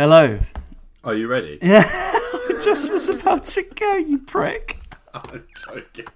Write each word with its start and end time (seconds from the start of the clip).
Hello. 0.00 0.38
Are 1.04 1.12
you 1.12 1.28
ready? 1.28 1.58
Yeah, 1.62 1.84
I 1.86 2.58
just 2.64 2.90
was 2.90 3.10
about 3.10 3.42
to 3.42 3.62
go, 3.74 3.96
you 3.96 4.16
prick. 4.16 4.80
I'm 5.14 5.44
joking. 5.66 6.06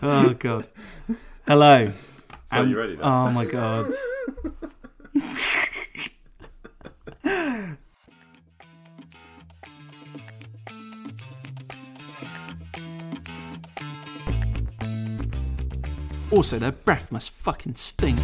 Oh 0.00 0.32
god. 0.38 0.68
Hello. 1.44 1.86
So 1.86 1.92
And- 2.52 2.70
you 2.70 2.76
um, 2.76 2.80
ready 2.80 2.96
now? 2.96 3.26
Oh 3.26 3.30
my 3.32 3.46
god. 3.46 3.92
Also, 16.30 16.60
their 16.60 16.70
breath 16.70 17.10
must 17.10 17.30
fucking 17.30 17.74
stink. 17.74 18.20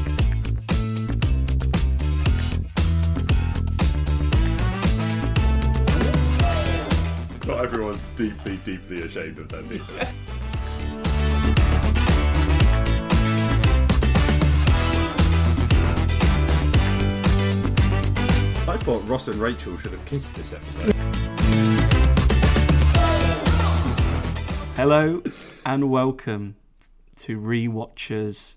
Everyone's 7.62 8.02
deeply, 8.16 8.56
deeply 8.64 9.02
ashamed 9.02 9.38
of 9.38 9.48
their 9.48 9.62
penis. 9.62 9.82
I 18.68 18.76
thought 18.78 19.06
Ross 19.06 19.28
and 19.28 19.36
Rachel 19.36 19.78
should 19.78 19.92
have 19.92 20.04
kissed 20.06 20.34
this 20.34 20.52
episode. 20.52 20.92
Hello 24.74 25.22
and 25.64 25.88
welcome 25.88 26.56
to 27.16 27.38
Rewatchers 27.38 28.54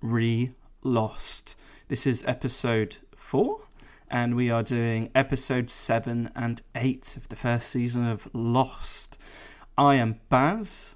Re 0.00 0.52
Lost. 0.82 1.56
This 1.88 2.06
is 2.06 2.24
episode 2.26 2.96
four, 3.14 3.60
and 4.10 4.36
we 4.36 4.50
are 4.50 4.62
doing 4.62 5.10
episode 5.14 5.70
seven 5.70 6.30
and 6.34 6.62
eight 6.74 7.16
of 7.16 7.28
the 7.28 7.36
first 7.36 7.68
season 7.68 8.06
of 8.06 8.28
Lost. 8.32 9.18
I 9.76 9.96
am 9.96 10.20
Baz. 10.28 10.90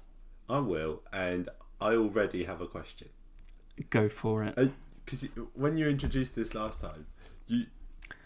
I 0.49 0.59
will, 0.59 1.01
and 1.11 1.49
I 1.79 1.95
already 1.95 2.43
have 2.43 2.61
a 2.61 2.67
question. 2.67 3.09
Go 3.89 4.09
for 4.09 4.43
it. 4.43 4.57
Uh, 4.57 4.67
because 5.05 5.27
when 5.53 5.77
you 5.77 5.87
introduced 5.87 6.35
this 6.35 6.53
last 6.53 6.81
time, 6.81 7.07
you 7.47 7.65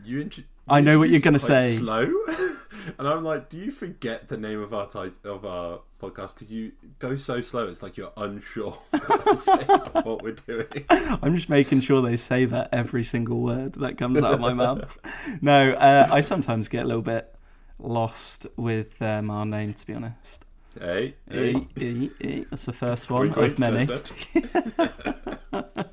you 0.03 0.29
I 0.67 0.81
know 0.81 0.97
what 0.97 1.09
you're 1.09 1.19
going 1.19 1.33
gonna 1.33 1.39
say. 1.39 1.77
Slow, 1.77 2.11
and 2.97 3.07
I'm 3.07 3.23
like, 3.23 3.49
do 3.49 3.57
you 3.57 3.71
forget 3.71 4.27
the 4.27 4.37
name 4.37 4.61
of 4.61 4.73
our 4.73 4.87
tit- 4.87 5.23
of 5.23 5.45
our 5.45 5.81
podcast 6.01 6.35
because 6.35 6.51
you 6.51 6.71
go 6.99 7.15
so 7.15 7.41
slow? 7.41 7.67
It's 7.67 7.83
like 7.83 7.97
you're 7.97 8.13
unsure 8.17 8.71
what 8.89 9.25
to 9.25 9.37
say 9.37 9.63
about 9.63 10.05
what 10.05 10.23
we're 10.23 10.33
doing. 10.33 10.85
I'm 10.89 11.35
just 11.35 11.49
making 11.49 11.81
sure 11.81 12.01
they 12.01 12.17
say 12.17 12.45
that 12.45 12.69
every 12.71 13.03
single 13.03 13.41
word 13.41 13.73
that 13.73 13.97
comes 13.97 14.21
out 14.21 14.33
of 14.33 14.39
my 14.39 14.53
mouth. 14.53 14.97
No, 15.41 15.71
uh, 15.73 16.07
I 16.11 16.21
sometimes 16.21 16.67
get 16.67 16.83
a 16.83 16.87
little 16.87 17.03
bit 17.03 17.33
lost 17.77 18.47
with 18.57 19.01
um, 19.01 19.29
our 19.29 19.45
name, 19.45 19.73
to 19.73 19.85
be 19.85 19.93
honest. 19.93 20.45
Hey, 20.79 21.15
E, 21.31 21.53
hey. 21.53 21.65
e, 21.79 22.09
e, 22.19 22.45
that's 22.49 22.65
the 22.65 22.73
first 22.73 23.09
one 23.09 23.31
of 23.31 23.59
many. 23.59 23.87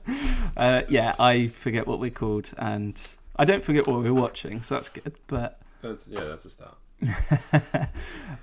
Uh, 0.55 0.83
yeah, 0.89 1.15
I 1.19 1.49
forget 1.49 1.87
what 1.87 1.99
we're 1.99 2.11
called, 2.11 2.51
and 2.59 3.01
I 3.37 3.45
don't 3.45 3.65
forget 3.65 3.87
what 3.87 4.03
we're 4.03 4.13
watching, 4.13 4.63
so 4.63 4.75
that's 4.75 4.89
good. 4.89 5.15
But 5.27 5.61
That's, 5.81 6.07
yeah, 6.09 6.25
that's 6.25 6.45
a 6.45 6.51
start. 6.51 6.77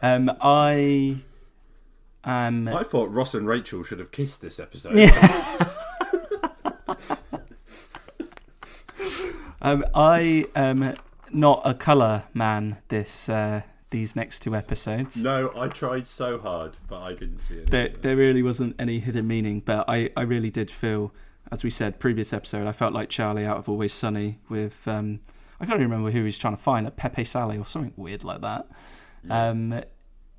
um, 0.01 0.31
I 0.41 1.17
am. 2.23 2.67
I 2.67 2.83
thought 2.83 3.09
Ross 3.11 3.33
and 3.33 3.47
Rachel 3.47 3.83
should 3.83 3.99
have 3.99 4.11
kissed 4.11 4.41
this 4.41 4.59
episode. 4.59 4.97
Um, 9.61 9.85
I 9.93 10.45
am 10.55 10.95
not 11.31 11.61
a 11.65 11.73
colour 11.73 12.23
man. 12.33 12.77
This 12.87 13.27
uh, 13.27 13.61
these 13.89 14.15
next 14.15 14.39
two 14.39 14.55
episodes. 14.55 15.17
No, 15.17 15.51
I 15.55 15.67
tried 15.67 16.07
so 16.07 16.37
hard, 16.37 16.77
but 16.87 17.01
I 17.01 17.13
didn't 17.13 17.39
see 17.39 17.55
it. 17.55 17.69
There, 17.69 17.89
there 17.89 18.15
really 18.15 18.43
wasn't 18.43 18.75
any 18.79 18.99
hidden 18.99 19.27
meaning, 19.27 19.61
but 19.65 19.85
I, 19.87 20.11
I 20.15 20.21
really 20.21 20.51
did 20.51 20.69
feel, 20.69 21.11
as 21.51 21.63
we 21.63 21.69
said 21.69 21.99
previous 21.99 22.33
episode, 22.33 22.67
I 22.67 22.71
felt 22.71 22.93
like 22.93 23.09
Charlie 23.09 23.45
out 23.45 23.57
of 23.57 23.69
Always 23.69 23.93
Sunny 23.93 24.39
with 24.49 24.87
um, 24.87 25.19
I 25.59 25.65
can't 25.65 25.79
even 25.79 25.91
remember 25.91 26.11
who 26.11 26.23
he's 26.23 26.37
trying 26.37 26.55
to 26.55 26.61
find, 26.61 26.85
like 26.85 26.95
Pepe 26.95 27.25
Sally 27.25 27.57
or 27.57 27.65
something 27.65 27.93
weird 27.97 28.23
like 28.23 28.41
that. 28.41 28.67
Um, 29.29 29.81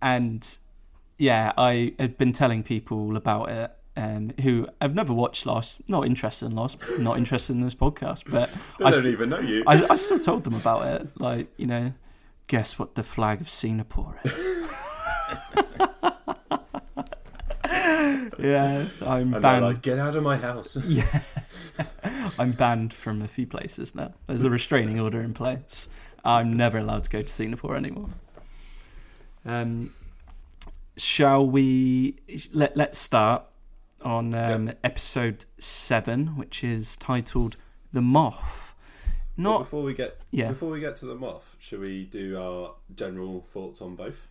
and 0.00 0.58
yeah, 1.18 1.52
I 1.58 1.94
had 1.98 2.16
been 2.16 2.32
telling 2.32 2.62
people 2.62 3.16
about 3.16 3.50
it. 3.50 3.70
Um, 3.96 4.32
who 4.40 4.66
have 4.80 4.94
never 4.94 5.12
watched 5.12 5.44
Lost, 5.44 5.82
not 5.88 6.06
interested 6.06 6.46
in 6.46 6.54
Lost, 6.54 6.78
not 7.00 7.18
interested 7.18 7.54
in 7.54 7.60
this 7.60 7.74
podcast, 7.74 8.30
but 8.30 8.48
I, 8.84 8.90
don't 8.90 9.04
even 9.04 9.28
know 9.28 9.40
you. 9.40 9.64
I, 9.66 9.84
I 9.90 9.96
still 9.96 10.20
told 10.20 10.44
them 10.44 10.54
about 10.54 10.86
it. 10.86 11.08
Like, 11.20 11.48
you 11.58 11.66
know, 11.66 11.92
guess 12.46 12.78
what 12.78 12.94
the 12.94 13.02
flag 13.02 13.40
of 13.42 13.50
Singapore 13.50 14.18
is? 14.24 14.72
yeah, 18.42 18.86
I'm 19.02 19.32
and 19.34 19.42
banned. 19.42 19.64
like, 19.64 19.82
get 19.82 19.98
out 19.98 20.16
of 20.16 20.22
my 20.22 20.36
house. 20.36 20.76
Yeah, 20.86 21.22
I'm 22.38 22.52
banned 22.52 22.92
from 22.94 23.22
a 23.22 23.28
few 23.28 23.46
places 23.46 23.94
now. 23.94 24.12
There's 24.26 24.44
a 24.44 24.50
restraining 24.50 24.98
order 25.00 25.20
in 25.20 25.34
place. 25.34 25.88
I'm 26.24 26.52
never 26.52 26.78
allowed 26.78 27.04
to 27.04 27.10
go 27.10 27.22
to 27.22 27.28
Singapore 27.28 27.76
anymore. 27.76 28.10
Um, 29.44 29.92
shall 30.96 31.46
we? 31.46 32.16
Let 32.52 32.76
Let's 32.76 32.98
start 32.98 33.44
on 34.02 34.34
um, 34.34 34.72
episode 34.84 35.44
seven, 35.58 36.36
which 36.36 36.62
is 36.64 36.96
titled 36.96 37.56
"The 37.92 38.02
Moth." 38.02 38.74
But 39.36 39.42
Not 39.42 39.58
before 39.60 39.82
we 39.82 39.94
get 39.94 40.20
Yeah. 40.30 40.48
before 40.48 40.70
we 40.70 40.80
get 40.80 40.96
to 40.96 41.06
the 41.06 41.14
moth, 41.14 41.56
should 41.58 41.80
we 41.80 42.04
do 42.04 42.38
our 42.38 42.74
general 42.94 43.46
thoughts 43.52 43.80
on 43.80 43.94
both? 43.96 44.26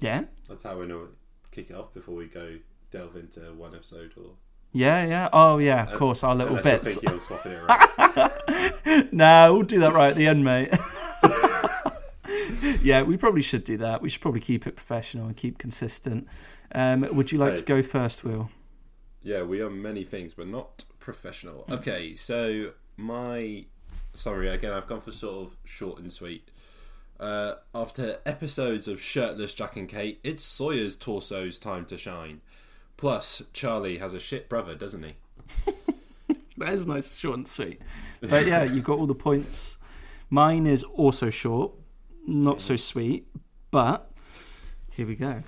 yeah, 0.00 0.24
That's 0.48 0.64
how 0.64 0.78
we 0.80 0.86
know 0.86 1.08
kick 1.52 1.70
it 1.70 1.74
off 1.76 1.94
before 1.94 2.16
we 2.16 2.26
go 2.26 2.56
delve 2.92 3.16
into 3.16 3.40
one 3.54 3.74
episode 3.74 4.12
or 4.16 4.34
yeah, 4.74 5.04
yeah. 5.06 5.28
Oh 5.32 5.58
yeah, 5.58 5.82
of 5.88 5.94
Uh, 5.94 5.98
course, 5.98 6.22
our 6.24 6.34
little 6.34 6.56
bits. 6.56 6.96
it 6.96 7.04
around. 7.46 9.08
no, 9.12 9.52
we'll 9.54 9.62
do 9.64 9.80
that 9.80 9.92
right 9.92 10.10
at 10.10 10.16
the 10.16 10.26
end, 10.28 10.44
mate. 10.44 10.70
yeah, 12.82 13.02
we 13.02 13.16
probably 13.16 13.42
should 13.42 13.64
do 13.64 13.76
that. 13.78 14.00
We 14.02 14.08
should 14.08 14.20
probably 14.22 14.40
keep 14.40 14.66
it 14.66 14.76
professional 14.76 15.26
and 15.26 15.36
keep 15.36 15.58
consistent. 15.58 16.26
Um, 16.74 17.06
would 17.12 17.30
you 17.32 17.38
like 17.38 17.54
to 17.56 17.62
go 17.62 17.82
first, 17.82 18.24
Will? 18.24 18.50
yeah, 19.22 19.42
we 19.42 19.60
are 19.60 19.70
many 19.70 20.04
things, 20.04 20.34
but 20.34 20.48
not 20.48 20.84
professional. 20.98 21.62
Hmm. 21.64 21.72
Okay, 21.74 22.14
so 22.14 22.72
my 22.96 23.66
sorry 24.14 24.48
again, 24.48 24.72
I've 24.72 24.86
gone 24.86 25.00
for 25.00 25.12
sort 25.12 25.46
of 25.48 25.56
short 25.64 25.98
and 26.00 26.12
sweet. 26.12 26.50
Uh, 27.20 27.54
after 27.74 28.18
episodes 28.26 28.88
of 28.88 29.00
shirtless 29.00 29.54
Jack 29.54 29.76
and 29.76 29.88
Kate, 29.88 30.18
it's 30.24 30.42
Sawyer's 30.42 30.96
torso's 30.96 31.58
time 31.58 31.84
to 31.86 31.96
shine. 31.96 32.40
Plus, 32.96 33.42
Charlie 33.52 33.98
has 33.98 34.14
a 34.14 34.20
shit 34.20 34.48
brother, 34.48 34.74
doesn't 34.74 35.02
he? 35.02 35.14
That 36.62 36.74
is 36.74 36.86
nice, 36.86 37.16
short 37.16 37.38
and 37.38 37.48
sweet. 37.48 37.80
But 38.20 38.46
yeah, 38.46 38.62
you've 38.62 38.84
got 38.84 38.98
all 38.98 39.08
the 39.08 39.16
points. 39.16 39.78
Mine 40.30 40.66
is 40.66 40.84
also 40.84 41.28
short, 41.28 41.72
not 42.24 42.60
so 42.60 42.76
sweet, 42.76 43.26
but 43.72 44.12
here 44.90 45.08
we 45.08 45.16
go. 45.16 45.42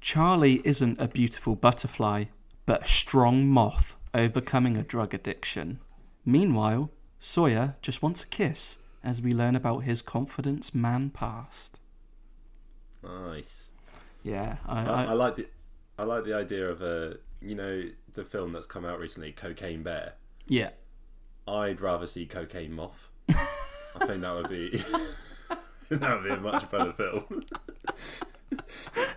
Charlie 0.00 0.62
isn't 0.64 1.00
a 1.00 1.08
beautiful 1.08 1.56
butterfly, 1.56 2.26
but 2.66 2.84
a 2.84 2.88
strong 2.88 3.48
moth 3.48 3.96
overcoming 4.14 4.76
a 4.76 4.84
drug 4.84 5.12
addiction. 5.12 5.80
Meanwhile, 6.24 6.90
Sawyer 7.18 7.74
just 7.82 8.00
wants 8.00 8.22
a 8.22 8.28
kiss 8.28 8.78
as 9.02 9.20
we 9.20 9.32
learn 9.32 9.56
about 9.56 9.80
his 9.80 10.02
confidence 10.02 10.72
man 10.72 11.10
past. 11.10 11.80
Nice. 13.02 13.72
Yeah, 14.22 14.58
I, 14.66 14.82
I, 14.82 14.84
I, 14.84 15.04
I 15.06 15.12
like 15.14 15.34
the 15.34 15.48
I 15.98 16.04
like 16.04 16.24
the 16.24 16.34
idea 16.34 16.68
of 16.68 16.80
a 16.80 17.18
you 17.40 17.54
know 17.54 17.82
the 18.12 18.24
film 18.24 18.52
that's 18.52 18.66
come 18.66 18.84
out 18.84 18.98
recently, 18.98 19.32
Cocaine 19.32 19.82
Bear. 19.82 20.14
yeah. 20.46 20.70
I'd 21.46 21.80
rather 21.80 22.06
see 22.06 22.26
Cocaine 22.26 22.74
Moth. 22.74 23.08
I 23.30 24.06
think 24.06 24.20
that 24.20 24.34
would 24.34 24.50
be 24.50 24.68
that 25.88 26.20
would 26.20 26.24
be 26.24 26.30
a 26.30 26.36
much 26.36 26.70
better 26.70 26.92
film. 26.92 27.40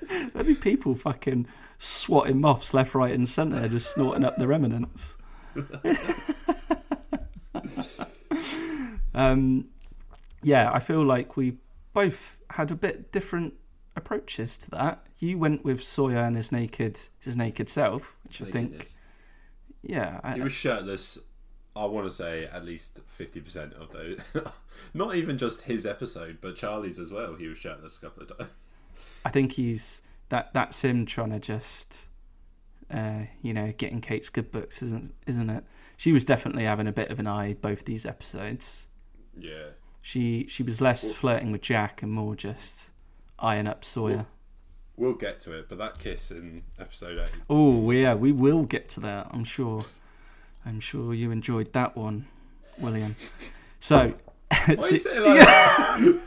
There'd 0.33 0.48
be 0.48 0.56
people 0.56 0.95
fucking 0.95 1.48
swatting 1.78 2.39
moths 2.39 2.74
left, 2.74 2.95
right, 2.95 3.13
and 3.13 3.28
centre, 3.28 3.68
just 3.68 3.94
snorting 3.94 4.24
up 4.24 4.38
the 4.38 4.48
remnants. 4.48 5.16
um, 9.13 9.66
yeah, 10.42 10.72
I 10.72 10.80
feel 10.80 11.04
like 11.04 11.36
we 11.36 11.57
both 11.94 12.38
had 12.50 12.72
a 12.72 12.75
bit 12.75 13.12
different 13.12 13.56
approaches 13.96 14.58
to 14.58 14.72
that. 14.72 15.06
You 15.20 15.38
went 15.38 15.64
with 15.64 15.84
Sawyer 15.84 16.18
and 16.18 16.36
his 16.36 16.52
naked, 16.52 17.00
his 17.20 17.36
naked 17.36 17.70
self, 17.70 18.16
which 18.24 18.42
I 18.42 18.46
think, 18.46 18.90
yeah, 19.82 20.20
I, 20.24 20.36
he 20.36 20.42
was 20.42 20.54
shirtless. 20.54 21.18
I 21.76 21.86
want 21.86 22.06
to 22.08 22.12
say 22.12 22.46
at 22.46 22.66
least 22.66 23.00
fifty 23.08 23.40
percent 23.40 23.74
of 23.74 23.92
those. 23.92 24.20
Not 24.94 25.16
even 25.16 25.38
just 25.38 25.62
his 25.62 25.86
episode, 25.86 26.40
but 26.42 26.56
Charlie's 26.56 27.00
as 27.00 27.12
well. 27.12 27.36
He 27.36 27.48
was 27.48 27.58
shirtless 27.58 27.98
a 27.98 28.02
couple 28.02 28.24
of 28.24 28.38
times. 28.38 28.50
I 29.26 29.30
think 29.30 29.54
he's 29.54 30.02
that. 30.30 30.54
That's 30.54 30.82
him 30.82 31.06
trying 31.06 31.32
to 31.32 31.40
just, 31.40 31.98
uh, 32.90 33.22
you 33.42 33.54
know, 33.54 33.74
getting 33.78 34.02
Kate's 34.02 34.30
good 34.30 34.52
books, 34.52 34.82
isn't 34.82 35.14
isn't 35.28 35.50
it? 35.50 35.64
She 35.98 36.12
was 36.12 36.26
definitely 36.26 36.64
having 36.64 36.88
a 36.88 36.92
bit 36.92 37.10
of 37.10 37.20
an 37.20 37.28
eye 37.28 37.56
both 37.62 37.86
these 37.86 38.06
episodes. 38.06 38.88
Yeah. 39.38 39.70
She 40.02 40.48
she 40.50 40.64
was 40.64 40.82
less 40.82 41.12
flirting 41.12 41.52
with 41.52 41.62
Jack 41.62 42.02
and 42.02 42.12
more 42.12 42.36
just 42.36 42.91
eyeing 43.42 43.68
up 43.68 43.84
Sawyer. 43.84 44.26
We'll 44.98 45.14
get 45.14 45.40
to 45.42 45.54
it, 45.54 45.68
but 45.70 45.78
that 45.80 45.98
kiss 46.00 46.32
in 46.32 46.64
episode 46.80 47.18
eight. 47.20 47.32
Oh 47.50 47.90
yeah, 47.92 48.14
we 48.14 48.32
will 48.32 48.64
get 48.64 48.90
to 48.90 49.00
that. 49.02 49.28
I'm 49.32 49.44
sure. 49.44 49.82
I'm 50.66 50.80
sure 50.80 51.14
you 51.14 51.32
enjoyed 51.32 51.74
that 51.74 51.98
one, 51.98 52.28
William. 52.78 53.16
So, 53.80 54.14
Why 54.50 54.58
are 54.78 54.82
see- 54.84 54.96
you 54.96 55.00
saying 55.00 55.24
like 55.24 55.40
that? 55.40 56.20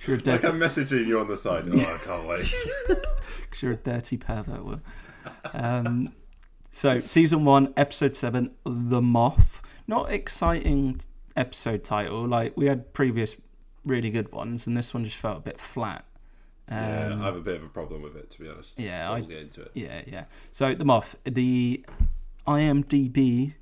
you're 0.06 0.16
a 0.16 0.20
Like 0.24 0.44
I'm 0.44 0.58
messaging 0.58 1.06
you 1.06 1.20
on 1.20 1.28
the 1.28 1.36
side. 1.36 1.64
Oh, 1.70 1.78
I 1.78 1.98
can't 2.04 2.26
wait. 2.28 2.52
Because 3.42 3.62
you're 3.62 3.72
a 3.72 3.76
dirty 3.76 4.16
pervert. 4.16 4.64
Will. 4.64 4.80
Um, 5.54 6.08
so 6.72 6.98
season 6.98 7.44
one, 7.44 7.72
episode 7.76 8.16
seven, 8.16 8.50
the 8.64 9.00
moth. 9.00 9.62
Not 9.86 10.10
exciting 10.10 11.00
episode 11.36 11.84
title. 11.84 12.26
Like 12.26 12.56
we 12.56 12.66
had 12.66 12.92
previous 12.92 13.36
really 13.84 14.10
good 14.10 14.30
ones, 14.32 14.66
and 14.66 14.76
this 14.76 14.92
one 14.94 15.04
just 15.04 15.16
felt 15.16 15.38
a 15.38 15.40
bit 15.40 15.60
flat. 15.60 16.04
yeah, 16.70 17.10
Um, 17.12 17.22
I 17.22 17.24
have 17.26 17.36
a 17.36 17.40
bit 17.40 17.56
of 17.56 17.64
a 17.64 17.68
problem 17.68 18.02
with 18.02 18.16
it, 18.16 18.30
to 18.30 18.40
be 18.40 18.48
honest. 18.48 18.78
yeah, 18.78 19.10
I 19.10 19.18
we'll 19.20 19.28
get 19.28 19.38
into 19.38 19.62
it. 19.62 19.70
Yeah, 19.74 20.02
yeah. 20.06 20.24
So 20.52 20.74
the 20.74 20.84
moth, 20.84 21.16
the 21.24 21.84
IMDb 22.46 23.54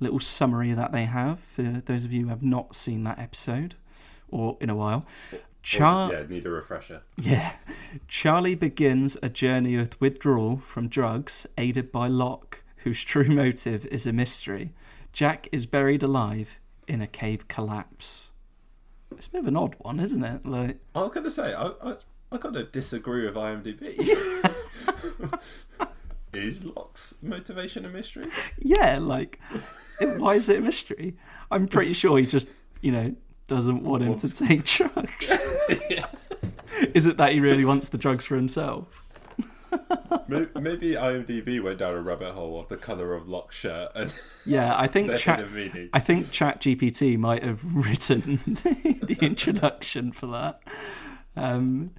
little 0.00 0.20
summary 0.20 0.72
that 0.72 0.92
they 0.92 1.04
have 1.04 1.40
for 1.40 1.62
those 1.62 2.04
of 2.04 2.12
you 2.12 2.22
who 2.24 2.28
have 2.28 2.42
not 2.42 2.76
seen 2.76 3.04
that 3.04 3.18
episode 3.18 3.74
or 4.28 4.56
in 4.60 4.70
a 4.70 4.74
while. 4.76 5.04
Char- 5.62 6.10
just, 6.10 6.20
yeah, 6.30 6.34
need 6.36 6.46
a 6.46 6.50
refresher. 6.50 7.02
yeah. 7.16 7.52
Charlie 8.06 8.54
begins 8.54 9.16
a 9.22 9.28
journey 9.28 9.76
of 9.76 10.00
withdrawal 10.00 10.58
from 10.58 10.88
drugs 10.88 11.46
aided 11.58 11.90
by 11.90 12.06
Locke, 12.06 12.62
whose 12.78 13.02
true 13.02 13.28
motive 13.28 13.84
is 13.86 14.06
a 14.06 14.12
mystery. 14.12 14.72
Jack 15.12 15.48
is 15.50 15.66
buried 15.66 16.02
alive 16.02 16.58
in 16.86 17.00
a 17.02 17.06
cave 17.08 17.48
collapse. 17.48 18.27
It's 19.16 19.26
a 19.26 19.30
bit 19.30 19.40
of 19.40 19.46
an 19.48 19.56
odd 19.56 19.74
one, 19.78 20.00
isn't 20.00 20.22
it? 20.22 20.46
Like 20.46 20.78
I 20.94 21.00
was 21.00 21.12
gonna 21.12 21.30
say, 21.30 21.54
I, 21.54 21.68
I, 21.82 21.96
I 22.30 22.38
gotta 22.38 22.64
disagree 22.64 23.24
with 23.26 23.34
IMDb. 23.34 23.98
Is 26.34 26.64
Locke's 26.64 27.14
motivation 27.22 27.84
a 27.84 27.88
mystery? 27.88 28.28
Yeah, 28.58 28.98
like, 28.98 29.40
why 29.98 30.34
is 30.34 30.48
it 30.50 30.58
a 30.58 30.60
mystery? 30.60 31.16
I'm 31.50 31.66
pretty 31.66 31.94
sure 31.94 32.18
he 32.18 32.26
just, 32.26 32.48
you 32.82 32.92
know, 32.92 33.14
doesn't 33.48 33.82
want 33.82 34.02
him 34.02 34.16
to 34.18 34.28
take 34.28 34.64
drugs. 34.64 35.38
Is 36.94 37.06
it 37.06 37.16
that 37.16 37.32
he 37.32 37.40
really 37.40 37.64
wants 37.64 37.88
the 37.88 37.98
drugs 37.98 38.26
for 38.26 38.36
himself? 38.36 39.07
Maybe, 40.28 40.92
IMDb 40.92 41.62
went 41.62 41.78
down 41.78 41.94
a 41.94 42.00
rabbit 42.00 42.32
hole 42.32 42.60
of 42.60 42.68
the 42.68 42.76
color 42.76 43.14
of 43.14 43.28
Locke's 43.28 43.56
shirt 43.56 43.90
and 43.94 44.12
Yeah, 44.46 44.74
I 44.76 44.86
think 44.86 45.16
Chat. 45.18 45.44
I 45.92 46.00
think 46.00 46.30
Chat 46.30 46.60
GPT 46.60 47.18
might 47.18 47.42
have 47.42 47.60
written 47.64 48.36
the 48.44 49.16
introduction 49.20 50.12
for 50.12 50.26
that. 50.28 50.60
Um, 51.36 51.92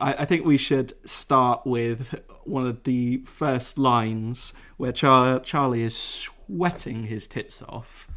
I, 0.00 0.14
I 0.14 0.24
think 0.24 0.44
we 0.44 0.56
should 0.56 0.92
start 1.08 1.66
with 1.66 2.14
one 2.44 2.66
of 2.66 2.82
the 2.84 3.18
first 3.18 3.78
lines 3.78 4.52
where 4.76 4.92
Char- 4.92 5.40
Charlie 5.40 5.82
is 5.82 5.96
sweating 5.96 7.04
his 7.04 7.26
tits 7.26 7.62
off, 7.62 8.08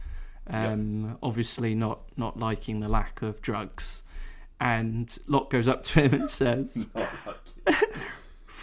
um, 0.48 1.18
obviously 1.24 1.75
not 1.75 2.01
not 2.18 2.38
liking 2.38 2.80
the 2.80 2.90
lack 2.90 3.22
of 3.22 3.42
drugs, 3.42 4.04
and 4.60 5.18
Locke 5.28 5.50
goes 5.50 5.68
up 5.68 5.84
to 5.84 6.01
him 6.01 6.13
and 6.13 6.30
says, 6.30 6.88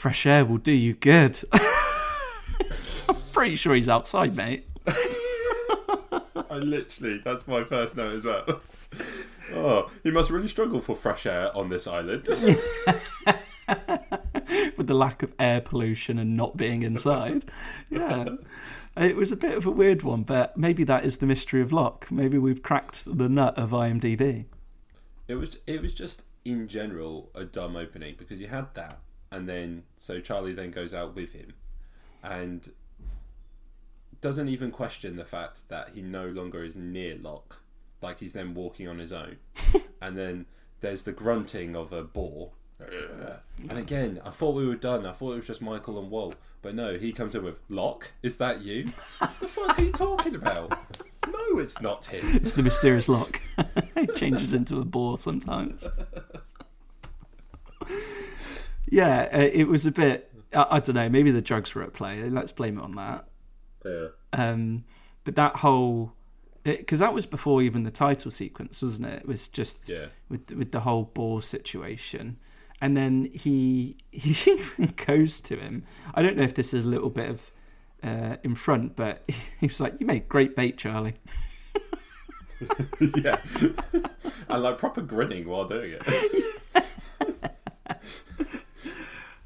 "Fresh 0.03 0.27
air 0.27 0.45
will 0.45 0.59
do 0.59 0.73
you 0.73 0.95
good." 0.95 1.39
I'm 1.53 3.15
pretty 3.33 3.55
sure 3.55 3.77
he's 3.77 3.89
outside, 3.89 4.35
mate. 4.35 4.67
I 4.89 6.59
literally, 6.59 7.19
that's 7.19 7.47
my 7.47 7.63
first 7.63 7.97
note 7.97 8.13
as 8.13 8.25
well. 8.25 8.63
Oh, 9.53 9.93
he 10.03 10.11
must 10.11 10.31
really 10.31 10.49
struggle 10.49 10.81
for 10.81 10.97
fresh 10.97 11.25
air 11.25 11.57
on 11.57 11.69
this 11.69 11.87
island. 11.87 12.27
with 14.77 14.89
the 14.89 14.95
lack 14.95 15.23
of 15.23 15.33
air 15.39 15.61
pollution 15.61 16.19
and 16.19 16.37
not 16.37 16.57
being 16.57 16.83
inside. 16.83 17.45
Yeah. 17.89 18.27
It 18.97 19.15
was 19.15 19.31
a 19.31 19.37
bit 19.37 19.57
of 19.57 19.67
a 19.67 19.71
weird 19.71 20.03
one, 20.03 20.25
but 20.25 20.57
maybe 20.57 20.83
that 20.83 21.05
is 21.05 21.19
the 21.19 21.27
mystery 21.27 21.63
of 21.63 21.73
Locke. 21.73 22.11
Maybe 22.11 22.39
we've 22.39 22.65
cracked 22.65 23.05
the 23.07 23.29
nut 23.29 23.57
of 23.57 23.71
IMDb. 23.71 24.47
It 25.29 25.37
was, 25.37 25.59
it 25.69 25.81
was 25.81 25.95
just 25.95 26.25
in 26.45 26.67
general 26.67 27.31
a 27.37 27.45
dumb 27.45 27.77
opening 27.77 28.17
because 28.19 28.41
you 28.41 28.49
had 28.49 28.75
that, 28.75 28.99
and 29.33 29.49
then 29.49 29.83
so 29.97 30.21
Charlie 30.21 30.53
then 30.53 30.71
goes 30.71 30.93
out 30.95 31.17
with 31.17 31.33
him, 31.33 31.55
and 32.23 32.71
doesn't 34.21 34.49
even 34.49 34.71
question 34.71 35.17
the 35.17 35.25
fact 35.25 35.69
that 35.69 35.91
he 35.95 36.03
no 36.03 36.27
longer 36.27 36.63
is 36.63 36.77
near 36.77 37.17
Locke, 37.17 37.61
like 38.01 38.21
he's 38.21 38.35
then 38.35 38.55
walking 38.55 38.87
on 38.87 38.99
his 38.99 39.13
own, 39.13 39.39
and 40.01 40.17
then 40.17 40.47
there's 40.81 41.03
the 41.03 41.13
grunting 41.13 41.75
of 41.75 41.93
a 41.93 42.05
boar. 42.05 42.53
And 43.69 43.79
again, 43.79 44.21
I 44.25 44.31
thought 44.31 44.57
we 44.57 44.67
were 44.67 44.75
done. 44.75 45.07
I 45.07 45.13
thought 45.13 45.33
it 45.33 45.37
was 45.37 45.47
just 45.47 45.63
Michael 45.63 46.01
and 46.01 46.11
Walt, 46.11 46.35
but 46.63 46.75
no, 46.75 46.99
he 46.99 47.13
comes 47.13 47.35
in 47.35 47.45
with 47.45 47.59
Locke. 47.69 48.11
Is 48.23 48.39
that 48.39 48.63
you? 48.63 48.85
the 49.21 49.49
fuck 49.49 49.79
are 49.79 49.83
you 49.85 49.93
talking 49.93 50.35
about? 50.35 50.71
No, 51.29 51.59
it's 51.61 51.81
not 51.81 52.07
him. 52.07 52.37
It's 52.43 52.55
the 52.55 52.63
mysterious 52.65 53.09
Locke. 53.09 53.41
it 53.97 54.17
changes 54.17 54.53
into 54.53 54.81
a 54.81 54.85
boar 54.85 55.17
sometimes. 55.17 55.87
yeah, 58.93 59.29
uh, 59.33 59.49
it 59.53 59.65
was 59.67 59.87
a 59.87 59.91
bit. 59.91 60.31
I, 60.55 60.67
I 60.73 60.81
don't 60.81 60.95
know. 60.95 61.09
Maybe 61.09 61.31
the 61.31 61.41
drugs 61.41 61.75
were 61.75 61.83
at 61.83 61.95
play. 61.95 62.29
Let's 62.29 62.53
blame 62.53 62.79
it 62.79 62.83
on 62.83 62.95
that. 62.97 63.25
Yeah. 63.85 64.07
Um, 64.35 64.85
but 65.25 65.35
that 65.37 65.57
whole 65.57 66.13
because 66.63 67.01
that 67.01 67.13
was 67.13 67.27
before 67.27 67.63
even 67.63 67.83
the 67.83 67.91
title 67.91 68.31
sequence, 68.31 68.83
wasn't 68.83 69.09
it? 69.09 69.23
It 69.23 69.27
was 69.27 69.49
just 69.49 69.89
Yeah. 69.89 70.07
with 70.29 70.51
with 70.53 70.71
the 70.73 70.81
whole 70.81 71.05
ball 71.15 71.41
situation, 71.41 72.37
and 72.83 72.95
then 72.97 73.31
he 73.33 73.97
he 74.11 74.53
even 74.53 74.95
goes 75.07 75.41
to 75.43 75.57
him. 75.57 75.85
I 76.15 76.23
don't 76.23 76.37
know 76.37 76.45
if 76.45 76.55
this 76.55 76.75
is 76.75 76.85
a 76.85 76.89
little 76.89 77.11
bit 77.11 77.31
of 77.31 77.51
uh, 78.05 78.37
in 78.45 78.55
front, 78.55 78.95
but 78.95 79.25
he 79.61 79.67
was 79.67 79.81
like, 79.81 79.95
"You 80.01 80.07
made 80.07 80.29
great 80.29 80.55
bait, 80.55 80.77
Charlie." 80.77 81.15
yeah. 83.17 83.41
and 84.49 84.63
like 84.63 84.79
proper 84.79 85.01
grinning 85.01 85.49
while 85.49 85.67
doing 85.67 85.93
it. 85.99 86.62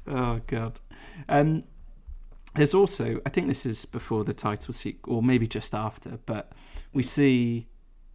Oh 0.07 0.41
god. 0.47 0.79
Um, 1.29 1.61
there's 2.55 2.73
also, 2.73 3.21
I 3.25 3.29
think 3.29 3.47
this 3.47 3.65
is 3.65 3.85
before 3.85 4.23
the 4.23 4.33
title 4.33 4.73
sequence, 4.73 5.13
or 5.13 5.21
maybe 5.21 5.47
just 5.47 5.75
after, 5.75 6.17
but 6.25 6.53
we 6.93 7.03
see 7.03 7.67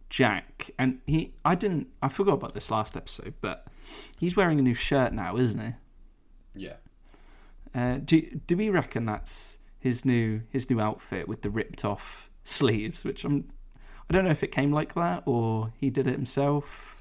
Jack, 0.09 0.69
and 0.77 0.99
he. 1.07 1.33
I 1.43 1.55
didn't. 1.55 1.87
I 2.01 2.07
forgot 2.07 2.33
about 2.33 2.53
this 2.53 2.69
last 2.69 2.95
episode, 2.95 3.33
but 3.41 3.65
he's 4.19 4.35
wearing 4.35 4.59
a 4.59 4.61
new 4.61 4.75
shirt 4.75 5.11
now, 5.11 5.37
isn't 5.37 5.59
he? 5.59 5.73
Yeah. 6.65 6.75
Uh, 7.73 7.97
do 8.03 8.21
do 8.45 8.55
we 8.55 8.69
reckon 8.69 9.05
that's 9.05 9.57
his 9.79 10.05
new 10.05 10.41
his 10.51 10.69
new 10.69 10.79
outfit 10.79 11.27
with 11.27 11.41
the 11.41 11.49
ripped 11.49 11.83
off 11.83 12.29
sleeves? 12.43 13.03
Which 13.03 13.23
I'm. 13.25 13.49
I 14.07 14.13
don't 14.13 14.25
know 14.25 14.31
if 14.31 14.43
it 14.43 14.51
came 14.51 14.71
like 14.71 14.93
that 14.93 15.23
or 15.25 15.73
he 15.79 15.89
did 15.89 16.05
it 16.05 16.13
himself. 16.13 16.95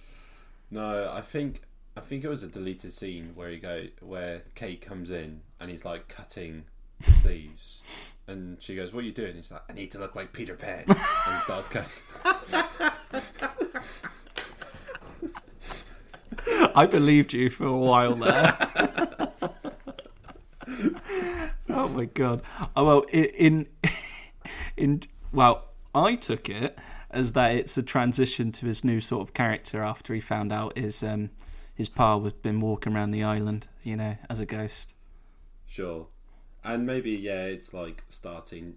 No, 0.70 1.12
I 1.12 1.20
think 1.20 1.60
I 1.96 2.00
think 2.00 2.24
it 2.24 2.28
was 2.28 2.42
a 2.42 2.48
deleted 2.48 2.92
scene 2.92 3.32
where 3.34 3.50
he 3.50 3.58
go 3.58 3.84
where 4.00 4.42
Kate 4.54 4.80
comes 4.80 5.10
in 5.10 5.42
and 5.60 5.70
he's 5.70 5.84
like 5.84 6.08
cutting 6.08 6.64
the 7.00 7.10
sleeves. 7.12 7.82
And 8.26 8.60
she 8.62 8.74
goes, 8.76 8.92
"What 8.92 9.04
are 9.04 9.06
you 9.06 9.12
doing?" 9.12 9.34
He's 9.36 9.50
like, 9.50 9.62
"I 9.68 9.72
need 9.72 9.90
to 9.92 9.98
look 9.98 10.14
like 10.14 10.32
Peter 10.32 10.54
Pan." 10.54 10.84
and 10.86 10.96
he 10.96 11.40
starts 11.42 11.68
cutting. 11.68 11.90
I 16.74 16.86
believed 16.86 17.32
you 17.34 17.50
for 17.50 17.66
a 17.66 17.76
while 17.76 18.14
there. 18.14 18.56
oh 21.68 21.88
my 21.94 22.06
god! 22.06 22.42
Oh 22.74 22.84
well, 22.86 23.04
i- 23.12 23.30
in 23.36 23.66
in 24.76 25.02
well, 25.32 25.66
I 25.94 26.14
took 26.16 26.48
it 26.48 26.78
as 27.10 27.34
that 27.34 27.54
it's 27.54 27.76
a 27.76 27.82
transition 27.82 28.50
to 28.52 28.66
his 28.66 28.84
new 28.84 29.00
sort 29.00 29.28
of 29.28 29.34
character 29.34 29.82
after 29.82 30.14
he 30.14 30.20
found 30.20 30.52
out 30.52 30.76
his 30.78 31.02
um 31.02 31.30
his 31.74 31.88
pa 31.88 32.16
was 32.16 32.32
been 32.34 32.60
walking 32.60 32.94
around 32.94 33.10
the 33.12 33.22
island, 33.24 33.66
you 33.82 33.96
know, 33.96 34.16
as 34.28 34.40
a 34.40 34.46
ghost. 34.46 34.94
Sure. 35.66 36.06
And 36.64 36.86
maybe 36.86 37.10
yeah, 37.12 37.44
it's 37.44 37.72
like 37.74 38.04
starting 38.08 38.74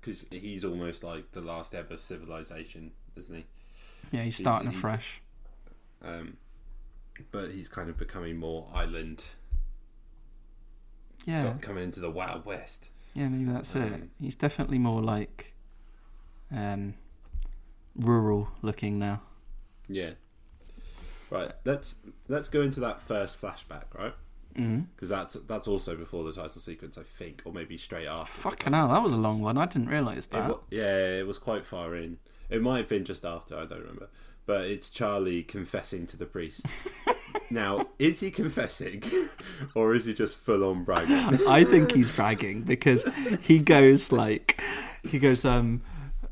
because 0.00 0.24
he's 0.30 0.64
almost 0.64 1.02
like 1.02 1.32
the 1.32 1.40
last 1.40 1.74
ever 1.74 1.96
civilization, 1.96 2.92
isn't 3.16 3.34
he? 3.34 3.44
Yeah, 4.12 4.22
he's 4.22 4.36
starting 4.36 4.70
he's- 4.70 4.78
afresh. 4.78 5.20
Um, 6.02 6.36
but 7.32 7.50
he's 7.50 7.68
kind 7.68 7.88
of 7.88 7.96
becoming 7.96 8.36
more 8.36 8.68
island, 8.74 9.24
Yeah, 11.24 11.44
got- 11.44 11.62
coming 11.62 11.84
into 11.84 12.00
the 12.00 12.10
Wild 12.10 12.44
West. 12.44 12.88
yeah, 13.14 13.28
maybe 13.28 13.50
that's 13.50 13.74
it. 13.74 13.92
Um, 13.92 14.10
He's 14.20 14.36
definitely 14.36 14.78
more 14.78 15.00
like 15.02 15.54
um 16.52 16.94
rural 17.96 18.48
looking 18.62 18.98
now. 18.98 19.22
Yeah. 19.88 20.12
Right. 21.30 21.50
Let's 21.64 21.96
let's 22.28 22.48
go 22.48 22.62
into 22.62 22.80
that 22.80 23.00
first 23.00 23.40
flashback, 23.40 23.84
right? 23.98 24.14
Mm. 24.56 24.86
Because 24.94 25.08
that's 25.08 25.34
that's 25.48 25.68
also 25.68 25.96
before 25.96 26.24
the 26.24 26.32
title 26.32 26.60
sequence, 26.60 26.96
I 26.98 27.02
think, 27.02 27.42
or 27.44 27.52
maybe 27.52 27.76
straight 27.76 28.06
after. 28.06 28.40
Fucking 28.42 28.72
hell, 28.72 28.88
that 28.88 29.02
was 29.02 29.12
a 29.12 29.16
long 29.16 29.40
one. 29.40 29.58
I 29.58 29.66
didn't 29.66 29.88
realise 29.88 30.26
It 30.26 30.30
that. 30.32 30.48
wa- 30.48 30.58
yeah, 30.70 30.96
it 31.18 31.26
was 31.26 31.38
quite 31.38 31.66
far 31.66 31.94
in. 31.96 32.18
It 32.48 32.62
might 32.62 32.78
have 32.78 32.88
been 32.88 33.04
just 33.04 33.24
after. 33.24 33.56
I 33.56 33.66
don't 33.66 33.80
remember. 33.80 34.08
but 34.46 34.66
it's 34.66 34.88
Charlie 34.88 35.42
confessing 35.42 36.06
to 36.06 36.16
the 36.16 36.26
priest. 36.26 36.64
now, 37.50 37.88
is 37.98 38.20
he 38.20 38.30
confessing, 38.30 39.02
or 39.74 39.94
is 39.94 40.04
he 40.04 40.14
just 40.14 40.36
full 40.36 40.62
on 40.64 40.84
bragging? 40.84 41.40
I 41.48 41.64
think 41.64 41.92
he's 41.92 42.14
bragging 42.14 42.62
because 42.62 43.04
he 43.42 43.58
goes 43.58 44.12
like, 44.12 44.60
he 45.02 45.18
goes, 45.18 45.44
um, 45.44 45.82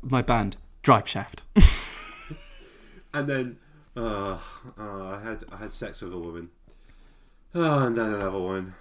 my 0.01 0.21
band, 0.21 0.55
Drive 0.81 1.07
Shaft. 1.09 1.41
and 3.13 3.27
then, 3.27 3.57
uh, 3.95 4.37
uh, 4.77 5.03
I 5.15 5.21
had 5.23 5.43
I 5.51 5.57
had 5.57 5.71
sex 5.71 6.01
with 6.01 6.13
a 6.13 6.17
woman, 6.17 6.49
oh, 7.53 7.85
and 7.85 7.97
then 7.97 8.13
another 8.13 8.39
one, 8.39 8.75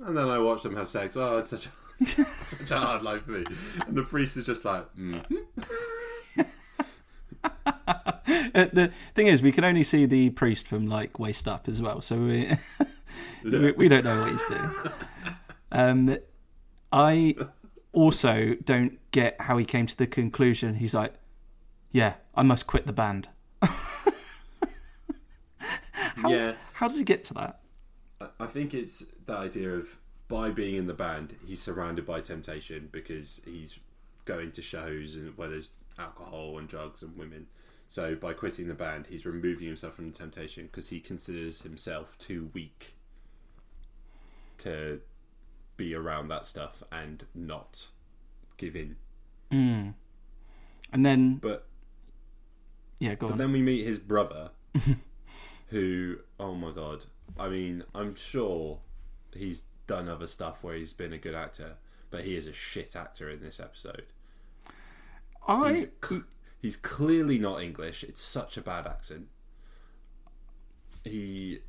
and 0.00 0.16
then 0.16 0.28
I 0.28 0.38
watched 0.38 0.62
them 0.64 0.76
have 0.76 0.88
sex. 0.88 1.16
Oh, 1.16 1.38
it's 1.38 1.50
such 1.50 1.66
a 1.66 2.24
such 2.44 2.70
a 2.70 2.78
hard 2.78 3.02
life 3.02 3.24
for 3.24 3.32
me. 3.32 3.44
And 3.86 3.96
the 3.96 4.02
priest 4.02 4.36
is 4.36 4.46
just 4.46 4.64
like, 4.64 4.86
mm. 4.94 5.24
Uh, 8.54 8.66
the 8.72 8.92
thing 9.14 9.26
is, 9.28 9.42
we 9.42 9.50
can 9.50 9.64
only 9.64 9.82
see 9.82 10.04
the 10.04 10.30
priest 10.30 10.66
from 10.66 10.86
like 10.86 11.18
waist 11.18 11.48
up 11.48 11.68
as 11.68 11.80
well, 11.80 12.00
so 12.00 12.18
we 12.18 12.54
we, 13.44 13.72
we 13.72 13.88
don't 13.88 14.04
know 14.04 14.20
what 14.20 14.32
he's 14.32 14.44
doing. 14.44 14.70
Um, 15.72 16.16
I 16.92 17.34
also 17.92 18.54
don't 18.64 18.98
get 19.10 19.40
how 19.40 19.56
he 19.56 19.64
came 19.64 19.86
to 19.86 19.96
the 19.96 20.06
conclusion. 20.06 20.74
He's 20.74 20.94
like, 20.94 21.14
"Yeah, 21.90 22.14
I 22.34 22.42
must 22.42 22.66
quit 22.66 22.86
the 22.86 22.92
band." 22.92 23.28
How, 26.16 26.30
yeah. 26.30 26.54
How 26.74 26.88
does 26.88 26.96
he 26.98 27.04
get 27.04 27.24
to 27.24 27.34
that? 27.34 27.60
I- 28.20 28.28
I 28.40 28.46
think 28.46 28.74
it's 28.74 29.04
the 29.26 29.36
idea 29.36 29.72
of 29.74 29.96
by 30.28 30.50
being 30.50 30.76
in 30.76 30.86
the 30.86 30.94
band, 30.94 31.36
he's 31.46 31.60
surrounded 31.60 32.06
by 32.06 32.20
temptation 32.20 32.88
because 32.92 33.40
he's 33.44 33.78
going 34.24 34.52
to 34.52 34.62
shows 34.62 35.14
and 35.16 35.36
where 35.36 35.48
there's 35.48 35.70
alcohol 35.98 36.58
and 36.58 36.68
drugs 36.68 37.02
and 37.02 37.16
women. 37.18 37.46
So 37.88 38.14
by 38.14 38.32
quitting 38.32 38.68
the 38.68 38.74
band, 38.74 39.08
he's 39.08 39.26
removing 39.26 39.66
himself 39.66 39.94
from 39.96 40.10
the 40.10 40.16
temptation 40.16 40.64
because 40.66 40.88
he 40.88 41.00
considers 41.00 41.60
himself 41.62 42.16
too 42.18 42.50
weak 42.54 42.94
to 44.58 45.00
be 45.76 45.94
around 45.94 46.28
that 46.28 46.46
stuff 46.46 46.82
and 46.92 47.24
not 47.34 47.88
give 48.56 48.76
in. 48.76 48.96
Mm. 49.50 49.94
And 50.92 51.04
then, 51.04 51.34
But 51.36 51.66
yeah, 52.98 53.14
go 53.16 53.26
But 53.26 53.32
on. 53.32 53.38
then 53.38 53.52
we 53.52 53.60
meet 53.60 53.84
his 53.84 53.98
brother, 53.98 54.50
who, 55.72 56.18
oh 56.38 56.54
my 56.54 56.70
god, 56.70 57.06
I 57.38 57.48
mean, 57.48 57.82
I'm 57.94 58.14
sure 58.14 58.78
he's 59.34 59.62
done 59.86 60.06
other 60.08 60.26
stuff 60.26 60.62
where 60.62 60.74
he's 60.74 60.92
been 60.92 61.14
a 61.14 61.18
good 61.18 61.34
actor, 61.34 61.76
but 62.10 62.24
he 62.24 62.36
is 62.36 62.46
a 62.46 62.52
shit 62.52 62.94
actor 62.94 63.30
in 63.30 63.40
this 63.42 63.58
episode. 63.58 64.04
I 65.48 65.72
He's, 65.72 65.88
cl- 66.04 66.24
he's 66.60 66.76
clearly 66.76 67.38
not 67.38 67.62
English. 67.62 68.04
It's 68.04 68.20
such 68.20 68.56
a 68.58 68.60
bad 68.60 68.86
accent. 68.86 69.28
He 71.04 71.60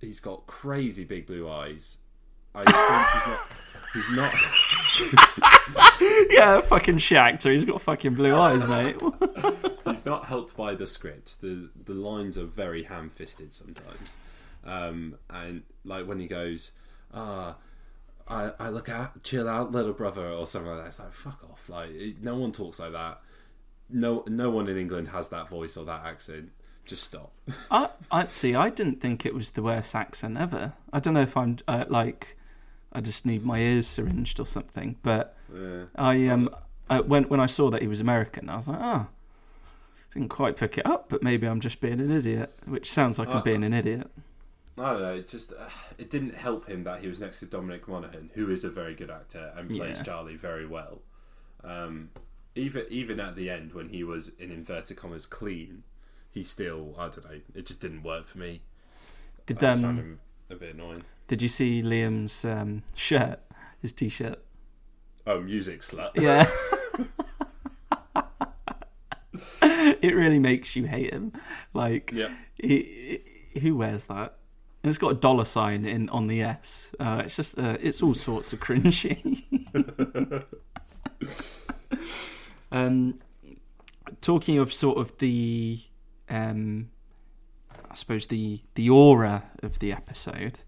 he's 0.00 0.18
got 0.20 0.46
crazy 0.46 1.04
big 1.04 1.26
blue 1.26 1.48
eyes. 1.48 1.98
I 2.54 2.64
think 2.64 2.76
he's 3.12 3.26
not. 3.28 3.40
He's 3.92 4.16
not. 4.16 4.32
yeah, 6.30 6.60
fucking 6.60 7.00
actor. 7.12 7.52
He's 7.52 7.64
got 7.64 7.80
fucking 7.82 8.14
blue 8.14 8.34
eyes, 8.34 8.64
mate. 8.66 8.96
he's 9.84 10.06
not 10.06 10.26
helped 10.26 10.56
by 10.56 10.74
the 10.74 10.86
script. 10.86 11.40
The 11.40 11.70
the 11.84 11.94
lines 11.94 12.38
are 12.38 12.44
very 12.44 12.84
ham 12.84 13.10
fisted 13.10 13.52
sometimes. 13.52 14.16
Um, 14.64 15.16
and 15.30 15.62
like 15.84 16.06
when 16.06 16.18
he 16.18 16.26
goes, 16.26 16.72
ah, 17.14 17.56
I, 18.28 18.52
I 18.58 18.68
look 18.70 18.88
out, 18.88 19.22
chill 19.22 19.48
out, 19.48 19.72
little 19.72 19.92
brother, 19.92 20.28
or 20.28 20.46
something 20.46 20.70
like 20.70 20.80
that. 20.80 20.88
It's 20.88 20.98
like 20.98 21.12
fuck 21.12 21.44
off. 21.50 21.68
Like 21.68 21.90
it, 21.90 22.22
no 22.22 22.36
one 22.36 22.52
talks 22.52 22.80
like 22.80 22.92
that. 22.92 23.20
No 23.88 24.24
no 24.26 24.50
one 24.50 24.68
in 24.68 24.76
England 24.76 25.08
has 25.08 25.28
that 25.28 25.48
voice 25.48 25.76
or 25.76 25.84
that 25.84 26.04
accent. 26.04 26.50
Just 26.86 27.02
stop. 27.02 27.32
I, 27.70 27.90
I 28.12 28.26
see. 28.26 28.54
I 28.54 28.70
didn't 28.70 29.00
think 29.00 29.26
it 29.26 29.34
was 29.34 29.50
the 29.50 29.62
worst 29.62 29.94
accent 29.94 30.36
ever. 30.38 30.72
I 30.92 31.00
don't 31.00 31.14
know 31.14 31.22
if 31.22 31.36
I'm 31.36 31.58
uh, 31.66 31.84
like, 31.88 32.36
I 32.96 33.02
just 33.02 33.26
need 33.26 33.44
my 33.44 33.58
ears 33.58 33.86
syringed 33.86 34.40
or 34.40 34.46
something. 34.46 34.96
But 35.02 35.36
Yeah. 35.54 35.84
I 35.96 36.28
um, 36.28 36.48
uh, 36.88 37.02
when 37.02 37.24
when 37.24 37.40
I 37.40 37.46
saw 37.46 37.68
that 37.70 37.82
he 37.82 37.88
was 37.88 38.00
American, 38.00 38.48
I 38.48 38.56
was 38.56 38.68
like, 38.68 38.78
oh, 38.80 39.06
didn't 40.14 40.30
quite 40.30 40.56
pick 40.56 40.78
it 40.78 40.86
up. 40.86 41.10
But 41.10 41.22
maybe 41.22 41.46
I'm 41.46 41.60
just 41.60 41.80
being 41.80 42.00
an 42.00 42.10
idiot, 42.10 42.54
which 42.64 42.90
sounds 42.90 43.18
like 43.18 43.28
I'm 43.28 43.36
Uh, 43.36 43.42
being 43.42 43.64
an 43.64 43.74
idiot. 43.74 44.10
I 44.78 44.92
don't 44.92 45.02
know. 45.02 45.14
It 45.14 45.28
just 45.28 45.52
uh, 45.52 45.68
it 45.98 46.08
didn't 46.08 46.34
help 46.34 46.66
him 46.68 46.84
that 46.84 47.02
he 47.02 47.08
was 47.08 47.20
next 47.20 47.40
to 47.40 47.46
Dominic 47.46 47.86
Monaghan, 47.86 48.30
who 48.34 48.50
is 48.50 48.64
a 48.64 48.70
very 48.70 48.94
good 48.94 49.10
actor 49.10 49.52
and 49.56 49.68
plays 49.68 49.98
Yeah. 49.98 50.02
Charlie 50.02 50.36
very 50.36 50.66
well. 50.66 51.02
Um, 51.62 52.10
even 52.54 52.86
even 52.88 53.20
at 53.20 53.36
the 53.36 53.50
end 53.50 53.74
when 53.74 53.90
he 53.90 54.04
was 54.04 54.32
in 54.38 54.50
inverted 54.50 54.96
commas 54.96 55.26
clean, 55.26 55.82
he 56.30 56.42
still 56.42 56.94
I 56.98 57.08
don't 57.08 57.24
know. 57.30 57.40
It 57.54 57.66
just 57.66 57.80
didn't 57.80 58.04
work 58.04 58.24
for 58.24 58.38
me. 58.38 58.62
Did 59.44 59.58
I 59.58 59.60
just 59.60 59.82
found 59.82 59.98
um, 59.98 60.04
him 60.04 60.20
a 60.48 60.54
bit 60.54 60.74
annoying. 60.74 61.04
Did 61.26 61.42
you 61.42 61.48
see 61.48 61.82
Liam's 61.82 62.44
um 62.44 62.82
shirt, 62.94 63.40
his 63.82 63.92
t-shirt? 63.92 64.38
Oh, 65.26 65.40
music 65.40 65.80
slut. 65.82 66.10
Yeah. 66.14 66.48
it 70.02 70.14
really 70.14 70.38
makes 70.38 70.76
you 70.76 70.84
hate 70.84 71.12
him. 71.12 71.32
Like, 71.74 72.10
Yeah. 72.12 72.32
he, 72.62 73.20
he- 73.52 73.60
who 73.60 73.76
wears 73.76 74.04
that? 74.04 74.36
And 74.82 74.90
it's 74.90 74.98
got 74.98 75.08
a 75.10 75.14
dollar 75.14 75.44
sign 75.44 75.84
in 75.84 76.08
on 76.10 76.28
the 76.28 76.42
S. 76.42 76.92
Uh, 77.00 77.22
it's 77.24 77.34
just, 77.34 77.58
uh, 77.58 77.76
it's 77.80 78.02
all 78.02 78.14
sorts 78.14 78.52
of 78.52 78.60
cringy. 78.60 79.42
um, 82.72 83.18
talking 84.20 84.58
of 84.58 84.72
sort 84.72 84.98
of 84.98 85.16
the, 85.18 85.80
um, 86.28 86.90
I 87.90 87.94
suppose 87.94 88.26
the 88.28 88.60
the 88.74 88.90
aura 88.90 89.42
of 89.62 89.78
the 89.80 89.90
episode. 89.92 90.58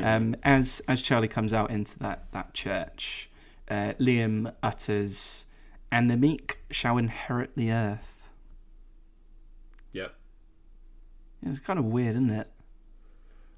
Um, 0.00 0.36
as 0.42 0.80
as 0.88 1.02
Charlie 1.02 1.28
comes 1.28 1.52
out 1.52 1.70
into 1.70 1.98
that 2.00 2.30
that 2.32 2.54
church, 2.54 3.28
uh, 3.68 3.94
Liam 4.00 4.52
utters, 4.62 5.44
"And 5.90 6.10
the 6.10 6.16
meek 6.16 6.58
shall 6.70 6.98
inherit 6.98 7.54
the 7.56 7.72
earth." 7.72 8.28
Yep. 9.92 10.14
It's 11.44 11.60
kind 11.60 11.78
of 11.78 11.84
weird, 11.86 12.14
isn't 12.16 12.30
it? 12.30 12.48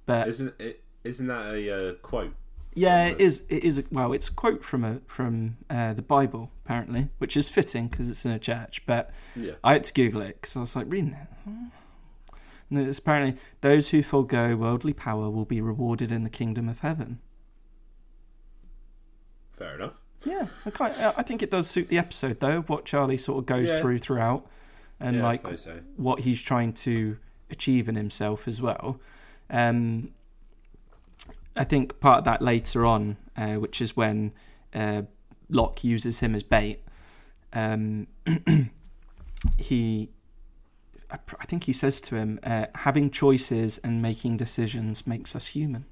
But 0.06 0.28
Isn't 0.28 0.54
it? 0.58 0.82
Isn't 1.04 1.26
that 1.26 1.54
a 1.54 1.90
uh, 1.90 1.92
quote? 1.94 2.34
yeah, 2.74 3.06
it 3.06 3.20
is. 3.20 3.42
It 3.48 3.62
is. 3.62 3.78
A, 3.78 3.84
well, 3.92 4.12
it's 4.12 4.28
a 4.28 4.32
quote 4.32 4.64
from 4.64 4.84
a 4.84 5.00
from 5.06 5.56
uh, 5.70 5.92
the 5.94 6.02
Bible 6.02 6.50
apparently, 6.64 7.08
which 7.18 7.36
is 7.36 7.48
fitting 7.48 7.88
because 7.88 8.08
it's 8.08 8.24
in 8.24 8.30
a 8.32 8.38
church. 8.38 8.82
But 8.86 9.10
Yeah. 9.36 9.52
I 9.62 9.74
had 9.74 9.84
to 9.84 9.92
Google 9.92 10.22
it 10.22 10.40
because 10.40 10.56
I 10.56 10.60
was 10.60 10.74
like 10.74 10.86
reading 10.88 11.12
it. 11.12 11.50
It's 12.76 12.98
apparently 12.98 13.40
those 13.60 13.88
who 13.88 14.02
forego 14.02 14.56
worldly 14.56 14.92
power 14.92 15.30
will 15.30 15.44
be 15.44 15.60
rewarded 15.60 16.12
in 16.12 16.24
the 16.24 16.30
kingdom 16.30 16.68
of 16.68 16.80
heaven. 16.80 17.20
Fair 19.52 19.76
enough. 19.76 19.94
Yeah, 20.24 20.46
I, 20.80 21.14
I 21.18 21.22
think 21.22 21.42
it 21.42 21.50
does 21.50 21.68
suit 21.68 21.88
the 21.88 21.98
episode 21.98 22.40
though. 22.40 22.62
What 22.62 22.84
Charlie 22.84 23.18
sort 23.18 23.38
of 23.38 23.46
goes 23.46 23.68
Yeah. 23.68 23.80
through 23.80 23.98
throughout, 23.98 24.46
and 24.98 25.16
yeah, 25.16 25.22
like 25.22 25.58
so. 25.58 25.80
what 25.96 26.20
he's 26.20 26.40
trying 26.40 26.72
to 26.74 27.18
achieve 27.50 27.88
in 27.88 27.94
himself 27.94 28.48
as 28.48 28.60
well. 28.62 28.98
Um, 29.50 30.12
I 31.56 31.64
think 31.64 32.00
part 32.00 32.18
of 32.18 32.24
that 32.24 32.40
later 32.42 32.86
on, 32.86 33.16
uh, 33.36 33.54
which 33.54 33.80
is 33.80 33.94
when 33.96 34.32
uh, 34.74 35.02
Locke 35.50 35.84
uses 35.84 36.20
him 36.20 36.34
as 36.34 36.42
bait. 36.42 36.82
Um, 37.52 38.08
he, 39.58 40.10
I 41.14 41.18
I 41.40 41.46
think 41.46 41.64
he 41.64 41.72
says 41.72 42.00
to 42.02 42.16
him, 42.16 42.40
uh, 42.42 42.66
"Having 42.74 43.10
choices 43.10 43.78
and 43.78 44.02
making 44.02 44.36
decisions 44.36 45.06
makes 45.06 45.34
us 45.36 45.46
human." 45.48 45.84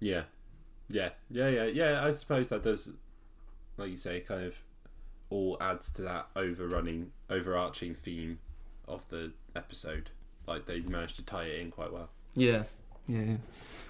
Yeah, 0.00 0.22
yeah, 0.88 1.10
yeah, 1.30 1.48
yeah, 1.48 1.64
yeah. 1.64 2.04
I 2.04 2.12
suppose 2.12 2.48
that 2.48 2.62
does, 2.62 2.90
like 3.76 3.90
you 3.90 3.96
say, 3.96 4.20
kind 4.20 4.44
of 4.44 4.62
all 5.30 5.56
adds 5.60 5.90
to 5.92 6.02
that 6.02 6.28
overrunning, 6.36 7.12
overarching 7.28 7.94
theme 7.94 8.38
of 8.86 9.08
the 9.08 9.32
episode. 9.54 10.10
Like 10.46 10.66
they 10.66 10.80
managed 10.80 11.16
to 11.16 11.24
tie 11.24 11.44
it 11.44 11.60
in 11.60 11.70
quite 11.70 11.92
well. 11.92 12.08
Yeah, 12.34 12.64
yeah. 13.06 13.36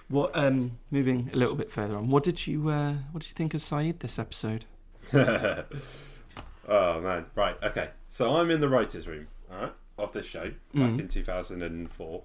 What? 0.09 0.31
Um, 0.33 0.79
moving 0.91 1.29
a 1.31 1.37
little 1.37 1.55
bit 1.55 1.71
further 1.71 1.95
on, 1.95 2.09
what 2.09 2.23
did 2.23 2.47
you 2.47 2.69
uh, 2.69 2.95
what 3.11 3.21
did 3.21 3.29
you 3.29 3.35
think 3.35 3.53
of 3.53 3.61
Sayid 3.61 3.99
this 3.99 4.19
episode? 4.19 4.65
oh 5.13 7.01
man, 7.01 7.25
right, 7.35 7.55
okay. 7.63 7.89
So 8.09 8.35
I'm 8.35 8.51
in 8.51 8.59
the 8.59 8.69
writers' 8.69 9.07
room, 9.07 9.27
all 9.51 9.61
right, 9.61 9.73
of 10.01 10.13
this 10.13 10.25
show 10.25 10.49
back 10.73 10.91
Mhm. 10.91 10.99
in 11.01 11.07
2004, 11.07 12.23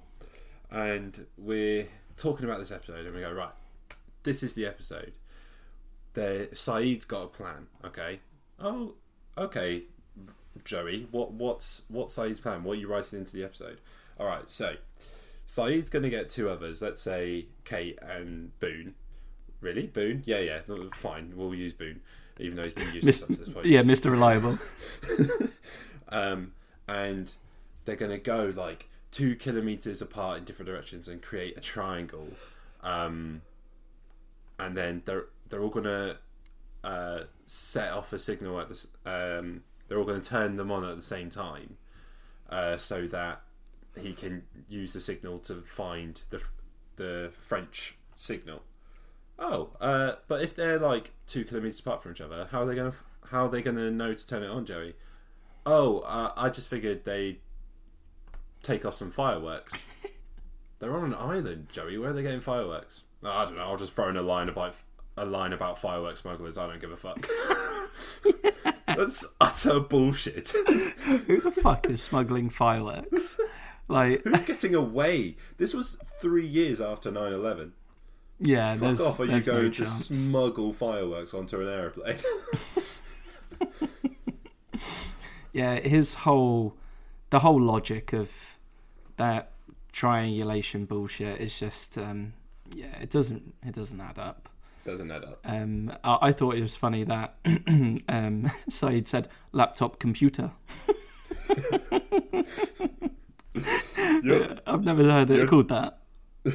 and 0.71 1.27
we're 1.37 1.89
talking 2.17 2.45
about 2.45 2.59
this 2.61 2.71
episode, 2.71 3.07
and 3.07 3.15
we 3.15 3.21
go 3.21 3.33
right. 3.33 3.53
This 4.23 4.43
is 4.43 4.55
the 4.55 4.67
episode. 4.67 5.13
There, 6.15 6.47
Sayid's 6.49 7.05
got 7.05 7.23
a 7.25 7.27
plan. 7.29 7.67
Okay. 7.85 8.21
Oh, 8.59 8.95
okay, 9.37 9.83
Joey. 10.65 11.09
What 11.11 11.33
what's 11.33 11.83
what's 11.89 12.15
Sayid's 12.17 12.41
plan? 12.41 12.63
What 12.65 12.73
are 12.79 12.81
you 12.81 12.89
writing 12.89 13.19
into 13.19 13.33
the 13.33 13.45
episode? 13.45 13.81
All 14.19 14.27
right. 14.27 14.49
So 14.49 14.77
Sayid's 15.47 15.91
going 15.91 16.05
to 16.05 16.09
get 16.11 16.31
two 16.31 16.49
others. 16.49 16.81
Let's 16.81 17.03
say 17.03 17.47
Kate 17.65 17.99
and 18.01 18.59
Boone. 18.61 18.95
Really, 19.61 19.87
Boone? 19.89 20.23
Yeah, 20.25 20.39
yeah. 20.39 20.61
Fine. 20.95 21.33
We'll 21.37 21.55
use 21.55 21.73
Boone, 21.73 22.01
even 22.39 22.57
though 22.57 22.65
he's 22.65 22.73
been 22.75 22.95
useless 22.95 23.23
up 23.23 23.29
to 23.29 23.37
this 23.37 23.49
point. 23.49 23.67
Yeah, 23.67 23.83
Mister 23.83 24.11
Reliable. 24.11 24.59
Um, 26.11 26.53
and 26.87 27.31
they're 27.85 27.97
going 27.97 28.11
to 28.11 28.19
go 28.19 28.53
like 28.55 28.89
two 29.11 29.37
kilometers 29.37 30.03
apart 30.03 30.39
in 30.39 30.45
different 30.45 30.69
directions 30.69 31.07
and 31.09 31.23
create 31.23 31.57
a 31.57 31.61
triangle, 31.61 32.29
um, 32.83 33.43
and 34.59 34.77
then 34.77 35.03
they're 35.05 35.27
they're 35.49 35.63
all 35.63 35.69
going 35.69 35.85
to 35.85 36.17
uh, 36.83 37.25
set 37.47 37.93
off 37.93 38.13
a 38.13 38.19
signal 38.19 38.61
at 38.61 38.69
this. 38.69 38.87
Um, 39.07 39.63
they're 39.89 39.99
all 39.99 40.05
going 40.05 40.21
to 40.21 40.29
turn 40.29 40.57
them 40.57 40.71
on 40.71 40.85
at 40.85 40.97
the 40.97 41.03
same 41.03 41.31
time, 41.31 41.77
uh, 42.51 42.77
so 42.77 43.07
that 43.07 43.43
he 44.01 44.13
can 44.13 44.45
use 44.69 44.93
the 44.93 45.01
signal 45.01 45.39
to 45.41 45.57
find 45.57 46.23
the 46.31 46.41
the 46.97 47.33
French 47.41 47.97
signal. 48.15 48.63
Oh, 49.39 49.71
uh, 49.81 50.15
but 50.29 50.43
if 50.43 50.55
they're 50.55 50.79
like 50.79 51.13
two 51.27 51.45
kilometers 51.45 51.81
apart 51.81 52.03
from 52.03 52.13
each 52.13 52.21
other, 52.21 52.49
how 52.51 52.63
are 52.63 52.67
they 52.67 52.75
going 52.75 52.93
to 52.93 52.99
how 53.31 53.47
are 53.47 53.49
they 53.49 53.63
going 53.63 53.77
to 53.77 53.91
know 53.91 54.15
to 54.15 54.27
turn 54.27 54.43
it 54.43 54.51
on, 54.51 54.67
Joey? 54.67 54.95
Oh, 55.67 56.01
uh, 56.01 56.33
I 56.37 56.51
just 56.51 56.69
figured 56.69 57.05
they 57.05 57.39
take 58.65 58.85
off 58.85 58.95
some 58.95 59.11
fireworks. 59.11 59.75
They're 60.81 60.97
on 60.97 61.05
an 61.05 61.15
island, 61.15 61.69
Joey. 61.71 61.99
Where 61.99 62.11
are 62.11 62.13
they 62.13 62.23
getting 62.23 62.41
fireworks? 62.41 63.03
Oh, 63.23 63.31
I 63.31 63.45
don't 63.45 63.57
know. 63.57 63.63
I'll 63.63 63.77
just 63.77 63.93
throw 63.95 64.09
in 64.09 64.17
a 64.17 64.23
line 64.23 64.49
about 64.49 64.75
a 65.17 65.25
line 65.25 65.53
about 65.53 65.81
fireworks 65.81 66.21
smugglers. 66.21 66.59
I 66.59 66.67
don't 66.67 66.81
give 66.81 66.91
a 66.91 66.97
fuck. 66.97 67.27
That's 68.87 69.25
utter 69.41 69.81
bullshit. 69.81 70.51
Who 71.05 71.41
the 71.41 71.51
fuck 71.53 71.89
is 71.89 72.03
smuggling 72.03 72.51
fireworks? 72.51 73.39
Like, 73.89 74.23
Who's 74.25 74.43
getting 74.43 74.75
away? 74.75 75.37
This 75.57 75.73
was 75.75 75.97
three 76.21 76.47
years 76.47 76.81
after 76.81 77.11
9-11. 77.11 77.71
yeah, 78.41 78.73
Fuck 78.75 78.81
there's, 78.81 79.01
off, 79.01 79.21
are 79.21 79.25
you 79.25 79.31
there's 79.33 79.47
no 79.47 79.53
going 79.61 79.73
to 79.73 79.85
chance. 79.85 80.07
smuggle 80.09 80.73
fireworks 80.73 81.33
onto 81.35 81.61
an 81.61 81.69
aeroplane? 81.69 82.19
yeah, 85.53 85.77
his 85.81 86.15
whole, 86.15 86.77
the 87.31 87.39
whole 87.41 87.61
logic 87.61 88.13
of 88.13 88.31
that 89.17 89.53
triangulation 89.93 90.85
bullshit 90.85 91.41
is 91.41 91.59
just, 91.59 91.97
um, 91.99 92.33
yeah, 92.75 92.97
it 93.01 93.11
doesn't, 93.11 93.55
it 93.65 93.75
doesn't 93.75 94.01
add 94.01 94.19
up. 94.19 94.49
Doesn't 94.85 95.11
add 95.11 95.25
up. 95.25 95.41
Um, 95.45 95.93
I, 96.05 96.19
I 96.23 96.33
thought 96.33 96.57
it 96.57 96.63
was 96.63 96.77
funny 96.77 97.05
that 97.05 97.37
um, 97.47 97.99
Sayid 98.69 99.09
said 99.09 99.29
laptop 99.53 99.99
computer. 99.99 100.51
I've 104.67 104.85
never 104.85 105.05
heard 105.05 105.31
it 105.31 105.49
called 105.49 105.69
that. 105.69 106.01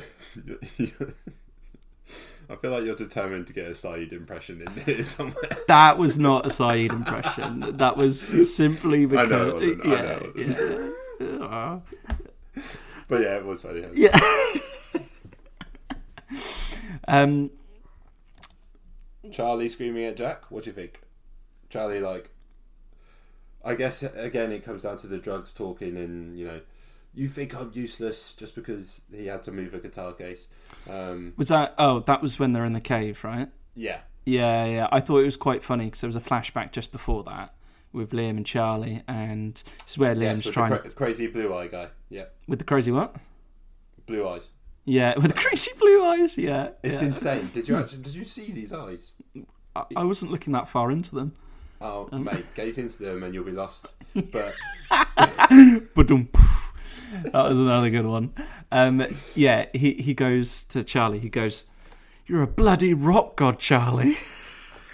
I 2.51 2.55
feel 2.55 2.71
like 2.71 2.83
you're 2.83 2.95
determined 2.95 3.47
to 3.47 3.53
get 3.53 3.67
a 3.67 3.71
Sayid 3.71 4.11
impression 4.11 4.61
in 4.61 4.83
here 4.83 5.03
somewhere. 5.03 5.49
That 5.67 5.97
was 5.97 6.19
not 6.19 6.45
a 6.45 6.49
Sayid 6.49 6.91
impression. 6.91 7.77
That 7.77 7.95
was 7.97 8.53
simply 8.53 9.03
I 9.03 9.05
because 9.05 9.29
know 9.29 9.57
it 9.57 9.77
wasn't. 9.77 9.85
I 9.85 9.89
yeah, 9.89 10.01
know 10.01 10.31
it 10.35 10.47
wasn't. 10.47 10.93
yeah. 11.19 11.79
But 13.07 13.21
yeah, 13.21 13.37
it 13.37 13.45
was 13.45 13.61
funny. 13.61 13.83
Yeah. 13.95 14.17
um, 17.07 17.49
Charlie 19.31 19.69
screaming 19.69 20.05
at 20.05 20.15
Jack. 20.15 20.49
What 20.51 20.63
do 20.63 20.69
you 20.69 20.75
think? 20.75 21.01
Charlie, 21.69 21.99
like, 21.99 22.29
I 23.65 23.75
guess 23.75 24.03
again 24.03 24.51
it 24.51 24.63
comes 24.63 24.83
down 24.83 24.97
to 24.99 25.07
the 25.07 25.17
drugs 25.17 25.53
talking, 25.53 25.97
and 25.97 26.37
you 26.37 26.45
know, 26.45 26.61
you 27.13 27.27
think 27.27 27.59
I'm 27.59 27.71
useless 27.73 28.33
just 28.33 28.55
because 28.55 29.01
he 29.11 29.25
had 29.25 29.41
to 29.43 29.51
move 29.51 29.73
a 29.73 29.79
guitar 29.79 30.13
case. 30.13 30.47
Um, 30.89 31.33
was 31.35 31.49
that? 31.49 31.73
Oh, 31.79 31.99
that 32.01 32.21
was 32.21 32.37
when 32.37 32.53
they're 32.53 32.65
in 32.65 32.73
the 32.73 32.81
cave, 32.81 33.23
right? 33.23 33.49
yeah, 33.75 33.99
Yeah, 34.25 34.65
yeah. 34.65 34.87
I 34.91 34.99
thought 34.99 35.19
it 35.19 35.25
was 35.25 35.37
quite 35.37 35.63
funny 35.63 35.85
because 35.85 36.01
there 36.01 36.07
was 36.07 36.15
a 36.15 36.21
flashback 36.21 36.71
just 36.71 36.91
before 36.91 37.23
that 37.23 37.53
with 37.93 38.11
Liam 38.11 38.31
and 38.37 38.45
Charlie, 38.45 39.03
and 39.07 39.61
it's 39.81 39.97
where 39.97 40.15
Liam's 40.15 40.45
with 40.45 40.53
trying 40.53 40.71
the 40.71 40.79
cra- 40.79 40.91
crazy 40.91 41.27
blue 41.27 41.53
eye 41.55 41.67
guy. 41.67 41.87
Yeah, 42.09 42.25
with 42.47 42.59
the 42.59 42.65
crazy 42.65 42.91
what? 42.91 43.15
blue 44.05 44.27
eyes. 44.27 44.49
Yeah, 44.85 45.13
with 45.17 45.33
the 45.33 45.39
crazy 45.39 45.71
blue 45.79 46.03
eyes. 46.03 46.37
Yeah, 46.37 46.69
It's 46.83 47.01
yeah. 47.01 47.07
insane. 47.09 47.49
Did 47.53 47.67
you 47.67 47.75
actually? 47.79 48.01
Did 48.01 48.15
you 48.15 48.25
see 48.25 48.51
these 48.51 48.73
eyes? 48.73 49.13
I, 49.75 49.83
I 49.97 50.03
wasn't 50.03 50.31
looking 50.31 50.53
that 50.53 50.67
far 50.67 50.91
into 50.91 51.13
them. 51.13 51.33
Oh, 51.81 52.09
mate, 52.11 52.43
gaze 52.55 52.77
into 52.77 53.03
them 53.03 53.23
and 53.23 53.33
you'll 53.33 53.45
be 53.45 53.51
lost. 53.51 53.85
But 54.13 54.53
that 54.89 55.87
was 57.33 57.51
another 57.57 57.89
good 57.89 58.05
one. 58.05 58.33
Um, 58.71 59.05
yeah, 59.35 59.65
he, 59.73 59.93
he 59.93 60.13
goes 60.13 60.63
to 60.65 60.83
Charlie. 60.83 61.19
He 61.19 61.29
goes, 61.29 61.63
"You're 62.25 62.41
a 62.43 62.47
bloody 62.47 62.93
rock 62.93 63.35
god, 63.37 63.59
Charlie." 63.59 64.17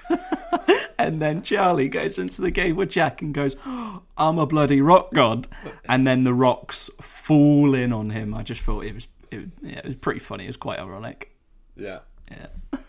and 0.98 1.22
then 1.22 1.42
Charlie 1.44 1.90
goes 1.90 2.18
into 2.20 2.42
the 2.42 2.52
game 2.52 2.76
with 2.76 2.90
Jack 2.90 3.22
and 3.22 3.34
goes, 3.34 3.56
"I'm 3.66 4.38
a 4.40 4.46
bloody 4.46 4.82
rock 4.82 5.14
god." 5.14 5.48
And 5.90 6.06
then 6.08 6.24
the 6.24 6.34
rocks 6.34 6.90
fall 7.02 7.74
in 7.76 7.92
on 7.94 8.10
him. 8.10 8.34
I 8.34 8.44
just 8.44 8.62
thought 8.62 8.86
it 8.86 8.96
was, 8.96 9.08
it, 9.32 9.48
yeah, 9.62 9.80
it 9.80 9.86
was 9.86 9.96
pretty 9.96 10.20
funny. 10.20 10.46
It 10.46 10.48
was 10.48 10.58
quite 10.58 10.80
ironic. 10.80 11.32
yeah, 11.76 12.00
Yeah. 12.32 12.48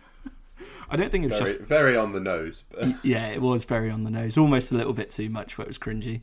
I 0.88 0.96
don't 0.96 1.10
think 1.10 1.24
it 1.24 1.30
was 1.30 1.38
very, 1.40 1.52
just 1.58 1.64
very 1.64 1.96
on 1.96 2.12
the 2.12 2.20
nose. 2.20 2.62
But 2.70 3.04
yeah, 3.04 3.26
it 3.28 3.42
was 3.42 3.64
very 3.64 3.90
on 3.90 4.04
the 4.04 4.10
nose, 4.10 4.36
almost 4.38 4.70
a 4.70 4.76
little 4.76 4.92
bit 4.92 5.10
too 5.10 5.28
much 5.28 5.58
where 5.58 5.64
it 5.64 5.68
was 5.68 5.78
cringy. 5.78 6.20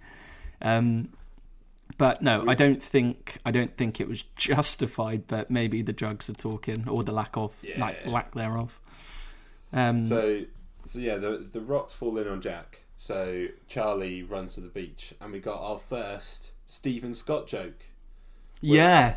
Um, 0.61 1.09
but 1.97 2.21
no, 2.21 2.45
I 2.47 2.55
don't 2.55 2.81
think 2.81 3.37
I 3.45 3.51
don't 3.51 3.75
think 3.75 3.99
it 3.99 4.07
was 4.07 4.23
justified. 4.37 5.27
But 5.27 5.51
maybe 5.51 5.81
the 5.81 5.91
drugs 5.93 6.29
are 6.29 6.33
talking, 6.33 6.87
or 6.87 7.03
the 7.03 7.11
lack 7.11 7.35
of 7.35 7.53
lack, 7.77 8.03
Yeah. 8.05 8.09
lack 8.09 8.33
thereof. 8.33 8.79
Um, 9.73 10.05
So, 10.05 10.41
so 10.85 10.99
yeah, 10.99 11.17
the 11.17 11.45
the 11.51 11.61
rocks 11.61 11.93
fall 11.93 12.17
in 12.17 12.27
on 12.27 12.41
Jack. 12.41 12.83
So 12.97 13.47
Charlie 13.67 14.23
runs 14.23 14.55
to 14.55 14.61
the 14.61 14.69
beach, 14.69 15.13
and 15.19 15.31
we 15.33 15.39
got 15.39 15.59
our 15.59 15.79
first 15.79 16.51
Stephen 16.65 17.13
Scott 17.13 17.47
joke. 17.47 17.85
yeah, 18.61 19.15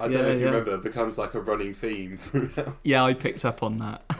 I 0.00 0.08
don't 0.08 0.10
Yeah, 0.12 0.24
know 0.24 0.32
if 0.32 0.40
you 0.40 0.44
yeah. 0.44 0.46
remember, 0.46 0.74
it 0.74 0.82
becomes 0.82 1.18
like 1.18 1.34
a 1.34 1.40
running 1.40 1.74
theme 1.74 2.18
throughout. 2.18 2.76
yeah, 2.82 3.04
I 3.04 3.14
picked 3.14 3.44
up 3.44 3.62
on 3.62 3.78
that. 3.78 4.02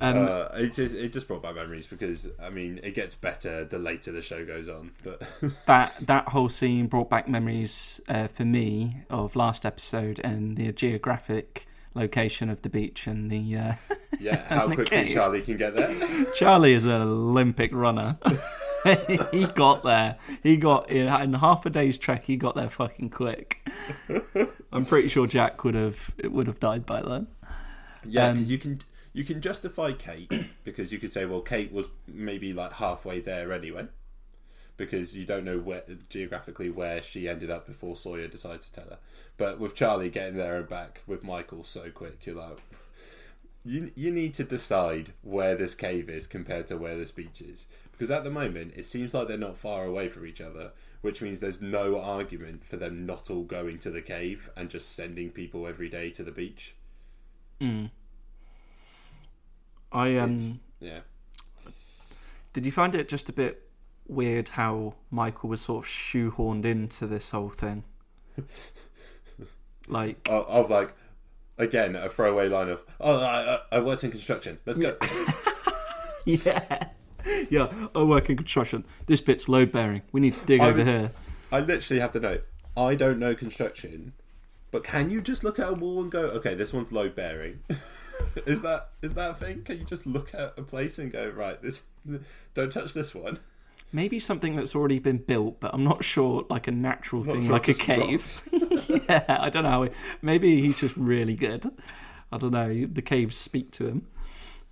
um, 0.00 0.26
uh, 0.28 0.48
it 0.54 0.74
just 0.74 0.94
it 0.94 1.12
just 1.12 1.28
brought 1.28 1.42
back 1.42 1.54
memories 1.54 1.86
because 1.86 2.28
I 2.42 2.50
mean 2.50 2.80
it 2.82 2.94
gets 2.94 3.14
better 3.14 3.64
the 3.64 3.78
later 3.78 4.12
the 4.12 4.22
show 4.22 4.44
goes 4.44 4.68
on. 4.68 4.92
But 5.02 5.22
that 5.66 5.94
that 6.06 6.28
whole 6.28 6.48
scene 6.48 6.86
brought 6.86 7.10
back 7.10 7.28
memories 7.28 8.00
uh, 8.08 8.28
for 8.28 8.44
me 8.44 9.02
of 9.10 9.36
last 9.36 9.64
episode 9.64 10.20
and 10.24 10.56
the 10.56 10.72
geographic 10.72 11.66
location 11.94 12.48
of 12.50 12.62
the 12.62 12.68
beach 12.68 13.06
and 13.06 13.30
the 13.30 13.56
uh, 13.56 13.72
yeah, 14.20 14.36
how 14.48 14.66
the 14.66 14.74
quickly 14.76 15.04
cave. 15.04 15.12
Charlie 15.14 15.42
can 15.42 15.56
get 15.56 15.74
there. 15.74 16.24
Charlie 16.34 16.74
is 16.74 16.84
an 16.84 17.02
Olympic 17.02 17.72
runner. 17.74 18.18
he 19.32 19.46
got 19.46 19.82
there. 19.82 20.16
He 20.42 20.56
got 20.56 20.90
in, 20.90 21.08
in 21.08 21.34
half 21.34 21.66
a 21.66 21.70
day's 21.70 21.98
trek. 21.98 22.24
He 22.24 22.36
got 22.36 22.54
there 22.54 22.68
fucking 22.70 23.10
quick. 23.10 23.68
I'm 24.72 24.84
pretty 24.84 25.08
sure 25.08 25.26
Jack 25.26 25.64
would 25.64 25.74
have 25.74 26.10
it 26.18 26.32
would 26.32 26.46
have 26.46 26.60
died 26.60 26.86
by 26.86 27.02
then. 27.02 27.26
Yeah, 28.06 28.28
Um, 28.28 28.34
because 28.34 28.50
you 28.50 28.58
can 28.58 28.80
you 29.12 29.24
can 29.24 29.40
justify 29.40 29.92
Kate 29.92 30.32
because 30.64 30.92
you 30.92 30.98
could 30.98 31.12
say, 31.12 31.24
well, 31.24 31.42
Kate 31.42 31.72
was 31.72 31.86
maybe 32.08 32.52
like 32.52 32.72
halfway 32.74 33.20
there 33.20 33.52
anyway, 33.52 33.86
because 34.86 35.16
you 35.16 35.24
don't 35.24 35.44
know 35.44 35.58
where 35.58 35.84
geographically 36.08 36.68
where 36.68 37.00
she 37.02 37.28
ended 37.28 37.50
up 37.50 37.66
before 37.66 37.94
Sawyer 37.94 38.26
decided 38.26 38.62
to 38.62 38.72
tell 38.72 38.84
her. 38.90 38.98
But 39.36 39.60
with 39.60 39.76
Charlie 39.76 40.10
getting 40.10 40.34
there 40.36 40.56
and 40.56 40.68
back 40.68 41.02
with 41.06 41.22
Michael 41.22 41.62
so 41.62 41.88
quick, 41.90 42.26
you're 42.26 42.34
like, 42.34 42.58
you 43.64 43.92
you 43.94 44.10
need 44.10 44.34
to 44.34 44.44
decide 44.44 45.12
where 45.22 45.54
this 45.54 45.76
cave 45.76 46.10
is 46.10 46.26
compared 46.26 46.66
to 46.66 46.76
where 46.76 46.96
this 46.98 47.12
beach 47.12 47.40
is, 47.40 47.66
because 47.92 48.10
at 48.10 48.24
the 48.24 48.30
moment 48.30 48.72
it 48.76 48.86
seems 48.86 49.14
like 49.14 49.28
they're 49.28 49.38
not 49.38 49.56
far 49.56 49.84
away 49.84 50.08
from 50.08 50.26
each 50.26 50.40
other. 50.40 50.72
Which 51.00 51.20
means 51.20 51.40
there's 51.40 51.60
no 51.60 52.00
argument 52.00 52.64
for 52.64 52.76
them 52.76 53.06
not 53.06 53.28
all 53.28 53.42
going 53.42 53.78
to 53.80 53.90
the 53.90 54.02
cave 54.02 54.48
and 54.56 54.70
just 54.70 54.94
sending 54.94 55.30
people 55.30 55.66
every 55.66 55.88
day 55.88 56.10
to 56.10 56.22
the 56.22 56.30
beach. 56.30 56.74
I 59.92 60.16
um. 60.18 60.34
It's- 60.36 60.54
yeah. 60.80 61.00
Did 62.52 62.66
you 62.66 62.72
find 62.72 62.94
it 62.94 63.08
just 63.08 63.28
a 63.28 63.32
bit 63.32 63.62
weird 64.06 64.50
how 64.50 64.94
Michael 65.10 65.48
was 65.48 65.62
sort 65.62 65.84
of 65.84 65.90
shoehorned 65.90 66.64
into 66.64 67.06
this 67.06 67.30
whole 67.30 67.50
thing? 67.50 67.84
Like, 69.88 70.28
of, 70.30 70.46
of 70.46 70.70
like 70.70 70.94
again 71.58 71.96
a 71.96 72.08
throwaway 72.08 72.48
line 72.48 72.68
of 72.68 72.84
oh 73.00 73.18
I, 73.20 73.56
I, 73.56 73.78
I 73.78 73.80
worked 73.80 74.04
in 74.04 74.12
construction 74.12 74.58
let's 74.64 74.78
go 74.78 74.96
yeah, 76.24 76.86
yeah. 77.50 77.72
I 77.94 78.02
work 78.04 78.30
in 78.30 78.36
construction. 78.36 78.84
This 79.06 79.20
bit's 79.20 79.48
load 79.48 79.72
bearing. 79.72 80.02
We 80.12 80.20
need 80.20 80.34
to 80.34 80.46
dig 80.46 80.60
I 80.60 80.68
over 80.68 80.84
here. 80.84 81.10
I 81.50 81.60
literally 81.60 82.00
have 82.00 82.12
to 82.12 82.20
know 82.20 82.38
I 82.76 82.94
don't 82.94 83.18
know 83.18 83.34
construction 83.34 84.12
but 84.72 84.82
can 84.82 85.10
you 85.10 85.20
just 85.20 85.44
look 85.44 85.60
at 85.60 85.68
a 85.68 85.72
wall 85.72 86.02
and 86.02 86.10
go 86.10 86.20
okay 86.20 86.54
this 86.54 86.72
one's 86.72 86.90
load 86.90 87.14
bearing 87.14 87.60
is 88.46 88.62
that 88.62 88.88
is 89.02 89.14
that 89.14 89.30
a 89.30 89.34
thing 89.34 89.62
can 89.62 89.78
you 89.78 89.84
just 89.84 90.06
look 90.06 90.34
at 90.34 90.54
a 90.56 90.62
place 90.62 90.98
and 90.98 91.12
go 91.12 91.28
right 91.28 91.62
this 91.62 91.82
don't 92.54 92.72
touch 92.72 92.94
this 92.94 93.14
one 93.14 93.38
Maybe 93.92 94.18
something 94.18 94.56
that's 94.56 94.74
already 94.74 94.98
been 94.98 95.18
built, 95.18 95.60
but 95.60 95.74
I'm 95.74 95.84
not 95.84 96.02
sure. 96.02 96.46
Like 96.48 96.66
a 96.66 96.70
natural 96.70 97.24
Not 97.24 97.34
thing, 97.34 97.44
sure, 97.44 97.52
like 97.52 97.68
a 97.68 97.74
cave. 97.74 98.42
yeah, 99.08 99.24
I 99.28 99.50
don't 99.50 99.64
know. 99.64 99.88
Maybe 100.22 100.62
he's 100.62 100.80
just 100.80 100.96
really 100.96 101.36
good. 101.36 101.70
I 102.32 102.38
don't 102.38 102.52
know. 102.52 102.86
The 102.86 103.02
caves 103.02 103.36
speak 103.36 103.70
to 103.72 103.86
him. 103.86 104.06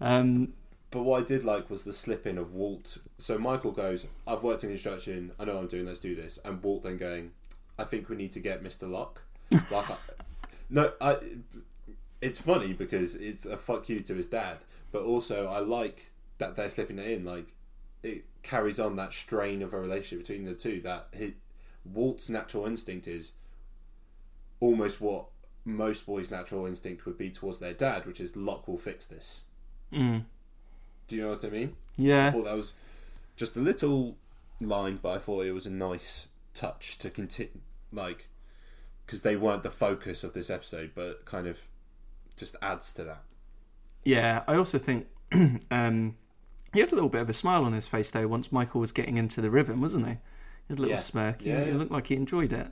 Um, 0.00 0.54
but 0.90 1.02
what 1.02 1.22
I 1.22 1.24
did 1.24 1.44
like 1.44 1.70
was 1.70 1.82
the 1.82 1.92
slip 1.92 2.26
in 2.26 2.38
of 2.38 2.54
Walt. 2.54 2.98
So 3.18 3.38
Michael 3.38 3.72
goes, 3.72 4.06
"I've 4.26 4.42
worked 4.42 4.64
in 4.64 4.70
construction. 4.70 5.32
I 5.38 5.44
know 5.44 5.54
what 5.54 5.62
I'm 5.62 5.68
doing. 5.68 5.86
Let's 5.86 6.00
do 6.00 6.14
this." 6.14 6.38
And 6.44 6.62
Walt 6.62 6.82
then 6.82 6.96
going, 6.96 7.32
"I 7.78 7.84
think 7.84 8.08
we 8.08 8.16
need 8.16 8.32
to 8.32 8.40
get 8.40 8.62
Mister 8.62 8.86
Locke." 8.86 9.22
like, 9.50 9.90
I, 9.90 9.96
no, 10.68 10.92
I. 11.00 11.18
It's 12.20 12.40
funny 12.40 12.72
because 12.72 13.14
it's 13.14 13.46
a 13.46 13.56
fuck 13.56 13.88
you 13.88 14.00
to 14.00 14.14
his 14.14 14.26
dad, 14.26 14.58
but 14.92 15.02
also 15.02 15.46
I 15.46 15.60
like 15.60 16.10
that 16.38 16.56
they're 16.56 16.68
slipping 16.68 16.98
it 16.98 17.06
in. 17.06 17.24
Like 17.24 17.54
it 18.02 18.24
carries 18.42 18.80
on 18.80 18.96
that 18.96 19.12
strain 19.12 19.62
of 19.62 19.72
a 19.72 19.80
relationship 19.80 20.26
between 20.26 20.46
the 20.46 20.54
two. 20.54 20.80
That 20.80 21.08
he, 21.16 21.34
Walt's 21.84 22.28
natural 22.28 22.66
instinct 22.66 23.06
is 23.06 23.32
almost 24.60 25.00
what 25.00 25.26
most 25.64 26.06
boys' 26.06 26.30
natural 26.30 26.66
instinct 26.66 27.06
would 27.06 27.18
be 27.18 27.30
towards 27.30 27.58
their 27.58 27.74
dad, 27.74 28.06
which 28.06 28.20
is 28.20 28.36
Locke 28.36 28.68
will 28.68 28.78
fix 28.78 29.06
this. 29.06 29.42
Mm. 29.92 30.24
Do 31.08 31.16
you 31.16 31.22
know 31.22 31.30
what 31.30 31.44
I 31.44 31.48
mean? 31.48 31.76
Yeah. 31.96 32.28
I 32.28 32.30
thought 32.30 32.44
that 32.44 32.56
was 32.56 32.74
just 33.36 33.56
a 33.56 33.60
little 33.60 34.16
line, 34.60 34.98
but 35.02 35.16
I 35.16 35.18
thought 35.18 35.44
it 35.44 35.52
was 35.52 35.66
a 35.66 35.70
nice 35.70 36.28
touch 36.54 36.98
to 36.98 37.10
continue, 37.10 37.60
like, 37.92 38.28
because 39.04 39.22
they 39.22 39.36
weren't 39.36 39.62
the 39.62 39.70
focus 39.70 40.24
of 40.24 40.32
this 40.32 40.50
episode, 40.50 40.92
but 40.94 41.24
kind 41.24 41.46
of 41.46 41.58
just 42.36 42.56
adds 42.62 42.92
to 42.94 43.04
that. 43.04 43.22
Yeah, 44.04 44.42
I 44.46 44.56
also 44.56 44.78
think 44.78 45.06
um, 45.70 46.16
he 46.72 46.80
had 46.80 46.92
a 46.92 46.94
little 46.94 47.10
bit 47.10 47.20
of 47.22 47.28
a 47.30 47.34
smile 47.34 47.64
on 47.64 47.72
his 47.72 47.86
face 47.88 48.10
though 48.10 48.26
once 48.28 48.52
Michael 48.52 48.80
was 48.80 48.92
getting 48.92 49.16
into 49.16 49.40
the 49.40 49.50
rhythm, 49.50 49.80
wasn't 49.80 50.06
he? 50.06 50.12
He 50.12 50.18
had 50.70 50.78
a 50.78 50.82
little 50.82 50.94
Yeah. 50.94 50.98
smirk. 50.98 51.42
He, 51.42 51.50
Yeah, 51.50 51.64
he 51.64 51.70
yeah. 51.70 51.76
looked 51.76 51.90
like 51.92 52.06
he 52.08 52.14
enjoyed 52.14 52.52
it. 52.52 52.68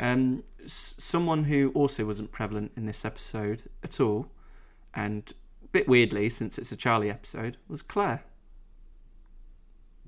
Um, 0.00 0.44
s- 0.64 0.94
someone 0.98 1.44
who 1.44 1.70
also 1.74 2.04
wasn't 2.06 2.30
prevalent 2.32 2.72
in 2.76 2.86
this 2.86 3.04
episode 3.04 3.62
at 3.82 4.00
all, 4.00 4.30
and 4.94 5.32
a 5.64 5.66
bit 5.68 5.88
weirdly 5.88 6.30
since 6.30 6.56
it's 6.58 6.70
a 6.72 6.76
Charlie 6.76 7.10
episode, 7.10 7.56
was 7.68 7.82
Claire. 7.82 8.22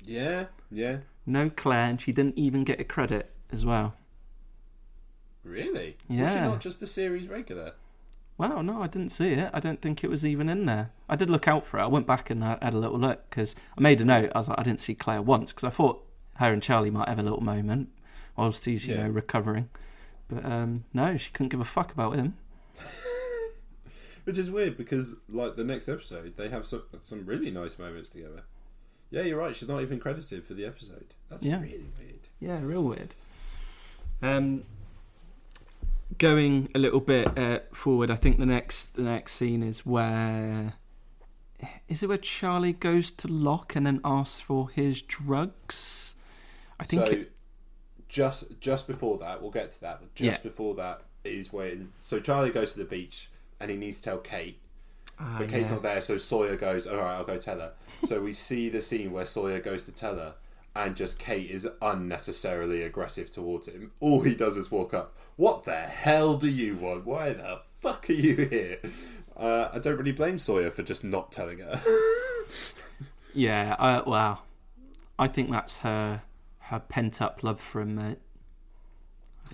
Yeah, 0.03 0.47
yeah, 0.71 0.99
No 1.27 1.51
Claire, 1.51 1.91
and 1.91 2.01
she 2.01 2.13
didn't 2.13 2.39
even 2.39 2.65
get 2.65 2.81
a 2.81 2.85
credit 2.85 3.31
as 3.53 3.65
well. 3.67 3.95
really. 5.43 5.97
Was 6.09 6.31
she 6.31 6.37
not 6.37 6.61
just 6.61 6.83
a 6.83 6.87
series 6.87 7.27
regular? 7.29 7.73
Wow, 8.41 8.63
no, 8.63 8.81
I 8.83 8.87
didn't 8.87 9.11
see 9.11 9.33
it. 9.35 9.51
I 9.53 9.61
don't 9.61 9.83
think 9.83 10.03
it 10.03 10.09
was 10.09 10.25
even 10.25 10.49
in 10.49 10.65
there. 10.65 10.93
I 11.11 11.15
did 11.17 11.29
look 11.29 11.47
out 11.47 11.67
for 11.67 11.79
it. 11.79 11.83
I 11.83 11.87
went 11.89 12.07
back 12.07 12.31
and 12.31 12.43
I 12.43 12.57
had 12.63 12.73
a 12.73 12.79
little 12.79 12.99
look 12.99 13.29
because 13.29 13.55
I 13.77 13.83
made 13.83 14.01
a 14.01 14.05
note. 14.07 14.33
I 14.35 14.39
was 14.39 14.49
like, 14.49 14.59
I 14.59 14.63
didn't 14.63 14.81
see 14.81 14.95
Claire 14.95 15.21
once 15.21 15.53
because 15.53 15.65
I 15.65 15.69
thought 15.71 16.03
her 16.37 16.51
and 16.51 16.63
Charlie 16.63 16.91
might 16.91 17.09
have 17.11 17.19
a 17.19 17.23
little 17.23 17.43
moment 17.43 17.91
whilst 18.39 18.65
he's, 18.65 18.87
you 18.87 18.95
Yeah. 18.95 19.03
know, 19.09 19.11
recovering. 19.11 19.69
But 20.29 20.47
um, 20.47 20.85
no, 20.95 21.19
she 21.19 21.31
couldn't 21.33 21.51
give 21.51 21.61
a 21.61 21.67
fuck 21.67 21.93
about 21.93 22.17
him. 22.17 22.35
Which 24.25 24.39
is 24.39 24.51
weird 24.51 24.79
because, 24.79 25.15
like, 25.29 25.57
the 25.57 25.65
next 25.65 25.87
episode, 25.89 26.39
they 26.39 26.49
have 26.49 26.67
some 26.67 26.85
some 27.03 27.27
really 27.27 27.51
nice 27.51 27.79
moments 27.79 28.09
together. 28.09 28.45
Yeah, 29.11 29.23
you're 29.23 29.39
right. 29.39 29.55
She's 29.55 29.69
not 29.69 29.83
even 29.83 29.99
credited 30.01 30.47
for 30.47 30.55
the 30.55 30.65
episode. 30.65 31.13
That's 31.29 31.43
Yeah. 31.43 31.61
really 31.61 31.91
weird. 31.99 32.29
Yeah, 32.39 32.61
real 32.63 32.85
weird. 32.85 33.15
Um, 34.23 34.63
going 36.21 36.69
a 36.77 36.79
little 36.79 37.01
bit 37.01 37.37
uh, 37.37 37.59
forward, 37.73 38.11
I 38.13 38.15
think 38.15 38.39
the 38.39 38.47
next 38.47 38.95
the 38.95 39.03
next 39.03 39.33
scene 39.33 39.65
is 39.65 39.85
where 39.85 40.75
is 41.89 42.03
it 42.03 42.09
where 42.09 42.19
Charlie 42.19 42.73
goes 42.75 43.11
to 43.11 43.27
Locke 43.29 43.75
and 43.75 43.85
then 43.85 44.01
asks 44.05 44.41
for 44.41 44.71
his 44.71 45.03
drugs? 45.03 46.15
I 46.79 46.85
think 46.85 47.07
so. 47.07 47.13
it, 47.13 47.33
just 48.09 48.45
just 48.61 48.87
before 48.87 49.19
that, 49.19 49.43
we'll 49.43 49.51
get 49.51 49.73
to 49.73 49.81
that. 49.81 49.99
But 50.01 50.15
just 50.15 50.41
Yeah. 50.41 50.49
before 50.49 50.75
that 50.77 51.03
is 51.25 51.53
when 51.53 51.93
so 52.01 52.21
Charlie 52.21 52.51
goes 52.51 52.73
to 52.75 52.79
the 52.79 52.85
beach 52.85 53.29
and 53.59 53.71
he 53.71 53.77
needs 53.77 53.99
to 53.99 54.05
tell 54.05 54.19
Kate, 54.19 54.59
Ah, 55.19 55.37
but 55.39 55.49
Kate's 55.49 55.69
yeah. 55.69 55.75
not 55.75 55.83
there. 55.83 56.01
So 56.01 56.17
Sawyer 56.19 56.57
goes, 56.57 56.87
"All 56.87 56.97
right, 56.97 57.17
I'll 57.17 57.25
go 57.25 57.39
tell 57.39 57.59
her." 57.59 57.73
so 58.05 58.21
we 58.23 58.33
see 58.33 58.69
the 58.69 58.83
scene 58.83 59.11
where 59.13 59.27
Sawyer 59.27 59.61
goes 59.61 59.83
to 59.85 59.93
tell 59.93 60.17
her, 60.17 60.35
and 60.77 60.95
just 60.97 61.19
Kate 61.19 61.51
is 61.51 61.69
unnecessarily 61.83 62.83
aggressive 62.83 63.31
towards 63.31 63.67
him. 63.69 63.93
All 64.01 64.21
he 64.23 64.35
does 64.35 64.57
is 64.57 64.71
walk 64.71 64.95
up. 64.95 65.17
What 65.37 65.65
the 65.65 65.77
hell 65.77 66.37
do 66.37 66.49
you 66.49 66.77
want? 66.77 67.05
Why 67.07 67.31
the 67.33 67.61
fuck 67.81 68.09
are 68.09 68.13
you 68.15 68.37
here? 68.37 68.79
Uh, 69.37 69.69
I 69.73 69.79
don't 69.79 69.97
really 69.97 70.13
blame 70.13 70.39
Sawyer 70.39 70.71
for 70.71 70.83
just 70.83 71.03
not 71.05 71.33
telling 71.33 71.59
her. 71.61 71.81
Yeah, 73.33 73.77
uh, 73.79 74.03
wow. 74.07 74.41
I 75.17 75.29
think 75.29 75.51
that's 75.53 75.79
her 75.79 76.23
her 76.59 76.81
pent 76.81 77.23
up 77.23 77.45
love 77.45 77.61
for 77.61 77.81
him, 77.81 77.95
mate. 77.95 78.19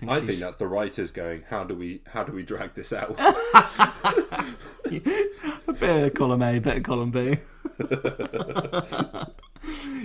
I 0.07 0.15
she's- 0.15 0.25
think 0.25 0.39
that's 0.39 0.55
the 0.57 0.65
writers 0.67 1.11
going, 1.11 1.43
"How 1.47 1.63
do 1.63 1.75
we 1.75 2.01
how 2.07 2.23
do 2.23 2.31
we 2.31 2.41
drag 2.41 2.73
this 2.73 2.91
out?" 2.91 3.15
a 4.87 5.73
bit 5.79 6.03
of 6.07 6.13
column 6.15 6.41
A, 6.41 6.57
bit 6.57 6.77
of 6.77 6.83
column 6.83 7.11
B. 7.11 7.37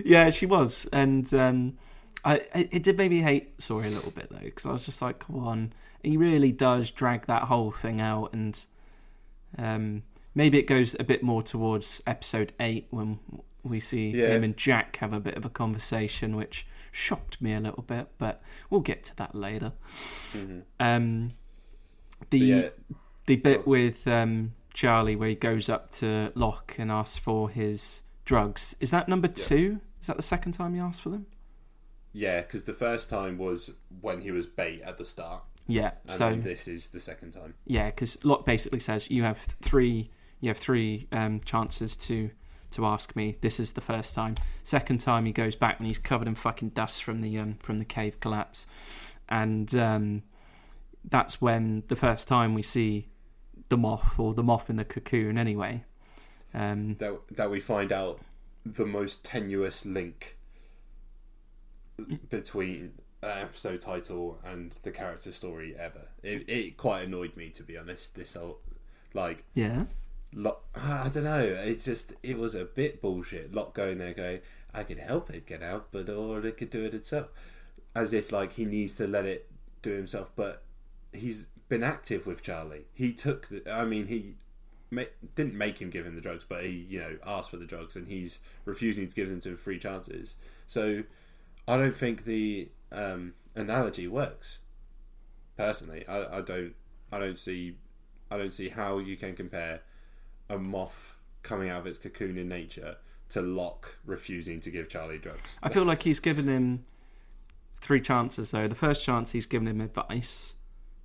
yeah, 0.05 0.31
she 0.31 0.47
was, 0.47 0.87
and 0.93 1.33
um, 1.35 1.79
I 2.25 2.43
it, 2.55 2.83
did 2.83 2.97
make 2.99 3.11
me 3.11 3.21
hate 3.21 3.61
Sawyer 3.63 3.87
a 3.87 3.91
little 3.91 4.11
bit 4.11 4.31
though, 4.31 4.39
because 4.39 4.67
I 4.67 4.73
was 4.73 4.85
just 4.87 5.03
like, 5.03 5.21
come 5.21 5.47
on, 5.47 5.73
he 6.03 6.17
really 6.17 6.53
does 6.53 6.91
drag 6.91 7.27
that 7.27 7.43
whole 7.45 7.71
thing 7.71 8.01
out, 8.01 8.33
and 8.33 8.63
um, 9.59 10.03
maybe 10.35 10.59
it 10.59 10.67
goes 10.67 10.97
a 10.99 11.05
bit 11.05 11.23
more 11.23 11.43
towards 11.43 12.03
episode 12.07 12.53
eight 12.61 12.87
when 12.91 13.19
we 13.65 13.81
see 13.81 14.11
Yeah. 14.11 14.29
him 14.29 14.45
and 14.45 14.57
Jack 14.57 14.97
have 14.97 15.13
a 15.13 15.21
bit 15.21 15.37
of 15.37 15.45
a 15.45 15.51
conversation, 15.51 16.37
which 16.37 16.67
shocked 16.91 17.41
me 17.41 17.55
a 17.55 17.61
little 17.61 17.83
bit, 17.85 18.09
but 18.19 18.43
we'll 18.71 18.81
get 18.81 19.05
to 19.05 19.17
that 19.17 19.35
later. 19.35 19.73
Um, 20.81 21.33
the 22.31 22.39
yeah, 22.39 22.69
the 23.27 23.37
bit 23.37 23.67
with 23.67 24.07
um, 24.09 24.53
Charlie 24.75 25.17
where 25.17 25.29
he 25.29 25.35
goes 25.35 25.69
up 25.69 25.91
to 25.93 26.33
Locke 26.35 26.77
and 26.79 26.91
asks 26.91 27.19
for 27.19 27.49
his 27.51 28.01
drugs. 28.25 28.75
Is 28.81 28.91
that 28.91 29.09
number 29.09 29.29
two? 29.29 29.81
Is 30.01 30.07
that 30.07 30.17
the 30.17 30.23
second 30.23 30.53
time 30.53 30.75
he 30.75 30.81
asked 30.81 31.03
for 31.03 31.11
them? 31.11 31.27
yeah, 32.15 32.43
because 32.43 32.65
the 32.65 32.75
first 32.75 33.09
time 33.09 33.39
was 33.39 33.71
when 34.03 34.21
he 34.21 34.31
was 34.33 34.45
bait 34.45 34.83
at 34.83 34.99
the 34.99 35.05
start, 35.05 35.43
Yeah. 35.67 35.93
and 36.05 36.13
so 36.13 36.29
then 36.31 36.43
this 36.43 36.69
is 36.69 36.91
the 36.91 37.01
second 37.01 37.33
time. 37.33 37.55
yeah, 37.67 37.87
because 37.87 38.23
Locke 38.23 38.45
basically 38.45 38.81
says 38.81 39.11
you 39.11 39.23
have 39.23 39.39
three 39.63 40.11
you 40.41 40.49
have 40.49 40.59
three 40.59 41.07
um, 41.13 41.41
chances 41.41 41.97
to 41.99 42.31
to 42.73 42.85
ask 42.85 43.15
me. 43.17 43.37
This 43.41 43.59
is 43.61 43.73
the 43.73 43.81
first 43.81 44.15
time. 44.15 44.35
Second 44.65 44.99
time 45.01 45.25
he 45.25 45.33
goes 45.33 45.55
back 45.57 45.79
and 45.79 45.87
he's 45.87 45.99
covered 45.99 46.27
in 46.29 46.35
fucking 46.35 46.71
dust 46.71 47.03
from 47.03 47.21
the 47.23 47.39
um, 47.39 47.55
from 47.61 47.79
the 47.79 47.85
cave 47.87 48.21
collapse, 48.21 48.67
and 49.31 49.75
um, 49.75 50.23
that's 51.09 51.41
when 51.41 51.83
the 51.89 51.97
first 51.97 52.29
time 52.29 52.53
we 52.55 52.63
see 52.63 53.09
the 53.73 53.79
moth 53.79 54.19
or 54.19 54.35
the 54.35 54.43
moth 54.43 54.69
in 54.69 54.77
the 54.77 54.85
cocoon. 54.85 55.39
Anyway. 55.39 55.83
Um, 56.53 56.97
That 56.99 57.15
that 57.37 57.51
we 57.51 57.59
find 57.59 57.91
out 57.91 58.21
the 58.67 58.85
most 58.85 59.25
tenuous 59.25 59.87
link 59.87 60.37
between 62.29 62.93
an 63.23 63.39
episode 63.39 63.81
title 63.81 64.39
and 64.45 64.73
the 64.83 64.91
character 64.91 65.33
story 65.33 65.75
ever. 65.79 66.09
It, 66.23 66.49
it 66.49 66.77
quite 66.77 67.07
annoyed 67.07 67.35
me 67.35 67.49
to 67.51 67.63
be 67.63 67.79
honest. 67.79 68.15
This 68.15 68.35
whole 68.35 68.59
like 69.15 69.45
yeah. 69.55 69.87
Lo- 70.35 70.59
I 70.75 71.09
don't 71.09 71.25
know. 71.25 71.41
It's 71.41 71.87
just 71.87 72.13
it 72.23 72.37
was 72.37 72.55
a 72.55 72.67
bit 72.67 73.01
bullshit. 73.01 73.55
Locke 73.55 73.75
going 73.75 73.97
there, 73.99 74.13
going, 74.13 74.41
I 74.75 74.83
could 74.83 74.99
help 74.99 75.31
it 75.31 75.47
get 75.47 75.63
out, 75.63 75.89
but 75.93 76.11
or 76.11 76.45
it 76.47 76.59
could 76.59 76.71
do 76.71 76.85
it 76.85 76.93
itself, 76.93 77.29
as 77.95 78.13
if 78.13 78.33
like 78.33 78.53
he 78.53 78.67
needs 78.67 78.95
to 78.97 79.07
let 79.07 79.25
it 79.25 79.51
do 79.81 79.93
himself. 79.93 80.31
But 80.37 80.63
he's 81.13 81.47
been 81.73 81.83
active 81.83 82.27
with 82.27 82.43
Charlie. 82.43 82.85
He 82.93 83.15
took 83.15 83.49
the. 83.49 83.63
I 83.73 83.87
mean, 83.87 84.09
he 84.09 84.35
ma- 84.91 85.05
didn't 85.35 85.55
make 85.55 85.81
him 85.81 85.89
give 85.89 86.05
him 86.05 86.15
the 86.15 86.21
drugs, 86.21 86.45
but 86.47 86.65
he 86.65 86.87
you 86.87 87.01
know 87.01 87.17
asked 87.27 87.51
for 87.51 87.57
the 87.57 87.65
drugs, 87.65 87.97
and 87.97 88.09
he's 88.09 88.41
refusing 88.67 89.09
to 89.09 89.17
give 89.17 89.31
them 89.31 89.41
to 89.41 89.49
him 89.49 89.57
free 89.57 89.79
chances. 89.79 90.35
So 90.67 91.05
I 91.67 91.79
don't 91.79 91.97
think 91.97 92.27
the 92.27 92.69
um, 92.93 93.33
analogy 93.55 94.07
works. 94.07 94.59
Personally, 95.57 96.07
I, 96.07 96.39
I 96.39 96.41
don't. 96.43 96.75
I 97.11 97.19
don't 97.19 97.39
see. 97.39 97.79
I 98.31 98.37
don't 98.37 98.53
see 98.53 98.69
how 98.69 98.99
you 98.99 99.17
can 99.17 99.35
compare 99.35 99.81
a 100.51 100.59
moth 100.59 101.17
coming 101.43 101.71
out 101.71 101.81
of 101.81 101.87
its 101.87 101.99
cocoon 101.99 102.37
in 102.37 102.51
nature 102.51 102.97
to 103.31 103.41
Locke 103.41 103.97
refusing 104.05 104.61
to 104.61 104.71
give 104.71 104.91
Charlie 104.91 105.17
drugs. 105.17 105.57
I 105.63 105.71
feel 105.71 105.85
like 105.85 106.03
he's 106.03 106.21
given 106.21 106.49
him 106.49 106.85
three 107.81 108.03
chances 108.03 108.51
though. 108.51 108.69
The 108.69 108.75
first 108.75 109.03
chance 109.03 109.31
he's 109.33 109.47
given 109.47 109.69
him 109.69 109.81
advice, 109.81 110.55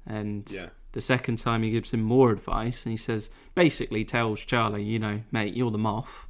and 0.07 0.49
Yeah. 0.49 0.69
the 0.93 1.01
second 1.01 1.37
time 1.37 1.61
he 1.63 1.69
gives 1.69 1.91
him 1.93 2.01
more 2.01 2.31
advice, 2.31 2.85
and 2.85 2.91
he 2.91 2.97
says 2.97 3.29
basically 3.55 4.03
tells 4.05 4.39
Charlie, 4.39 4.83
you 4.83 4.99
know, 4.99 5.21
mate, 5.31 5.53
you're 5.53 5.71
the 5.71 5.77
moth. 5.77 6.25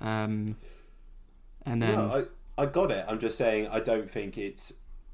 Um, 0.00 0.56
and 1.64 1.82
then 1.82 1.94
No, 1.94 2.28
I, 2.58 2.62
I 2.62 2.66
got 2.66 2.90
it. 2.90 3.04
I'm 3.08 3.18
just 3.18 3.36
saying 3.36 3.68
I 3.68 3.80
don't 3.80 4.10
think 4.10 4.36
it's 4.38 4.72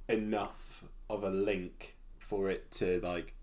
enough 0.09 0.85
of 1.11 1.23
a 1.25 1.31
link 1.31 1.97
for 2.19 2.49
it 2.51 2.71
to 2.73 3.01
like. 3.03 3.35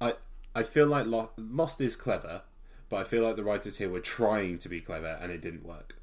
I 0.00 0.14
I 0.54 0.62
feel 0.62 0.86
like 0.86 1.06
Lo- 1.06 1.30
Lost 1.36 1.80
is 1.80 1.96
clever, 1.96 2.42
but 2.88 2.96
I 2.96 3.04
feel 3.04 3.24
like 3.24 3.36
the 3.36 3.44
writers 3.44 3.76
here 3.78 3.88
were 3.90 4.00
trying 4.00 4.58
to 4.58 4.68
be 4.68 4.80
clever 4.80 5.18
and 5.20 5.30
it 5.32 5.40
didn't 5.40 5.64
work. 5.64 5.96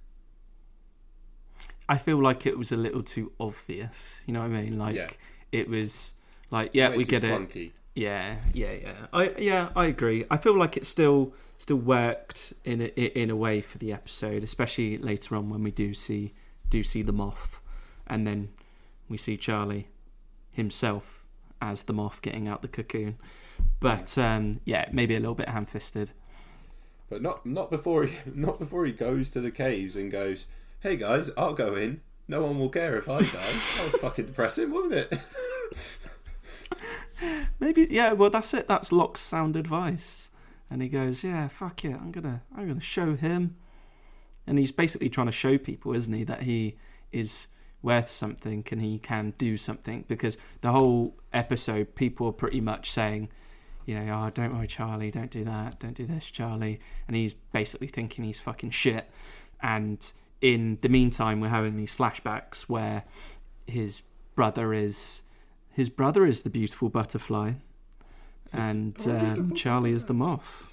I 1.90 1.98
feel 1.98 2.22
like 2.22 2.46
it 2.46 2.58
was 2.58 2.72
a 2.72 2.78
little 2.78 3.04
too 3.04 3.32
obvious. 3.40 4.16
You 4.26 4.34
know 4.34 4.40
what 4.42 4.52
I 4.52 4.62
mean? 4.62 4.78
Like 4.78 4.96
Yeah. 4.96 5.10
it 5.52 5.70
was 5.70 6.14
like, 6.54 6.70
yeah, 6.74 6.90
Way 6.90 6.98
we 6.98 7.04
get 7.04 7.24
it. 7.24 7.72
Yeah, 7.96 8.36
yeah, 8.54 8.72
yeah. 8.72 8.94
I 9.12 9.34
yeah, 9.40 9.70
I 9.76 9.88
agree. 9.88 10.24
I 10.30 10.38
feel 10.38 10.58
like 10.58 10.78
it 10.78 10.86
still 10.86 11.34
still 11.58 11.78
worked 11.78 12.54
in 12.64 12.82
a, 12.82 12.86
in 12.86 13.32
a 13.32 13.36
way 13.36 13.60
for 13.60 13.80
the 13.80 13.92
episode, 13.92 14.44
especially 14.44 14.98
later 15.00 15.36
on 15.36 15.50
when 15.50 15.64
we 15.64 15.72
do 15.72 15.96
see 15.96 16.34
do 16.70 16.84
see 16.84 17.02
the 17.02 17.12
moth, 17.12 17.60
and 18.06 18.26
then 18.28 18.50
we 19.10 19.18
see 19.18 19.36
Charlie 19.36 19.88
himself 20.52 21.26
as 21.60 21.84
the 21.84 21.94
moth 21.94 22.22
getting 22.22 22.48
out 22.48 22.62
the 22.62 22.68
cocoon. 22.68 23.18
But 23.80 24.16
um, 24.18 24.60
yeah, 24.64 24.88
maybe 24.92 25.16
a 25.16 25.20
little 25.20 25.36
bit 25.36 25.50
ham 25.50 25.66
fisted. 25.66 26.12
But 27.10 27.24
not 27.24 27.46
not 27.48 27.72
before 27.72 28.06
he 28.06 28.16
not 28.34 28.60
before 28.60 28.86
he 28.86 28.92
goes 28.92 29.32
to 29.32 29.42
the 29.42 29.52
caves 29.52 29.96
and 29.96 30.12
goes, 30.12 30.46
"Hey 30.82 30.98
guys, 30.98 31.32
I'll 31.36 31.56
go 31.56 31.74
in. 31.74 32.02
No 32.28 32.42
one 32.44 32.60
will 32.60 32.70
care 32.70 32.96
if 32.96 33.10
I 33.10 33.22
die." 33.22 33.24
that 33.24 33.90
was 33.92 34.02
fucking 34.02 34.28
depressing, 34.28 34.72
wasn't 34.72 34.94
it? 34.94 35.14
Maybe 37.60 37.88
yeah. 37.90 38.14
Well, 38.14 38.30
that's 38.30 38.54
it. 38.54 38.68
That's 38.68 38.92
Locke's 38.92 39.22
sound 39.22 39.56
advice. 39.56 40.30
And 40.70 40.82
he 40.82 40.90
goes, 40.90 41.24
"Yeah, 41.24 41.48
fuck 41.48 41.86
it. 41.86 41.94
I'm 41.94 42.12
gonna 42.12 42.42
I'm 42.56 42.68
gonna 42.68 42.80
show 42.80 43.16
him." 43.16 43.56
And 44.46 44.60
he's 44.60 44.72
basically 44.72 45.10
trying 45.10 45.28
to 45.28 45.32
show 45.32 45.58
people, 45.58 45.94
isn't 45.94 46.14
he, 46.14 46.24
that 46.26 46.42
he 46.42 46.78
is 47.12 47.48
worth 47.84 48.10
something 48.10 48.66
and 48.72 48.82
he 48.82 48.98
can 48.98 49.34
do 49.38 49.58
something 49.58 50.06
because 50.08 50.38
the 50.62 50.72
whole 50.72 51.16
episode 51.34 51.94
people 51.96 52.28
are 52.28 52.34
pretty 52.34 52.62
much 52.62 52.90
saying 52.90 53.28
you 53.86 53.94
know 53.94 54.24
oh 54.26 54.30
don't 54.30 54.56
worry 54.56 54.66
charlie 54.66 55.12
don't 55.12 55.30
do 55.30 55.44
that 55.44 55.78
don't 55.80 55.94
do 55.94 56.06
this 56.06 56.32
charlie 56.32 56.80
and 57.08 57.16
he's 57.16 57.34
basically 57.34 57.88
thinking 57.88 58.24
he's 58.24 58.40
fucking 58.40 58.72
shit 58.72 59.10
and 59.62 60.14
in 60.40 60.78
the 60.82 60.88
meantime 60.88 61.42
we're 61.42 61.50
having 61.50 61.76
these 61.76 61.94
flashbacks 61.94 62.62
where 62.64 63.04
his 63.68 64.02
brother 64.34 64.74
is 64.74 65.22
his 65.74 65.90
brother 65.90 66.26
is 66.26 66.42
the 66.42 66.50
beautiful 66.50 66.90
butterfly 66.90 67.54
and 68.52 68.96
Oh, 69.06 69.12
um, 69.12 69.34
beautiful 69.34 69.56
charlie 69.58 69.92
is 69.92 70.06
the 70.06 70.14
moth 70.14 70.68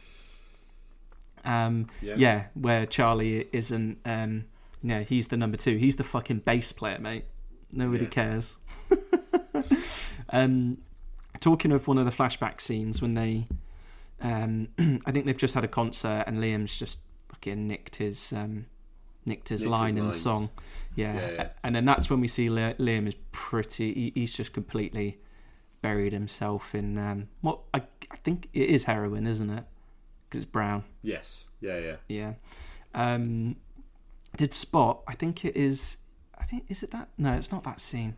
um, 1.45 1.89
Yeah. 2.03 2.15
yeah. 2.19 2.45
where 2.55 2.85
Charlie 2.85 3.49
isn't. 3.53 3.99
Um, 4.05 4.45
no, 4.83 5.03
he's 5.03 5.29
the 5.29 5.39
number 5.39 5.57
two. 5.57 5.79
He's 5.79 5.97
the 5.97 6.05
fucking 6.05 6.41
bass 6.41 6.71
player, 6.73 6.99
mate. 6.99 7.25
Nobody 7.73 8.05
Yeah. 8.05 8.11
cares. 8.11 8.57
um, 10.31 10.79
talking 11.41 11.73
of 11.73 11.87
one 11.89 11.99
of 11.99 12.05
the 12.05 12.11
flashback 12.13 12.61
scenes 12.61 13.01
when 13.01 13.15
they, 13.15 13.47
um, 14.21 14.69
I 15.07 15.13
think 15.13 15.25
they've 15.27 15.37
just 15.37 15.55
had 15.55 15.65
a 15.65 15.69
concert 15.69 16.25
and 16.27 16.39
Liam's 16.39 16.79
just 16.79 16.99
fucking 17.31 17.67
nicked 17.67 17.97
his 17.97 18.33
um, 18.33 18.67
nicked 19.25 19.49
his 19.49 19.61
Nicked 19.63 19.65
his 19.65 19.67
line 19.67 19.97
in 19.99 20.09
the 20.09 20.15
song. 20.15 20.51
Yeah. 20.97 21.15
Yeah, 21.15 21.31
yeah. 21.31 21.49
and 21.63 21.75
then 21.75 21.85
that's 21.85 22.11
when 22.11 22.21
we 22.21 22.29
see 22.29 22.49
Liam 22.49 23.07
is 23.07 23.15
pretty. 23.33 23.93
He, 23.95 24.13
he's 24.15 24.33
just 24.33 24.53
completely 24.53 25.19
buried 25.83 26.13
himself 26.13 26.75
in 26.75 26.99
um, 26.99 27.29
what 27.41 27.61
I, 27.73 27.83
I 28.11 28.17
think 28.17 28.49
it 28.53 28.69
is 28.71 28.85
heroin, 28.85 29.27
isn't 29.27 29.51
it? 29.51 29.65
Because 30.29 30.43
it's 30.45 30.51
brown. 30.51 30.85
yes. 31.03 31.49
Yeah, 31.61 31.79
yeah. 31.79 31.97
Yeah. 32.09 32.33
Um, 32.95 33.57
did 34.37 34.55
Spot? 34.55 35.03
I 35.09 35.15
think 35.15 35.45
it 35.45 35.57
is. 35.57 35.97
I 36.39 36.45
think 36.45 36.65
is 36.69 36.83
it 36.83 36.91
that? 36.93 37.09
No, 37.19 37.33
it's 37.35 37.53
not 37.53 37.65
that 37.65 37.81
scene. 37.81 38.17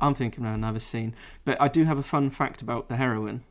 I'm 0.00 0.14
thinking 0.14 0.44
of 0.44 0.54
another 0.54 0.80
scene. 0.80 1.14
But 1.44 1.60
I 1.60 1.68
do 1.68 1.84
have 1.84 1.98
a 1.98 2.02
fun 2.02 2.30
fact 2.30 2.62
about 2.62 2.88
the 2.88 2.96
heroin. 2.96 3.42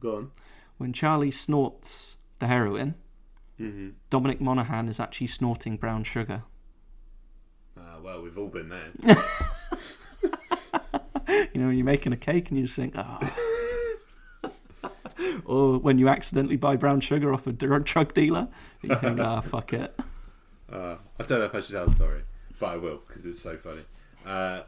Go 0.00 0.16
on. 0.16 0.30
When 0.78 0.92
Charlie 0.92 1.30
snorts 1.30 2.16
the 2.38 2.46
heroin, 2.46 2.94
Mm-hmm. 3.60 3.88
Dominic 4.10 4.38
Monaghan 4.38 4.86
is 4.88 5.00
actually 5.00 5.28
snorting 5.28 5.78
brown 5.78 6.04
sugar. 6.04 6.42
Uh, 7.96 8.02
well, 8.02 8.22
we've 8.22 8.36
all 8.38 8.48
been 8.48 8.68
there. 8.68 8.92
You 11.52 11.62
know, 11.62 11.68
when 11.68 11.78
you're 11.78 11.86
making 11.86 12.12
a 12.12 12.18
cake 12.18 12.50
and 12.50 12.58
you 12.58 12.66
just 12.66 12.76
think, 12.76 12.94
ah. 12.96 13.18
or 15.46 15.78
when 15.78 15.98
you 15.98 16.08
accidentally 16.08 16.56
buy 16.56 16.76
brown 16.76 17.00
sugar 17.00 17.32
off 17.32 17.46
a 17.46 17.52
drug 17.52 18.12
dealer, 18.12 18.48
you 18.82 18.94
think, 18.94 19.18
ah, 19.20 19.40
fuck 19.40 19.72
it. 19.72 19.98
Uh, 20.70 20.96
I 21.18 21.24
don't 21.24 21.38
know 21.38 21.46
if 21.46 21.54
I 21.54 21.60
should 21.60 21.72
tell 21.72 21.86
the 21.86 21.94
story, 21.94 22.22
but 22.60 22.66
I 22.66 22.76
will 22.76 23.00
because 23.06 23.24
it's 23.24 23.40
so 23.40 23.56
funny. 23.56 23.80
Uh, 24.26 24.62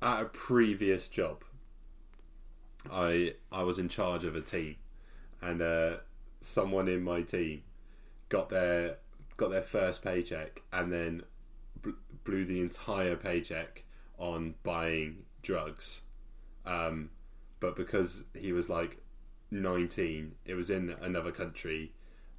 at 0.00 0.22
a 0.22 0.24
previous 0.24 1.06
job, 1.08 1.44
I 2.90 3.34
I 3.52 3.62
was 3.62 3.78
in 3.78 3.90
charge 3.90 4.24
of 4.24 4.36
a 4.36 4.40
team, 4.40 4.76
and 5.42 5.60
uh, 5.60 5.96
someone 6.40 6.88
in 6.88 7.02
my 7.02 7.20
team 7.20 7.62
got 8.30 8.48
their 8.48 8.96
got 9.36 9.50
their 9.50 9.62
first 9.62 10.02
paycheck 10.02 10.62
and 10.72 10.92
then 10.92 11.22
bl- 11.84 11.90
blew 12.24 12.44
the 12.44 12.60
entire 12.60 13.14
paycheck 13.14 13.84
on 14.18 14.54
buying 14.64 15.22
drugs. 15.42 16.02
Um, 16.66 17.10
but 17.60 17.76
because 17.76 18.24
he 18.34 18.52
was 18.52 18.68
like 18.68 18.98
19, 19.50 20.34
it 20.44 20.54
was 20.54 20.70
in 20.70 20.96
another 21.02 21.30
country. 21.30 21.92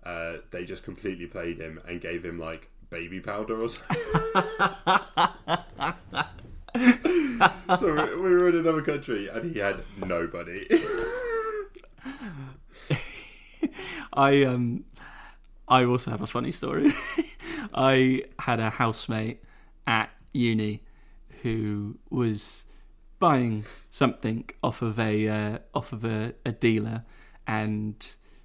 Uh, 0.03 0.37
they 0.51 0.65
just 0.65 0.83
completely 0.83 1.27
played 1.27 1.59
him 1.59 1.79
and 1.87 2.01
gave 2.01 2.25
him 2.25 2.39
like 2.39 2.69
baby 2.89 3.19
powder 3.19 3.61
or 3.63 3.69
something. 3.69 3.97
so 7.79 7.93
we 7.93 8.15
we 8.15 8.35
were 8.35 8.49
in 8.49 8.55
another 8.55 8.81
country 8.81 9.27
and 9.27 9.51
he 9.51 9.59
had 9.59 9.83
nobody. 10.05 10.67
I 14.13 14.43
um 14.43 14.85
I 15.67 15.83
also 15.85 16.11
have 16.11 16.21
a 16.21 16.27
funny 16.27 16.51
story. 16.51 16.91
I 17.75 18.23
had 18.39 18.59
a 18.59 18.69
housemate 18.69 19.43
at 19.85 20.09
uni 20.31 20.81
who 21.43 21.97
was 22.09 22.63
buying 23.19 23.65
something 23.91 24.49
off 24.63 24.81
of 24.81 24.97
a 24.97 25.27
uh, 25.27 25.57
off 25.73 25.91
of 25.91 26.05
a, 26.05 26.33
a 26.45 26.53
dealer, 26.53 27.03
and 27.45 27.95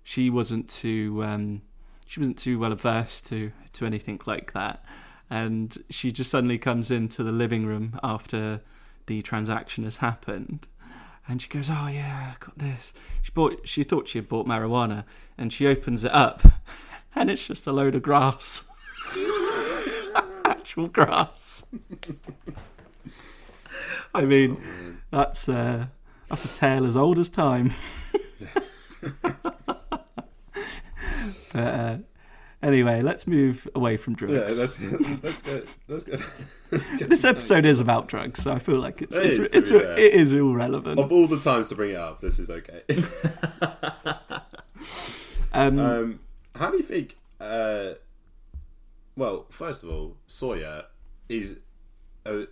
she 0.03 0.31
wasn't 0.31 0.69
too 0.69 1.23
um, 1.25 1.63
she 2.07 2.19
wasn't 2.19 2.39
too 2.39 2.59
well 2.59 2.73
averse 2.73 3.21
to 3.23 3.53
to 3.73 3.87
anything 3.87 4.21
like 4.27 4.53
that, 4.53 4.85
and 5.31 5.79
she 5.91 6.11
just 6.11 6.31
suddenly 6.31 6.59
comes 6.59 6.91
into 6.91 7.23
the 7.23 7.33
living 7.33 7.65
room 7.65 7.99
after 8.03 8.63
the 9.07 9.23
transaction 9.23 9.85
has 9.85 9.99
happened, 9.99 10.67
and 11.29 11.41
she 11.41 11.49
goes, 11.49 11.71
"Oh 11.71 11.89
yeah, 11.89 12.33
I 12.35 12.45
got 12.45 12.59
this." 12.59 12.93
She 13.23 13.31
bought. 13.33 13.69
She 13.69 13.85
thought 13.85 14.09
she 14.09 14.19
had 14.19 14.29
bought 14.29 14.47
marijuana, 14.47 15.05
and 15.39 15.53
she 15.53 15.67
opens 15.69 16.03
it 16.05 16.13
up, 16.13 16.43
and 17.15 17.31
it's 17.31 17.47
just 17.47 17.67
a 17.67 17.73
load 17.73 17.95
of 17.95 18.03
grass, 18.03 18.65
actual 20.71 20.87
grass. 20.87 21.65
I 24.15 24.25
mean, 24.25 25.01
that's 25.11 25.49
uh, 25.49 25.87
that's 26.29 26.45
a 26.45 26.59
tale 26.59 26.87
as 26.87 26.97
old 26.97 27.19
as 27.19 27.29
time. 27.29 27.73
but 29.23 30.07
uh, 31.55 31.97
anyway, 32.63 33.03
let's 33.03 33.27
move 33.27 33.67
away 33.75 33.97
from 33.97 34.15
drugs. 34.15 34.33
yeah, 34.33 34.43
that's 34.43 34.77
that's 35.23 35.43
good. 35.43 35.67
That's 35.89 36.05
good. 36.05 36.23
this 37.09 37.25
episode 37.25 37.67
is 37.67 37.81
about 37.81 38.07
drugs, 38.07 38.41
so 38.41 38.53
I 38.53 38.61
feel 38.61 38.79
like 38.79 39.03
it's 39.03 39.17
It 39.17 39.27
it's, 39.27 39.35
is, 39.35 39.55
it's, 39.55 39.71
fair. 39.73 39.99
it 39.99 40.15
is 40.15 40.33
all 40.33 40.55
relevant. 40.55 41.01
of 41.01 41.11
all 41.11 41.27
the 41.27 41.41
times 41.41 41.69
to 41.71 41.75
bring 41.75 41.91
it 41.91 41.97
up, 41.97 42.21
this 42.21 42.39
is 42.39 42.49
okay. 42.49 42.83
Um, 45.53 45.81
Um, 45.81 46.21
how 46.55 46.71
do 46.71 46.77
you 46.77 46.85
think? 46.85 47.17
Uh, 47.41 47.95
well, 49.17 49.47
first 49.51 49.83
of 49.83 49.91
all, 49.91 50.17
Sawyer 50.27 50.85
is. 51.29 51.57
A, 52.27 52.47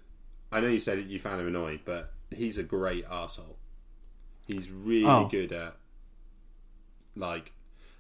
I 0.51 0.61
know 0.61 0.69
you 0.69 0.81
said 0.81 0.99
you 1.11 1.19
found 1.19 1.41
him 1.41 1.49
annoying, 1.49 1.81
but 1.85 2.13
he's 2.35 2.57
a 2.59 2.63
great 2.63 3.05
asshole. 3.11 3.57
He's 4.47 4.71
really 4.71 5.05
Oh. 5.05 5.29
good 5.29 5.53
at 5.53 5.77
like, 7.15 7.53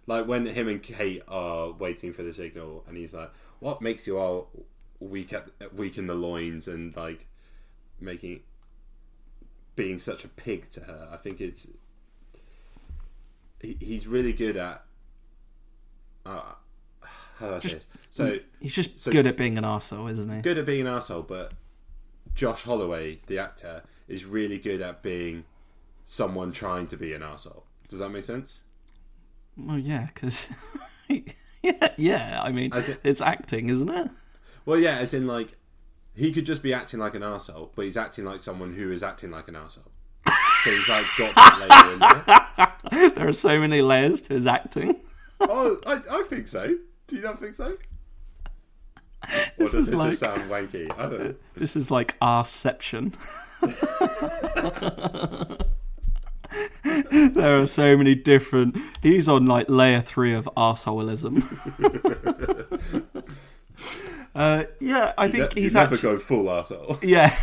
like 0.06 0.26
when 0.26 0.46
him 0.46 0.68
and 0.68 0.82
Kate 0.82 1.22
are 1.28 1.70
waiting 1.72 2.12
for 2.12 2.22
the 2.22 2.32
signal, 2.32 2.84
and 2.88 2.96
he's 2.96 3.12
like, 3.12 3.30
"What 3.60 3.82
makes 3.82 4.06
you 4.06 4.16
all 4.18 4.48
weak 5.00 5.32
at 5.32 5.48
weak 5.74 5.98
in 5.98 6.06
the 6.06 6.14
loins?" 6.14 6.68
and 6.68 6.96
like 6.96 7.26
making 8.00 8.40
being 9.76 9.98
such 9.98 10.24
a 10.24 10.28
pig 10.28 10.70
to 10.70 10.80
her. 10.80 11.08
I 11.12 11.16
think 11.18 11.40
it's 11.40 11.66
he, 13.60 13.76
he's 13.80 14.06
really 14.06 14.32
good 14.32 14.56
at. 14.56 14.84
Uh, 16.24 16.52
how 17.38 17.48
do 17.50 17.54
I 17.54 17.58
say? 17.58 17.76
it? 17.76 17.84
So 18.10 18.38
he's 18.60 18.74
just 18.74 18.98
so- 19.00 19.10
good 19.12 19.26
at 19.26 19.36
being 19.36 19.58
an 19.58 19.64
arsehole, 19.64 20.10
isn't 20.12 20.34
he? 20.36 20.40
good 20.42 20.58
at 20.58 20.66
being 20.66 20.82
an 20.82 20.86
asshole, 20.86 21.22
but 21.22 21.52
Josh 22.34 22.62
Holloway, 22.62 23.20
the 23.26 23.38
actor, 23.38 23.82
is 24.06 24.24
really 24.24 24.58
good 24.58 24.80
at 24.80 25.02
being 25.02 25.44
someone 26.04 26.52
trying 26.52 26.86
to 26.88 26.96
be 26.96 27.12
an 27.12 27.22
asshole. 27.22 27.64
Does 27.88 27.98
that 28.00 28.08
make 28.10 28.22
sense? 28.24 28.60
Well, 29.56 29.78
yeah, 29.78 30.08
because 30.14 30.48
yeah, 31.62 31.88
yeah. 31.96 32.40
I 32.42 32.50
mean, 32.52 32.72
it- 32.74 33.00
it's 33.04 33.20
acting, 33.20 33.68
isn't 33.70 33.88
it? 33.90 34.10
Well, 34.64 34.78
yeah, 34.78 34.96
as 34.98 35.14
in 35.14 35.26
like 35.26 35.56
he 36.14 36.32
could 36.32 36.46
just 36.46 36.62
be 36.62 36.72
acting 36.74 36.98
like 37.00 37.14
an 37.14 37.22
asshole, 37.22 37.72
but 37.76 37.84
he's 37.84 37.96
acting 37.96 38.24
like 38.24 38.40
someone 38.40 38.72
who 38.74 38.90
is 38.92 39.02
acting 39.02 39.30
like 39.30 39.48
an 39.48 39.56
asshole. 39.56 39.90
So 40.64 40.70
he's 40.70 40.88
like 40.88 41.06
got 41.16 41.34
that 41.36 41.68
layer 41.68 41.92
in 41.92 43.00
there. 43.00 43.10
there 43.14 43.28
are 43.28 43.32
so 43.32 43.58
many 43.60 43.80
layers 43.82 44.20
to 44.22 44.34
his 44.34 44.46
acting. 44.46 45.00
Oh, 45.40 45.78
I, 45.86 46.00
I 46.10 46.22
think 46.24 46.48
so. 46.48 46.76
Do 47.06 47.16
you 47.16 47.22
not 47.22 47.38
think 47.40 47.54
so? 47.54 47.76
Or 49.24 49.28
This 49.56 49.72
does 49.72 49.88
is 49.88 49.90
it 49.90 49.96
like 49.96 50.10
just 50.10 50.20
sound 50.20 50.42
wanky? 50.50 50.90
I 50.98 51.02
don't 51.08 51.20
know. 51.24 51.34
this 51.56 51.76
is 51.76 51.90
like 51.90 52.18
Arception. 52.20 53.12
there 56.84 57.60
are 57.62 57.66
so 57.66 57.96
many 57.96 58.14
different. 58.14 58.76
He's 59.02 59.28
on 59.28 59.46
like 59.46 59.68
layer 59.68 60.00
three 60.00 60.32
of 60.34 60.48
arseholism. 60.56 61.42
uh, 64.34 64.64
yeah, 64.80 65.12
I 65.18 65.28
think 65.28 65.54
Ne- 65.56 65.62
he's 65.62 65.74
you 65.74 65.80
never 65.80 65.94
actually. 65.94 66.14
go 66.14 66.18
full 66.20 66.44
arsehole. 66.44 66.98
Yeah, 67.02 67.36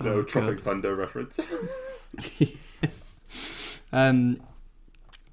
No 0.00 0.12
Oh, 0.18 0.22
Tropic 0.22 0.60
Thunder 0.60 0.94
reference. 0.94 1.40
um, 3.92 4.40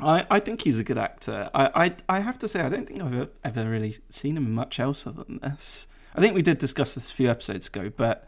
I 0.05 0.25
I 0.29 0.39
think 0.39 0.61
he's 0.61 0.79
a 0.79 0.83
good 0.83 0.97
actor. 0.97 1.49
I 1.53 1.85
I, 2.09 2.17
I 2.17 2.19
have 2.21 2.37
to 2.39 2.47
say 2.47 2.61
I 2.61 2.69
don't 2.69 2.87
think 2.87 3.01
I've 3.01 3.13
ever, 3.13 3.29
ever 3.43 3.69
really 3.69 3.97
seen 4.09 4.37
him 4.37 4.53
much 4.53 4.79
else 4.79 5.05
other 5.07 5.23
than 5.23 5.39
this. 5.39 5.87
I 6.15 6.21
think 6.21 6.35
we 6.35 6.41
did 6.41 6.57
discuss 6.59 6.93
this 6.95 7.09
a 7.09 7.13
few 7.13 7.29
episodes 7.29 7.67
ago, 7.67 7.91
but 7.95 8.27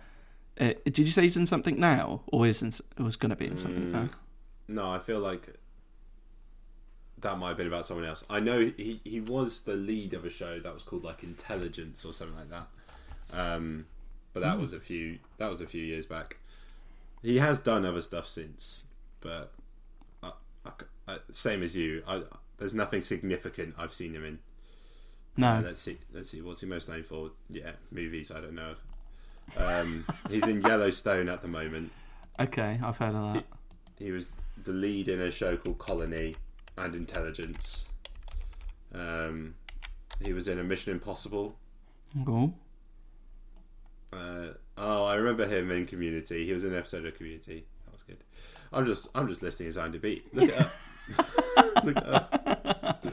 uh, 0.59 0.73
did 0.85 0.99
you 0.99 1.07
say 1.11 1.23
he's 1.23 1.37
in 1.37 1.45
something 1.45 1.79
now, 1.79 2.21
or 2.27 2.47
is 2.47 2.61
in, 2.61 2.73
was 3.03 3.15
going 3.15 3.29
to 3.29 3.35
be 3.35 3.45
in 3.47 3.57
something 3.57 3.83
Mm. 3.83 3.91
now? 3.91 4.09
no, 4.67 4.89
I 4.89 4.99
feel 4.99 5.19
like 5.19 5.53
that 7.19 7.37
might 7.37 7.49
have 7.49 7.57
been 7.57 7.67
about 7.67 7.85
someone 7.85 8.05
else. 8.05 8.23
I 8.29 8.39
know 8.39 8.59
he 8.77 8.99
he 9.03 9.19
was 9.19 9.61
the 9.61 9.75
lead 9.75 10.13
of 10.13 10.25
a 10.25 10.29
show 10.29 10.59
that 10.59 10.73
was 10.73 10.83
called 10.83 11.03
like 11.03 11.23
Intelligence 11.23 12.03
or 12.05 12.13
something 12.13 12.37
like 12.37 12.49
that. 12.49 12.67
Um, 13.33 13.85
but 14.33 14.41
that 14.41 14.59
was 14.59 14.73
a 14.73 14.79
few 14.79 15.19
that 15.37 15.49
was 15.49 15.61
a 15.61 15.67
few 15.67 15.83
years 15.83 16.05
back. 16.05 16.37
He 17.21 17.37
has 17.39 17.59
done 17.59 17.85
other 17.85 18.01
stuff 18.01 18.27
since, 18.27 18.83
but 19.21 19.51
I- 21.07 21.19
same 21.31 21.63
as 21.63 21.75
you. 21.75 22.03
I, 22.07 22.23
there's 22.57 22.73
nothing 22.73 23.01
significant 23.01 23.75
I've 23.77 23.93
seen 23.93 24.13
him 24.13 24.25
in. 24.25 24.39
No. 25.37 25.47
Uh, 25.47 25.61
let's 25.61 25.81
see. 25.81 25.97
Let's 26.13 26.29
see. 26.29 26.41
What's 26.41 26.61
he 26.61 26.67
most 26.67 26.87
known 26.89 27.03
for? 27.03 27.31
Yeah, 27.49 27.71
movies. 27.91 28.31
I 28.31 28.39
don't 28.39 28.55
know. 28.55 28.75
Um, 29.57 30.05
he's 30.29 30.47
in 30.47 30.61
Yellowstone 30.61 31.29
at 31.29 31.41
the 31.41 31.47
moment. 31.47 31.91
Okay, 32.39 32.79
I've 32.83 32.97
heard 32.97 33.15
of 33.15 33.33
that. 33.33 33.45
He 33.99 34.11
was 34.11 34.31
the 34.63 34.71
lead 34.71 35.07
in 35.09 35.21
a 35.21 35.31
show 35.31 35.55
called 35.57 35.77
Colony 35.77 36.35
and 36.77 36.95
Intelligence. 36.95 37.85
Um, 38.93 39.55
he 40.21 40.33
was 40.33 40.47
in 40.47 40.59
a 40.59 40.63
Mission 40.63 40.93
Impossible. 40.93 41.55
Cool. 42.25 42.53
Uh, 44.13 44.47
oh, 44.77 45.03
I 45.05 45.15
remember 45.15 45.45
him 45.45 45.71
in 45.71 45.85
Community. 45.85 46.45
He 46.45 46.53
was 46.53 46.63
in 46.63 46.71
an 46.71 46.79
episode 46.79 47.05
of 47.05 47.15
Community. 47.15 47.65
That 47.85 47.93
was 47.93 48.03
good. 48.03 48.17
I'm 48.71 48.85
just 48.85 49.07
I'm 49.13 49.27
just 49.27 49.41
listing 49.41 49.65
his 49.65 49.77
IMDb. 49.77 50.21
Look 50.33 50.49
it 50.49 50.59
up. 50.59 50.71
Look 51.83 51.97
it 51.97 52.07
up. 52.07 53.05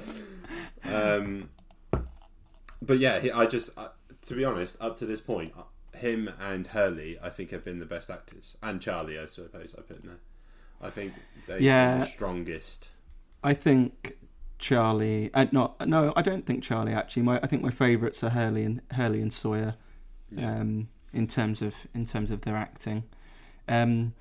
Um, 0.85 1.51
but 2.81 2.99
yeah, 2.99 3.19
he, 3.21 3.31
I 3.31 3.47
just 3.47 3.71
uh, 3.79 3.89
to 4.23 4.35
be 4.35 4.45
honest, 4.45 4.77
up 4.81 4.97
to 4.99 5.07
this 5.07 5.21
point, 5.21 5.53
uh, 5.57 5.63
him 5.97 6.31
and 6.41 6.67
Hurley, 6.69 7.19
I 7.23 7.29
think, 7.31 7.51
have 7.51 7.65
been 7.65 7.79
the 7.79 7.87
best 7.87 8.11
actors, 8.11 8.57
and 8.63 8.81
Charlie, 8.81 9.19
I 9.19 9.27
suppose, 9.27 9.75
I 9.79 9.83
put 9.83 10.03
in 10.03 10.09
there. 10.09 10.19
I 10.81 10.91
think 10.91 11.13
they've 11.47 11.61
Yeah. 11.61 11.93
been 11.93 12.01
the 12.01 12.07
strongest. 12.07 12.89
I 13.45 13.55
think 13.55 14.17
Charlie. 14.59 15.31
Uh, 15.35 15.47
no, 15.53 15.75
no, 15.87 16.13
I 16.17 16.23
don't 16.23 16.45
think 16.47 16.63
Charlie. 16.63 16.93
Actually, 16.93 17.23
my 17.23 17.39
I 17.43 17.47
think 17.47 17.63
my 17.63 17.71
favourites 17.71 18.23
are 18.25 18.31
Hurley 18.31 18.65
and 18.65 18.81
Hurley 18.93 19.21
and 19.21 19.33
Sawyer. 19.33 19.75
Yeah. 20.31 20.61
Um, 20.61 20.89
in 21.13 21.27
terms 21.27 21.61
of 21.63 21.75
in 21.95 22.07
terms 22.07 22.31
of 22.31 22.41
their 22.43 22.57
acting. 22.57 23.05
Um, 23.69 24.15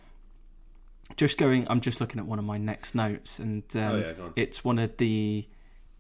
just 1.17 1.38
going. 1.38 1.67
I'm 1.69 1.82
just 1.82 2.00
looking 2.02 2.19
at 2.19 2.26
one 2.26 2.39
of 2.39 2.45
my 2.45 2.58
next 2.58 2.95
notes, 2.95 3.39
and 3.39 3.63
um, 3.76 3.82
oh 3.84 3.97
yeah, 3.97 4.12
go 4.13 4.24
on. 4.26 4.34
it's 4.36 4.63
one 4.63 4.80
of 4.80 4.95
the 4.97 5.45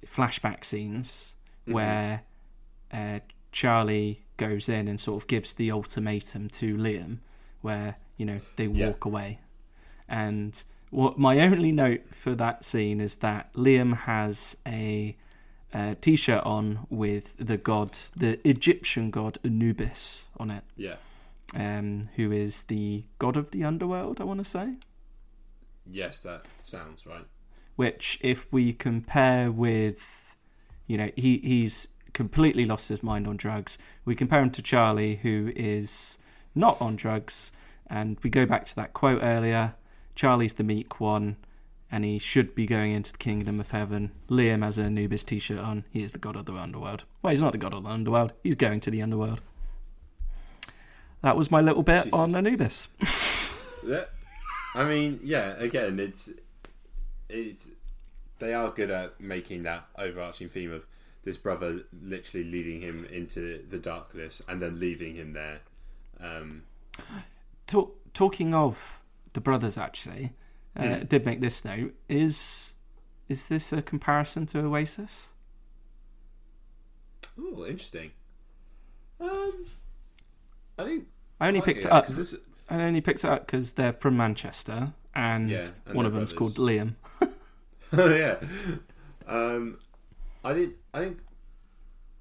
flashback 0.05 0.65
scenes 0.65 1.33
Mhm. 1.67 1.73
where 1.73 2.21
uh, 2.91 3.19
Charlie 3.51 4.23
goes 4.37 4.67
in 4.69 4.87
and 4.87 4.99
sort 4.99 5.21
of 5.21 5.27
gives 5.27 5.53
the 5.53 5.71
ultimatum 5.71 6.49
to 6.49 6.75
Liam, 6.75 7.19
where 7.61 7.95
you 8.17 8.25
know 8.25 8.39
they 8.55 8.65
Yeah. 8.67 8.87
walk 8.87 9.05
away. 9.05 9.39
And 10.09 10.61
what 10.89 11.17
my 11.17 11.39
only 11.39 11.71
note 11.71 12.01
for 12.13 12.35
that 12.35 12.65
scene 12.65 12.99
is 12.99 13.17
that 13.17 13.53
Liam 13.53 13.95
has 13.95 14.57
a, 14.67 15.15
uh 15.73 15.95
t-shirt 16.01 16.43
on 16.43 16.85
with 16.89 17.37
the 17.37 17.55
god, 17.57 17.93
the 18.15 18.39
Egyptian 18.47 19.09
god 19.09 19.37
Anubis 19.45 20.25
on 20.37 20.51
it, 20.51 20.63
Yeah. 20.75 20.95
um, 21.53 22.09
who 22.15 22.31
is 22.31 22.63
the 22.63 23.03
god 23.19 23.37
of 23.37 23.51
the 23.51 23.63
underworld. 23.63 24.19
I 24.19 24.25
want 24.25 24.39
to 24.39 24.45
say. 24.45 24.73
Yes, 25.85 26.21
that 26.21 26.45
sounds 26.59 27.05
right. 27.05 27.25
which 27.75 28.17
if 28.21 28.45
we 28.51 28.73
compare 28.73 29.51
with 29.51 30.35
you 30.87 30.97
know 30.97 31.09
he 31.15 31.37
he's 31.39 31.87
completely 32.13 32.65
lost 32.65 32.89
his 32.89 33.01
mind 33.03 33.27
on 33.27 33.37
drugs. 33.37 33.77
We 34.05 34.15
compare 34.15 34.41
him 34.41 34.51
to 34.51 34.61
charlie 34.61 35.15
who 35.15 35.51
is 35.55 36.17
not 36.55 36.81
on 36.81 36.95
drugs. 36.97 37.51
And 37.87 38.17
we 38.23 38.29
go 38.29 38.45
back 38.45 38.65
to 38.65 38.75
that 38.75 38.93
quote 38.93 39.21
earlier. 39.23 39.73
Charlie's 40.15 40.53
the 40.53 40.63
meek 40.63 40.99
one 40.99 41.37
and 41.91 42.03
he 42.05 42.19
should 42.19 42.53
be 42.55 42.65
going 42.65 42.91
into 42.93 43.11
the 43.11 43.17
kingdom 43.17 43.59
of 43.59 43.71
heaven. 43.71 44.11
Liam 44.29 44.63
has 44.63 44.77
an 44.77 44.85
anubis 44.85 45.23
t-shirt 45.23 45.59
on. 45.59 45.83
He 45.91 46.03
is 46.03 46.11
the 46.13 46.19
god 46.19 46.35
of 46.37 46.45
the 46.45 46.53
underworld. 46.53 47.03
Well 47.21 47.31
he's 47.31 47.41
not 47.41 47.51
the 47.53 47.57
god 47.57 47.73
of 47.73 47.83
the 47.83 47.89
underworld. 47.89 48.33
He's 48.43 48.55
going 48.55 48.79
to 48.81 48.91
the 48.91 49.01
underworld. 49.01 49.41
That 51.21 51.37
was 51.37 51.51
my 51.51 51.61
little 51.61 51.83
bit 51.83 52.05
Jesus. 52.05 52.19
on 52.19 52.35
anubis. 52.35 52.89
Yeah. 53.83 54.03
I 54.75 54.85
mean, 54.85 55.19
yeah. 55.23 55.53
Again, 55.57 55.99
it's 55.99 56.29
it's 57.29 57.69
they 58.39 58.53
are 58.53 58.69
good 58.69 58.89
at 58.89 59.19
making 59.19 59.63
that 59.63 59.85
overarching 59.97 60.49
theme 60.49 60.71
of 60.71 60.85
this 61.23 61.37
brother 61.37 61.81
literally 62.01 62.43
leading 62.49 62.81
him 62.81 63.05
into 63.11 63.63
the 63.69 63.77
darkness 63.77 64.41
and 64.47 64.61
then 64.61 64.79
leaving 64.79 65.15
him 65.15 65.33
there. 65.33 65.59
Um, 66.19 66.63
Talk, 67.67 67.95
talking 68.13 68.53
of 68.53 68.99
the 69.33 69.41
brothers, 69.41 69.77
actually, 69.77 70.33
uh, 70.75 70.81
Mm. 70.81 71.09
did 71.09 71.25
make 71.25 71.39
this 71.41 71.63
note. 71.63 71.93
Is 72.09 72.73
is 73.29 73.45
this 73.47 73.71
a 73.71 73.81
comparison 73.81 74.45
to 74.47 74.59
Oasis? 74.59 75.25
oh, 77.39 77.65
interesting. 77.65 78.11
Um, 79.19 79.65
I 80.77 80.83
think 80.83 81.07
I 81.39 81.47
only 81.47 81.61
picked 81.61 81.85
it 81.85 81.91
up. 81.91 82.07
because. 82.07 82.35
I 82.71 82.83
only 82.83 83.01
picked 83.01 83.23
it 83.23 83.29
up 83.29 83.45
because 83.45 83.73
they're 83.73 83.93
from 83.93 84.15
Manchester, 84.15 84.93
and, 85.13 85.49
Yeah, 85.49 85.67
and 85.85 85.95
one 85.95 86.05
of 86.05 86.13
them's 86.13 86.33
brothers. 86.33 86.55
called 86.55 86.67
Liam. 86.67 86.95
yeah. 87.97 88.37
Um, 89.27 89.77
I 90.43 90.53
didn't. 90.53 90.75
I 90.93 90.99
think. 90.99 91.19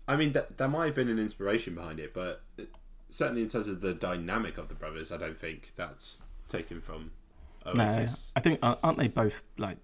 I 0.09 0.17
mean, 0.17 0.33
that 0.33 0.59
there 0.59 0.67
might 0.67 0.87
have 0.87 0.95
been 0.97 1.09
an 1.09 1.21
inspiration 1.21 1.77
behind 1.77 2.01
it, 2.01 2.13
but 2.13 2.43
it, 2.59 2.69
certainly 3.09 3.43
in 3.43 3.49
terms 3.49 3.69
of 3.69 3.81
the 3.81 3.95
dynamic 3.95 4.59
of 4.59 4.69
the 4.69 4.75
brothers, 4.75 5.13
I 5.13 5.19
don't 5.19 5.39
think 5.39 5.73
that's 5.77 6.21
taken 6.49 6.81
from 6.81 7.13
No, 7.77 7.85
I 8.35 8.41
think 8.41 8.59
aren't 8.63 8.99
they 8.99 9.07
both 9.07 9.43
like? 9.57 9.77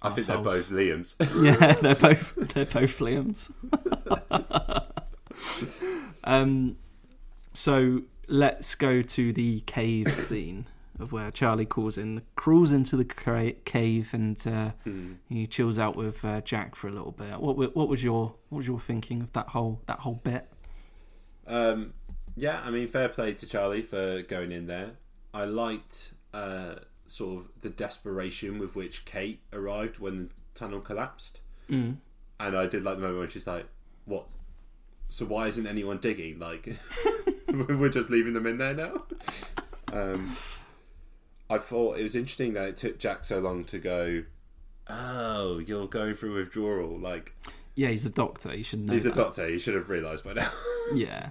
I 0.00 0.10
think 0.10 0.26
they're 0.26 0.38
both 0.38 0.70
Liam's. 0.70 1.16
yeah, 1.42 1.74
they're 1.74 1.94
both 1.94 2.34
they're 2.54 2.64
both 2.64 2.98
Liams. 2.98 3.50
um, 6.24 6.76
so 7.52 8.02
let's 8.28 8.74
go 8.74 9.02
to 9.02 9.32
the 9.32 9.60
cave 9.60 10.14
scene 10.16 10.66
of 11.00 11.10
where 11.12 11.30
Charlie 11.32 11.66
calls 11.66 11.98
in, 11.98 12.22
crawls 12.36 12.70
into 12.70 12.96
the 12.96 13.04
cra- 13.04 13.52
cave, 13.64 14.10
and 14.14 14.36
uh, 14.46 14.70
Hmm. 14.84 15.14
he 15.28 15.46
chills 15.46 15.78
out 15.78 15.96
with 15.96 16.24
uh, 16.24 16.40
Jack 16.42 16.74
for 16.76 16.88
a 16.88 16.92
little 16.92 17.12
bit. 17.12 17.40
What 17.40 17.74
what 17.76 17.88
was 17.88 18.02
your 18.04 18.34
what 18.48 18.58
was 18.58 18.66
your 18.66 18.80
thinking 18.80 19.20
of 19.22 19.32
that 19.32 19.48
whole 19.48 19.80
that 19.86 20.00
whole 20.00 20.20
bit? 20.24 20.48
Um, 21.46 21.94
yeah, 22.36 22.60
I 22.64 22.70
mean, 22.70 22.88
fair 22.88 23.08
play 23.08 23.34
to 23.34 23.46
Charlie 23.46 23.82
for 23.82 24.22
going 24.22 24.52
in 24.52 24.66
there. 24.66 24.92
I 25.32 25.44
liked 25.44 26.12
uh, 26.32 26.76
sort 27.06 27.38
of 27.40 27.48
the 27.60 27.68
desperation 27.70 28.58
with 28.58 28.74
which 28.76 29.04
Kate 29.04 29.40
arrived 29.52 29.98
when 29.98 30.28
the 30.28 30.30
tunnel 30.54 30.80
collapsed, 30.80 31.40
Mm. 31.68 31.96
and 32.40 32.56
I 32.56 32.66
did 32.66 32.84
like 32.84 32.96
the 32.96 33.02
moment 33.02 33.18
when 33.20 33.28
she's 33.30 33.46
like, 33.48 33.66
"What? 34.04 34.28
So 35.08 35.24
why 35.26 35.48
isn't 35.48 35.66
anyone 35.66 35.98
digging? 35.98 36.38
Like, 36.38 36.76
we're 37.78 37.88
just 37.88 38.10
leaving 38.10 38.32
them 38.34 38.46
in 38.46 38.58
there 38.58 38.74
now." 38.74 39.04
Um, 39.92 40.36
I 41.50 41.58
thought 41.58 41.98
it 41.98 42.02
was 42.02 42.14
interesting 42.16 42.54
that 42.54 42.68
it 42.68 42.76
took 42.76 42.98
Jack 42.98 43.24
so 43.24 43.38
long 43.38 43.64
to 43.66 43.78
go. 43.78 44.24
Oh, 44.88 45.58
you're 45.58 45.86
going 45.86 46.14
through 46.14 46.34
withdrawal. 46.36 46.98
Like 46.98 47.34
Yeah, 47.74 47.88
he's 47.88 48.04
a 48.04 48.10
doctor. 48.10 48.50
He 48.52 48.62
should 48.62 48.80
know. 48.80 48.92
he's 48.92 49.06
a 49.06 49.10
that. 49.10 49.14
doctor. 49.16 49.48
You 49.48 49.58
should 49.58 49.74
have 49.74 49.88
realised 49.88 50.24
by 50.24 50.32
now. 50.34 50.50
Yeah. 50.94 51.30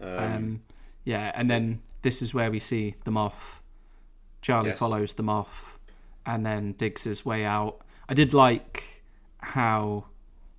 Um, 0.00 0.08
Um, 0.18 0.62
yeah, 1.04 1.32
and 1.34 1.50
then 1.50 1.80
this 2.02 2.20
is 2.22 2.34
where 2.34 2.50
we 2.50 2.60
see 2.60 2.94
the 3.04 3.10
moth. 3.10 3.62
Charlie 4.42 4.68
Yes. 4.70 4.78
follows 4.78 5.14
the 5.14 5.22
moth 5.22 5.78
and 6.26 6.44
then 6.44 6.72
digs 6.72 7.04
his 7.04 7.24
way 7.24 7.44
out. 7.44 7.80
I 8.08 8.14
did 8.14 8.34
like 8.34 9.02
how 9.38 10.04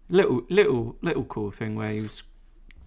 little 0.10 0.44
little 0.50 0.96
little 1.02 1.26
cool 1.26 1.52
thing 1.52 1.76
where 1.76 1.92
he 1.92 2.02
was 2.02 2.24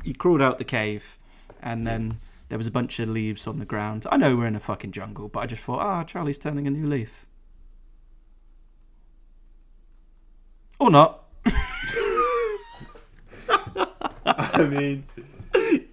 he 0.07 0.15
crawled 0.15 0.41
out 0.41 0.59
the 0.59 0.65
cave 0.65 1.19
and 1.61 1.87
then 1.87 2.19
there 2.49 2.57
was 2.57 2.69
a 2.69 2.71
bunch 2.71 3.01
of 3.01 3.09
leaves 3.09 3.47
on 3.47 3.59
the 3.59 3.65
ground. 3.65 4.07
I 4.11 4.17
know 4.17 4.37
we're 4.37 4.47
in 4.47 4.55
a 4.55 4.61
fucking 4.61 4.93
jungle, 4.93 5.27
but 5.29 5.41
I 5.41 5.47
just 5.47 5.63
thought, 5.63 5.81
ah, 5.81 6.05
Charlie's 6.05 6.39
turning 6.39 6.67
a 6.69 6.71
new 6.71 6.87
leaf. 6.87 7.27
Or 10.79 10.91
not. 10.91 11.25
I 14.27 14.69
mean. 14.71 15.07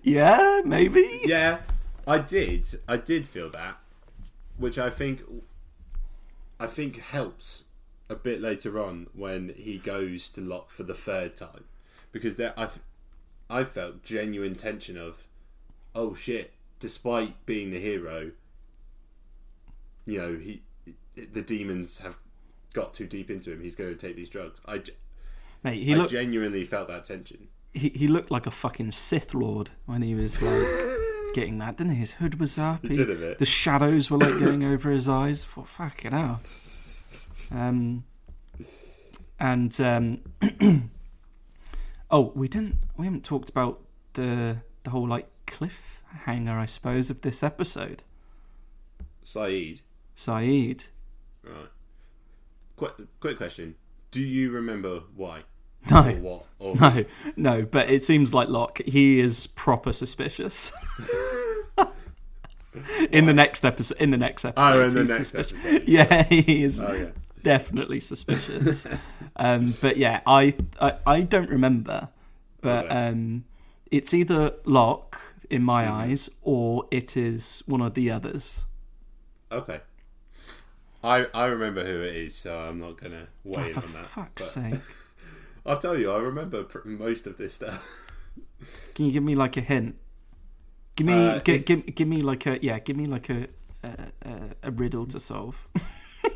Yeah, 0.03 0.61
maybe. 0.63 1.21
yeah, 1.23 1.59
I 2.05 2.19
did. 2.19 2.67
I 2.87 2.97
did 2.97 3.25
feel 3.25 3.49
that. 3.51 3.77
which 4.57 4.77
I 4.77 4.89
think 4.89 5.21
I 6.59 6.67
think 6.67 6.99
helps 7.01 7.63
a 8.09 8.15
bit 8.15 8.41
later 8.41 8.79
on 8.79 9.07
when 9.13 9.53
he 9.55 9.77
goes 9.79 10.29
to 10.31 10.41
Locke 10.41 10.69
for 10.69 10.83
the 10.83 10.93
third 10.93 11.35
time, 11.35 11.63
because 12.11 12.35
there 12.35 12.53
I 12.59 12.67
I 13.53 13.63
felt 13.65 14.03
genuine 14.03 14.55
tension 14.55 14.97
of, 14.97 15.27
oh 15.93 16.15
shit, 16.15 16.53
despite 16.79 17.45
being 17.45 17.69
the 17.69 17.79
hero, 17.79 18.31
you 20.05 20.19
know 20.19 20.35
he 20.35 20.63
the 21.15 21.41
demons 21.41 21.99
have 21.99 22.17
got 22.73 22.93
too 22.95 23.05
deep 23.05 23.29
into 23.29 23.51
him. 23.51 23.61
He's 23.61 23.75
going 23.75 23.95
to 23.95 24.07
take 24.07 24.15
these 24.15 24.29
drugs. 24.29 24.59
I, 24.65 24.81
Mate, 25.63 25.83
he 25.83 25.93
I 25.93 25.97
looked 25.97 26.11
genuinely 26.11 26.65
felt 26.65 26.87
that 26.87 27.05
tension. 27.05 27.47
he, 27.73 27.89
he 27.89 28.07
looked 28.07 28.31
like 28.31 28.47
a 28.47 28.51
fucking 28.51 28.91
Sith 28.91 29.35
Lord 29.35 29.69
when 29.85 30.01
he 30.01 30.15
was 30.15 30.41
like 30.41 30.67
getting 31.35 31.59
that, 31.59 31.77
didn't 31.77 31.93
he? 31.93 31.99
His 31.99 32.13
hood 32.13 32.39
was 32.39 32.57
up. 32.57 32.83
He, 32.83 32.97
bit. 32.97 33.37
The 33.37 33.45
shadows 33.45 34.09
were 34.09 34.17
like 34.17 34.39
going 34.39 34.63
over 34.63 34.89
his 34.89 35.07
eyes. 35.07 35.43
For 35.43 35.65
fucking 35.65 36.11
hell. 36.11 36.39
Um, 37.51 38.05
and 39.39 39.79
um, 39.81 40.21
oh, 42.13 42.31
we 42.35 42.47
didn't. 42.47 42.77
We 42.95 43.05
haven't 43.05 43.25
talked 43.25 43.49
about 43.49 43.81
the 44.13 44.57
the 44.83 44.89
whole 44.89 45.07
like 45.07 45.27
cliffhanger, 45.47 46.55
I 46.55 46.67
suppose, 46.67 47.09
of 47.09 47.21
this 47.21 47.43
episode. 47.43 48.03
Sayid, 49.25 49.81
Sayid. 50.17 50.89
right? 51.43 51.69
Quick, 52.77 52.93
quick 53.19 53.37
question: 53.37 53.75
Do 54.11 54.21
you 54.21 54.51
remember 54.51 55.01
why 55.15 55.41
No, 55.89 56.07
or 56.07 56.13
what? 56.13 56.45
Or 56.59 56.75
no, 56.79 57.05
no. 57.35 57.61
But 57.63 57.89
it 57.89 58.05
seems 58.05 58.33
like 58.33 58.47
Locke. 58.47 58.81
He 58.85 59.19
is 59.19 59.47
proper 59.47 59.91
suspicious. 59.91 60.71
in 63.11 63.25
the 63.25 63.33
next 63.33 63.65
episode. 63.65 63.97
In 63.99 64.11
the 64.11 64.17
next 64.17 64.45
episode. 64.45 64.75
Oh, 64.75 64.81
in 64.81 64.93
the 64.93 65.03
next 65.03 65.17
suspicious. 65.17 65.65
episode. 65.65 65.83
Yeah, 65.87 66.23
he 66.23 66.63
is 66.63 66.79
Oh 66.79 66.93
yeah. 66.93 67.09
Definitely 67.43 67.99
suspicious. 67.99 68.87
um, 69.35 69.77
but 69.81 69.97
yeah, 69.97 70.21
I, 70.25 70.55
I 70.81 70.93
I 71.05 71.21
don't 71.21 71.49
remember, 71.49 72.09
but 72.61 72.85
um, 72.91 73.45
it's 73.91 74.13
either 74.13 74.55
Locke 74.65 75.19
in 75.49 75.63
my 75.63 75.87
Mm-hmm. 75.87 75.89
eyes 75.89 76.29
or 76.41 76.87
it 76.91 77.15
is 77.17 77.63
one 77.67 77.81
of 77.81 77.93
the 77.93 78.11
others. 78.11 78.65
Okay. 79.51 79.81
I 81.03 81.27
I 81.33 81.45
remember 81.45 81.83
who 81.85 82.01
it 82.01 82.15
is, 82.15 82.35
so 82.35 82.57
I'm 82.57 82.79
not 82.79 82.99
gonna 82.99 83.27
Oh, 83.55 83.63
weigh 83.63 83.73
in 83.73 83.83
on 83.83 83.93
that. 83.93 84.11
fuck's 84.13 84.33
but 84.37 84.45
sake! 84.49 84.81
I'll 85.65 85.79
tell 85.79 85.97
you, 85.97 86.11
I 86.11 86.17
remember 86.19 86.63
pr- 86.63 86.87
most 86.87 87.27
of 87.27 87.37
this 87.37 87.53
stuff. 87.55 87.89
Can 88.95 89.05
you 89.05 89.11
give 89.11 89.23
me 89.23 89.35
like 89.35 89.57
a 89.57 89.61
hint? 89.61 89.95
Give 90.95 91.07
me, 91.07 91.35
Uh, 91.35 91.39
gi- 91.39 91.59
it- 91.59 91.65
give, 91.65 91.85
give 91.95 92.07
me 92.07 92.21
like 92.21 92.45
a 92.45 92.59
yeah, 92.63 92.79
give 92.79 92.95
me 92.97 93.05
like 93.05 93.29
a 93.29 93.47
a, 93.83 94.11
a, 94.23 94.49
a 94.63 94.71
riddle 94.71 95.05
to 95.07 95.19
solve. 95.19 95.67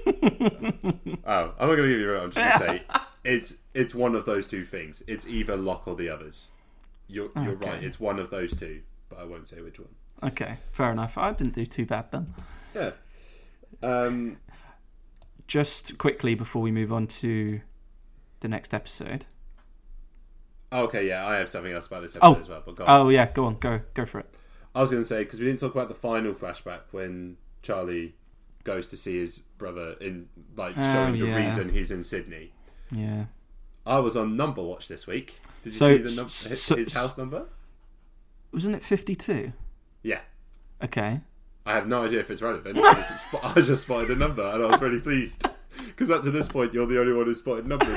Oh, 1.29 1.53
I'm 1.59 1.67
not 1.67 1.75
gonna 1.75 1.87
give 1.87 1.99
you 1.99 2.17
I'm 2.17 2.31
just 2.31 2.59
gonna 2.59 2.71
say 2.77 2.83
it's 3.23 3.55
it's 3.73 3.93
one 3.93 4.15
of 4.15 4.25
those 4.25 4.47
two 4.47 4.63
things. 4.63 5.03
It's 5.07 5.27
either 5.27 5.55
Locke 5.57 5.87
or 5.87 5.95
the 5.95 6.09
others. 6.09 6.47
You're 7.07 7.29
you're 7.35 7.53
Okay. 7.53 7.69
right. 7.69 7.83
It's 7.83 7.99
one 7.99 8.19
of 8.19 8.29
those 8.29 8.55
two, 8.55 8.81
but 9.09 9.19
I 9.19 9.23
won't 9.25 9.47
say 9.47 9.61
which 9.61 9.79
one. 9.79 9.89
Okay, 10.23 10.57
fair 10.71 10.91
enough. 10.91 11.17
I 11.17 11.31
didn't 11.33 11.53
do 11.53 11.65
too 11.65 11.85
bad 11.85 12.05
then. 12.11 12.33
Yeah. 12.73 12.91
Um. 13.83 14.37
Just 15.47 15.97
quickly 15.97 16.35
before 16.35 16.61
we 16.61 16.71
move 16.71 16.91
on 16.91 17.07
to 17.07 17.61
the 18.41 18.47
next 18.47 18.73
episode. 18.73 19.25
Okay. 20.73 21.07
Yeah, 21.07 21.25
I 21.27 21.35
have 21.37 21.49
something 21.49 21.71
else 21.71 21.87
about 21.87 22.01
this 22.01 22.15
episode 22.15 22.37
Oh. 22.37 22.41
as 22.41 22.49
well. 22.49 22.63
But 22.65 22.75
go 22.75 22.85
on. 22.85 23.01
Oh 23.07 23.09
yeah, 23.09 23.31
go 23.31 23.45
on, 23.45 23.57
go 23.59 23.81
go 23.93 24.05
for 24.05 24.19
it. 24.19 24.33
I 24.75 24.81
was 24.81 24.89
going 24.89 25.01
to 25.01 25.07
say 25.07 25.19
because 25.23 25.39
we 25.39 25.45
didn't 25.45 25.59
talk 25.59 25.73
about 25.73 25.87
the 25.89 25.95
final 25.95 26.33
flashback 26.33 26.81
when 26.91 27.37
Charlie 27.63 28.15
goes 28.67 28.87
to 28.87 28.97
see 28.97 29.17
his 29.17 29.39
brother 29.57 29.95
in 30.01 30.27
like 30.55 30.77
Oh, 30.77 30.93
showing 30.93 31.13
the 31.19 31.25
yeah. 31.27 31.35
reason 31.47 31.69
he's 31.69 31.89
in 31.89 32.03
Sydney. 32.03 32.51
Yeah. 32.91 33.25
I 33.85 33.99
was 33.99 34.15
on 34.17 34.35
number 34.37 34.61
watch 34.61 34.87
this 34.89 35.07
week. 35.07 35.35
Did 35.63 35.73
you 35.73 35.79
So- 35.79 35.97
see 35.97 36.03
the 36.03 36.15
num- 36.15 36.25
his, 36.25 36.61
so- 36.61 36.75
his 36.75 36.93
house 36.93 37.17
number? 37.17 37.45
Wasn't 38.51 38.75
it 38.75 38.83
52? 38.83 39.53
Yeah. 40.03 40.19
Okay. 40.83 41.21
I 41.65 41.73
have 41.73 41.87
no 41.87 42.05
idea 42.05 42.19
if 42.19 42.29
it's 42.31 42.41
relevant. 42.41 42.77
I 42.77 42.93
just, 42.93 43.45
I 43.57 43.61
just 43.61 43.81
spotted 43.83 44.11
a 44.11 44.15
number 44.15 44.43
and 44.43 44.63
I 44.63 44.67
was 44.67 44.81
really 44.81 44.99
pleased 45.01 45.43
because 45.87 46.09
up 46.11 46.23
to 46.23 46.31
this 46.31 46.47
point 46.47 46.73
you're 46.73 46.85
the 46.85 46.99
only 46.99 47.13
one 47.13 47.25
who 47.25 47.33
spotted 47.35 47.65
numbers. 47.67 47.89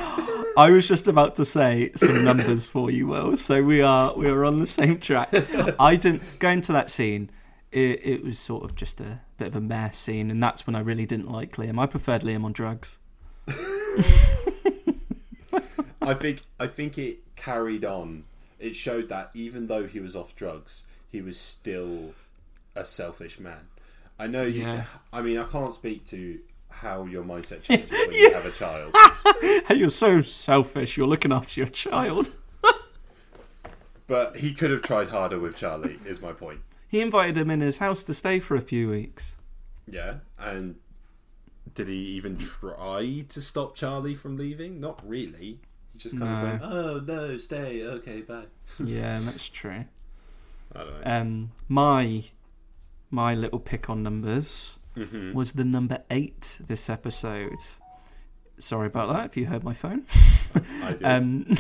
I 0.56 0.70
was 0.70 0.88
just 0.88 1.06
about 1.08 1.34
to 1.36 1.44
say 1.44 1.90
some 1.96 2.24
numbers 2.24 2.66
for 2.66 2.90
you, 2.90 3.06
Will. 3.06 3.36
So 3.36 3.62
we 3.62 3.80
are 3.82 4.14
we 4.16 4.28
are 4.28 4.44
on 4.44 4.58
the 4.58 4.66
same 4.66 4.98
track. 4.98 5.28
I 5.80 5.94
didn't 5.96 6.22
go 6.40 6.48
into 6.48 6.72
that 6.72 6.90
scene. 6.90 7.30
It, 7.70 8.00
it 8.04 8.24
was 8.24 8.38
sort 8.40 8.64
of 8.64 8.74
just 8.74 9.00
a 9.00 9.20
bit 9.41 9.49
of 9.49 9.57
a 9.57 9.61
meh 9.61 9.91
scene, 9.91 10.30
and 10.30 10.41
that's 10.43 10.66
when 10.66 10.76
I 10.76 10.80
really 10.80 11.07
didn't 11.07 11.30
like 11.30 11.57
Liam. 11.57 11.80
I 11.80 11.86
preferred 11.86 12.22
Liam 12.22 12.45
on 12.45 12.53
drugs. 12.53 12.99
I 16.03 16.14
think 16.14 16.43
I 16.61 16.66
think 16.66 16.99
it 16.99 17.18
carried 17.36 17.84
on. 17.84 18.24
It 18.59 18.76
showed 18.76 19.09
that 19.09 19.30
even 19.34 19.66
though 19.66 19.86
he 19.86 19.99
was 19.99 20.14
off 20.14 20.36
drugs, 20.36 20.82
he 21.09 21.22
was 21.22 21.41
still 21.41 22.14
a 22.76 22.84
selfish 22.84 23.41
man. 23.41 23.68
I 24.18 24.26
know 24.26 24.43
you. 24.43 24.62
Yeah. 24.62 24.84
I 25.12 25.22
mean, 25.22 25.38
I 25.38 25.45
can't 25.45 25.72
speak 25.72 26.07
to 26.09 26.38
how 26.68 27.07
your 27.07 27.24
mindset 27.24 27.62
changes 27.64 27.91
when 27.91 28.12
you 28.12 28.32
have 28.32 28.47
a 28.47 28.53
child. 28.53 28.95
Hey, 29.66 29.76
you're 29.76 29.88
so 29.88 30.20
selfish. 30.20 30.97
You're 30.97 31.07
looking 31.07 31.32
after 31.32 31.61
your 31.61 31.68
child. 31.68 32.30
But 34.07 34.38
he 34.38 34.53
could 34.53 34.70
have 34.72 34.82
tried 34.82 35.09
harder 35.09 35.38
with 35.38 35.55
Charlie. 35.55 35.97
Is 36.05 36.20
my 36.20 36.32
point. 36.32 36.61
He 36.91 37.01
invited 37.01 37.38
him 37.38 37.51
in 37.51 37.61
his 37.61 37.78
house 37.78 38.03
to 38.05 38.14
stay 38.14 38.41
for 38.41 38.57
a 38.57 38.61
few 38.61 38.91
weeks. 38.91 39.36
Yeah, 39.86 40.16
and 40.38 40.74
did 41.74 41.86
he 41.88 41.95
even 41.95 42.36
try 42.36 43.24
to 43.28 43.41
stop 43.41 43.76
Charlie 43.76 44.16
from 44.16 44.36
leaving? 44.36 44.80
Not 44.80 45.01
really. 45.09 45.61
He 45.93 45.99
just 45.99 46.18
kind 46.18 46.30
No. 46.30 46.36
of 46.36 46.43
went, 46.43 46.62
"Oh 46.62 47.01
no, 47.07 47.36
stay. 47.38 47.84
Okay, 47.84 48.20
bye." 48.22 48.47
Yeah, 48.84 49.20
that's 49.20 49.49
true. 49.49 49.84
I 50.74 50.78
don't 50.78 51.05
know. 51.05 51.11
Um, 51.12 51.53
my 51.68 52.24
my 53.11 53.34
little 53.34 53.59
pick 53.61 53.88
on 53.91 54.03
numbers 54.03 54.76
Mhm. 54.97 55.32
was 55.34 55.53
the 55.53 55.64
number 55.64 55.99
eight 56.11 56.59
this 56.66 56.88
episode. 56.91 57.59
Sorry 58.59 58.86
about 58.88 59.12
that. 59.12 59.26
If 59.26 59.36
you 59.36 59.47
heard 59.47 59.64
my 59.64 59.72
phone. 59.74 60.07
I 60.82 60.91
did. 60.99 61.03
Um, 61.05 61.57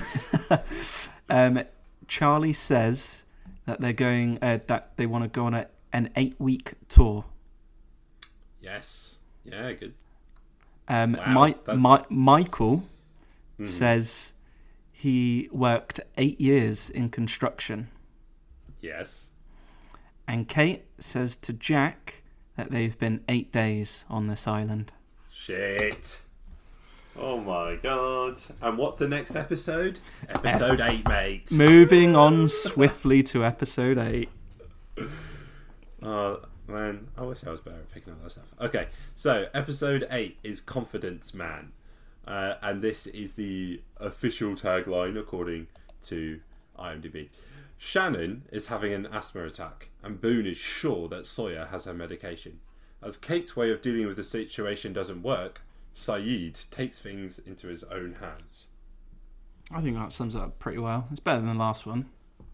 um, 1.30 1.62
Charlie 2.08 2.52
says 2.52 3.24
that 3.70 3.80
they're 3.80 3.92
going 3.92 4.36
uh, 4.42 4.58
that 4.66 4.96
they 4.96 5.06
want 5.06 5.22
to 5.22 5.28
go 5.28 5.46
on 5.46 5.54
a, 5.54 5.68
an 5.92 6.10
eight 6.16 6.34
week 6.40 6.72
tour. 6.88 7.24
yes. 8.60 9.18
Yeah. 9.44 9.72
Good. 9.72 9.94
Um, 10.88 11.12
Wow, 11.12 11.46
that's- 11.46 11.78
Mi- 12.10 12.16
Michael 12.16 12.82
Mhm. 13.58 13.68
says 13.68 14.32
he 14.92 15.48
worked 15.52 16.00
eight 16.18 16.40
years 16.40 16.90
in 16.90 17.08
construction, 17.10 17.88
Yes. 18.82 19.30
and 20.26 20.48
Kate 20.48 20.84
says 20.98 21.36
to 21.36 21.52
Jack 21.52 22.22
that 22.56 22.70
they've 22.70 22.98
been 22.98 23.22
eight 23.28 23.50
days 23.52 24.04
on 24.10 24.26
this 24.26 24.46
island. 24.48 24.92
Shit. 25.32 26.20
Oh 27.18 27.38
my 27.40 27.76
god. 27.76 28.38
And 28.62 28.78
what's 28.78 28.96
the 28.96 29.08
next 29.08 29.34
episode? 29.36 29.98
Episode 30.28 30.80
8, 30.80 31.08
mate. 31.08 31.52
Moving 31.52 32.16
on 32.16 32.48
swiftly 32.48 33.22
to 33.24 33.44
episode 33.44 33.98
eight. 33.98 34.28
Oh, 36.02 36.40
man. 36.66 37.08
I 37.18 37.24
wish 37.24 37.40
I 37.46 37.50
was 37.50 37.60
better 37.60 37.76
at 37.76 37.92
picking 37.92 38.14
up 38.14 38.22
that 38.22 38.32
stuff. 38.32 38.46
Okay, 38.58 38.86
so 39.16 39.48
episode 39.52 40.08
8 40.10 40.38
is 40.42 40.62
Confidence 40.62 41.34
Man. 41.34 41.72
Uh, 42.26 42.54
and 42.62 42.80
this 42.80 43.06
is 43.06 43.34
the 43.34 43.82
official 43.98 44.54
tagline 44.54 45.20
according 45.20 45.66
to 46.04 46.40
IMDb. 46.78 47.28
Shannon 47.76 48.44
is 48.50 48.68
having 48.68 48.94
an 48.94 49.06
asthma 49.12 49.44
attack, 49.44 49.90
and 50.02 50.22
Boone 50.22 50.46
is 50.46 50.56
sure 50.56 51.06
that 51.08 51.26
Sawyer 51.26 51.66
has 51.66 51.84
her 51.84 51.92
medication. 51.92 52.60
As 53.02 53.18
Kate's 53.18 53.54
way 53.54 53.70
of 53.70 53.82
dealing 53.82 54.06
with 54.06 54.16
the 54.16 54.24
situation 54.24 54.94
doesn't 54.94 55.22
work, 55.22 55.60
Sayid 55.94 56.70
takes 56.70 56.98
things 56.98 57.38
into 57.38 57.66
his 57.66 57.82
own 57.84 58.14
hands. 58.20 58.68
I 59.70 59.80
think 59.80 59.96
that 59.96 60.12
sums 60.12 60.34
it 60.34 60.40
up 60.40 60.58
pretty 60.58 60.78
well. 60.78 61.06
It's 61.10 61.20
better 61.20 61.40
than 61.40 61.54
the 61.54 61.58
last 61.58 61.86
one. 61.86 62.06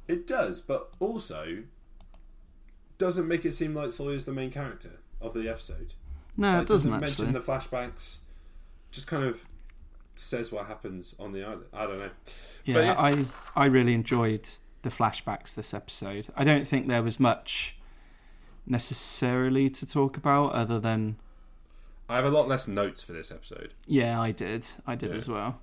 It 0.08 0.26
does, 0.26 0.60
but 0.60 0.90
also 1.00 1.62
doesn't 2.98 3.26
make 3.28 3.44
it 3.44 3.52
seem 3.52 3.74
like 3.74 3.90
Sawyer's 3.90 4.24
the 4.24 4.32
main 4.32 4.50
character 4.50 5.00
of 5.20 5.34
the 5.34 5.48
episode. 5.48 5.94
No, 6.36 6.54
Like, 6.54 6.62
it 6.62 6.68
doesn't 6.68 6.90
mention 7.00 7.32
the 7.32 7.40
flashbacks. 7.40 8.18
Just 8.90 9.06
kind 9.06 9.24
of 9.24 9.44
says 10.16 10.52
what 10.52 10.66
happens 10.66 11.14
on 11.18 11.32
the 11.32 11.42
island. 11.44 11.64
I 11.72 11.86
don't 11.86 11.98
know. 11.98 12.10
Yeah, 12.64 12.74
But 12.74 12.84
yeah. 12.84 12.94
I 12.98 13.24
I 13.54 13.66
really 13.66 13.94
enjoyed 13.94 14.48
the 14.82 14.90
flashbacks 14.90 15.54
this 15.54 15.74
episode. 15.74 16.28
I 16.36 16.44
don't 16.44 16.66
think 16.66 16.86
there 16.88 17.02
was 17.02 17.18
much 17.18 17.76
necessarily 18.66 19.70
to 19.70 19.86
talk 19.86 20.16
about 20.16 20.52
other 20.52 20.78
than 20.80 21.16
I 22.08 22.16
have 22.16 22.24
a 22.24 22.30
lot 22.30 22.46
less 22.48 22.68
notes 22.68 23.02
for 23.02 23.12
this 23.12 23.30
episode. 23.32 23.74
yeah, 23.86 24.20
I 24.20 24.30
did. 24.32 24.66
I 24.86 24.94
did 24.94 25.10
Yeah. 25.12 25.16
as 25.18 25.28
well. 25.28 25.60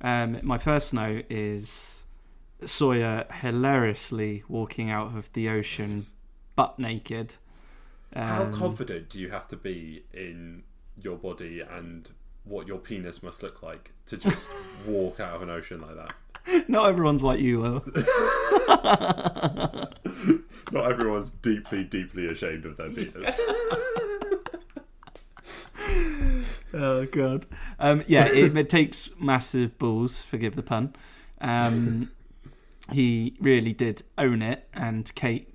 Um, 0.00 0.38
my 0.42 0.58
first 0.58 0.92
note 0.92 1.24
is 1.30 2.02
Sawyer 2.66 3.24
hilariously 3.32 4.42
walking 4.48 4.90
out 4.90 5.16
of 5.16 5.32
the 5.34 5.48
ocean 5.48 6.02
butt 6.56 6.78
naked. 6.78 7.34
How 8.14 8.42
Um, 8.44 8.52
confident 8.52 9.08
do 9.08 9.18
you 9.18 9.30
have 9.30 9.46
to 9.48 9.56
be 9.56 10.04
in 10.12 10.62
your 11.00 11.16
body 11.16 11.60
and 11.60 12.10
what 12.44 12.66
your 12.66 12.78
penis 12.78 13.22
must 13.22 13.42
look 13.42 13.62
like 13.62 13.92
to 14.06 14.16
just 14.16 14.50
walk 14.86 15.20
out 15.20 15.34
of 15.36 15.42
an 15.42 15.50
ocean 15.50 15.80
like 15.80 15.96
that? 15.96 16.14
Not 16.68 16.88
everyone's 16.90 17.22
like 17.22 17.40
you, 17.40 17.60
Will. 17.60 17.84
Not 20.72 20.90
everyone's 20.90 21.30
deeply, 21.30 21.84
deeply 21.84 22.26
ashamed 22.26 22.64
of 22.66 22.76
their 22.76 22.90
penis. 22.90 23.34
Oh 26.74 27.06
god. 27.06 27.46
Um, 27.78 28.04
yeah, 28.06 28.26
it, 28.26 28.56
it 28.56 28.68
takes 28.68 29.10
massive 29.18 29.78
balls. 29.78 30.22
Forgive 30.22 30.56
the 30.56 30.62
pun. 30.62 30.94
Um, 31.40 32.10
he 32.92 33.36
really 33.40 33.72
did 33.72 34.02
own 34.18 34.42
it, 34.42 34.68
and 34.74 35.12
Kate 35.14 35.48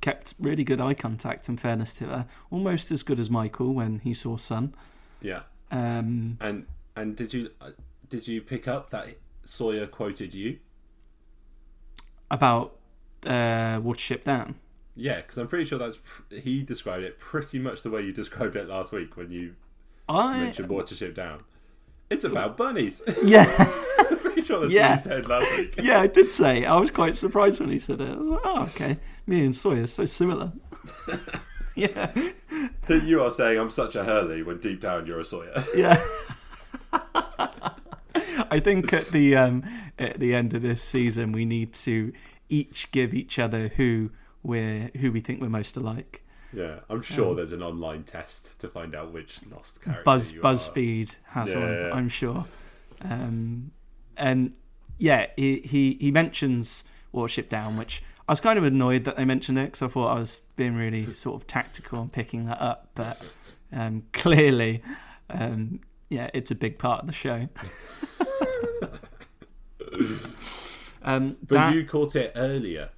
kept 0.00 0.34
really 0.38 0.64
good 0.64 0.80
eye 0.80 0.94
contact. 0.94 1.48
In 1.48 1.56
fairness 1.56 1.94
to 1.94 2.04
her, 2.06 2.26
almost 2.50 2.90
as 2.90 3.02
good 3.02 3.18
as 3.20 3.30
Michael 3.30 3.72
when 3.74 4.00
he 4.00 4.14
saw 4.14 4.36
Sun. 4.36 4.74
yeah. 5.20 5.42
Um, 5.70 6.38
And 6.40 6.66
and 6.94 7.16
did 7.16 7.34
you 7.34 7.50
uh, 7.60 7.70
did 8.08 8.28
you 8.28 8.40
pick 8.40 8.68
up 8.68 8.90
that 8.90 9.08
Sawyer 9.44 9.86
quoted 9.86 10.34
you? 10.34 10.58
about 12.30 12.76
uh, 13.24 13.78
Watership 13.80 14.24
Down. 14.24 14.56
Yeah, 14.96 15.16
because 15.20 15.38
I'm 15.38 15.48
pretty 15.48 15.64
sure 15.64 15.78
that's 15.78 15.98
pr- 15.98 16.34
he 16.36 16.62
described 16.62 17.04
it 17.04 17.18
pretty 17.20 17.58
much 17.58 17.82
the 17.82 17.90
way 17.90 18.02
you 18.02 18.12
described 18.12 18.56
it 18.56 18.68
last 18.68 18.92
week 18.92 19.16
when 19.16 19.30
you 19.30 19.54
I 20.08 20.38
mentioned 20.44 20.68
Watership 20.68 21.14
Down. 21.14 21.40
It's 22.10 22.24
about 22.24 22.56
bunnies. 22.56 23.02
yeah 23.24 23.44
pretty 24.20 24.42
sure 24.42 24.60
that's 24.60 24.72
Yeah. 24.72 24.90
what 24.90 24.98
you 24.98 25.10
said 25.10 25.28
last 25.28 25.56
week. 25.56 25.74
yeah 25.82 26.00
I 26.00 26.06
did 26.06 26.30
say 26.30 26.64
I 26.64 26.76
was 26.76 26.90
quite 26.90 27.16
surprised 27.16 27.60
when 27.60 27.70
he 27.70 27.78
said 27.78 28.00
it. 28.00 28.10
I 28.12 28.16
was 28.16 28.28
like, 28.28 28.40
oh 28.44 28.62
okay, 28.64 28.96
me 29.26 29.44
and 29.44 29.54
Sawyer 29.56 29.82
are 29.82 29.86
so 29.88 30.06
similar. 30.06 30.52
yeah 31.74 32.10
You 32.88 33.22
are 33.22 33.30
saying 33.30 33.58
I'm 33.58 33.70
such 33.70 33.96
a 33.96 34.04
Hurley 34.04 34.42
when 34.42 34.58
deep 34.58 34.80
down 34.80 35.06
you're 35.06 35.20
a 35.20 35.24
Sawyer. 35.24 35.64
yeah. 35.76 36.00
I 38.50 38.60
think 38.60 38.92
at 38.92 39.06
the 39.08 39.36
um, 39.36 39.64
at 39.98 40.18
the 40.20 40.34
end 40.34 40.54
of 40.54 40.62
this 40.62 40.82
season, 40.82 41.32
we 41.32 41.44
need 41.44 41.72
to 41.74 42.12
each 42.48 42.90
give 42.92 43.12
each 43.14 43.38
other 43.38 43.68
who 43.68 44.10
we're 44.42 44.90
who 45.00 45.10
we 45.10 45.20
think 45.20 45.40
we're 45.40 45.48
most 45.48 45.76
alike. 45.76 46.22
Yeah, 46.52 46.80
I'm 46.88 47.02
sure 47.02 47.34
there's 47.34 47.52
an 47.52 47.62
online 47.62 48.04
test 48.04 48.58
to 48.60 48.68
find 48.68 48.94
out 48.94 49.12
which 49.12 49.40
lost 49.50 49.82
character 49.82 50.02
Baz 50.04 50.32
you 50.32 50.40
are. 50.40 50.42
BuzzFeed 50.42 51.14
has 51.24 51.50
Yeah, 51.50 51.58
one, 51.58 51.72
yeah. 51.72 51.90
I'm 51.92 52.08
sure. 52.08 52.44
Um, 53.02 53.70
and 54.16 54.54
yeah, 54.98 55.26
he, 55.36 55.60
he 55.60 55.98
he 56.00 56.10
mentions 56.10 56.84
Watership 57.12 57.48
Down, 57.48 57.76
which 57.76 58.02
I 58.28 58.32
was 58.32 58.40
kind 58.40 58.58
of 58.58 58.64
annoyed 58.64 59.04
that 59.04 59.16
they 59.16 59.24
mentioned 59.24 59.58
it 59.58 59.66
because 59.66 59.82
I 59.82 59.88
thought 59.88 60.08
I 60.08 60.18
was 60.18 60.40
being 60.56 60.74
really 60.74 61.12
sort 61.14 61.40
of 61.40 61.46
tactical 61.46 62.00
and 62.00 62.12
picking 62.12 62.46
that 62.46 62.60
up, 62.60 62.90
but 62.94 63.36
um, 63.72 64.02
clearly, 64.12 64.82
um, 65.30 65.80
yeah, 66.08 66.30
it's 66.34 66.50
a 66.50 66.54
big 66.54 66.78
part 66.78 67.00
of 67.00 67.06
the 67.06 67.12
show. 67.12 67.48
um, 71.02 71.36
But 71.46 71.54
that, 71.54 71.74
you 71.74 71.84
caught 71.86 72.16
it 72.16 72.32
earlier. 72.34 72.90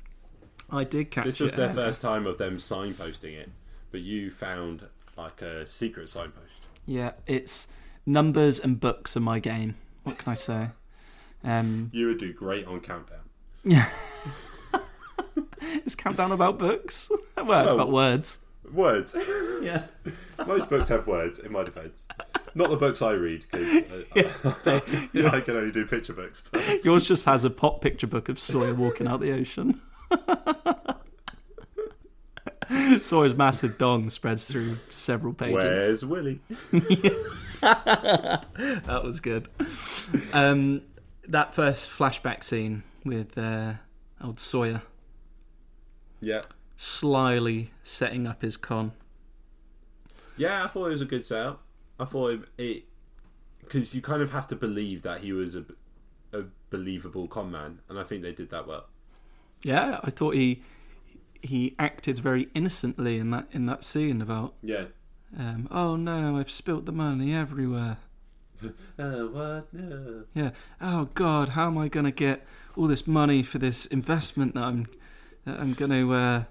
I 0.70 0.84
did 0.84 1.10
catch 1.10 1.24
This 1.24 1.40
was 1.40 1.52
it 1.52 1.56
their 1.56 1.72
first 1.74 2.00
time 2.02 2.26
of 2.26 2.38
them 2.38 2.58
signposting 2.58 3.34
it, 3.34 3.50
but 3.90 4.00
you 4.00 4.30
found 4.30 4.86
like 5.16 5.40
a 5.42 5.66
secret 5.66 6.08
signpost. 6.08 6.44
Yeah, 6.86 7.12
it's 7.26 7.66
numbers 8.06 8.58
and 8.58 8.78
books 8.78 9.16
are 9.16 9.20
my 9.20 9.38
game. 9.38 9.76
What 10.04 10.18
can 10.18 10.32
I 10.32 10.34
say? 10.34 10.68
Um, 11.44 11.90
You 11.92 12.08
would 12.08 12.18
do 12.18 12.32
great 12.32 12.66
on 12.66 12.80
countdown. 12.80 13.20
yeah. 13.64 13.88
Is 15.84 15.94
countdown 15.94 16.32
about 16.32 16.58
books? 16.58 17.08
well, 17.36 17.62
it's 17.62 17.72
about 17.72 17.90
words. 17.90 18.38
Words. 18.72 19.14
Yeah. 19.62 19.84
Most 20.46 20.68
books 20.70 20.88
have 20.88 21.06
words. 21.06 21.38
In 21.38 21.52
my 21.52 21.62
defence, 21.64 22.06
not 22.54 22.70
the 22.70 22.76
books 22.76 23.02
I 23.02 23.12
read 23.12 23.44
because 23.50 23.84
uh, 24.66 24.80
I 25.32 25.40
can 25.40 25.56
only 25.56 25.72
do 25.72 25.86
picture 25.86 26.12
books. 26.12 26.42
But 26.50 26.84
Yours 26.84 27.06
just 27.08 27.24
has 27.24 27.44
a 27.44 27.50
pop 27.50 27.80
picture 27.80 28.06
book 28.06 28.28
of 28.28 28.38
Sawyer 28.38 28.74
walking 28.74 29.06
out 29.06 29.20
the 29.20 29.32
ocean. 29.32 29.80
Sawyer's 33.00 33.34
massive 33.34 33.78
dong 33.78 34.10
spreads 34.10 34.44
through 34.44 34.76
several 34.90 35.32
pages. 35.32 35.54
where's 35.54 36.04
Willie? 36.04 36.40
That 37.60 39.00
was 39.04 39.20
good. 39.20 39.48
Um, 40.32 40.82
that 41.26 41.54
first 41.54 41.88
flashback 41.90 42.44
scene 42.44 42.82
with 43.04 43.36
uh, 43.38 43.74
old 44.22 44.38
Sawyer 44.38 44.82
Yeah, 46.20 46.42
slyly 46.76 47.70
setting 47.82 48.26
up 48.26 48.42
his 48.42 48.56
con. 48.56 48.92
yeah. 50.36 50.62
I 50.64 50.66
thought 50.68 50.86
it 50.86 50.90
was 50.90 51.02
a 51.02 51.06
good 51.06 51.24
setup. 51.26 51.62
I 51.98 52.04
thought 52.04 52.28
it- 52.32 52.48
it 52.58 52.84
because 53.60 53.94
you 53.94 54.00
kind 54.02 54.22
of 54.22 54.30
have 54.30 54.46
to 54.48 54.56
believe 54.56 55.02
that 55.02 55.20
he 55.20 55.32
was 55.32 55.54
a, 55.54 55.64
a 56.32 56.44
believable 56.70 57.26
con 57.28 57.50
man, 57.50 57.80
and 57.88 57.98
I 57.98 58.04
think 58.04 58.22
they 58.22 58.32
did 58.32 58.50
that 58.50 58.66
well. 58.68 58.86
Yeah, 59.62 60.00
I 60.02 60.10
thought 60.10 60.34
he 60.34 60.62
he 61.42 61.74
acted 61.78 62.18
very 62.18 62.48
innocently 62.54 63.18
in 63.18 63.30
that 63.30 63.46
in 63.52 63.66
that 63.66 63.84
scene 63.84 64.20
about 64.20 64.54
Yeah. 64.62 64.86
um, 65.38 65.68
oh 65.70 65.96
no, 65.96 66.36
I've 66.36 66.50
spilt 66.50 66.84
the 66.84 66.92
money 66.92 67.34
everywhere. 67.34 67.98
Uh, 68.98 69.20
what? 69.26 69.72
No. 69.72 70.24
Yeah. 70.34 70.50
Oh 70.80 71.08
God, 71.14 71.50
how 71.50 71.68
am 71.68 71.78
I 71.78 71.86
going 71.86 72.06
to 72.06 72.10
get 72.10 72.44
all 72.76 72.88
this 72.88 73.06
money 73.06 73.44
for 73.44 73.58
this 73.58 73.86
investment 73.86 74.54
that 74.54 74.64
I'm 74.64 74.86
that 75.44 75.60
I'm 75.60 75.74
going 75.74 75.92
to 75.92 76.12
uh, 76.12 76.44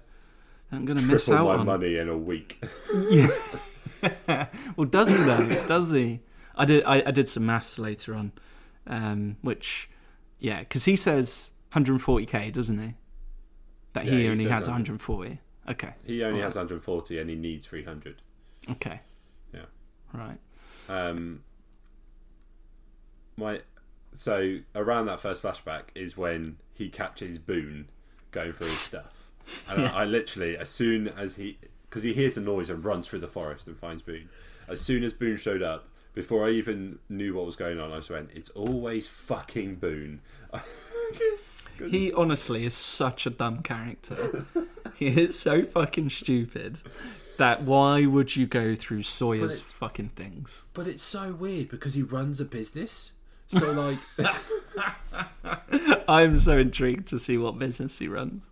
I'm 0.72 0.86
going 0.86 0.98
to 0.98 1.04
miss 1.04 1.28
out 1.30 1.44
my 1.44 1.54
on? 1.56 1.66
money 1.66 1.98
in 1.98 2.08
a 2.08 2.16
week. 2.16 2.64
Yeah. 3.10 3.28
well, 4.76 4.86
does 4.88 5.10
he 5.10 5.16
though? 5.16 5.66
Does 5.66 5.90
he? 5.90 6.20
I 6.56 6.64
did. 6.64 6.82
I, 6.84 7.02
I 7.06 7.10
did 7.10 7.28
some 7.28 7.44
maths 7.44 7.78
later 7.78 8.14
on, 8.14 8.32
um, 8.86 9.36
which 9.42 9.90
yeah, 10.38 10.60
because 10.60 10.84
he 10.86 10.96
says 10.96 11.50
140k, 11.72 12.52
doesn't 12.52 12.78
he? 12.78 12.94
That 13.92 14.04
Yeah, 14.06 14.12
he 14.12 14.22
he 14.22 14.28
only 14.28 14.44
has 14.46 14.66
140. 14.66 15.40
Okay. 15.68 15.94
He 16.04 16.22
only 16.22 16.40
Alright. 16.40 16.44
has 16.44 16.56
140 16.56 17.18
and 17.18 17.28
he 17.28 17.36
needs 17.36 17.66
300. 17.66 18.22
Okay. 18.70 19.00
Yeah. 19.52 19.60
Right. 20.12 20.38
Um, 20.88 21.42
my 23.36 23.60
so 24.12 24.58
around 24.74 25.06
that 25.06 25.20
first 25.20 25.42
flashback 25.42 25.84
is 25.94 26.16
when 26.16 26.56
he 26.74 26.88
catches 26.88 27.38
Boone 27.38 27.88
going 28.30 28.52
through 28.52 28.68
his 28.68 28.78
stuff, 28.78 29.30
and 29.68 29.86
I, 29.86 30.02
I 30.02 30.04
literally 30.06 30.56
as 30.56 30.70
soon 30.70 31.08
as 31.08 31.36
he 31.36 31.58
because 31.88 32.02
he 32.02 32.12
hears 32.12 32.36
a 32.36 32.40
noise 32.40 32.68
and 32.70 32.84
runs 32.84 33.06
through 33.06 33.20
the 33.20 33.28
forest 33.28 33.66
and 33.66 33.76
finds 33.76 34.02
Boone. 34.02 34.28
As 34.66 34.80
soon 34.80 35.02
as 35.04 35.12
Boone 35.12 35.36
showed 35.36 35.62
up, 35.62 35.88
before 36.14 36.46
I 36.46 36.50
even 36.50 36.98
knew 37.08 37.34
what 37.34 37.46
was 37.46 37.56
going 37.56 37.78
on, 37.78 37.92
I 37.92 37.96
just 37.96 38.10
went, 38.10 38.30
"It's 38.34 38.50
always 38.50 39.06
fucking 39.06 39.76
Boone." 39.76 40.20
He 41.86 42.12
honestly 42.12 42.64
is 42.64 42.74
such 42.74 43.26
a 43.26 43.30
dumb 43.30 43.62
character. 43.62 44.44
he 44.96 45.08
is 45.08 45.38
so 45.38 45.64
fucking 45.64 46.10
stupid 46.10 46.78
that 47.38 47.62
why 47.62 48.04
would 48.06 48.34
you 48.36 48.46
go 48.46 48.74
through 48.74 49.04
Sawyer's 49.04 49.60
fucking 49.60 50.10
things? 50.10 50.62
But 50.74 50.88
it's 50.88 51.02
so 51.02 51.32
weird 51.32 51.68
because 51.68 51.94
he 51.94 52.02
runs 52.02 52.40
a 52.40 52.44
business. 52.44 53.12
So 53.48 53.72
like, 53.72 53.98
I'm 56.08 56.38
so 56.38 56.58
intrigued 56.58 57.08
to 57.08 57.18
see 57.18 57.38
what 57.38 57.58
business 57.58 57.98
he 57.98 58.08
runs. 58.08 58.42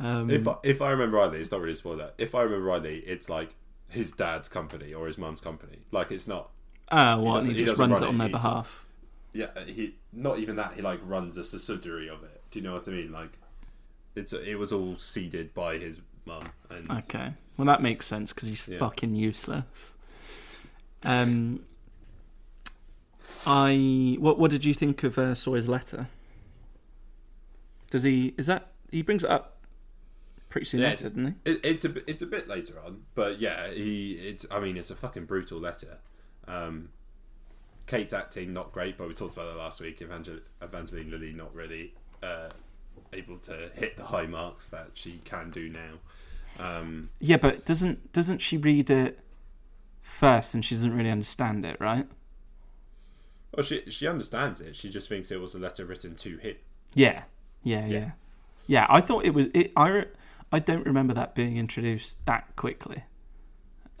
Um, 0.00 0.28
if 0.30 0.48
I, 0.48 0.56
if 0.64 0.82
I 0.82 0.90
remember 0.90 1.18
rightly, 1.18 1.38
it's 1.40 1.50
not 1.52 1.60
really 1.60 1.74
a 1.74 1.76
spoiler. 1.76 2.10
If 2.18 2.34
I 2.34 2.42
remember 2.42 2.64
rightly, 2.66 2.98
it's 2.98 3.28
like 3.30 3.54
his 3.88 4.10
dad's 4.10 4.48
company 4.48 4.92
or 4.92 5.06
his 5.06 5.18
mum's 5.18 5.40
company. 5.40 5.78
Like 5.92 6.10
it's 6.10 6.26
not. 6.26 6.50
ah, 6.90 7.16
what? 7.16 7.36
doesn't- 7.36 7.50
he 7.52 7.58
he 7.58 7.64
just 7.64 7.78
runs 7.78 8.00
run 8.00 8.02
it 8.02 8.08
on 8.08 8.14
it, 8.16 8.18
their 8.18 8.28
he's- 8.28 8.42
behalf. 8.42 8.83
Yeah, 9.34 9.48
he 9.66 9.96
not 10.12 10.38
even 10.38 10.56
that. 10.56 10.74
He 10.74 10.80
like 10.82 11.00
runs 11.04 11.36
a 11.36 11.44
subsidiary 11.44 12.08
of 12.08 12.22
it. 12.22 12.40
Do 12.50 12.58
you 12.60 12.64
know 12.64 12.72
what 12.74 12.88
I 12.88 12.92
mean? 12.92 13.12
Like, 13.12 13.38
it's 14.14 14.32
it 14.32 14.58
was 14.58 14.72
all 14.72 14.96
seeded 14.96 15.52
by 15.52 15.76
his 15.76 16.00
mum. 16.24 16.44
And 16.70 16.88
Okay. 16.90 17.34
Well, 17.56 17.66
that 17.66 17.82
makes 17.82 18.06
sense 18.06 18.32
because 18.32 18.48
he's 18.48 18.66
Yeah. 18.66 18.78
fucking 18.78 19.14
useless. 19.16 19.64
Um, 21.02 21.60
I 23.46 24.16
what 24.20 24.38
what 24.38 24.50
did 24.50 24.64
you 24.64 24.72
think 24.72 25.02
of 25.04 25.18
uh, 25.18 25.34
Sawyer's 25.34 25.68
letter? 25.68 26.08
Does 27.90 28.02
he 28.02 28.34
is 28.38 28.46
that 28.46 28.68
he 28.90 29.02
brings 29.02 29.22
it 29.24 29.30
up 29.30 29.58
pretty 30.48 30.64
soon 30.66 30.80
Yeah, 30.80 30.90
later, 30.90 31.08
doesn't 31.10 31.26
he? 31.44 31.50
it, 31.50 31.60
it's 31.64 31.84
a 31.84 32.10
it's 32.10 32.22
a 32.22 32.26
bit 32.26 32.48
later 32.48 32.74
on, 32.84 33.02
but 33.14 33.38
yeah, 33.40 33.70
he 33.70 34.12
it's. 34.12 34.46
I 34.50 34.60
mean, 34.60 34.76
it's 34.76 34.90
a 34.90 34.96
fucking 34.96 35.26
brutal 35.26 35.58
letter. 35.58 35.98
Um, 36.48 36.90
Kate's 37.86 38.12
acting 38.14 38.52
not 38.52 38.72
great, 38.72 38.96
but 38.96 39.08
we 39.08 39.14
talked 39.14 39.34
about 39.34 39.46
that 39.52 39.58
last 39.58 39.80
week. 39.80 40.00
Evangel- 40.00 40.40
Evangeline 40.62 41.10
Lilly 41.10 41.32
not 41.32 41.54
really 41.54 41.92
uh, 42.22 42.48
able 43.12 43.38
to 43.38 43.70
hit 43.74 43.96
the 43.96 44.04
high 44.04 44.26
marks 44.26 44.68
that 44.68 44.90
she 44.94 45.20
can 45.24 45.50
do 45.50 45.68
now. 45.68 45.98
Um, 46.58 47.10
Yeah, 47.20 47.36
but 47.36 47.64
doesn't 47.66 48.12
doesn't 48.12 48.38
she 48.38 48.56
read 48.56 48.88
it 48.90 49.18
first 50.02 50.54
and 50.54 50.64
she 50.64 50.74
doesn't 50.74 50.94
really 50.96 51.10
understand 51.10 51.64
it, 51.66 51.76
right? 51.80 52.06
well, 53.52 53.62
she 53.64 53.82
she 53.90 54.06
understands 54.06 54.60
it. 54.60 54.74
She 54.76 54.88
just 54.90 55.08
thinks 55.08 55.30
it 55.30 55.40
was 55.40 55.54
a 55.54 55.58
letter 55.58 55.84
written 55.84 56.14
to 56.16 56.36
him. 56.38 56.56
Yeah, 56.94 57.24
yeah, 57.62 57.86
yeah, 57.86 57.98
Yeah. 57.98 58.10
yeah. 58.66 58.86
I 58.88 59.00
thought 59.00 59.24
it 59.24 59.34
was. 59.34 59.46
It, 59.54 59.72
I 59.76 60.06
I 60.52 60.58
don't 60.60 60.86
remember 60.86 61.14
that 61.14 61.34
being 61.34 61.56
introduced 61.56 62.24
that 62.26 62.54
quickly. 62.56 63.04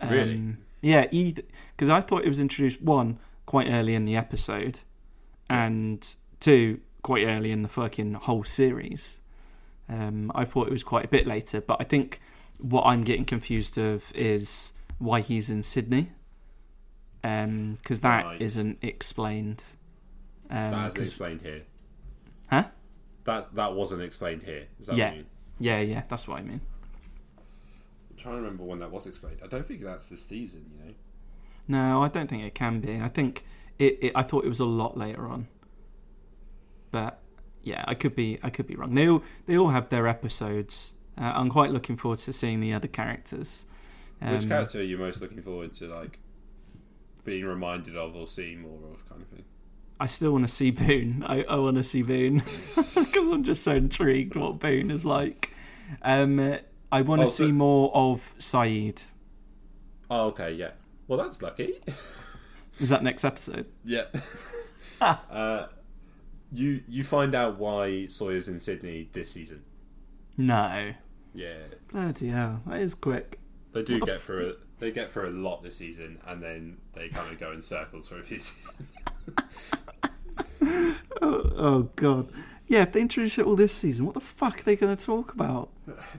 Really? 0.02 0.34
Um, 0.34 0.58
yeah, 0.80 1.06
either 1.10 1.42
because 1.76 1.88
I 1.88 2.00
thought 2.00 2.24
it 2.24 2.28
was 2.28 2.40
introduced 2.40 2.80
one 2.82 3.18
quite 3.46 3.68
early 3.70 3.94
in 3.94 4.04
the 4.04 4.16
episode, 4.16 4.78
and 5.48 6.14
two 6.40 6.80
quite 7.02 7.26
early 7.26 7.50
in 7.52 7.62
the 7.62 7.68
fucking 7.68 8.14
whole 8.14 8.44
series. 8.44 9.18
Um, 9.88 10.32
I 10.34 10.44
thought 10.46 10.66
it 10.68 10.72
was 10.72 10.82
quite 10.82 11.04
a 11.04 11.08
bit 11.08 11.26
later, 11.26 11.60
but 11.60 11.76
I 11.80 11.84
think 11.84 12.20
what 12.58 12.84
I'm 12.84 13.02
getting 13.04 13.24
confused 13.26 13.76
of 13.76 14.10
is 14.14 14.72
why 14.98 15.20
he's 15.20 15.50
in 15.50 15.62
Sydney, 15.62 16.10
because 17.20 18.00
that 18.00 18.24
Right. 18.24 18.56
not 18.56 18.76
explained. 18.82 19.64
Um, 20.50 20.56
That 20.56 20.74
hasn't 20.74 20.94
'cause- 20.96 21.06
explained 21.08 21.42
here. 21.42 21.62
Huh? 22.48 22.68
That 23.24 23.54
that 23.54 23.74
wasn't 23.74 24.02
explained 24.02 24.42
here. 24.42 24.66
Is 24.78 24.86
that 24.86 24.96
Yeah. 24.96 25.06
what 25.08 25.12
you 25.16 25.22
mean? 25.22 25.30
yeah, 25.58 25.80
yeah, 25.80 26.02
that's 26.08 26.28
what 26.28 26.38
I 26.38 26.42
mean. 26.42 26.60
I'm 28.10 28.16
trying 28.16 28.36
to 28.36 28.42
remember 28.42 28.64
when 28.64 28.78
that 28.80 28.90
was 28.90 29.06
explained. 29.06 29.40
I 29.42 29.46
don't 29.46 29.66
think 29.66 29.80
that's 29.80 30.08
this 30.08 30.24
season. 30.24 30.70
You 30.78 30.84
know. 30.86 30.94
No, 31.66 32.02
I 32.02 32.08
don't 32.08 32.28
think 32.28 32.42
it 32.44 32.54
can 32.54 32.80
be. 32.80 33.00
I 33.00 33.08
think 33.08 33.44
it, 33.78 33.98
it. 34.02 34.12
I 34.14 34.22
thought 34.22 34.44
it 34.44 34.48
was 34.48 34.60
a 34.60 34.64
lot 34.66 34.96
later 34.96 35.26
on, 35.26 35.48
but 36.90 37.20
yeah, 37.62 37.84
I 37.86 37.94
could 37.94 38.14
be. 38.14 38.38
I 38.42 38.50
could 38.50 38.66
be 38.66 38.76
wrong. 38.76 38.94
They 38.94 39.08
all 39.08 39.22
they 39.46 39.56
all 39.56 39.70
have 39.70 39.88
their 39.88 40.06
episodes. 40.06 40.92
Uh, 41.16 41.32
I'm 41.34 41.48
quite 41.48 41.70
looking 41.70 41.96
forward 41.96 42.18
to 42.20 42.32
seeing 42.32 42.60
the 42.60 42.72
other 42.74 42.88
characters. 42.88 43.64
Which 44.20 44.42
Um, 44.42 44.48
character 44.48 44.78
are 44.78 44.82
you 44.82 44.98
most 44.98 45.20
looking 45.20 45.42
forward 45.42 45.72
to, 45.74 45.86
like 45.86 46.18
being 47.24 47.44
reminded 47.44 47.96
of 47.96 48.14
or 48.16 48.26
seeing 48.26 48.60
more 48.62 48.78
of, 48.92 49.08
kind 49.08 49.22
of 49.22 49.28
thing? 49.28 49.44
I 50.00 50.06
still 50.06 50.32
want 50.32 50.46
to 50.46 50.52
see 50.52 50.70
Boone. 50.70 51.24
I, 51.26 51.44
I 51.44 51.56
want 51.56 51.76
to 51.76 51.82
see 51.82 52.02
Boone 52.02 52.38
because 52.38 53.16
I'm 53.16 53.44
just 53.44 53.62
so 53.62 53.74
intrigued 53.76 54.34
what 54.36 54.58
Boone 54.58 54.90
is 54.90 55.04
like. 55.04 55.50
Um, 56.02 56.56
I 56.90 57.02
want 57.02 57.20
to 57.20 57.26
Oh, 57.26 57.30
so- 57.30 57.46
see 57.46 57.52
more 57.52 57.90
of 57.94 58.34
Sayid. 58.38 59.00
Oh, 60.10 60.26
okay, 60.28 60.52
yeah. 60.52 60.70
Well, 61.08 61.18
that's 61.18 61.42
lucky. 61.42 61.74
Is 62.80 62.88
that 62.88 63.02
next 63.02 63.24
episode? 63.24 63.66
yeah. 63.84 64.04
uh, 65.00 65.66
you 66.52 66.82
you 66.88 67.04
find 67.04 67.34
out 67.34 67.58
why 67.58 68.06
Sawyer's 68.06 68.48
in 68.48 68.58
Sydney 68.60 69.08
this 69.12 69.30
season. 69.30 69.62
No. 70.36 70.92
Yeah, 71.34 71.56
Bloody 71.92 72.28
hell, 72.28 72.62
that 72.66 72.80
is 72.80 72.94
quick. 72.94 73.40
they 73.72 73.82
do 73.82 73.98
What 73.98 74.06
get 74.08 74.20
through 74.20 74.46
it. 74.50 74.58
They 74.78 74.92
get 74.92 75.10
through 75.12 75.30
a 75.30 75.30
lot 75.30 75.62
this 75.64 75.76
season, 75.76 76.20
and 76.28 76.40
then 76.42 76.78
they 76.92 77.08
kind 77.08 77.32
of 77.32 77.38
go 77.40 77.50
in 77.52 77.60
circles 77.60 78.06
for 78.08 78.18
a 78.20 78.22
few 78.22 78.38
seasons. 78.40 78.92
Oh, 81.20 81.52
oh 81.56 81.82
god. 81.96 82.28
Yeah, 82.66 82.82
if 82.82 82.92
they 82.92 83.00
introduce 83.00 83.38
it 83.38 83.46
all 83.46 83.56
this 83.56 83.72
season, 83.72 84.04
what 84.06 84.14
the 84.14 84.20
fuck 84.20 84.60
are 84.60 84.62
they 84.62 84.76
going 84.76 84.96
to 84.96 85.04
talk 85.04 85.32
about? 85.34 85.68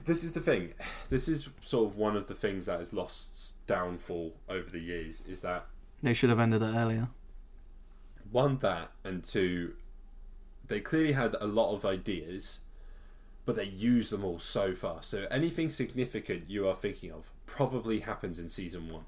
this 0.04 0.22
is 0.22 0.32
the 0.32 0.40
thing. 0.40 0.72
This 1.10 1.28
is 1.28 1.48
sort 1.62 1.86
of 1.90 1.96
one 1.96 2.16
of 2.16 2.28
the 2.28 2.34
things 2.34 2.66
that 2.66 2.80
is 2.80 2.92
lost 2.92 3.55
downfall 3.66 4.34
over 4.48 4.68
the 4.70 4.78
years. 4.80 5.22
Is 5.28 5.40
that 5.40 5.66
They 6.02 6.14
should 6.14 6.30
have 6.30 6.40
ended 6.40 6.62
it 6.62 6.66
earlier. 6.74 7.08
one 8.30 8.58
that 8.58 8.90
and 9.04 9.22
two 9.24 9.74
they 10.66 10.80
clearly 10.80 11.12
had 11.12 11.36
a 11.40 11.46
lot 11.46 11.72
of 11.74 11.84
ideas 11.84 12.58
but 13.44 13.54
they 13.54 13.64
use 13.64 14.10
them 14.10 14.24
all 14.24 14.38
so 14.40 14.74
fast 14.74 15.08
so 15.10 15.26
anything 15.30 15.70
significant 15.70 16.50
you 16.50 16.66
are 16.68 16.74
thinking 16.74 17.12
of 17.12 17.30
probably 17.46 18.00
happens 18.00 18.38
in 18.40 18.48
season 18.48 18.90
one 18.92 19.04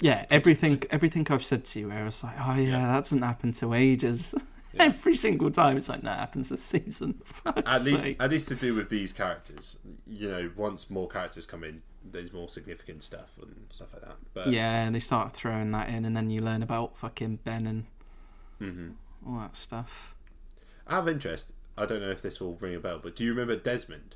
Yeah, 0.00 0.26
everything 0.30 0.82
everything 0.90 1.24
I've 1.30 1.44
said 1.44 1.64
to 1.66 1.78
you, 1.80 1.88
where 1.88 2.00
I 2.02 2.04
was 2.04 2.22
like, 2.24 2.34
oh 2.38 2.54
yeah, 2.56 2.62
Yeah. 2.72 2.86
that 2.88 2.94
hasn't 3.04 3.22
happened 3.22 3.54
to 3.56 3.72
ages. 3.74 4.34
Every 4.80 5.16
single 5.16 5.50
time, 5.50 5.76
it's 5.76 5.88
like, 5.88 6.02
that 6.02 6.18
happens 6.18 6.48
this 6.48 6.62
season. 6.62 7.20
At 7.46 7.82
least 7.82 8.02
sake. 8.02 8.16
at 8.20 8.30
least 8.30 8.48
to 8.48 8.54
do 8.54 8.74
with 8.74 8.88
these 8.88 9.12
characters 9.12 9.76
you 10.06 10.28
know 10.28 10.50
once 10.56 10.90
more 10.90 11.08
characters 11.08 11.46
come 11.46 11.64
in 11.64 11.82
there's 12.04 12.32
more 12.32 12.48
significant 12.48 13.02
stuff 13.02 13.30
and 13.42 13.54
stuff 13.70 13.88
like 13.92 14.02
that 14.02 14.16
but 14.34 14.46
yeah, 14.48 14.84
and 14.84 14.94
they 14.94 15.00
start 15.00 15.32
throwing 15.32 15.70
that 15.72 15.88
in, 15.88 16.04
and 16.04 16.16
then 16.16 16.30
you 16.30 16.40
learn 16.40 16.62
about 16.62 16.96
fucking 16.96 17.38
Ben 17.44 17.66
and 17.66 17.84
Mhm. 18.60 18.94
all 19.26 19.38
that 19.40 19.56
stuff. 19.56 20.14
out 20.88 21.00
of 21.00 21.08
interest 21.08 21.52
i 21.76 21.84
don't 21.84 22.00
know 22.00 22.10
if 22.10 22.22
this 22.22 22.40
will 22.40 22.54
ring 22.56 22.74
a 22.76 22.78
bell 22.80 22.98
but 23.02 23.16
do 23.16 23.24
you 23.24 23.30
remember 23.30 23.56
desmond 23.56 24.14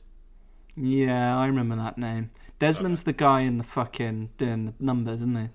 Yeah, 0.76 1.36
I 1.38 1.46
remember 1.46 1.74
that 1.76 1.98
name. 1.98 2.30
Desmond's 2.60 3.02
the 3.02 3.12
guy 3.12 3.40
in 3.40 3.58
the 3.58 3.64
fucking 3.64 4.30
doing 4.38 4.66
the 4.66 4.74
numbers, 4.78 5.16
isn't 5.20 5.36
he? 5.36 5.48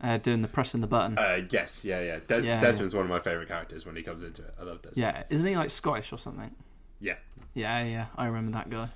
Uh, 0.00 0.18
doing 0.18 0.42
the 0.42 0.48
pressing 0.48 0.80
the 0.82 0.86
button. 0.86 1.16
uh 1.18 1.40
yes 1.50 1.84
yeah 1.84 2.00
yeah, 2.00 2.18
Des- 2.26 2.42
Yeah, 2.46 2.60
desmond's 2.60 2.94
one 2.94 3.04
of 3.04 3.10
my 3.10 3.20
favorite 3.20 3.48
characters 3.48 3.86
when 3.86 3.96
he 3.96 4.02
comes 4.02 4.22
into 4.24 4.42
it 4.42 4.52
i 4.60 4.64
love 4.64 4.82
desmond 4.82 4.96
yeah, 4.98 5.22
isn't 5.30 5.46
he 5.46 5.56
like 5.56 5.70
Scottish 5.70 6.12
or 6.12 6.18
something? 6.18 6.50
yeah 7.00 7.14
Yeah, 7.54 7.82
yeah, 7.84 8.06
I 8.16 8.26
remember 8.26 8.52
that 8.58 8.68
guy. 8.70 8.88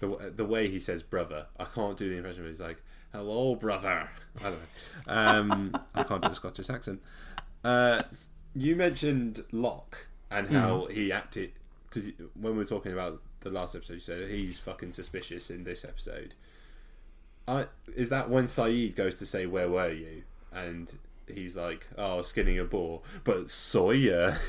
the 0.00 0.32
the 0.36 0.44
way 0.44 0.68
he 0.68 0.78
says 0.80 1.02
brother, 1.02 1.46
I 1.58 1.64
can't 1.64 1.96
do 1.96 2.08
the 2.08 2.16
impression. 2.16 2.42
But 2.42 2.48
he's 2.48 2.60
like, 2.60 2.82
"Hello, 3.12 3.54
brother." 3.54 4.08
I 4.40 4.42
don't 4.42 4.58
know. 5.06 5.12
Um, 5.14 5.76
I 5.94 6.02
can't 6.04 6.22
do 6.22 6.28
a 6.28 6.34
Scottish 6.34 6.70
accent. 6.70 7.00
Uh, 7.64 8.02
you 8.54 8.76
mentioned 8.76 9.44
Locke 9.52 10.06
and 10.30 10.48
how 10.48 10.86
he 10.86 11.10
acted 11.12 11.52
because 11.88 12.06
when 12.34 12.52
we 12.52 12.58
were 12.58 12.64
talking 12.64 12.92
about 12.92 13.20
the 13.40 13.50
last 13.50 13.74
episode, 13.74 13.94
you 13.94 14.00
said 14.00 14.30
he's 14.30 14.58
fucking 14.58 14.92
suspicious 14.92 15.50
in 15.50 15.64
this 15.64 15.84
episode. 15.84 16.34
I 17.48 17.66
is 17.96 18.08
that 18.10 18.30
when 18.30 18.44
Sayid 18.44 18.96
goes 18.96 19.16
to 19.16 19.26
say, 19.26 19.46
"Where 19.46 19.68
were 19.68 19.90
you?" 19.90 20.22
and 20.52 20.90
he's 21.26 21.56
like, 21.56 21.86
"Oh, 21.96 22.22
skinning 22.22 22.58
a 22.58 22.64
boar," 22.64 23.02
but 23.24 23.50
Sawyer. 23.50 24.38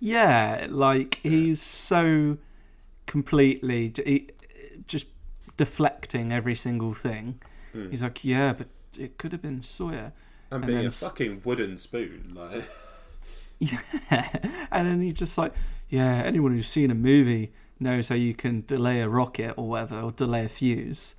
Yeah, 0.00 0.66
like 0.70 1.20
he's 1.22 1.60
so 1.60 2.38
completely 3.06 3.92
he, 4.04 4.30
just 4.88 5.06
deflecting 5.56 6.32
every 6.32 6.54
single 6.54 6.94
thing. 6.94 7.40
Hmm. 7.72 7.90
He's 7.90 8.02
like, 8.02 8.24
yeah, 8.24 8.54
but 8.54 8.68
it 8.98 9.18
could 9.18 9.32
have 9.32 9.42
been 9.42 9.62
Sawyer. 9.62 10.12
And 10.50 10.62
And 10.62 10.66
being 10.66 10.78
then 10.78 10.86
a 10.86 10.90
fucking 10.90 11.42
wooden 11.44 11.76
spoon, 11.76 12.32
like 12.34 12.64
Yeah, 13.58 13.80
and 14.72 14.86
then 14.86 15.00
he's 15.00 15.14
just 15.14 15.36
like, 15.38 15.52
yeah, 15.88 16.22
anyone 16.24 16.52
who's 16.52 16.68
seen 16.68 16.90
a 16.90 16.94
movie 16.94 17.52
knows 17.78 18.08
how 18.08 18.14
you 18.14 18.34
can 18.34 18.64
delay 18.66 19.00
a 19.00 19.08
rocket 19.08 19.54
or 19.56 19.68
whatever, 19.68 20.00
or 20.00 20.12
delay 20.12 20.44
a 20.46 20.48
fuse. 20.48 21.14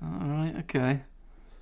All 0.00 0.28
right, 0.28 0.54
okay. 0.60 1.00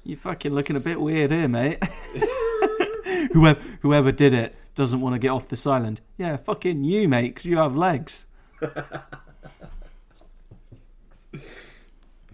You 0.05 0.17
fucking 0.17 0.53
looking 0.53 0.77
a 0.77 0.81
bit 0.81 1.01
weird 1.01 1.31
here, 1.31 1.49
mate. 1.49 1.83
whoever 3.33 3.61
whoever 3.81 4.13
did 4.13 4.33
it 4.35 4.55
doesn't 4.75 5.01
want 5.01 5.15
to 5.15 5.19
get 5.19 5.29
off 5.31 5.49
this 5.49 5.67
island. 5.67 6.01
Yeah, 6.17 6.37
fucking 6.37 6.85
you, 6.85 7.09
mate, 7.09 7.29
because 7.35 7.45
you 7.45 7.57
have 7.59 7.77
legs. 7.77 8.25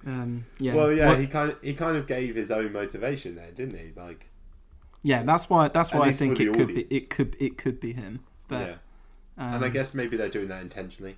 um, 0.07 0.45
yeah. 0.59 0.75
Well, 0.75 0.93
yeah, 0.93 1.09
What- 1.09 1.19
he 1.21 1.27
kind 1.27 1.51
of 1.53 1.59
he 1.63 1.75
kind 1.75 1.97
of 1.97 2.07
gave 2.07 2.35
his 2.37 2.51
own 2.51 2.73
motivation 2.73 3.35
there, 3.35 3.51
didn't 3.51 3.79
he? 3.79 3.93
Like, 3.97 4.27
yeah. 5.03 5.23
That's 5.23 5.51
why. 5.51 5.69
That's 5.69 5.91
At 5.93 5.99
why 5.99 6.05
I 6.05 6.09
least 6.09 6.19
think 6.21 6.37
for 6.37 6.45
the 6.45 6.51
it 6.51 6.55
could 6.55 6.67
be. 6.69 6.73
audience. 6.75 6.89
It 6.91 7.11
could. 7.11 7.37
It 7.41 7.59
could 7.59 7.81
be 7.81 7.93
him. 7.93 8.21
But 8.49 8.61
yeah, 8.61 8.75
um, 9.45 9.55
and 9.55 9.65
I 9.65 9.69
guess 9.69 9.93
maybe 9.95 10.17
they're 10.17 10.29
doing 10.29 10.49
that 10.49 10.63
intentionally, 10.63 11.17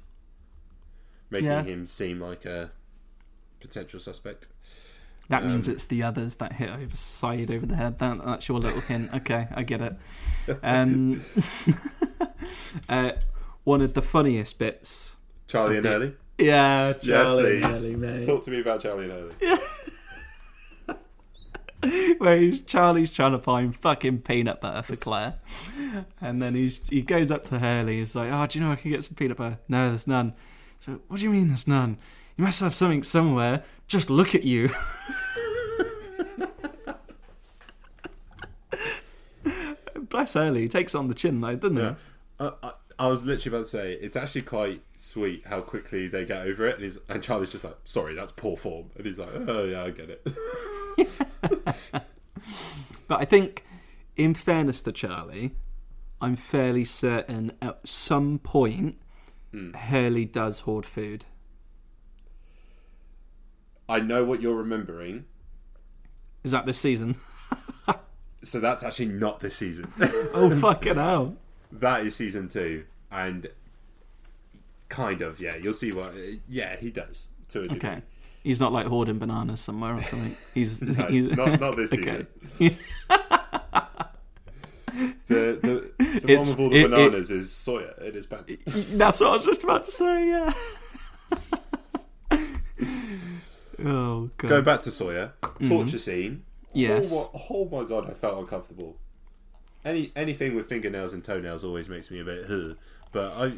making 1.30 1.46
Yeah. 1.48 1.62
him 1.62 1.86
seem 1.86 2.20
like 2.20 2.46
a 2.46 2.70
potential 3.60 4.00
suspect. 4.00 4.48
That 5.28 5.44
means 5.44 5.68
Um, 5.68 5.74
it's 5.74 5.84
the 5.84 6.02
others 6.02 6.36
that 6.36 6.54
hit 6.54 6.70
over 6.70 6.86
Sayid 6.94 7.50
over 7.50 7.66
the 7.66 7.76
head. 7.76 7.98
That, 7.98 8.24
that's 8.24 8.48
your 8.48 8.58
little 8.60 8.80
hint. 8.80 9.10
Okay, 9.14 9.46
I 9.54 9.62
get 9.62 9.80
it. 9.82 9.96
Um, 10.62 11.20
uh, 12.88 13.12
one 13.64 13.82
of 13.82 13.92
the 13.94 14.00
funniest 14.02 14.58
bits. 14.58 15.16
Charlie 15.46 15.76
and 15.78 15.86
Okay. 15.86 15.92
Hurley. 15.94 16.14
Yeah, 16.38 16.94
Yes, 17.02 17.04
Charlie, 17.28 17.60
please. 17.60 17.62
Charlie, 17.62 17.96
mate. 17.96 18.24
Talk 18.26 18.44
to 18.44 18.50
me 18.50 18.60
about 18.60 18.80
Charlie 18.80 19.10
and 19.10 19.12
Hurley. 19.12 19.58
Where 22.18 22.36
he's 22.36 22.62
Charlie's 22.62 23.08
trying 23.10 23.32
to 23.32 23.38
find 23.38 23.76
fucking 23.76 24.22
peanut 24.22 24.60
butter 24.60 24.82
for 24.82 24.96
Claire, 24.96 25.34
and 26.20 26.42
then 26.42 26.54
he's 26.56 26.80
he 26.88 27.02
goes 27.02 27.30
up 27.30 27.44
to 27.44 27.58
Hurley. 27.60 28.00
He's 28.00 28.16
like, 28.16 28.32
"Oh, 28.32 28.46
do 28.48 28.58
you 28.58 28.64
know 28.64 28.72
I 28.72 28.76
can 28.76 28.90
get 28.90 29.04
some 29.04 29.14
peanut 29.14 29.36
butter?" 29.36 29.58
No, 29.68 29.90
there's 29.90 30.08
none. 30.08 30.32
So, 30.80 31.00
what 31.06 31.18
do 31.20 31.22
you 31.24 31.30
mean 31.30 31.46
there's 31.48 31.68
none? 31.68 31.96
You 32.38 32.44
must 32.44 32.60
have 32.60 32.74
something 32.74 33.02
somewhere. 33.02 33.64
Just 33.86 34.08
look 34.08 34.34
at 34.34 34.44
you. 34.44 34.70
Bless 40.08 40.32
Hurley. 40.34 40.62
He 40.62 40.68
takes 40.68 40.94
it 40.94 40.98
on 40.98 41.08
the 41.08 41.14
chin 41.14 41.40
though, 41.40 41.56
doesn't 41.56 41.76
Yeah. 41.76 41.94
I, 42.40 42.52
I, 42.62 42.72
I 43.00 43.08
was 43.08 43.24
literally 43.24 43.56
about 43.56 43.64
to 43.66 43.70
say 43.70 43.92
it's 43.92 44.16
actually 44.16 44.42
quite 44.42 44.82
sweet 44.96 45.44
how 45.46 45.60
quickly 45.60 46.08
they 46.08 46.24
get 46.24 46.46
over 46.46 46.66
it, 46.66 46.76
and 46.76 46.84
he's 46.84 46.96
and 47.08 47.22
Charlie's 47.22 47.50
just 47.50 47.64
like, 47.64 47.76
"Sorry, 47.84 48.14
that's 48.14 48.32
poor 48.32 48.56
form," 48.56 48.90
and 48.96 49.04
he's 49.06 49.18
like, 49.18 49.30
"Oh 49.34 49.64
yeah, 49.64 49.84
I 49.84 49.90
get 49.90 50.10
it." 50.10 50.26
But 53.08 53.22
I 53.22 53.24
think, 53.24 53.64
in 54.16 54.34
fairness 54.34 54.82
to 54.82 54.92
Charlie, 54.92 55.56
I'm 56.20 56.36
fairly 56.36 56.84
certain 56.84 57.52
at 57.62 57.88
some 57.88 58.38
point 58.38 58.98
hmm. 59.50 59.72
Hurley 59.72 60.26
does 60.26 60.60
hoard 60.60 60.86
food. 60.86 61.24
I 63.88 64.00
know 64.00 64.24
what 64.24 64.40
you're 64.42 64.56
remembering, 64.56 65.24
Is 66.44 66.52
that 66.52 66.66
this 66.66 66.78
season? 66.78 67.16
so 68.42 68.60
that's 68.60 68.82
actually 68.84 69.06
not 69.06 69.40
this 69.40 69.56
season. 69.56 69.90
oh 70.00 70.50
fucking 70.60 70.94
hell! 70.96 71.36
that 71.72 72.04
is 72.06 72.14
season 72.14 72.48
two, 72.48 72.84
and 73.10 73.48
kind 74.88 75.22
of 75.22 75.40
yeah, 75.40 75.56
you'll 75.56 75.72
see 75.74 75.92
what. 75.92 76.12
Yeah, 76.48 76.76
he 76.76 76.90
does 76.90 77.28
to 77.48 77.60
a 77.60 77.62
degree. 77.64 77.76
Okay. 77.90 78.02
He's 78.44 78.60
not 78.60 78.72
like 78.72 78.86
hoarding 78.86 79.18
bananas 79.18 79.60
somewhere 79.60 79.94
or 79.96 80.02
something. 80.02 80.36
He's, 80.54 80.80
No, 80.80 81.06
he's 81.06 81.36
not, 81.36 81.60
not 81.60 81.76
this 81.76 81.92
Okay. 81.94 82.24
season. 82.46 82.76
The 85.28 85.58
the, 85.98 86.20
the 86.24 86.36
one 86.36 86.46
with 86.46 86.58
all 86.58 86.70
the 86.70 86.76
it- 86.76 86.84
it- 86.84 86.90
bananas 86.90 87.30
is 87.30 87.52
Sawyer 87.52 87.92
in 88.02 88.14
his 88.14 88.26
pants. 88.26 88.56
That's 88.92 89.20
what 89.20 89.28
I 89.30 89.32
was 89.36 89.44
just 89.44 89.64
about 89.64 89.84
to 89.84 89.92
say. 89.92 90.28
Yeah. 90.28 90.52
Oh 93.84 94.30
god. 94.38 94.48
Go 94.48 94.62
back 94.62 94.82
to 94.82 94.90
Sawyer. 94.90 95.32
Mm-hmm. 95.42 95.68
Torture 95.68 95.98
scene. 95.98 96.44
Yes. 96.72 97.08
Oh, 97.12 97.30
my- 97.32 97.40
oh 97.50 97.64
my 97.64 97.88
god, 97.88 98.10
I 98.10 98.14
felt 98.14 98.38
uncomfortable. 98.38 98.96
Any 99.84 100.12
anything 100.16 100.54
with 100.54 100.68
fingernails 100.68 101.12
and 101.12 101.24
toenails 101.24 101.64
always 101.64 101.88
makes 101.88 102.10
me 102.10 102.20
a 102.20 102.24
bit. 102.24 102.44
Ugh. 102.50 102.76
But 103.12 103.32
I, 103.36 103.52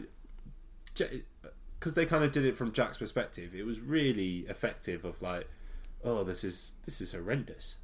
because 1.78 1.94
they 1.94 2.06
kind 2.06 2.22
of 2.24 2.32
did 2.32 2.44
it 2.44 2.56
from 2.56 2.72
Jack's 2.72 2.98
perspective, 2.98 3.54
it 3.54 3.64
was 3.64 3.80
really 3.80 4.40
effective. 4.48 5.04
Of 5.04 5.20
like, 5.22 5.48
oh, 6.04 6.22
this 6.24 6.44
is 6.44 6.74
this 6.84 7.00
is 7.00 7.12
horrendous. 7.12 7.76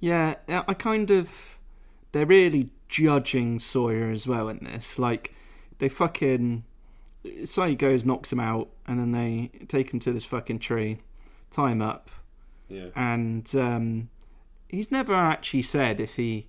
Yeah, 0.00 0.34
I 0.48 0.74
kind 0.74 1.10
of. 1.10 1.58
They're 2.12 2.26
really 2.26 2.70
judging 2.88 3.58
Sawyer 3.58 4.10
as 4.10 4.26
well 4.26 4.48
in 4.48 4.58
this. 4.64 4.98
Like, 4.98 5.34
they 5.78 5.88
fucking. 5.88 6.64
Sawyer 7.44 7.74
goes, 7.74 8.04
knocks 8.04 8.32
him 8.32 8.40
out, 8.40 8.68
and 8.86 9.00
then 9.00 9.12
they 9.12 9.50
take 9.68 9.92
him 9.92 9.98
to 10.00 10.12
this 10.12 10.24
fucking 10.24 10.58
tree, 10.58 10.98
him 11.56 11.80
up, 11.82 12.10
Yeah, 12.68 12.88
and 12.96 13.48
um, 13.54 14.10
he's 14.68 14.90
never 14.90 15.14
actually 15.14 15.62
said 15.62 16.00
if 16.00 16.16
he 16.16 16.46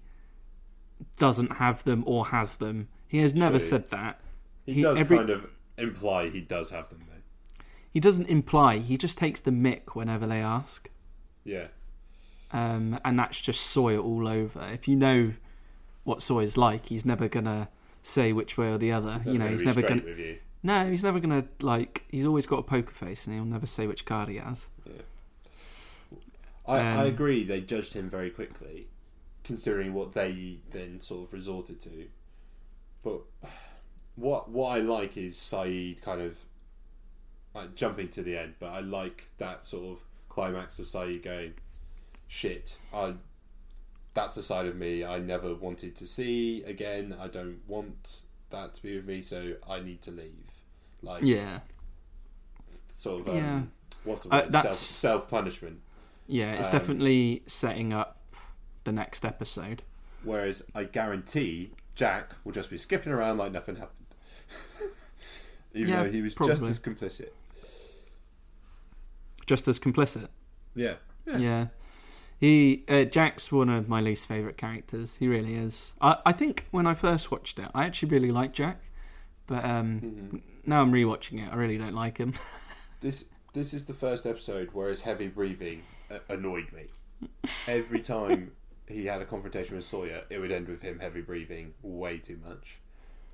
doesn't 1.18 1.54
have 1.54 1.84
them 1.84 2.04
or 2.08 2.28
has 2.28 2.58
them. 2.58 2.88
He 3.08 3.20
has 3.20 3.34
never 3.34 3.58
True. 3.60 3.68
said 3.68 3.90
that. 3.90 4.20
he, 4.66 4.74
he- 4.74 4.82
does 4.82 4.98
every- 4.98 5.18
kind 5.18 5.30
of 5.30 5.48
imply 5.78 6.30
he 6.30 6.42
does 6.42 6.70
have 6.72 6.90
them 6.90 7.04
though. 7.08 7.14
He 7.92 8.00
doesn't 8.00 8.28
imply. 8.28 8.80
He 8.80 8.98
just 8.98 9.18
takes 9.18 9.40
the 9.40 9.52
mick 9.52 9.90
whenever 9.94 10.26
they 10.28 10.40
ask. 10.42 10.90
Yeah, 11.46 11.68
um, 12.52 13.00
and 13.06 13.18
that's 13.20 13.40
just 13.40 13.62
Sawyer 13.62 14.00
all 14.00 14.28
over. 14.28 14.68
If 14.74 14.88
you 14.88 14.96
know 14.96 15.34
what 16.04 16.22
Sawyer's 16.22 16.58
like, 16.58 16.88
he's 16.88 17.06
never 17.06 17.28
gonna 17.28 17.70
say 18.04 18.34
which 18.34 18.58
way 18.58 18.68
or 18.70 18.78
the 18.78 18.92
other. 18.92 19.22
you 19.26 19.38
know, 19.38 19.48
he's 19.48 19.64
never 19.64 19.82
gonna. 19.82 20.02
you. 20.04 20.38
No, 20.66 20.90
he's 20.90 21.04
never 21.04 21.20
gonna 21.20 21.46
like. 21.62 22.06
He's 22.10 22.26
always 22.26 22.48
got 22.48 22.58
a 22.58 22.64
poker 22.64 22.92
face, 22.92 23.28
and 23.28 23.36
he'll 23.36 23.46
never 23.46 23.68
say 23.68 23.86
which 23.86 24.04
card 24.04 24.30
he 24.30 24.38
has. 24.38 24.66
I, 26.68 26.78
I 26.78 27.02
Um, 27.02 27.06
agree. 27.06 27.44
They 27.44 27.62
judged 27.62 27.94
him 27.94 28.10
very 28.10 28.32
quickly, 28.32 28.88
considering 29.44 29.94
what 29.94 30.14
they 30.14 30.58
then 30.72 31.02
sort 31.02 31.28
of 31.28 31.34
resorted 31.34 31.80
to. 31.82 32.08
But 33.04 33.22
what 34.16 34.50
what 34.50 34.76
I 34.76 34.80
like 34.80 35.18
is 35.18 35.36
Sayid 35.36 36.02
kind 36.02 36.20
of 36.20 36.40
like 37.54 37.76
jumping 37.76 38.10
to 38.10 38.24
the 38.24 38.36
end. 38.36 38.56
But 38.58 38.72
I 38.72 38.80
like 38.80 39.30
that 39.38 39.66
sort 39.66 39.86
of 40.00 40.04
climax 40.30 40.80
of 40.80 40.88
Sayid 40.88 41.22
going, 41.22 41.54
"Shit, 42.28 42.80
I." 42.92 43.14
That's 44.16 44.36
a 44.38 44.42
side 44.42 44.66
of 44.66 44.78
me 44.78 45.04
I 45.04 45.20
never 45.20 45.54
wanted 45.54 45.96
to 45.98 46.08
see 46.08 46.64
again. 46.64 47.16
I 47.20 47.28
don't 47.28 47.60
want 47.68 48.22
that 48.50 48.74
to 48.76 48.82
be 48.82 48.96
with 48.96 49.06
me, 49.06 49.22
so 49.22 49.58
I 49.70 49.82
need 49.82 50.02
to 50.04 50.12
leave. 50.12 50.45
Like, 51.06 51.24
Yeah, 51.24 51.60
sort 52.88 53.22
of, 53.22 53.30
um, 53.30 53.36
Yeah. 53.38 53.62
what's 54.04 54.24
the 54.24 54.34
Uh, 54.34 54.42
word? 54.42 54.52
that's- 54.52 54.80
Self 54.80 55.30
punishment. 55.30 55.82
yeah. 56.28 56.54
It's 56.54 56.66
Um, 56.68 56.72
definitely 56.74 57.44
setting 57.48 57.94
up 57.94 58.20
the 58.84 58.92
next 58.92 59.24
episode. 59.24 59.84
Whereas 60.24 60.64
I 60.74 60.86
guarantee 60.86 61.72
Jack 61.94 62.34
will 62.44 62.52
just 62.52 62.70
be 62.72 62.78
skipping 62.80 63.14
around 63.14 63.38
like 63.38 63.52
nothing 63.52 63.76
happened. 63.76 64.08
Even 65.76 65.94
Yeah, 65.94 66.04
though 66.04 66.12
he 66.12 66.22
was 66.22 66.34
just 66.36 66.64
as 66.64 66.80
complicit. 66.80 67.30
Just 69.46 69.68
as 69.68 69.80
complicit. 69.80 70.28
Yeah. 70.74 70.96
Yeah. 71.28 71.68
He 72.40 72.84
uh, 72.90 73.04
Jack's 73.06 73.52
one 73.52 73.70
of 73.70 73.88
my 73.88 74.02
least 74.02 74.26
favorite 74.26 74.58
characters. 74.58 75.16
He 75.16 75.28
really 75.28 75.54
is. 75.56 75.94
I, 76.02 76.18
I 76.26 76.32
think 76.34 76.66
when 76.72 76.88
I 76.88 76.94
first 76.96 77.32
watched 77.32 77.60
it, 77.60 77.70
I 77.74 77.86
actually 77.86 78.10
really 78.10 78.32
liked 78.32 78.56
Jack, 78.56 78.82
but 79.48 79.64
um, 79.64 80.02
Mm-hmm. 80.02 80.38
Now 80.66 80.82
I'm 80.82 80.92
rewatching 80.92 81.46
it. 81.46 81.52
I 81.52 81.56
really 81.56 81.78
don't 81.78 81.96
like 81.96 82.18
him. 82.18 82.34
This 83.02 83.26
this 83.54 83.74
is 83.74 83.86
the 83.86 83.94
first 83.94 84.26
episode 84.26 84.70
where 84.74 84.90
his 84.90 85.02
heavy 85.02 85.28
breathing 85.28 85.84
uh, 86.10 86.20
annoyed 86.28 86.68
me. 86.72 86.86
Every 87.68 88.00
time 88.02 88.54
he 88.88 89.06
had 89.06 89.22
a 89.22 89.26
confrontation 89.26 89.76
with 89.76 89.86
Sawyer, 89.86 90.24
it 90.30 90.40
would 90.40 90.52
end 90.52 90.68
with 90.68 90.82
him 90.82 91.00
heavy 91.00 91.22
breathing 91.22 91.74
way 91.84 92.18
too 92.18 92.40
much. 92.48 92.78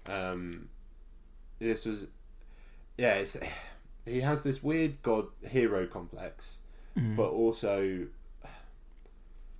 Um, 0.07 0.67
this 1.59 1.86
was, 1.86 2.07
yeah, 2.97 3.13
it's, 3.13 3.38
he 4.05 4.19
has 4.21 4.41
this 4.43 4.61
weird 4.61 5.01
god 5.03 5.27
hero 5.47 5.86
complex, 5.88 6.57
but 6.95 7.29
also 7.29 8.07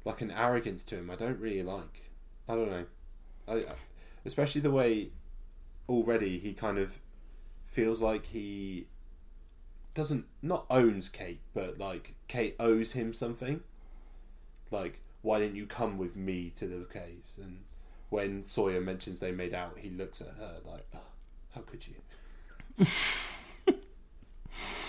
like 0.04 0.20
an 0.22 0.32
arrogance 0.32 0.84
to 0.86 0.96
him. 0.98 1.10
I 1.10 1.16
don't 1.16 1.40
really 1.40 1.64
like. 1.64 2.10
I 2.50 2.56
don't 2.56 2.70
know. 2.70 2.86
I- 3.48 3.66
especially 4.26 4.62
the 4.62 4.72
way 4.72 5.10
already 5.88 6.38
he 6.38 6.54
kind 6.54 6.78
of 6.78 6.98
feels 7.72 8.02
like 8.02 8.28
he 8.28 8.88
doesn't 9.94 10.26
not 10.42 10.66
owns 10.70 11.10
Kate, 11.10 11.40
but 11.54 11.78
like 11.80 12.14
Kate 12.28 12.56
owes 12.60 12.92
him 12.92 13.14
something. 13.14 13.62
Like, 14.70 15.02
why 15.22 15.40
didn't 15.40 15.56
you 15.56 15.66
come 15.66 15.98
with 15.98 16.16
me 16.16 16.52
to 16.56 16.66
the 16.66 16.86
caves? 16.86 17.38
And 17.38 17.62
when 18.10 18.46
Sawyer 18.46 18.82
mentions 18.82 19.20
they 19.20 19.32
made 19.32 19.54
out, 19.54 19.78
he 19.80 19.90
looks 19.90 20.22
at 20.22 20.36
her 20.40 20.58
like, 20.66 20.86
oh, 20.94 21.00
"How 21.56 21.62
could 21.62 21.86
you?" 21.88 22.86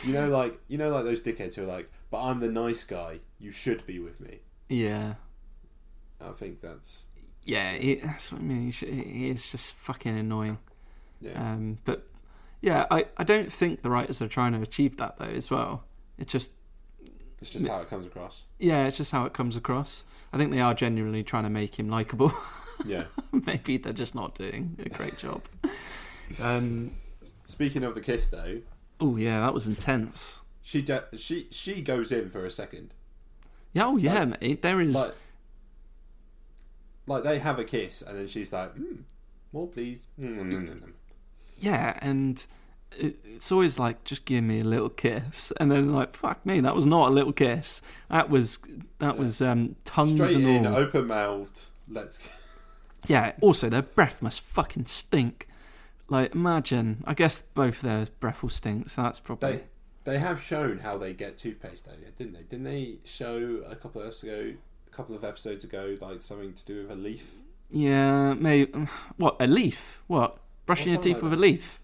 you 0.05 0.13
know, 0.13 0.29
like 0.29 0.59
you 0.69 0.79
know, 0.79 0.91
like 0.91 1.05
those 1.05 1.21
dickheads 1.21 1.55
who 1.55 1.63
are 1.63 1.67
like, 1.67 1.91
"But 2.11 2.23
I'm 2.23 2.41
the 2.41 2.49
nice 2.49 2.85
guy. 2.85 3.21
You 3.39 3.51
should 3.51 3.87
be 3.87 3.99
with 3.99 4.21
me." 4.21 4.41
yeah. 4.69 5.15
I 6.21 6.31
think 6.31 6.61
that's 6.61 7.07
Yeah, 7.45 7.73
he, 7.73 7.97
that's 7.97 8.31
what 8.31 8.41
I 8.41 8.45
mean. 8.45 8.67
He, 8.67 8.71
sh- 8.71 8.85
he 8.85 9.31
is 9.31 9.51
just 9.51 9.73
fucking 9.73 10.17
annoying. 10.17 10.59
yeah. 11.21 11.33
Um, 11.55 11.79
but 11.85 12.07
yeah, 12.63 12.87
I, 12.91 13.05
I 13.19 13.25
don't 13.25 13.53
think 13.53 13.83
the 13.83 13.91
writers 13.91 14.23
are 14.23 14.29
trying 14.29 14.53
to 14.53 14.63
achieve 14.63 14.97
that 14.97 15.19
though 15.19 15.25
as 15.27 15.51
well. 15.51 15.85
It's 16.19 16.33
just 16.33 16.53
it's 17.41 17.51
just 17.51 17.67
how 17.67 17.81
it 17.81 17.91
comes 17.91 18.07
across. 18.07 18.43
yeah, 18.59 18.87
it's 18.87 18.97
just 18.97 19.13
how 19.13 19.27
it 19.27 19.33
comes 19.35 19.57
across. 19.57 20.05
I 20.33 20.39
think 20.39 20.51
they 20.51 20.61
are 20.61 20.73
genuinely 20.73 21.23
trying 21.23 21.43
to 21.45 21.51
make 21.51 21.79
him 21.79 21.89
likable. 21.91 22.33
Yeah. 22.87 23.05
Maybe 23.31 23.77
they're 23.77 23.93
just 23.93 24.15
not 24.15 24.35
doing 24.35 24.77
a 24.85 24.89
great 24.89 25.17
job. 25.19 25.43
Um, 26.43 26.93
Speaking 27.45 27.85
of 27.85 27.95
the 27.95 28.01
kiss, 28.01 28.27
though, 28.29 28.61
oh 29.01 29.17
yeah, 29.17 29.41
that 29.41 29.53
was 29.55 29.69
intense. 29.69 30.41
she 30.63 30.81
de- 30.83 31.05
she 31.17 31.47
she 31.51 31.83
goes 31.83 32.11
in 32.11 32.31
for 32.31 32.45
a 32.47 32.51
second. 32.51 32.95
Yeah, 33.73 33.87
oh 33.87 33.99
yeah, 33.99 34.25
mate. 34.25 34.63
There 34.63 34.81
is 34.81 34.95
like 34.95 35.13
like 37.07 37.23
they 37.25 37.39
have 37.39 37.59
a 37.59 37.65
kiss 37.65 38.03
and 38.03 38.19
then 38.19 38.29
she's 38.29 38.53
like 38.53 38.75
mm, 38.75 39.03
more 39.53 39.67
please 39.69 40.07
Mm, 40.19 40.37
mm, 40.39 40.53
mm, 40.53 40.81
mm. 40.81 40.93
Yeah, 41.63 41.99
and 42.03 42.45
it, 42.99 43.17
it's 43.25 43.51
always 43.51 43.79
like 43.79 44.05
just 44.05 44.25
give 44.25 44.45
me 44.45 44.61
a 44.61 44.65
little 44.65 44.89
kiss, 44.89 45.53
and 45.59 45.71
then 45.71 45.93
like 45.93 46.15
fuck 46.15 46.45
me, 46.45 46.61
that 46.61 46.75
was 46.75 46.87
not 46.87 47.09
a 47.09 47.13
little 47.13 47.33
kiss. 47.33 47.81
That 48.11 48.29
was 48.29 48.59
that 48.99 49.17
was 49.17 49.41
um, 49.41 49.77
tongues 49.85 50.15
straight 50.15 50.37
and 50.37 50.47
in 50.47 50.67
all. 50.67 50.77
open 50.77 51.07
mouthed 51.07 51.61
let's 51.89 52.19
Yeah. 53.07 53.33
Also, 53.41 53.69
their 53.69 53.83
breath 53.83 54.23
must 54.23 54.41
fucking 54.43 54.87
stink. 54.87 55.49
Like, 56.09 56.35
imagine. 56.35 57.03
I 57.07 57.15
guess 57.15 57.43
both 57.55 57.81
their 57.81 58.07
breath 58.21 58.43
will 58.43 58.51
stink, 58.51 58.91
so 58.91 59.03
that's 59.03 59.21
probably. 59.21 59.53
they 59.53 59.63
they 60.05 60.19
have 60.19 60.43
shown 60.43 60.81
how 60.81 60.99
they 60.99 61.13
get 61.13 61.37
toothpaste 61.37 61.87
though 61.87 61.93
didn't 62.19 62.33
they 62.33 62.43
didn't 62.43 62.65
they 62.65 62.97
show 63.05 63.63
a 63.69 63.77
couple 63.77 64.01
of 64.01 64.09
episodes 64.09 64.25
ago 64.25 64.53
a 64.87 64.91
couple 64.91 65.15
of 65.15 65.23
episodes 65.23 65.63
ago 65.63 65.97
like 66.01 66.21
something 66.21 66.53
to 66.53 66.65
do 66.65 66.83
with 66.83 66.91
a 66.91 66.95
leaf 66.97 67.37
Yeah, 67.71 68.35
maybe. 68.35 68.87
What 69.17 69.37
a 69.41 69.47
leaf? 69.47 70.03
What 70.07 70.39
brushing 70.75 70.93
your 70.93 71.01
teeth 71.03 71.15
like 71.15 71.23
with 71.23 71.33
that. 71.33 71.39
a 71.39 71.41
leaf? 71.41 71.81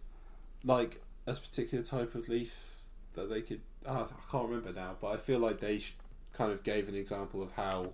like 0.64 1.02
a 1.26 1.34
particular 1.34 1.84
type 1.84 2.14
of 2.14 2.28
leaf 2.28 2.76
that 3.14 3.28
they 3.30 3.40
could 3.42 3.60
oh, 3.86 4.08
I 4.10 4.30
can't 4.32 4.48
remember 4.48 4.72
now 4.72 4.96
but 5.00 5.08
I 5.08 5.16
feel 5.16 5.38
like 5.38 5.60
they 5.60 5.78
sh- 5.78 5.94
kind 6.32 6.52
of 6.52 6.62
gave 6.62 6.88
an 6.88 6.94
example 6.94 7.42
of 7.42 7.52
how 7.52 7.92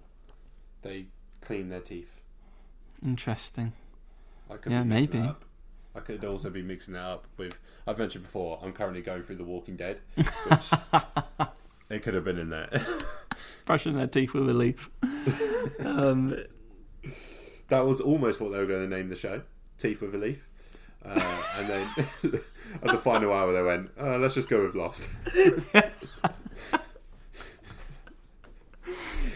they 0.83 1.07
clean 1.41 1.69
their 1.69 1.81
teeth 1.81 2.21
Interesting. 3.05 3.73
I 4.51 4.57
could 4.57 4.73
Yeah, 4.73 4.83
maybe. 4.83 5.23
I 5.95 6.01
could 6.01 6.25
also 6.25 6.51
be 6.51 6.63
mixing 6.63 6.95
that 6.95 7.05
up 7.05 7.27
with. 7.37 7.59
I've 7.87 7.99
mentioned 7.99 8.25
before. 8.25 8.59
I'm 8.63 8.73
currently 8.73 9.03
going 9.03 9.23
through 9.23 9.37
The 9.37 9.45
Walking 9.45 9.77
Dead, 9.77 10.01
which 10.15 10.71
it 11.91 12.03
could 12.03 12.15
have 12.15 12.25
been 12.25 12.39
in 12.39 12.51
there. 12.51 12.69
Brushing 13.67 13.95
their 13.97 14.07
teeth 14.07 14.33
with 14.33 14.49
a 14.49 14.55
leaf. 14.55 14.91
um, 15.85 16.35
that 17.69 17.87
was 17.87 18.01
almost 18.01 18.41
what 18.41 18.53
they 18.53 18.59
were 18.59 18.67
going 18.67 18.89
to 18.89 18.97
name 18.97 19.09
the 19.09 19.17
show, 19.17 19.43
Teeth 19.79 20.01
with 20.01 20.15
a 20.15 20.19
Leaf. 20.19 20.49
Uh, 21.05 21.43
and 21.59 21.69
then 21.69 21.87
at 22.83 22.91
the 22.91 22.99
final 22.99 23.33
hour, 23.33 23.53
they 23.53 23.63
went, 23.63 23.91
uh, 24.01 24.17
"Let's 24.19 24.35
just 24.35 24.49
go 24.49 24.65
with 24.65 24.75
Lost." 24.75 25.07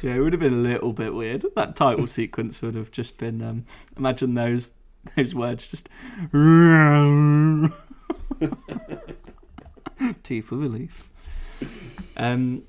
yeah, 0.03 0.15
it 0.15 0.21
would 0.21 0.33
have 0.33 0.41
been 0.41 0.53
a 0.55 0.57
little 0.57 0.93
bit 0.93 1.13
weird. 1.15 1.45
That 1.57 1.77
title 1.77 2.07
sequence 2.19 2.63
would 2.63 2.75
have 2.75 2.91
just 2.91 3.19
been. 3.19 3.43
Um, 3.43 3.65
imagine 3.97 4.35
those 4.35 4.73
those 5.17 5.35
words 5.35 5.69
just. 5.69 5.89
teeth 10.23 10.45
for 10.47 10.57
relief. 10.57 11.09
Um, 12.17 12.63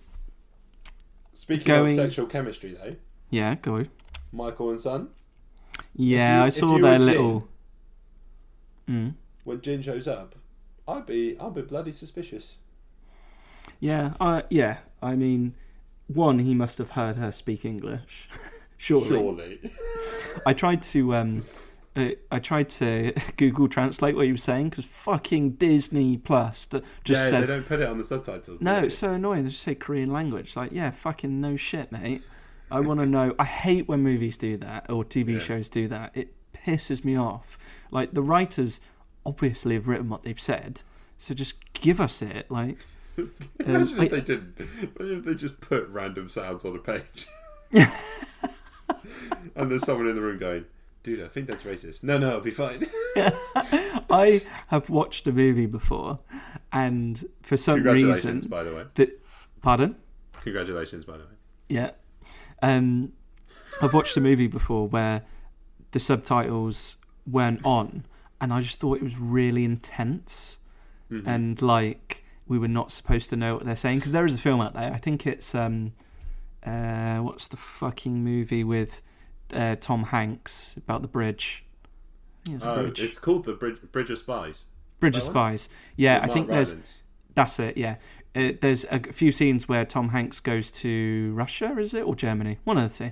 Speaking 1.33 1.65
Going- 1.65 1.91
of 1.99 2.05
sexual 2.05 2.25
chemistry, 2.27 2.73
though, 2.79 2.91
yeah, 3.29 3.55
go. 3.55 3.85
Michael 4.31 4.69
and 4.71 4.79
Sun, 4.81 5.09
Yeah, 5.95 6.39
you- 6.39 6.43
I 6.45 6.49
saw 6.49 6.75
you 6.75 6.81
their 6.83 6.99
were 6.99 7.05
little. 7.05 7.47
Mm. 8.89 9.13
when 9.43 9.61
Jin 9.61 9.81
shows 9.81 10.07
up, 10.07 10.35
I'd 10.87 11.05
be 11.05 11.37
I'd 11.39 11.53
be 11.53 11.61
bloody 11.61 11.91
suspicious. 11.91 12.57
Yeah, 13.79 14.13
uh, 14.19 14.41
yeah. 14.49 14.77
I 15.01 15.15
mean, 15.15 15.53
one, 16.07 16.39
he 16.39 16.53
must 16.55 16.77
have 16.79 16.91
heard 16.91 17.15
her 17.17 17.31
speak 17.31 17.63
English. 17.65 18.29
Surely. 18.77 19.07
Surely. 19.07 19.59
I 20.45 20.53
tried 20.53 20.81
to 20.83 21.13
um, 21.13 21.43
uh, 21.95 22.09
I 22.31 22.39
tried 22.39 22.69
to 22.69 23.13
Google 23.37 23.67
Translate 23.67 24.15
what 24.15 24.25
he 24.25 24.31
was 24.31 24.43
saying 24.43 24.69
because 24.69 24.85
fucking 24.85 25.51
Disney 25.51 26.17
Plus 26.17 26.65
just 26.65 26.81
yeah, 27.05 27.29
says 27.29 27.49
they 27.49 27.55
don't 27.55 27.67
put 27.67 27.81
it 27.81 27.87
on 27.87 27.97
the 27.97 28.03
subtitles. 28.03 28.61
no. 28.61 28.79
It's 28.83 28.97
so 28.97 29.11
annoying. 29.11 29.43
They 29.43 29.49
just 29.49 29.63
say 29.63 29.75
Korean 29.75 30.11
language. 30.11 30.55
Like, 30.55 30.71
yeah, 30.71 30.91
fucking 30.91 31.39
no 31.41 31.57
shit, 31.57 31.91
mate. 31.91 32.23
I 32.71 32.79
want 32.79 32.99
to 33.01 33.05
know. 33.05 33.35
I 33.37 33.45
hate 33.45 33.87
when 33.87 34.01
movies 34.01 34.37
do 34.37 34.55
that 34.57 34.89
or 34.89 35.03
TV 35.03 35.33
Yeah. 35.33 35.39
shows 35.39 35.69
do 35.69 35.87
that. 35.89 36.11
It 36.15 36.33
pisses 36.53 37.03
me 37.03 37.17
off. 37.17 37.57
Like 37.91 38.13
the 38.13 38.21
writers 38.21 38.79
obviously 39.25 39.75
have 39.75 39.87
written 39.87 40.09
what 40.09 40.23
they've 40.23 40.39
said, 40.39 40.81
so 41.17 41.33
just 41.33 41.55
give 41.73 41.99
us 41.99 42.21
it. 42.21 42.49
Like, 42.49 42.77
um, 43.17 43.29
Imagine 43.59 43.99
I- 43.99 44.03
if 44.05 44.11
they 44.11 44.21
didn't. 44.21 44.55
Imagine 44.99 45.19
if 45.19 45.25
they 45.25 45.35
just 45.35 45.59
put 45.61 45.87
random 45.89 46.29
sounds 46.29 46.63
on 46.65 46.75
a 46.75 46.79
page. 46.79 47.27
and 49.55 49.71
there's 49.71 49.85
someone 49.85 50.07
in 50.07 50.15
the 50.15 50.21
room 50.21 50.37
going, 50.39 50.65
"Dude, 51.03 51.21
I 51.23 51.27
think 51.27 51.47
that's 51.47 51.63
racist." 51.63 52.03
No, 52.03 52.17
no, 52.17 52.29
it'll 52.29 52.41
be 52.41 52.51
fine. 52.51 52.85
I 54.11 54.41
have 54.67 54.89
watched 54.89 55.27
a 55.27 55.31
movie 55.31 55.65
before, 55.65 56.19
and 56.71 57.23
for 57.41 57.57
some 57.57 57.75
Congratulations, 57.75 58.25
reason, 58.45 58.49
by 58.49 58.63
the 58.63 58.73
way. 58.75 58.85
that 58.95 59.19
pardon. 59.61 59.95
Congratulations, 60.41 61.05
by 61.05 61.13
the 61.17 61.23
way. 61.25 61.29
Yeah. 61.67 61.91
Um, 62.61 63.13
I've 63.81 63.93
watched 63.93 64.17
a 64.17 64.21
movie 64.21 64.47
before 64.47 64.87
where 64.87 65.21
the 65.91 65.99
subtitles 65.99 66.95
weren't 67.31 67.61
on, 67.63 68.05
and 68.41 68.51
I 68.53 68.61
just 68.61 68.79
thought 68.79 68.97
it 68.97 69.03
was 69.03 69.17
really 69.17 69.63
intense, 69.65 70.57
Mhm. 71.11 71.23
and 71.25 71.61
like 71.61 72.23
we 72.47 72.57
were 72.57 72.67
not 72.67 72.91
supposed 72.91 73.29
to 73.29 73.35
know 73.35 73.55
what 73.55 73.65
they're 73.65 73.75
saying 73.75 73.99
because 73.99 74.11
there 74.11 74.25
is 74.25 74.35
a 74.35 74.39
film 74.39 74.59
out 74.61 74.73
there. 74.73 74.91
I 74.91 74.97
think 74.97 75.27
it's 75.27 75.53
um, 75.53 75.93
uh, 76.65 77.17
what's 77.19 77.47
the 77.47 77.57
fucking 77.57 78.23
movie 78.23 78.63
with 78.63 79.01
uh, 79.53 79.75
Tom 79.79 80.03
Hanks 80.03 80.75
about 80.77 81.01
the 81.01 81.07
bridge? 81.07 81.63
It's 82.49 82.63
Oh, 82.65 82.83
bridge. 82.83 82.99
it's 83.01 83.17
called 83.19 83.45
the 83.45 83.53
Bridge, 83.53 83.77
Bridge 83.91 84.09
of 84.09 84.17
Spies. 84.17 84.63
Bridge 84.99 85.17
of 85.17 85.23
that 85.23 85.29
one? 85.29 85.33
Spies. 85.57 85.69
Yeah, 85.95 86.21
With 86.21 86.29
I 86.29 86.33
think 86.33 86.47
there's 86.47 87.03
that's 87.35 87.59
it. 87.59 87.77
Yeah, 87.77 87.95
uh, 88.35 88.51
there's 88.61 88.85
a 88.91 88.99
few 88.99 89.31
scenes 89.31 89.67
where 89.69 89.85
Tom 89.85 90.09
Hanks 90.09 90.39
goes 90.39 90.71
to 90.73 91.31
Russia, 91.35 91.77
is 91.79 91.93
it 91.93 92.03
or 92.03 92.15
Germany? 92.15 92.57
One 92.63 92.77
of 92.77 92.91
the 92.97 93.05
two. 93.05 93.11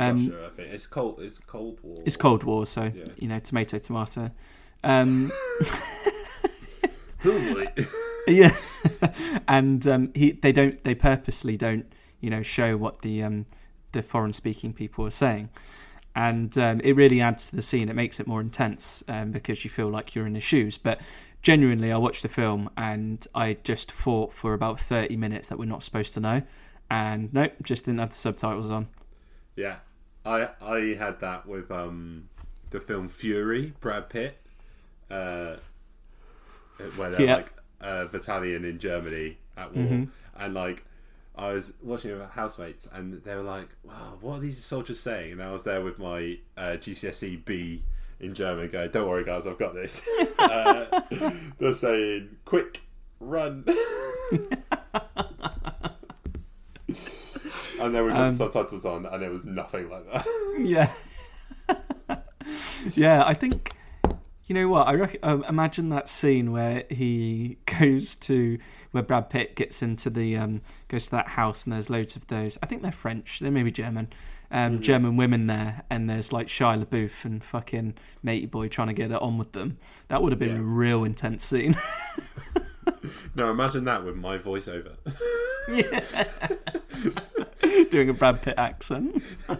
Um, 0.00 0.28
Russia, 0.28 0.46
I 0.46 0.48
think 0.50 0.68
it's 0.72 0.86
cold. 0.86 1.20
It's 1.20 1.38
Cold 1.38 1.78
War. 1.82 2.02
It's 2.06 2.16
Cold 2.16 2.42
War, 2.44 2.66
so 2.66 2.84
Yeah. 2.94 3.04
you 3.16 3.28
know, 3.28 3.38
tomato, 3.38 3.78
tomato. 3.78 4.30
Um, 4.82 5.30
yeah, 8.26 8.56
and 9.48 9.86
um, 9.86 10.10
he 10.14 10.32
they 10.32 10.52
don't 10.52 10.82
they 10.84 10.94
purposely 10.94 11.56
don't 11.56 11.86
you 12.20 12.30
know 12.30 12.42
show 12.42 12.76
what 12.76 13.02
the 13.02 13.22
um, 13.22 13.46
the 13.92 14.02
foreign 14.02 14.32
speaking 14.32 14.72
people 14.72 15.06
are 15.06 15.10
saying, 15.10 15.50
and 16.16 16.56
um, 16.56 16.80
it 16.82 16.94
really 16.96 17.20
adds 17.20 17.50
to 17.50 17.56
the 17.56 17.62
scene. 17.62 17.88
It 17.88 17.96
makes 17.96 18.20
it 18.20 18.26
more 18.26 18.40
intense 18.40 19.02
um, 19.08 19.32
because 19.32 19.64
you 19.64 19.70
feel 19.70 19.88
like 19.88 20.14
you're 20.14 20.26
in 20.26 20.34
his 20.34 20.44
shoes. 20.44 20.78
But 20.78 21.00
genuinely, 21.42 21.92
I 21.92 21.98
watched 21.98 22.22
the 22.22 22.28
film 22.28 22.70
and 22.76 23.26
I 23.34 23.58
just 23.64 23.92
thought 23.92 24.32
for 24.32 24.54
about 24.54 24.80
thirty 24.80 25.16
minutes 25.16 25.48
that 25.48 25.58
we're 25.58 25.66
not 25.66 25.82
supposed 25.82 26.14
to 26.14 26.20
know, 26.20 26.42
and 26.90 27.32
nope, 27.34 27.52
just 27.62 27.84
didn't 27.84 28.00
have 28.00 28.10
the 28.10 28.16
subtitles 28.16 28.70
on. 28.70 28.88
Yeah, 29.56 29.76
I 30.24 30.48
I 30.60 30.94
had 30.98 31.20
that 31.20 31.46
with 31.46 31.70
um 31.70 32.28
the 32.70 32.80
film 32.80 33.08
Fury, 33.08 33.72
Brad 33.80 34.08
Pitt, 34.08 34.36
uh, 35.10 35.56
where 36.96 37.10
they're 37.10 37.22
Yeah. 37.26 37.34
like 37.36 37.52
a 37.80 38.06
battalion 38.06 38.64
in 38.64 38.78
Germany 38.78 39.38
at 39.56 39.74
war, 39.74 39.84
Mhm. 39.84 40.08
and 40.36 40.54
like 40.54 40.84
I 41.36 41.52
was 41.52 41.72
watching 41.82 42.16
with 42.18 42.28
housemates, 42.30 42.86
and 42.92 43.22
they 43.24 43.34
were 43.34 43.42
like, 43.42 43.68
"Wow, 43.82 44.18
what 44.20 44.36
are 44.36 44.40
these 44.40 44.62
soldiers 44.62 45.00
saying?" 45.00 45.32
And 45.32 45.42
I 45.42 45.50
was 45.52 45.62
there 45.62 45.80
with 45.82 45.98
my 45.98 46.38
uh, 46.56 46.76
GCSE 46.76 47.36
B 47.44 47.82
in 48.20 48.34
German, 48.34 48.68
going, 48.68 48.90
"Don't 48.90 49.08
worry, 49.08 49.24
guys, 49.24 49.46
I've 49.46 49.58
got 49.58 49.74
this." 49.74 50.06
uh, 50.38 51.00
they're 51.58 51.72
saying, 51.74 52.36
"Quick, 52.44 52.82
run." 53.20 53.64
And 57.80 57.94
then 57.94 58.04
we 58.04 58.10
put 58.10 58.18
Um, 58.20 58.32
subtitles 58.32 58.84
on, 58.84 59.06
and 59.06 59.22
it 59.22 59.30
was 59.30 59.44
nothing 59.44 59.88
like 59.90 60.10
that. 60.12 60.26
Yeah. 60.58 60.92
yeah, 62.94 63.24
I 63.26 63.34
think 63.34 63.72
you 64.46 64.54
know 64.54 64.68
what 64.68 64.88
I 64.88 64.94
reckon. 64.94 65.20
Um, 65.22 65.44
imagine 65.48 65.90
that 65.90 66.08
scene 66.08 66.50
where 66.52 66.84
he 66.90 67.56
goes 67.78 68.14
to 68.16 68.58
where 68.90 69.02
Brad 69.02 69.30
Pitt 69.30 69.54
gets 69.56 69.80
into 69.82 70.10
the 70.10 70.36
um, 70.36 70.60
goes 70.88 71.04
to 71.06 71.10
that 71.12 71.28
house 71.28 71.64
and 71.64 71.72
there's 71.72 71.88
loads 71.88 72.16
of 72.16 72.26
those. 72.26 72.58
I 72.62 72.66
think 72.66 72.82
they're 72.82 72.90
French. 72.92 73.38
They 73.40 73.50
may 73.50 73.62
be 73.62 73.70
German. 73.70 74.08
Um, 74.52 74.80
German 74.80 75.16
women 75.16 75.46
there, 75.46 75.82
and 75.90 76.10
there's 76.10 76.32
like 76.32 76.48
Shia 76.48 76.84
LaBeouf 76.84 77.24
and 77.24 77.42
fucking 77.44 77.94
Matey 78.24 78.46
Boy 78.46 78.66
trying 78.66 78.88
to 78.88 78.92
get 78.94 79.12
it 79.12 79.22
on 79.22 79.38
with 79.38 79.52
them. 79.52 79.78
That 80.08 80.20
would 80.22 80.32
have 80.32 80.40
been 80.40 80.56
Yeah. 80.56 80.60
a 80.60 80.62
real 80.62 81.04
intense 81.04 81.44
scene. 81.44 81.76
No, 83.34 83.50
imagine 83.50 83.84
that 83.84 84.04
with 84.04 84.16
my 84.16 84.38
voiceover. 84.38 84.96
yeah. 85.68 86.00
doing 87.90 88.10
a 88.10 88.12
Brad 88.12 88.42
Pitt 88.42 88.54
accent. 88.58 89.22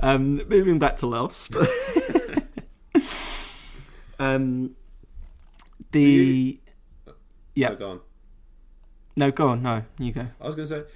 um, 0.00 0.36
moving 0.48 0.78
back 0.78 0.96
to 0.98 1.06
Lost. 1.06 1.54
um, 4.18 4.74
the 5.90 6.00
you- 6.02 6.58
yeah, 7.54 7.70
Oh, 7.70 7.76
go 7.76 7.90
on. 7.90 8.00
no, 9.16 9.30
go 9.30 9.48
on, 9.48 9.62
no, 9.62 9.82
you 9.98 10.12
go. 10.12 10.26
I 10.40 10.46
was 10.46 10.54
going 10.56 10.68
to 10.68 10.86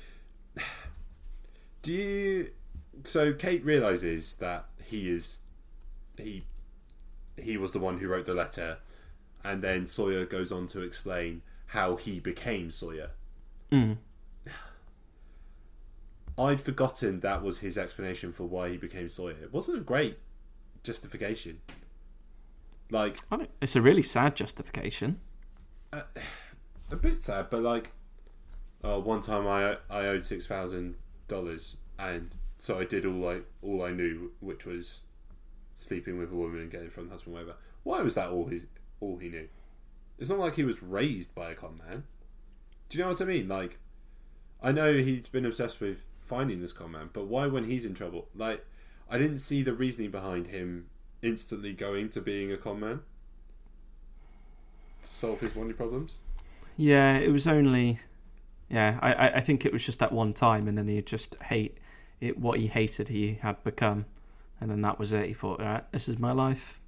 say, 0.57 0.63
do 1.83 1.93
you? 1.93 2.51
So 3.05 3.33
Kate 3.35 3.63
realizes 3.65 4.35
that 4.37 4.67
he 4.83 5.11
is, 5.11 5.41
he, 6.17 6.47
he 7.37 7.57
was 7.59 7.73
the 7.73 7.79
one 7.79 7.99
who 7.99 8.09
wrote 8.09 8.25
the 8.25 8.33
letter, 8.35 8.79
and 9.47 9.63
then 9.63 9.87
Sawyer 9.87 10.27
goes 10.27 10.51
on 10.51 10.67
to 10.69 10.83
explain 10.83 11.43
how 11.67 11.95
he 11.95 12.19
became 12.19 12.71
Sawyer. 12.71 13.11
Mm. 13.71 13.99
I'd 16.37 16.61
forgotten 16.61 17.21
that 17.21 17.43
was 17.43 17.59
his 17.59 17.79
explanation 17.79 18.33
for 18.33 18.45
why 18.45 18.71
he 18.71 18.77
became 18.77 19.09
Sawyer. 19.09 19.37
It 19.41 19.53
wasn't 19.53 19.79
a 19.79 19.83
great 19.83 20.19
justification. 20.83 21.61
Like 22.91 23.19
It's 23.63 23.77
a 23.77 23.81
really 23.81 24.03
sad 24.03 24.35
justification. 24.35 25.21
a 25.93 26.97
bit 26.97 27.23
sad, 27.23 27.47
but 27.49 27.63
like, 27.63 27.93
uh, 28.83 28.99
one 28.99 29.21
time 29.21 29.47
I 29.47 29.77
I 29.89 30.07
owed 30.07 30.25
six 30.25 30.47
thousand 30.47 30.97
dollars, 31.29 31.77
and 31.99 32.35
so 32.59 32.81
I 32.81 32.85
did 32.85 33.07
all 33.07 33.29
I 33.29 33.41
all 33.63 33.85
I 33.85 33.93
knew, 33.93 34.33
which 34.41 34.67
was 34.67 35.03
sleeping 35.77 36.19
with 36.19 36.33
a 36.33 36.37
woman 36.37 36.61
and 36.61 36.71
getting 36.71 36.91
from 36.91 37.07
the 37.07 37.13
husband, 37.13 37.35
whatever. 37.35 37.55
Why 37.85 38.03
was 38.03 38.15
that 38.15 38.31
all 38.31 38.47
his 38.47 38.67
all 39.01 39.19
he 39.19 39.29
knew? 39.29 39.49
It's 40.19 40.31
not 40.31 40.39
like 40.39 40.55
he 40.55 40.65
was 40.65 40.83
raised 40.83 41.35
by 41.35 41.51
a 41.51 41.55
con 41.55 41.81
man. 41.87 42.05
Do 42.89 42.99
you 42.99 43.05
know 43.05 43.11
what 43.11 43.21
I 43.21 43.25
mean? 43.25 43.49
Like, 43.49 43.79
I 44.63 44.73
know 44.73 44.95
he's 44.95 45.29
been 45.29 45.45
obsessed 45.45 45.81
with 45.81 45.99
finding 46.23 46.61
this 46.61 46.73
con 46.73 46.93
man, 46.93 47.11
but 47.13 47.27
why 47.27 47.47
when 47.47 47.65
he's 47.65 47.85
in 47.85 47.95
trouble? 47.95 48.29
Like, 48.35 48.65
I 49.11 49.19
didn't 49.19 49.39
see 49.39 49.63
the 49.63 49.75
reasoning 49.75 50.11
behind 50.11 50.49
him 50.49 50.87
instantly 51.23 51.73
going 51.73 52.09
to 52.11 52.21
being 52.21 52.53
a 52.53 52.57
con 52.57 52.81
man 52.81 53.01
to 55.03 55.09
solve 55.09 55.41
his 55.41 55.55
money 55.55 55.73
problems. 55.73 56.17
Yeah, 56.77 57.17
it 57.17 57.33
was 57.33 57.47
only. 57.47 57.99
Yeah, 58.69 58.99
I, 59.01 59.29
I, 59.29 59.41
think 59.41 59.65
it 59.65 59.73
was 59.73 59.87
just 59.87 60.01
that 60.01 60.11
one 60.11 60.33
time, 60.33 60.67
and 60.67 60.77
then 60.77 60.89
he 60.89 61.01
just 61.01 61.37
hate 61.37 61.79
it. 62.21 62.37
What 62.37 62.59
he 62.59 62.67
hated, 62.67 63.07
he 63.07 63.39
had 63.41 63.63
become, 63.63 64.07
and 64.61 64.69
then 64.69 64.83
that 64.83 64.99
was 64.99 65.13
it. 65.13 65.27
He 65.27 65.35
thought, 65.35 65.61
all 65.61 65.67
right, 65.67 65.93
this 65.93 66.09
is 66.09 66.19
my 66.19 66.33
life. 66.33 66.81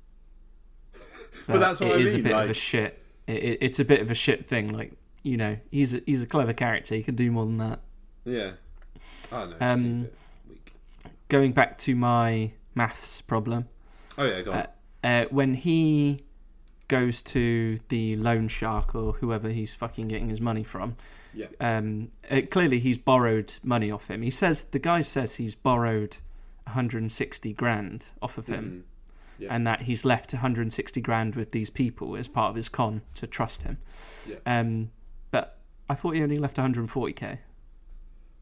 But 1.47 1.61
that's 1.61 1.81
what 1.81 1.91
it 1.93 1.95
I 1.95 2.01
is 2.01 2.13
mean, 2.15 2.21
a 2.21 2.25
bit 2.25 2.33
of 2.33 2.45
a 2.45 2.47
like- 2.49 2.57
shit. 2.57 3.03
It, 3.27 3.33
it, 3.45 3.59
it's 3.63 3.79
a 3.79 3.85
bit 3.85 4.01
of 4.01 4.11
a 4.11 4.15
shit 4.15 4.47
thing. 4.47 4.69
Like 4.73 4.93
you 5.23 5.37
know, 5.37 5.57
he's 5.71 5.95
a, 5.95 6.01
he's 6.07 6.23
a 6.23 6.27
clever 6.27 6.53
character. 6.53 6.95
He 6.95 7.03
can 7.03 7.15
do 7.15 7.31
more 7.31 7.45
than 7.47 7.59
that. 7.59 7.81
Yeah. 8.25 8.53
I 9.33 9.39
don't 9.41 9.51
know. 9.51 9.57
Um, 9.61 9.79
seemed 9.81 10.05
a 10.05 10.09
bit 10.09 10.15
weak. 10.49 10.73
Going 11.29 11.53
back 11.53 11.77
to 11.79 11.95
my 11.95 12.53
maths 12.75 13.21
problem, 13.21 13.69
Oh 14.17 14.25
yeah, 14.25 14.41
go 14.43 14.53
on. 14.53 14.59
uh, 14.59 14.67
uh, 15.05 15.25
when 15.31 15.55
he 15.55 16.25
goes 16.89 17.21
to 17.21 17.79
the 17.91 18.17
loan 18.17 18.49
shark 18.49 18.95
or 18.95 19.13
whoever 19.15 19.51
he's 19.51 19.75
fucking 19.75 20.09
getting 20.09 20.31
his 20.31 20.41
money 20.41 20.65
from, 20.65 20.97
yeah. 21.35 21.47
um, 21.61 22.11
uh, 22.31 22.41
clearly 22.51 22.79
he's 22.79 22.97
borrowed 22.97 23.53
money 23.63 23.91
off 23.91 24.09
him. 24.09 24.23
He 24.23 24.31
says 24.31 24.63
the 24.63 24.79
guy 24.79 25.03
says 25.03 25.35
he's 25.35 25.55
borrowed 25.55 26.17
160 26.65 27.53
grand 27.53 28.07
off 28.23 28.39
of 28.39 28.47
him, 28.47 28.85
Mm, 28.85 28.98
yeah. 29.39 29.49
and 29.55 29.67
that 29.67 29.83
he's 29.83 30.05
left 30.05 30.33
160 30.33 31.01
grand 31.01 31.35
with 31.35 31.53
these 31.53 31.71
people 31.71 32.17
as 32.17 32.29
part 32.29 32.51
of 32.51 32.57
his 32.57 32.69
con 32.69 33.03
to 33.15 33.27
trust 33.27 33.63
him. 33.63 33.79
Yeah. 34.27 34.37
Um, 34.47 34.91
but 35.31 35.59
I 35.89 35.95
thought 35.95 36.15
he 36.15 36.23
only 36.23 36.37
left 36.37 36.57
140k. 36.57 37.39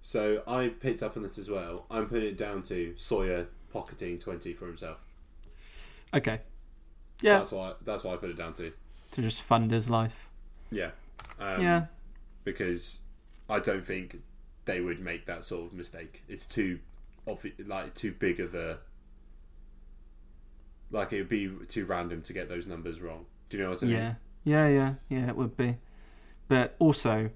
So 0.03 0.43
I 0.47 0.69
picked 0.69 1.03
up 1.03 1.17
on 1.17 1.23
this 1.23 1.37
as 1.39 1.51
well. 1.51 1.87
I'm 1.91 2.07
putting 2.07 2.29
it 2.29 2.39
down 2.39 2.63
to 2.65 2.95
Sawyer 2.97 3.47
pocketing 3.73 4.19
20 4.19 4.53
for 4.53 4.67
himself. 4.67 4.99
Okay. 6.15 6.41
Yeah. 7.21 7.39
That's 7.39 7.53
why. 7.53 7.73
That's 7.85 8.05
why 8.05 8.15
I 8.15 8.17
put 8.17 8.31
it 8.31 8.37
down 8.37 8.55
to. 8.55 8.73
To 9.13 9.23
just 9.23 9.43
fund 9.43 9.71
his 9.71 9.91
life. 9.91 10.29
Yeah. 10.71 10.91
Um, 11.41 11.61
yeah. 11.61 11.87
Because 12.45 13.01
I 13.51 13.59
don't 13.59 13.85
think 13.85 14.21
they 14.65 14.81
would 14.81 15.01
make 15.01 15.27
that 15.27 15.45
sort 15.45 15.67
of 15.67 15.73
mistake. 15.73 16.23
It's 16.29 16.47
too, 16.47 16.79
obvi- 17.27 17.67
like 17.67 17.95
too 17.95 18.13
big 18.13 18.41
of 18.41 18.55
a. 18.55 18.79
Like 20.91 21.13
it 21.13 21.19
would 21.19 21.29
be 21.29 21.51
too 21.69 21.85
random 21.85 22.23
to 22.23 22.33
get 22.33 22.49
those 22.49 22.67
numbers 22.67 23.01
wrong. 23.01 23.27
Do 23.49 23.57
you 23.57 23.65
know 23.65 23.71
what 23.71 23.83
I 23.83 23.87
mean? 23.87 23.97
Yeah. 23.97 24.15
Yeah, 24.45 24.69
yeah, 24.69 24.95
yeah, 25.09 25.29
it 25.29 25.37
would 25.37 25.57
be. 25.57 25.77
But 26.47 26.77
also, 26.79 27.31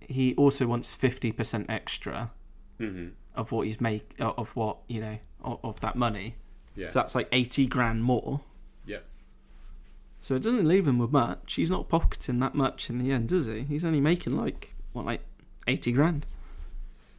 he 0.00 0.34
also 0.34 0.66
wants 0.66 0.94
50% 0.94 1.66
extra 1.68 2.30
hmm 2.78 3.08
of 3.34 3.50
what 3.50 3.66
he's 3.66 3.80
make 3.80 4.14
uh, 4.20 4.30
of 4.36 4.54
what, 4.54 4.76
you 4.88 5.00
know, 5.00 5.18
of, 5.42 5.58
of 5.64 5.80
that 5.80 5.96
money. 5.96 6.34
Yeah. 6.76 6.88
So 6.88 6.98
that's 6.98 7.14
like 7.14 7.28
80 7.32 7.66
grand 7.66 8.04
more. 8.04 8.42
Yep. 8.84 9.04
So 10.20 10.34
it 10.34 10.42
doesn't 10.42 10.68
leave 10.68 10.86
him 10.86 10.98
with 10.98 11.12
much. 11.12 11.54
He's 11.54 11.70
not 11.70 11.88
pocketing 11.88 12.40
that 12.40 12.54
much 12.54 12.90
in 12.90 12.98
the 12.98 13.10
end, 13.10 13.28
does 13.28 13.46
he? 13.46 13.62
He's 13.62 13.86
only 13.86 14.00
making 14.00 14.36
like, 14.36 14.74
what, 14.92 15.06
like 15.06 15.22
80 15.66 15.92
grand? 15.92 16.26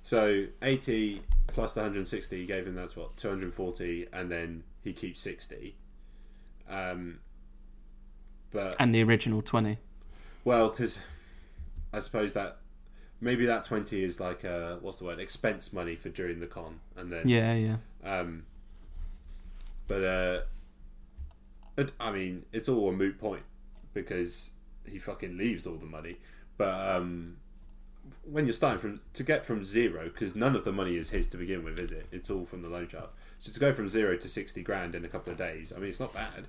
So 0.04 0.46
80 0.62 1.24
plus 1.48 1.74
the 1.74 1.82
160 1.82 2.46
gave 2.46 2.68
him 2.68 2.76
that's 2.76 2.96
what 2.96 3.18
240, 3.18 4.08
and 4.14 4.32
then 4.32 4.64
he 4.84 4.94
keeps 4.94 5.20
60. 5.22 5.76
Um. 6.70 7.20
But 8.52 8.76
And 8.80 8.94
the 8.94 9.02
original 9.04 9.42
20. 9.42 9.78
Well, 10.46 10.70
because 10.70 11.00
I 11.92 12.00
suppose 12.00 12.34
that 12.34 12.58
maybe 13.22 13.46
that 13.46 13.64
twenty 13.64 14.04
is 14.04 14.20
like 14.20 14.44
uh 14.44 14.76
what's 14.82 14.98
the 14.98 15.06
word 15.06 15.20
expense 15.20 15.72
money 15.72 15.96
for 15.96 16.10
during 16.10 16.40
the 16.40 16.48
con, 16.48 16.82
and 16.98 17.12
then 17.12 17.28
Yeah, 17.28 17.54
yeah. 17.54 17.78
um, 18.04 18.44
but 19.88 20.04
uh, 20.04 20.42
it, 21.78 21.92
I 22.00 22.12
mean 22.12 22.46
it's 22.52 22.68
all 22.68 22.90
a 22.90 22.92
moot 22.92 23.18
point 23.20 23.44
because 23.94 24.52
he 24.86 25.00
fucking 25.00 25.38
leaves 25.38 25.66
all 25.66 25.76
the 25.78 25.86
money. 25.86 26.18
But 26.58 26.96
um, 26.96 27.38
when 28.24 28.46
you're 28.46 28.54
starting 28.54 28.80
from 28.80 29.02
to 29.14 29.24
get 29.24 29.46
from 29.46 29.64
zero, 29.64 30.06
because 30.06 30.36
none 30.36 30.56
of 30.56 30.66
the 30.66 30.72
money 30.72 30.98
is 30.98 31.10
his 31.12 31.28
to 31.30 31.38
begin 31.38 31.64
with, 31.64 31.80
is 31.80 31.92
it? 31.92 32.08
It's 32.12 32.30
all 32.30 32.46
from 32.46 32.62
the 32.62 32.70
loan 32.70 32.88
shark. 32.90 33.12
So 33.44 33.52
to 33.52 33.60
go 33.60 33.74
from 33.74 33.90
zero 33.90 34.16
to 34.16 34.30
sixty 34.30 34.64
grand 34.64 34.96
in 34.96 35.04
a 35.04 35.10
couple 35.10 35.34
of 35.34 35.38
days, 35.38 35.74
I 35.76 35.80
mean 35.80 35.90
it's 35.90 36.00
not 36.00 36.14
bad. 36.14 36.48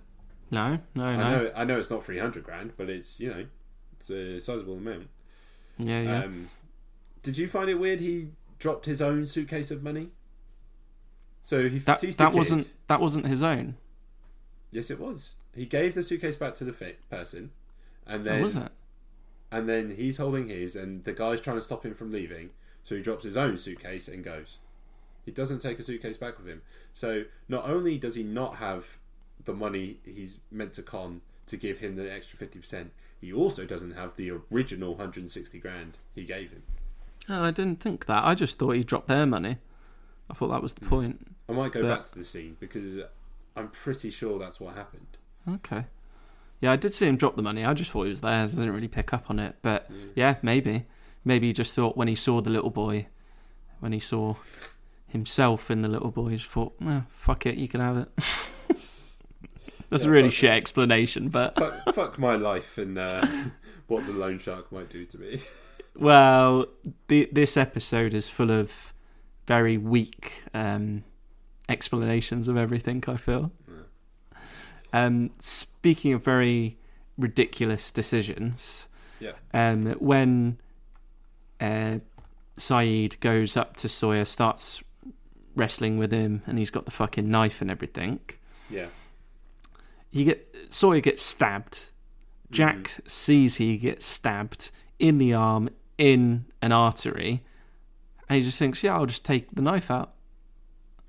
No, 0.53 0.79
no, 0.95 1.05
I 1.05 1.17
no. 1.17 1.23
know 1.43 1.53
I 1.57 1.65
know 1.65 1.77
it's 1.77 1.91
not 1.91 2.05
three 2.05 2.19
hundred 2.21 2.45
grand, 2.45 2.75
but 2.77 2.89
it's 2.89 3.19
you 3.19 3.31
know 3.31 3.47
it's 3.99 4.11
a 4.11 4.39
sizable 4.41 4.75
amount. 4.77 5.09
Yeah, 5.77 6.03
yeah. 6.03 6.23
Um, 6.23 6.51
did 7.25 7.37
you 7.37 7.49
find 7.49 7.69
it 7.69 7.81
weird 7.81 7.99
he 7.99 8.29
dropped 8.61 8.87
his 8.87 9.03
own 9.03 9.27
suitcase 9.27 9.73
of 9.73 9.83
money? 9.83 10.11
So 11.43 11.69
he 11.69 11.79
that 11.81 11.99
sees 11.99 12.17
that 12.19 12.33
wasn't 12.33 12.73
that 12.87 13.01
wasn't 13.01 13.27
his 13.27 13.43
own. 13.43 13.75
Yes, 14.71 14.89
it 14.89 15.01
was. 15.01 15.35
He 15.53 15.67
gave 15.67 15.95
the 15.97 16.03
suitcase 16.05 16.37
back 16.37 16.55
to 16.57 16.65
the 16.65 16.73
fi- 16.73 16.95
person, 17.11 17.51
and 18.07 18.21
Oh, 18.21 18.25
then 18.25 18.41
was 18.43 18.55
it? 18.55 18.71
and 19.51 19.69
then 19.69 19.97
he's 19.97 20.19
holding 20.19 20.47
his, 20.49 20.77
and 20.77 21.03
the 21.03 21.13
guy's 21.13 21.41
trying 21.41 21.57
to 21.57 21.63
stop 21.63 21.85
him 21.85 21.95
from 21.95 22.13
leaving. 22.13 22.51
So 22.85 22.95
he 22.95 23.03
drops 23.03 23.25
his 23.25 23.37
own 23.37 23.59
suitcase 23.59 24.07
and 24.07 24.23
goes. 24.23 24.59
He 25.25 25.33
doesn't 25.33 25.61
take 25.61 25.79
a 25.79 25.83
suitcase 25.83 26.17
back 26.17 26.39
with 26.39 26.47
him. 26.47 26.63
So 26.93 27.25
not 27.49 27.69
only 27.69 27.99
does 27.99 28.15
he 28.15 28.23
not 28.23 28.57
have 28.57 28.99
the 29.45 29.55
money 29.55 29.99
he's 30.05 30.39
meant 30.51 30.73
to 30.75 30.83
con 30.83 31.21
to 31.47 31.57
give 31.57 31.79
him 31.79 31.97
the 31.97 32.13
extra 32.13 32.39
fifty 32.39 32.59
percent, 32.59 32.93
he 33.21 33.33
also 33.33 33.65
doesn't 33.65 33.93
have 33.93 34.17
the 34.17 34.33
original 34.53 34.91
160 34.91 35.59
grand 35.59 35.99
he 36.15 36.25
gave 36.25 36.51
him. 36.51 36.63
Oh, 37.29 37.45
I 37.45 37.51
didn't 37.51 37.81
think 37.81 38.07
that. 38.07 38.25
I 38.25 38.35
just 38.35 38.59
thought 38.59 38.73
he 38.73 38.85
dropped 38.85 39.09
their 39.09 39.25
money. 39.25 39.57
I 40.31 40.35
thought 40.35 40.49
that 40.49 40.63
was 40.63 40.75
the 40.75 40.85
hmm. 40.85 40.91
point. 40.91 41.27
I 41.49 41.53
might 41.53 41.73
go 41.73 41.83
But- 41.83 41.97
back 41.97 42.05
to 42.11 42.19
the 42.19 42.25
scene 42.25 42.57
because 42.61 43.05
I'm 43.57 43.69
pretty 43.69 44.11
sure 44.11 44.39
that's 44.39 44.61
what 44.61 44.75
happened. 44.75 45.17
Okay. 45.49 45.87
Yeah, 46.61 46.73
I 46.73 46.77
did 46.77 46.95
see 46.95 47.07
him 47.07 47.17
drop 47.17 47.37
the 47.37 47.43
money. 47.43 47.65
I 47.65 47.75
just 47.75 47.91
thought 47.91 48.05
he 48.05 48.11
was 48.11 48.21
theirs. 48.21 48.55
I 48.55 48.59
didn't 48.59 48.75
really 48.75 48.89
pick 48.89 49.13
up 49.13 49.31
on 49.31 49.39
it. 49.39 49.57
But 49.63 49.87
hmm. 49.87 50.09
yeah, 50.15 50.37
maybe. 50.43 50.87
Maybe 51.25 51.47
he 51.47 51.53
just 51.55 51.75
thought 51.75 51.97
when 51.97 52.09
he 52.09 52.15
saw 52.15 52.43
the 52.43 52.51
little 52.51 52.71
boy, 52.71 53.07
when 53.81 53.93
he 53.93 54.01
saw 54.01 54.37
himself 55.15 55.71
in 55.71 55.81
the 55.83 55.89
little 55.89 56.11
boy, 56.11 56.31
he 56.31 56.37
just 56.37 56.51
thought, 56.51 56.75
fuck 57.11 57.47
it, 57.47 57.57
you 57.57 57.69
can 57.69 57.81
have 57.81 57.97
it. 57.97 58.09
That's 58.69 60.03
Yeah, 60.05 60.09
a 60.09 60.13
really 60.13 60.31
shit 60.31 60.51
explanation, 60.51 61.29
but 61.29 61.55
fuck, 61.57 61.95
fuck 61.95 62.19
my 62.19 62.35
life 62.35 62.77
and 62.79 62.99
uh, 62.99 63.25
what 63.87 64.05
the 64.07 64.13
loan 64.13 64.39
shark 64.39 64.73
might 64.73 64.91
do 64.91 65.05
to 65.07 65.19
me. 65.19 65.41
well, 65.97 66.67
the, 67.09 67.29
this 67.33 67.57
episode 67.57 68.13
is 68.13 68.29
full 68.29 68.51
of 68.51 68.93
very 69.47 69.77
weak 69.79 70.43
um, 70.53 71.05
explanations 71.69 72.49
of 72.49 72.57
everything. 72.57 73.05
I 73.07 73.17
feel. 73.17 73.53
Um, 74.93 75.31
speaking 75.39 76.13
of 76.13 76.23
very 76.25 76.77
ridiculous 77.19 77.91
decisions, 77.91 78.87
Yeah. 79.21 79.33
um, 79.53 79.93
when 79.95 80.59
uh, 81.61 81.99
Sayid 82.59 83.21
goes 83.21 83.57
up 83.57 83.77
to 83.77 83.89
Sawyer, 83.89 84.25
starts 84.25 84.83
wrestling 85.55 85.99
with 85.99 86.13
him, 86.13 86.43
and 86.47 86.59
he's 86.59 86.71
got 86.71 86.85
the 86.85 86.91
fucking 86.91 87.31
knife 87.31 87.61
and 87.61 87.71
everything. 87.71 88.21
Yeah. 88.71 88.87
He 90.11 90.25
get 90.25 90.55
Sawyer 90.71 91.01
gets 91.01 91.23
stabbed. 91.23 91.91
Jack 92.51 92.77
mm. 92.77 93.11
sees 93.11 93.57
he 93.57 93.77
gets 93.77 94.07
stabbed 94.07 94.71
in 94.99 95.19
the 95.19 95.35
arm, 95.35 95.71
in 95.99 96.47
an 96.63 96.73
artery, 96.73 97.43
and 98.29 98.39
he 98.39 98.45
just 98.45 98.59
thinks, 98.59 98.83
"Yeah, 98.83 98.95
I'll 98.95 99.07
just 99.07 99.25
take 99.25 99.55
the 99.55 99.63
knife 99.63 99.91
out." 99.91 100.13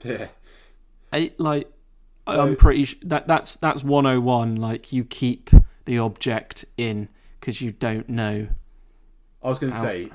Yeah. 0.04 0.28
I, 1.14 1.32
like. 1.38 1.72
I'm 2.28 2.56
pretty 2.56 2.86
sh- 2.86 2.98
that 3.04 3.28
that's 3.28 3.56
that's 3.56 3.84
101. 3.84 4.56
Like, 4.56 4.92
you 4.92 5.04
keep 5.04 5.52
the 5.86 6.00
object 6.00 6.66
in 6.76 7.08
because 7.40 7.62
you 7.62 7.72
don't 7.72 8.10
know. 8.10 8.48
I 9.44 9.48
was 9.48 9.60
going 9.60 9.74
to 9.74 9.80
say, 9.80 10.10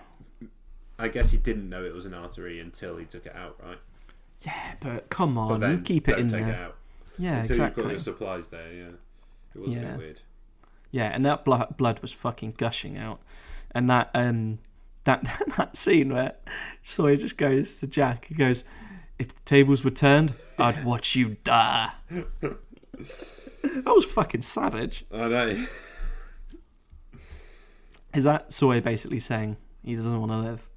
I 0.98 1.06
guess 1.06 1.30
he 1.30 1.38
didn't 1.38 1.68
know 1.68 1.84
it 1.84 1.94
was 1.94 2.04
an 2.04 2.14
artery 2.14 2.58
until 2.58 2.96
he 2.96 3.04
took 3.04 3.26
it 3.26 3.34
out, 3.36 3.56
right? 3.64 3.78
Yeah, 4.42 4.74
but 4.80 5.08
come 5.10 5.34
But 5.34 5.40
on, 5.40 5.60
then 5.60 5.70
you 5.72 5.82
keep 5.82 6.08
it 6.08 6.18
in 6.18 6.28
there. 6.28 6.48
it 6.48 6.74
Yeah, 7.18 7.40
until 7.40 7.58
you've 7.58 7.74
got 7.76 7.86
your 7.90 7.98
supplies 7.98 8.48
there. 8.48 8.72
Yeah, 8.72 8.90
it 9.54 9.60
was 9.60 9.74
a 9.74 9.76
bit 9.76 9.98
weird. 9.98 10.20
Yeah, 10.90 11.04
and 11.14 11.24
that 11.26 11.44
blood 11.44 11.76
blood 11.76 12.00
was 12.00 12.12
fucking 12.12 12.54
gushing 12.56 12.96
out, 12.98 13.20
and 13.72 13.88
that 13.90 14.10
um 14.14 14.58
that 15.04 15.22
that 15.56 15.76
scene 15.76 16.12
where 16.12 16.34
Sawyer 16.82 17.16
just 17.16 17.36
goes 17.36 17.78
to 17.80 17.86
Jack, 17.86 18.26
he 18.26 18.34
goes, 18.34 18.64
"If 19.18 19.34
the 19.34 19.42
tables 19.44 19.84
were 19.84 19.90
turned, 19.90 20.32
I'd 20.58 20.84
watch 20.90 21.14
you 21.14 21.36
die." 21.44 21.90
that 22.10 22.58
was 23.86 24.04
fucking 24.06 24.42
savage. 24.42 25.04
I 25.12 25.28
know. 25.28 25.66
Is 28.14 28.24
that 28.24 28.52
Sawyer 28.52 28.80
basically 28.80 29.20
saying 29.20 29.56
he 29.84 29.94
doesn't 29.94 30.18
want 30.18 30.32
to 30.32 30.38
live? 30.38 30.68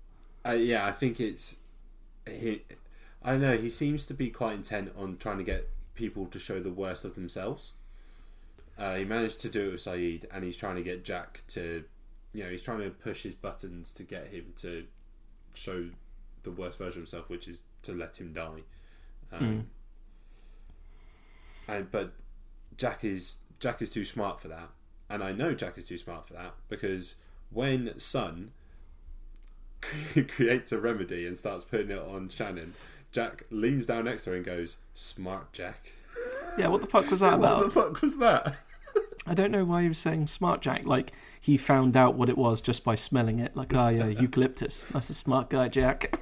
Uh, 0.46 0.52
yeah, 0.52 0.86
I 0.86 0.92
think 0.92 1.20
it's 1.20 1.56
he. 2.30 2.62
I 3.24 3.32
don't 3.32 3.42
know. 3.42 3.58
He 3.58 3.70
seems 3.70 4.06
to 4.08 4.14
be 4.14 4.30
quite 4.30 4.54
intent 4.54 4.92
on 4.98 5.18
trying 5.18 5.38
to 5.38 5.44
get 5.44 5.70
people 5.96 6.26
to 6.28 6.40
show 6.40 6.60
the 6.60 6.70
worst 6.72 7.06
of 7.06 7.16
themselves. 7.16 7.72
Uh, 8.78 8.96
he 8.96 9.06
managed 9.06 9.40
to 9.42 9.50
do 9.50 9.68
it 9.70 9.72
with 9.74 9.82
Sayid, 9.82 10.26
and 10.32 10.44
he's 10.44 10.58
trying 10.58 10.76
to 10.76 10.82
get 10.84 11.06
Jack 11.06 11.44
to, 11.50 11.84
you 12.34 12.44
know, 12.44 12.50
he's 12.50 12.64
trying 12.64 12.80
to 12.80 12.90
push 12.90 13.24
his 13.24 13.36
buttons 13.36 13.94
to 13.94 14.04
get 14.04 14.28
him 14.28 14.54
to 14.58 14.86
show 15.54 15.90
the 16.44 16.52
worst 16.52 16.78
version 16.80 17.02
of 17.02 17.08
himself, 17.08 17.30
which 17.30 17.48
is 17.48 17.64
to 17.84 17.94
let 17.94 18.20
him 18.20 18.34
die. 18.34 18.64
Um, 19.32 19.68
And 21.68 21.92
but 21.92 22.14
Jack 22.78 23.04
is 23.06 23.38
Jack 23.60 23.82
is 23.82 23.92
too 23.92 24.04
smart 24.04 24.40
for 24.42 24.50
that, 24.50 24.70
and 25.10 25.24
I 25.24 25.32
know 25.32 25.54
Jack 25.54 25.78
is 25.78 25.88
too 25.88 25.98
smart 25.98 26.28
for 26.28 26.34
that 26.34 26.54
because 26.68 27.16
when 27.52 27.98
Sun 27.98 28.52
creates 30.28 30.72
a 30.72 30.80
remedy 30.80 31.26
and 31.26 31.38
starts 31.38 31.64
putting 31.64 31.92
it 31.92 32.00
on 32.00 32.30
Shannon, 32.30 32.74
Jack 33.14 33.44
leans 33.52 33.86
down 33.86 34.06
next 34.06 34.24
to 34.24 34.32
her 34.32 34.36
and 34.36 34.44
goes, 34.44 34.78
"Smart 34.94 35.54
Jack." 35.54 35.94
Yeah, 36.58 36.68
what 36.68 36.82
the 36.82 36.88
fuck 36.88 37.10
was 37.10 37.22
that 37.22 37.34
about? 37.36 37.58
What 37.60 37.74
the 37.74 37.82
fuck 37.82 38.02
was 38.02 38.18
that? 38.18 38.56
I 39.26 39.34
don't 39.34 39.52
know 39.52 39.64
why 39.64 39.84
he 39.84 39.88
was 39.88 40.00
saying 40.00 40.28
smart 40.28 40.62
Jack. 40.62 40.86
Like 40.86 41.14
he 41.40 41.56
found 41.56 41.96
out 41.96 42.16
what 42.16 42.28
it 42.28 42.38
was 42.38 42.60
just 42.60 42.84
by 42.84 42.96
smelling 42.96 43.40
it. 43.40 43.56
Like, 43.56 43.74
oh 43.74 43.88
yeah, 43.88 44.08
eucalyptus. 44.08 44.84
That's 44.92 45.10
a 45.10 45.14
smart 45.14 45.50
guy, 45.50 45.70
Jack. 45.70 46.20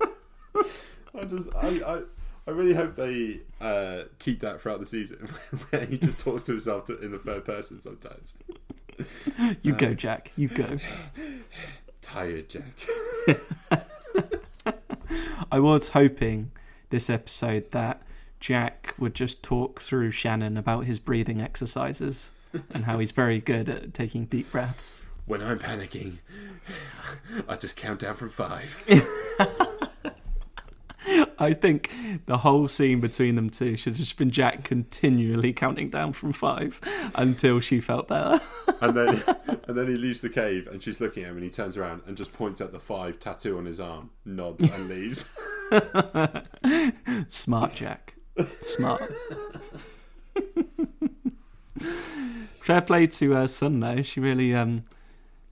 I 0.54 1.24
just, 1.24 1.48
I, 1.54 1.68
I, 1.84 2.02
I 2.46 2.50
really 2.50 2.74
hope 2.74 2.94
they 2.94 3.40
uh, 3.60 4.04
keep 4.18 4.40
that 4.40 4.60
throughout 4.62 4.80
the 4.80 4.86
season, 4.86 5.28
where 5.70 5.84
he 5.84 5.98
just 5.98 6.18
talks 6.18 6.44
to 6.44 6.52
himself 6.52 6.84
to, 6.86 6.98
in 7.00 7.10
the 7.10 7.18
third 7.18 7.44
person 7.44 7.80
sometimes. 7.80 8.34
You 9.62 9.72
go, 9.72 9.94
Jack. 9.94 10.32
You 10.36 10.48
go. 10.48 10.78
Tired 12.00 12.48
Jack. 12.48 12.78
I 15.50 15.60
was 15.60 15.88
hoping 15.88 16.50
this 16.90 17.08
episode 17.08 17.70
that 17.70 18.02
Jack 18.40 18.94
would 18.98 19.14
just 19.14 19.42
talk 19.42 19.80
through 19.80 20.10
Shannon 20.10 20.56
about 20.56 20.84
his 20.84 21.00
breathing 21.00 21.40
exercises 21.40 22.30
and 22.74 22.84
how 22.84 22.98
he's 22.98 23.12
very 23.12 23.40
good 23.40 23.68
at 23.68 23.94
taking 23.94 24.26
deep 24.26 24.52
breaths. 24.52 25.04
When 25.26 25.42
I'm 25.42 25.58
panicking, 25.58 26.18
I 27.48 27.56
just 27.56 27.76
count 27.76 28.00
down 28.00 28.16
from 28.16 28.30
five. 28.30 28.84
I 31.40 31.54
think 31.54 31.90
the 32.26 32.38
whole 32.38 32.66
scene 32.68 33.00
between 33.00 33.36
them 33.36 33.48
two 33.50 33.76
should 33.76 33.92
have 33.92 33.98
just 34.00 34.16
been 34.16 34.30
Jack 34.30 34.64
continually 34.64 35.52
counting 35.52 35.88
down 35.88 36.12
from 36.12 36.32
five 36.32 36.80
until 37.14 37.60
she 37.60 37.80
felt 37.80 38.08
better. 38.08 38.40
and 38.80 38.96
then 38.96 39.22
and 39.68 39.78
then 39.78 39.86
he 39.86 39.94
leaves 39.94 40.20
the 40.20 40.28
cave 40.28 40.66
and 40.66 40.82
she's 40.82 41.00
looking 41.00 41.22
at 41.22 41.30
him 41.30 41.36
and 41.36 41.44
he 41.44 41.50
turns 41.50 41.76
around 41.76 42.02
and 42.06 42.16
just 42.16 42.32
points 42.32 42.60
at 42.60 42.72
the 42.72 42.80
five 42.80 43.20
tattoo 43.20 43.56
on 43.58 43.66
his 43.66 43.78
arm, 43.78 44.10
nods 44.24 44.64
and 44.64 44.88
leaves. 44.88 45.28
Smart 47.28 47.74
Jack. 47.74 48.14
Smart. 48.60 49.02
Fair 51.78 52.80
play 52.82 53.06
to 53.06 53.30
her 53.32 53.46
Sun 53.48 53.80
though. 53.80 54.02
She 54.02 54.20
really 54.20 54.54
um 54.54 54.82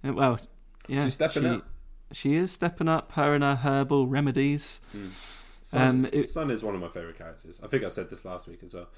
well 0.03 0.41
yeah. 0.89 1.05
She's 1.05 1.15
stepping 1.15 1.45
she, 1.45 1.49
up. 1.49 1.67
She 2.13 2.35
is 2.37 2.53
stepping 2.53 2.89
up, 2.89 3.13
her 3.13 3.35
and 3.35 3.43
her 3.43 3.57
herbal 3.57 4.07
remedies. 4.07 4.81
Sun, 5.67 5.83
Um, 5.99 6.07
it- 6.13 6.29
Sun 6.29 6.53
is 6.53 6.63
one 6.63 6.77
of 6.77 6.81
my 6.81 6.87
favourite 6.89 7.19
characters. 7.19 7.59
I 7.61 7.67
think 7.67 7.83
I 7.83 7.89
said 7.89 8.09
this 8.09 8.25
last 8.25 8.47
week 8.47 8.63
as 8.63 8.73
well. 8.73 8.89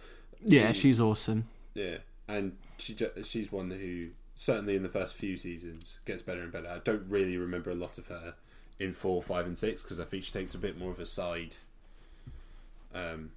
Yeah, 0.44 0.72
she's 0.72 1.00
awesome. 1.00 1.48
Yeah, 1.72 1.96
and 2.28 2.58
she 2.76 2.94
she's 3.24 3.50
one 3.50 3.70
who 3.70 4.10
certainly 4.34 4.76
in 4.76 4.82
the 4.82 4.90
first 4.90 5.14
few 5.14 5.38
seasons 5.38 5.98
gets 6.04 6.20
better 6.20 6.42
and 6.42 6.52
better. 6.52 6.68
I 6.68 6.78
don't 6.80 7.06
really 7.08 7.38
remember 7.38 7.70
a 7.70 7.74
lot 7.74 7.96
of 7.96 8.08
her 8.08 8.34
in 8.78 8.92
four, 8.92 9.22
five, 9.22 9.46
and 9.46 9.56
six 9.56 9.82
because 9.82 9.98
I 9.98 10.04
think 10.04 10.24
she 10.24 10.30
takes 10.30 10.54
a 10.54 10.58
bit 10.58 10.76
more 10.78 10.90
of 10.90 10.98
a 11.00 11.06
side 11.06 11.56
um, 12.94 13.30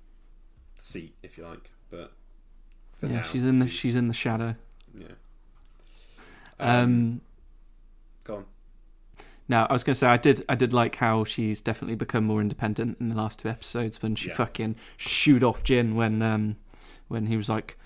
seat, 0.76 1.14
if 1.24 1.38
you 1.38 1.46
like. 1.46 1.72
But 1.90 2.12
yeah, 3.02 3.10
now, 3.10 3.22
she's 3.24 3.44
in 3.46 3.60
the 3.60 3.70
she's 3.70 3.96
in 3.96 4.10
the 4.10 4.14
shadow. 4.14 4.56
yeah. 4.94 5.08
Um, 6.60 7.22
go 8.26 8.36
on. 8.36 8.46
Now 9.52 9.68
I 9.70 9.74
was 9.74 9.84
going 9.84 9.94
to 9.94 10.00
say 10.00 10.08
I 10.08 10.18
did 10.18 10.44
I 10.50 10.56
did 10.56 10.74
like 10.74 10.96
how 10.96 11.24
she's 11.24 11.62
definitely 11.62 11.96
become 11.96 12.24
more 12.24 12.42
independent 12.42 12.98
in 13.00 13.10
the 13.10 13.16
last 13.16 13.38
two 13.40 13.50
episodes 13.50 14.02
when 14.02 14.16
she 14.16 14.30
Yeah. 14.30 14.36
fucking 14.36 14.76
shooed 14.98 15.44
off 15.44 15.64
Jin 15.64 15.96
when 15.96 16.22
um 16.24 16.56
when 17.08 17.28
he 17.28 17.38
was 17.38 17.48
like 17.50 17.78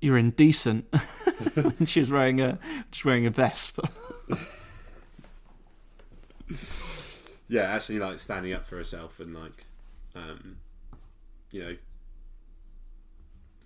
you're 0.00 0.18
indecent 0.18 0.84
when 1.54 1.86
she 1.86 2.00
was 2.00 2.10
wearing 2.10 2.40
a 2.40 2.58
just 2.92 3.04
wearing 3.04 3.26
a 3.26 3.30
vest. 3.30 3.80
Yeah, 7.48 7.62
actually, 7.62 8.00
like 8.00 8.18
standing 8.18 8.52
up 8.52 8.66
for 8.66 8.76
herself 8.76 9.20
and 9.20 9.32
like, 9.34 9.66
um, 10.16 10.56
you 11.52 11.62
know, 11.62 11.76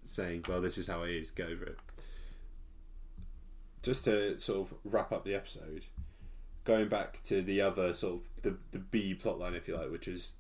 saying, 0.05 0.45
"Well, 0.49 0.61
this 0.61 0.77
is 0.77 0.87
how 0.87 1.03
it 1.05 1.11
is. 1.15 1.31
Get 1.31 1.49
over 1.49 1.65
it." 1.65 1.79
Just 3.83 4.05
to 4.05 4.39
sort 4.39 4.71
of 4.71 4.75
wrap 4.85 5.13
up 5.13 5.25
the 5.25 5.35
episode, 5.35 5.87
going 6.65 6.89
back 6.89 7.23
to 7.25 7.43
the 7.43 7.61
other 7.61 7.95
sort 7.95 8.15
of 8.15 8.21
the 8.43 8.57
the 8.73 8.79
B 8.79 9.19
plotline, 9.21 9.57
if 9.57 9.69
you 9.69 9.77
like, 9.77 9.91
which 9.91 10.09
is 10.09 10.35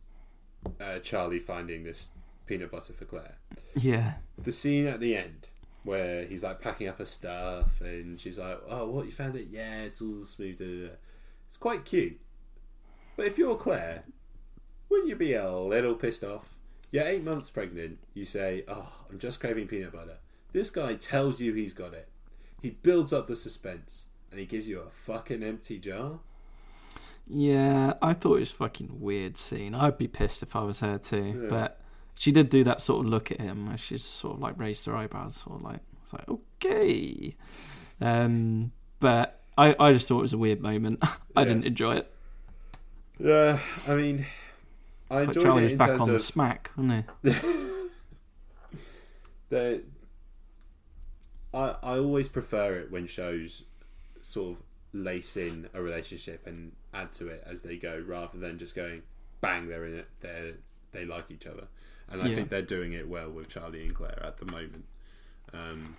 uh, 0.80 0.98
Charlie 0.98 1.38
finding 1.38 1.84
this 1.84 2.10
peanut 2.46 2.70
butter 2.70 2.92
for 2.92 3.04
Claire. 3.04 3.36
yeah, 3.74 4.14
The 4.38 4.52
scene 4.52 4.86
at 4.86 5.00
the 5.00 5.16
end 5.16 5.48
where 5.84 6.24
he's 6.26 6.42
like 6.42 6.60
packing 6.60 6.88
up 6.88 6.98
her 6.98 7.06
stuff 7.06 7.80
and 7.80 8.20
she's 8.20 8.38
like, 8.38 8.60
"Oh, 8.68 8.86
what 8.90 9.06
you 9.06 9.12
found 9.12 9.36
it? 9.36 9.48
Yeah, 9.50 9.82
it's 9.82 10.02
all 10.02 10.22
smooth." 10.22 10.58
da, 10.58 10.64
da, 10.66 10.86
da." 10.88 10.94
It's 11.48 11.56
quite 11.56 11.84
cute. 11.84 12.20
But 13.16 13.26
if 13.26 13.38
you're 13.38 13.56
Claire, 13.56 14.04
wouldn't 14.88 15.08
you 15.08 15.16
be 15.16 15.34
a 15.34 15.50
little 15.50 15.94
pissed 15.94 16.24
off? 16.24 16.54
You're 16.90 17.06
eight 17.06 17.24
months 17.24 17.50
pregnant. 17.50 17.98
You 18.14 18.24
say, 18.24 18.64
"Oh, 18.68 18.92
I'm 19.08 19.18
just 19.18 19.40
craving 19.40 19.68
peanut 19.68 19.92
butter." 19.92 20.18
This 20.52 20.70
guy 20.70 20.94
tells 20.94 21.40
you 21.40 21.54
he's 21.54 21.72
got 21.72 21.94
it. 21.94 22.08
He 22.60 22.70
builds 22.70 23.12
up 23.12 23.26
the 23.26 23.36
suspense 23.36 24.06
and 24.30 24.40
he 24.40 24.46
gives 24.46 24.68
you 24.68 24.80
a 24.80 24.90
fucking 24.90 25.42
empty 25.42 25.78
jar. 25.78 26.20
yeah. 27.26 27.94
I 28.02 28.12
thought 28.14 28.36
it 28.36 28.40
was 28.40 28.50
a 28.50 28.54
fucking 28.54 29.00
weird 29.00 29.36
scene. 29.36 29.74
I'd 29.74 29.98
be 29.98 30.08
pissed 30.08 30.42
if 30.42 30.56
I 30.56 30.62
was 30.62 30.80
her 30.80 30.98
too. 30.98 31.36
Yeah. 31.42 31.46
But 31.48 31.80
she 32.14 32.32
did 32.32 32.48
do 32.50 32.64
that 32.64 32.82
sort 32.82 33.04
of 33.04 33.10
look 33.10 33.30
at 33.30 33.40
him 33.40 33.66
where 33.66 33.78
she 33.78 33.96
just 33.96 34.12
sort 34.14 34.34
of 34.34 34.40
like 34.40 34.58
raised 34.58 34.84
her 34.86 34.96
eyebrows, 34.96 35.36
sort 35.36 35.56
of 35.56 35.62
like 35.62 35.80
it's 36.02 36.12
like 36.12 36.28
okay. 36.28 37.34
Um, 38.00 38.72
but 39.00 39.40
I 39.56 39.74
I 39.78 39.92
just 39.92 40.08
thought 40.08 40.18
it 40.18 40.22
was 40.22 40.32
a 40.32 40.38
weird 40.38 40.60
moment. 40.60 41.00
I 41.36 41.42
Yeah. 41.42 41.44
didn't 41.44 41.64
enjoy 41.64 41.96
it. 41.96 42.10
Yeah, 43.18 43.58
I 43.86 43.94
mean, 43.96 44.26
I 45.10 45.18
It's 45.18 45.26
like 45.26 45.36
enjoyed 45.36 45.42
Charlie 45.42 45.66
it 45.66 45.72
in 45.72 45.78
back 45.78 45.96
terms 45.96 46.00
on 46.00 46.12
the 46.12 46.16
of 46.16 46.22
smack, 46.22 46.70
wasn't 46.76 47.06
he? 47.22 47.32
the 49.48 49.82
I 51.52 51.76
I 51.82 51.98
always 51.98 52.28
prefer 52.28 52.76
it 52.76 52.90
when 52.90 53.06
shows 53.06 53.64
sort 54.30 54.56
of 54.56 54.62
lace 54.92 55.36
in 55.36 55.68
a 55.74 55.80
relationship 55.82 56.46
and 56.46 56.72
add 56.94 57.12
to 57.14 57.28
it 57.28 57.42
as 57.46 57.62
they 57.62 57.76
go, 57.76 58.02
rather 58.06 58.38
than 58.38 58.58
just 58.58 58.74
going 58.74 59.02
bang 59.40 59.68
they're 59.68 59.86
in 59.86 59.94
it 60.00 60.06
they 60.20 60.52
they 60.92 61.04
like 61.04 61.30
each 61.30 61.46
other, 61.46 61.66
and 62.08 62.22
I 62.22 62.28
Yeah. 62.28 62.34
think 62.36 62.50
they're 62.50 62.62
doing 62.76 62.92
it 62.92 63.08
well 63.08 63.30
with 63.30 63.48
Charlie 63.48 63.84
and 63.86 63.94
Claire 63.94 64.22
at 64.24 64.38
the 64.38 64.46
moment. 64.50 64.84
Um, 65.52 65.96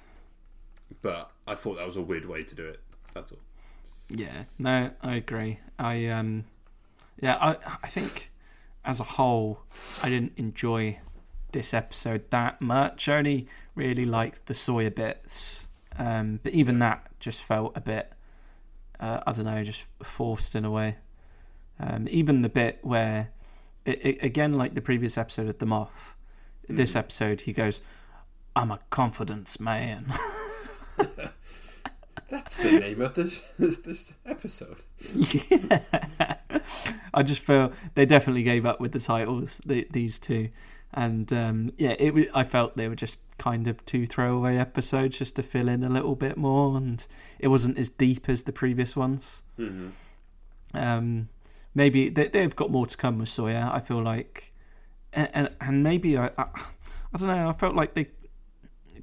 but 1.01 1.32
I 1.47 1.55
thought 1.55 1.75
that 1.77 1.88
was 1.88 1.95
a 1.95 2.01
weird 2.01 2.25
way 2.25 2.41
to 2.43 2.55
do 2.55 2.65
it. 2.67 2.79
That's 3.13 3.32
all. 3.32 3.39
Yeah, 4.09 4.43
no, 4.59 4.91
I 5.01 5.15
agree. 5.15 5.59
I 5.79 6.07
um, 6.07 6.45
yeah, 7.21 7.38
I 7.38 7.57
I 7.84 7.88
think 7.88 8.32
as 8.84 8.99
a 8.99 9.03
whole, 9.05 9.61
I 10.03 10.09
didn't 10.09 10.34
enjoy 10.38 10.99
this 11.53 11.73
episode 11.73 12.29
that 12.32 12.61
much. 12.61 13.07
I 13.09 13.17
only 13.17 13.47
really 13.75 14.05
liked 14.05 14.45
the 14.47 14.53
Sawyer 14.53 14.89
bits, 14.89 15.65
um, 15.97 16.39
but 16.43 16.53
even 16.53 16.79
that 16.79 17.09
just 17.19 17.43
felt 17.43 17.71
a 17.77 17.82
bit, 17.82 18.11
uh, 19.02 19.22
I 19.26 19.32
don't 19.34 19.45
know, 19.45 19.64
just 19.64 19.84
forced 20.04 20.56
in 20.56 20.64
a 20.64 20.72
way. 20.72 20.97
Um, 21.80 22.08
even 22.10 22.43
the 22.43 22.49
bit 22.49 22.80
where, 22.84 23.30
it, 23.86 24.06
it, 24.06 24.24
again, 24.24 24.54
like 24.54 24.76
the 24.76 24.82
previous 24.82 25.18
episode 25.18 25.47
of 25.47 25.58
the 25.58 25.66
Moth, 25.66 26.16
this 26.70 26.95
episode 26.95 27.41
he 27.41 27.54
goes, 27.54 27.82
"I'm 28.56 28.72
a 28.72 28.80
confidence 28.91 29.60
man." 29.60 30.14
That's 32.30 32.58
the 32.58 32.72
name 32.80 33.02
of 33.02 33.16
this 33.16 33.41
this 33.60 34.14
episode. 34.26 34.78
yeah. 35.14 36.38
I 37.14 37.24
just 37.24 37.41
feel 37.41 37.74
they 37.95 38.06
definitely 38.06 38.43
gave 38.43 38.66
up 38.66 38.80
with 38.80 38.93
the 38.93 38.99
titles. 38.99 39.60
The, 39.66 39.86
these 39.91 40.18
two, 40.18 40.49
and 40.93 41.32
um, 41.34 41.72
yeah, 41.78 41.95
it. 41.99 42.30
I 42.34 42.43
felt 42.45 42.78
they 42.78 42.88
were 42.88 42.95
just 42.95 43.18
kind 43.42 43.68
of 43.68 43.84
two 43.86 44.06
throwaway 44.06 44.58
episodes 44.58 45.18
just 45.18 45.36
to 45.36 45.44
fill 45.44 45.68
in 45.68 45.84
a 45.84 45.89
little 45.89 46.16
bit 46.16 46.38
more, 46.38 46.78
and 46.78 47.06
it 47.39 47.48
wasn't 47.48 47.78
as 47.78 47.89
deep 47.89 48.30
as 48.30 48.44
the 48.44 48.52
previous 48.54 48.96
ones. 48.96 49.42
hmm 49.58 49.89
Um, 50.74 51.28
maybe 51.74 52.10
they, 52.10 52.28
they've 52.28 52.55
got 52.55 52.70
more 52.72 52.86
to 52.88 52.97
come 52.97 53.18
with 53.20 53.30
Sawyer. 53.30 53.70
I 53.74 53.80
feel 53.80 54.01
like, 54.04 54.54
and 55.13 55.30
and, 55.34 55.50
and 55.59 55.84
maybe 55.84 56.18
I, 56.18 56.28
I, 56.38 56.46
I 57.13 57.18
don't 57.18 57.28
know. 57.28 57.50
I 57.50 57.54
felt 57.54 57.76
like 57.76 57.93
they 57.93 58.08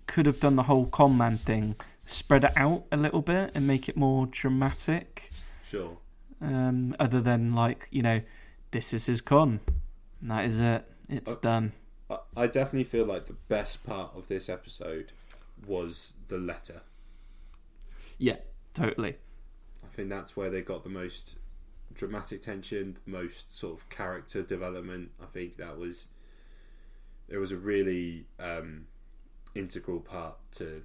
could 0.07 0.27
have 0.27 0.41
done 0.41 0.57
the 0.57 0.63
whole 0.63 0.87
con 0.87 1.17
man 1.17 1.37
thing, 1.39 1.75
spread 2.07 2.45
it 2.45 2.53
out 2.57 2.85
a 2.93 2.97
little 2.97 3.23
bit, 3.23 3.51
and 3.55 3.67
make 3.67 3.89
it 3.89 3.97
more 3.97 4.27
dramatic 4.27 5.31
Sure. 5.71 5.99
um, 6.41 6.95
other 6.99 7.21
than 7.21 7.55
like 7.55 7.89
you 7.91 8.03
know, 8.03 8.21
this 8.71 8.95
is 8.95 9.07
his 9.07 9.21
con. 9.21 9.61
And 10.23 10.31
that 10.31 10.45
is 10.47 10.59
it. 10.59 10.85
It's 11.11 11.37
done. 11.37 11.73
I, 12.37 12.47
definitely 12.47 12.85
feel 12.85 13.05
like 13.05 13.27
the 13.27 13.37
best 13.49 13.85
part 13.85 14.13
of 14.17 14.29
this 14.29 14.49
episode 14.49 15.13
was 15.67 16.15
the 16.29 16.39
letter. 16.39 16.81
Yeah, 18.17 18.37
totally. 18.73 19.17
I 19.85 19.89
think 19.89 20.09
that's 20.09 20.37
where 20.37 20.49
they 20.49 20.63
got 20.63 20.85
the 20.85 20.91
most 20.91 21.37
dramatic 21.95 22.41
tension, 22.43 22.97
the 23.05 23.11
most 23.11 23.57
sort 23.57 23.79
of 23.79 23.89
character 23.91 24.43
development. 24.43 25.11
I 25.23 25.27
think 25.27 25.57
that 25.57 25.77
was 25.79 26.07
it 27.29 27.37
was 27.37 27.53
a 27.53 27.57
really 27.57 28.25
um, 28.41 28.87
integral 29.55 30.01
part 30.01 30.37
to 30.53 30.83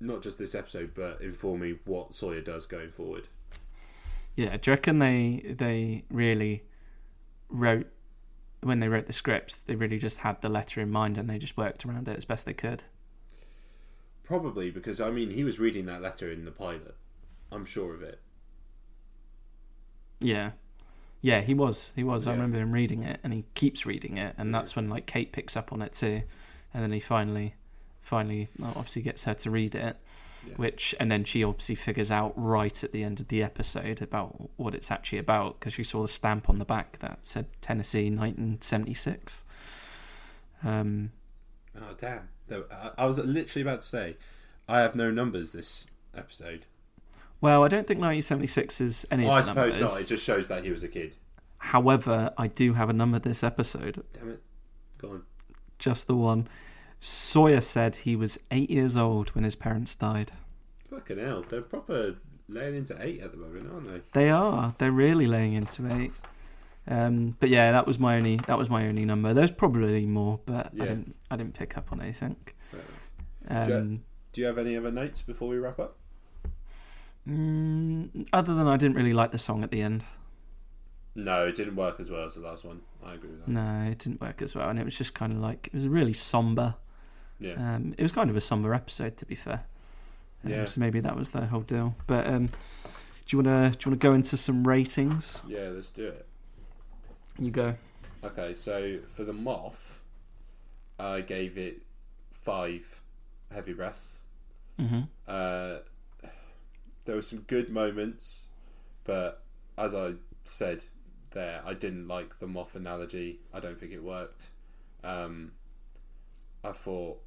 not 0.00 0.22
just 0.22 0.38
this 0.38 0.54
episode, 0.54 0.92
but 0.94 1.20
informing 1.20 1.78
what 1.84 2.14
Sawyer 2.14 2.40
does 2.40 2.66
going 2.66 2.90
forward. 2.90 3.28
Yeah, 4.34 4.56
do 4.56 4.70
you 4.70 4.74
reckon 4.74 4.98
they 4.98 5.54
they 5.56 6.04
really 6.10 6.64
wrote 7.48 7.86
when 8.62 8.80
they 8.80 8.88
wrote 8.88 9.06
the 9.06 9.12
script? 9.12 9.66
They 9.66 9.74
really 9.74 9.98
just 9.98 10.18
had 10.18 10.40
the 10.40 10.48
letter 10.48 10.80
in 10.80 10.90
mind 10.90 11.18
and 11.18 11.28
they 11.28 11.38
just 11.38 11.56
worked 11.56 11.84
around 11.84 12.08
it 12.08 12.16
as 12.16 12.24
best 12.24 12.44
they 12.44 12.54
could. 12.54 12.82
Probably 14.24 14.70
because 14.70 15.00
I 15.00 15.10
mean 15.10 15.30
he 15.30 15.44
was 15.44 15.58
reading 15.58 15.86
that 15.86 16.02
letter 16.02 16.30
in 16.30 16.44
the 16.44 16.50
pilot. 16.52 16.94
I'm 17.50 17.64
sure 17.64 17.94
of 17.94 18.02
it. 18.02 18.20
Yeah, 20.20 20.52
yeah, 21.22 21.42
he 21.42 21.52
was. 21.52 21.90
He 21.94 22.02
was. 22.02 22.26
I 22.26 22.32
remember 22.32 22.58
him 22.58 22.72
reading 22.72 23.02
it, 23.02 23.20
and 23.22 23.32
he 23.32 23.44
keeps 23.54 23.84
reading 23.84 24.16
it, 24.16 24.34
and 24.38 24.54
that's 24.54 24.74
when 24.74 24.88
like 24.88 25.06
Kate 25.06 25.32
picks 25.32 25.56
up 25.56 25.72
on 25.72 25.82
it 25.82 25.92
too, 25.92 26.22
and 26.72 26.82
then 26.82 26.92
he 26.92 27.00
finally, 27.00 27.54
finally, 28.00 28.48
well, 28.58 28.72
obviously 28.76 29.02
gets 29.02 29.24
her 29.24 29.34
to 29.34 29.50
read 29.50 29.74
it. 29.74 29.96
Yeah. 30.46 30.54
which 30.56 30.94
and 30.98 31.10
then 31.10 31.24
she 31.24 31.44
obviously 31.44 31.74
figures 31.74 32.10
out 32.10 32.32
right 32.34 32.82
at 32.82 32.92
the 32.92 33.02
end 33.04 33.20
of 33.20 33.28
the 33.28 33.42
episode 33.42 34.00
about 34.00 34.48
what 34.56 34.74
it's 34.74 34.90
actually 34.90 35.18
about 35.18 35.58
because 35.60 35.74
she 35.74 35.84
saw 35.84 36.00
the 36.02 36.08
stamp 36.08 36.48
on 36.48 36.58
the 36.58 36.64
back 36.64 36.98
that 37.00 37.18
said 37.24 37.46
Tennessee 37.60 38.08
1976. 38.10 39.44
Um, 40.64 41.12
Oh 41.76 41.94
damn! 41.98 42.28
I- 42.98 43.06
was 43.06 43.18
literally 43.18 43.62
about 43.62 43.82
to 43.82 43.86
say, 43.86 44.16
I 44.68 44.78
have 44.80 44.94
no 44.96 45.10
numbers 45.10 45.52
this 45.52 45.86
episode. 46.16 46.66
Well, 47.40 47.62
I 47.64 47.68
don't 47.68 47.86
think 47.86 48.00
1976 48.00 48.80
is 48.80 49.06
any 49.10 49.26
Oh, 49.26 49.30
I 49.30 49.40
suppose 49.42 49.74
numbers. 49.74 49.92
not. 49.92 50.00
It 50.00 50.06
just 50.08 50.24
shows 50.24 50.48
that 50.48 50.64
he 50.64 50.70
was 50.70 50.82
a 50.82 50.88
kid. 50.88 51.16
However, 51.58 52.32
I 52.36 52.48
do 52.48 52.72
have 52.74 52.88
a 52.90 52.92
number 52.92 53.18
this 53.18 53.42
episode, 53.44 54.02
Damn 54.14 54.30
it. 54.30 54.42
Go 54.98 55.10
on. 55.10 55.22
just 55.78 56.06
the 56.06 56.16
one. 56.16 56.48
Sawyer 57.00 57.60
said 57.60 57.94
he 57.96 58.14
was 58.16 58.38
eight 58.50 58.70
years 58.70 58.96
old 58.96 59.30
when 59.30 59.44
his 59.44 59.56
parents 59.56 59.94
died. 59.94 60.32
Fucking 60.90 61.18
hell. 61.18 61.42
They're 61.48 61.62
proper 61.62 62.16
laying 62.48 62.74
into 62.74 62.96
eight 63.00 63.20
at 63.22 63.32
the 63.32 63.38
moment, 63.38 63.70
aren't 63.72 63.88
they? 63.88 64.00
They 64.12 64.30
are. 64.30 64.74
They're 64.78 64.92
really 64.92 65.26
laying 65.26 65.54
into 65.54 65.90
eight. 65.94 66.12
Um, 66.86 67.36
but 67.40 67.48
yeah, 67.48 67.72
that 67.72 67.86
was 67.86 67.98
my 67.98 68.16
only 68.16 68.36
that 68.46 68.58
was 68.58 68.68
my 68.68 68.86
only 68.86 69.04
number. 69.04 69.32
There's 69.32 69.50
probably 69.50 70.04
more, 70.06 70.40
but 70.46 70.70
Yeah. 70.74 70.82
I 70.82 70.86
didn't 70.88 71.16
I 71.30 71.36
didn't 71.36 71.54
pick 71.54 71.76
up 71.78 71.92
on 71.92 72.00
anything. 72.00 72.36
enough. 73.48 73.68
Do 73.68 73.74
Um, 73.76 74.02
Do 74.32 74.40
you 74.40 74.46
have 74.46 74.58
any 74.58 74.76
other 74.76 74.90
notes 74.90 75.22
before 75.22 75.48
we 75.48 75.58
wrap 75.58 75.78
up? 75.78 75.96
mm, 77.28 78.26
other 78.32 78.54
than 78.54 78.66
I 78.66 78.76
didn't 78.76 78.96
really 78.96 79.12
like 79.12 79.32
the 79.32 79.38
song 79.38 79.62
at 79.62 79.70
the 79.70 79.82
end. 79.82 80.04
No, 81.14 81.46
it 81.46 81.54
didn't 81.54 81.76
work 81.76 81.98
as 82.00 82.10
well 82.10 82.24
as 82.24 82.34
the 82.34 82.40
last 82.40 82.64
one. 82.64 82.82
I 83.04 83.14
agree 83.14 83.30
with 83.30 83.44
that. 83.44 83.50
No, 83.50 83.90
it 83.90 83.98
didn't 83.98 84.20
work 84.20 84.42
as 84.42 84.54
well, 84.54 84.68
and 84.68 84.78
it 84.78 84.84
was 84.84 84.96
just 84.96 85.14
kind 85.14 85.32
of 85.32 85.38
like 85.38 85.66
it 85.68 85.74
was 85.74 85.86
really 85.88 86.12
somber. 86.14 86.74
Yeah. 87.40 87.54
Um, 87.54 87.94
it 87.96 88.02
was 88.02 88.12
kind 88.12 88.30
of 88.30 88.36
a 88.36 88.40
somber 88.40 88.74
episode, 88.74 89.16
to 89.18 89.26
be 89.26 89.34
fair. 89.34 89.64
Um, 90.44 90.50
Yeah. 90.50 90.64
So 90.66 90.80
maybe 90.80 91.00
that 91.00 91.16
was 91.16 91.30
the 91.30 91.46
whole 91.46 91.62
deal. 91.62 91.94
But 92.06 92.26
um, 92.26 92.46
do 92.46 92.52
you 93.28 93.38
wanna 93.38 93.70
do 93.70 93.76
you 93.78 93.90
wanna 93.90 93.96
go 93.96 94.14
into 94.14 94.36
some 94.36 94.66
ratings? 94.66 95.40
Yeah, 95.46 95.68
let's 95.68 95.90
do 95.90 96.06
it. 96.08 96.26
You 97.38 97.50
go. 97.50 97.76
Okay, 98.22 98.54
so 98.54 98.98
for 99.08 99.24
the 99.24 99.32
moth, 99.32 100.02
I 100.98 101.22
gave 101.22 101.56
it 101.56 101.82
five 102.30 103.00
heavy 103.50 103.72
breaths. 103.72 104.18
hmm 104.78 105.00
Uh, 105.26 105.78
there 107.06 107.16
were 107.16 107.22
some 107.22 107.40
good 107.40 107.70
moments, 107.70 108.42
but 109.04 109.42
as 109.78 109.94
I 109.94 110.14
said 110.44 110.84
there, 111.30 111.62
I 111.64 111.74
didn't 111.74 112.08
like 112.08 112.38
the 112.40 112.46
moth 112.46 112.74
analogy. 112.76 113.40
I 113.54 113.60
don't 113.60 113.78
think 113.80 113.92
it 113.92 114.02
worked. 114.02 114.50
Um, 115.02 115.52
I 116.62 116.72
thought, 116.72 117.22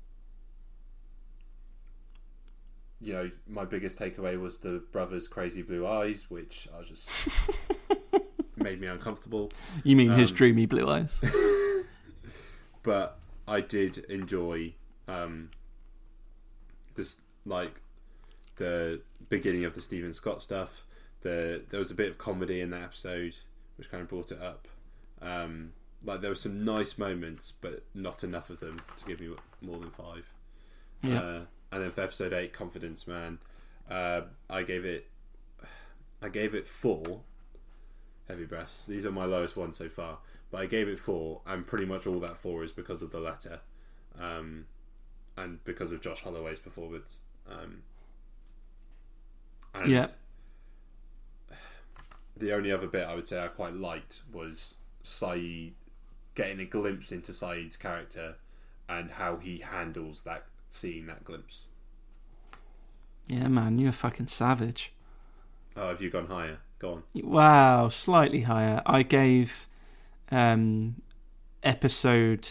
you 3.04 3.14
know, 3.14 3.32
my 3.48 3.66
biggest 3.66 4.00
takeaway 4.00 4.40
was 4.40 4.60
the 4.60 4.84
brother's 4.92 5.28
crazy 5.28 5.62
blue 5.62 5.86
eyes, 5.86 6.30
which 6.30 6.68
I 6.78 6.84
just 6.84 7.10
made 8.56 8.80
me 8.80 8.88
uncomfortable. 8.88 9.52
You 9.84 9.96
mean 9.96 10.12
his 10.12 10.32
Um, 10.32 10.36
dreamy 10.36 10.66
blue 10.66 10.88
eyes? 10.88 11.20
but 12.84 13.20
I 13.48 13.62
did 13.62 13.98
enjoy 14.06 14.74
um, 15.08 15.50
this, 16.96 17.18
like 17.46 17.82
the 18.56 19.02
beginning 19.30 19.66
of 19.66 19.76
the 19.76 19.82
Steve 19.82 20.04
and 20.04 20.16
Scott 20.16 20.42
stuff. 20.42 20.86
The 21.22 21.62
there 21.70 21.80
was 21.80 21.92
a 21.92 21.96
bit 21.96 22.10
of 22.10 22.18
comedy 22.18 22.62
in 22.62 22.70
that 22.72 22.84
episode, 22.84 23.38
which 23.78 23.90
kind 23.90 24.02
of 24.02 24.10
brought 24.10 24.32
it 24.32 24.42
up. 24.42 24.68
Um, 25.22 25.74
like 26.04 26.22
there 26.22 26.32
were 26.32 26.36
some 26.36 26.66
nice 26.66 26.98
moments, 26.98 27.52
but 27.52 27.84
not 27.94 28.24
enough 28.24 28.50
of 28.50 28.60
them 28.60 28.82
to 28.98 29.06
give 29.06 29.20
me 29.22 29.30
more 29.62 29.78
than 29.78 29.90
five. 29.90 30.30
Yeah. 31.02 31.20
Uh, 31.20 31.42
and 31.74 31.82
then 31.82 31.92
for 31.92 32.02
episode 32.02 32.34
eight, 32.34 32.54
Confidence 32.54 33.08
Man, 33.08 33.40
uh, 33.90 34.22
I 34.50 34.62
gave 34.62 34.86
it, 34.86 35.08
I 36.22 36.30
gave 36.30 36.54
it 36.54 36.68
four. 36.68 37.22
Heavy 38.28 38.46
breaths. 38.46 38.86
These 38.86 39.06
are 39.06 39.12
my 39.12 39.26
lowest 39.26 39.58
ones 39.58 39.76
so 39.76 39.90
far, 39.90 40.20
but 40.52 40.62
I 40.62 40.66
gave 40.68 40.88
it 40.88 41.00
four, 41.00 41.42
and 41.48 41.66
pretty 41.66 41.86
much 41.86 42.06
all 42.06 42.20
that 42.20 42.38
four 42.38 42.64
is 42.64 42.72
because 42.72 43.02
of 43.02 43.12
the 43.12 43.20
letter, 43.20 43.60
um, 44.20 44.66
and 45.36 45.64
because 45.66 45.92
of 45.92 46.00
Josh 46.00 46.22
Holloway's 46.22 46.60
performance. 46.60 47.20
Um, 47.50 47.82
and 49.74 49.92
Yeah. 49.92 50.08
The 52.38 52.54
only 52.54 52.72
other 52.72 52.88
bit 52.88 53.08
I 53.08 53.16
would 53.16 53.28
say 53.28 53.44
I 53.44 53.48
quite 53.48 53.74
liked 53.74 54.22
was 54.32 54.76
Sayid 55.04 55.74
getting 56.36 56.60
a 56.60 56.66
glimpse 56.66 57.12
into 57.12 57.32
Sayid's 57.32 57.78
character 57.78 58.36
and 58.90 59.12
how 59.12 59.38
he 59.38 59.60
handles 59.60 60.24
that 60.24 60.46
seeing 60.74 61.06
that 61.08 61.24
glimpse. 61.24 61.68
yeah, 63.28 63.48
man, 63.48 63.78
you're 63.78 63.90
a 63.92 63.94
fucking 63.94 64.28
savage. 64.28 64.92
Oh, 65.78 65.90
have 65.90 66.02
you 66.02 66.10
gone 66.10 66.28
higher? 66.28 66.58
Go 66.80 66.94
on. 66.94 67.04
Wow, 67.16 67.90
slightly 67.90 68.42
higher. 68.42 68.82
I 68.86 69.04
gave 69.04 69.68
um 70.32 71.02
episode 71.64 72.48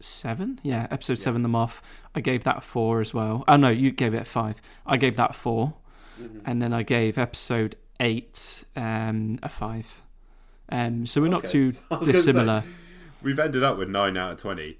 seven. 0.00 0.60
Yeah, 0.62 0.86
episode 0.90 1.18
Yeah. 1.18 1.24
seven, 1.24 1.42
the 1.42 1.48
moth. 1.48 1.82
I 2.14 2.20
gave 2.20 2.44
that 2.44 2.62
four 2.62 3.00
as 3.00 3.12
well. 3.12 3.44
Oh 3.48 3.56
no, 3.56 3.68
you 3.70 3.90
gave 3.90 4.14
it 4.14 4.26
five. 4.26 4.60
I 4.86 4.96
gave 4.96 5.16
that 5.16 5.30
a 5.30 5.34
4 5.34 5.74
and 6.44 6.60
then 6.60 6.74
I 6.74 6.82
gave 6.82 7.16
episode 7.16 7.76
eight 7.98 8.64
um 8.76 9.38
a 9.42 9.48
five. 9.48 10.02
Um, 10.68 11.06
so 11.06 11.20
we're 11.20 11.28
not 11.28 11.46
too 11.46 11.72
I 11.90 11.96
was 11.96 12.06
gonna 12.08 12.12
dissimilar. 12.18 12.62
We've 13.22 13.38
ended 13.38 13.62
up 13.64 13.76
with 13.78 13.88
nine 13.88 14.16
out 14.16 14.32
of 14.32 14.36
twenty. 14.38 14.78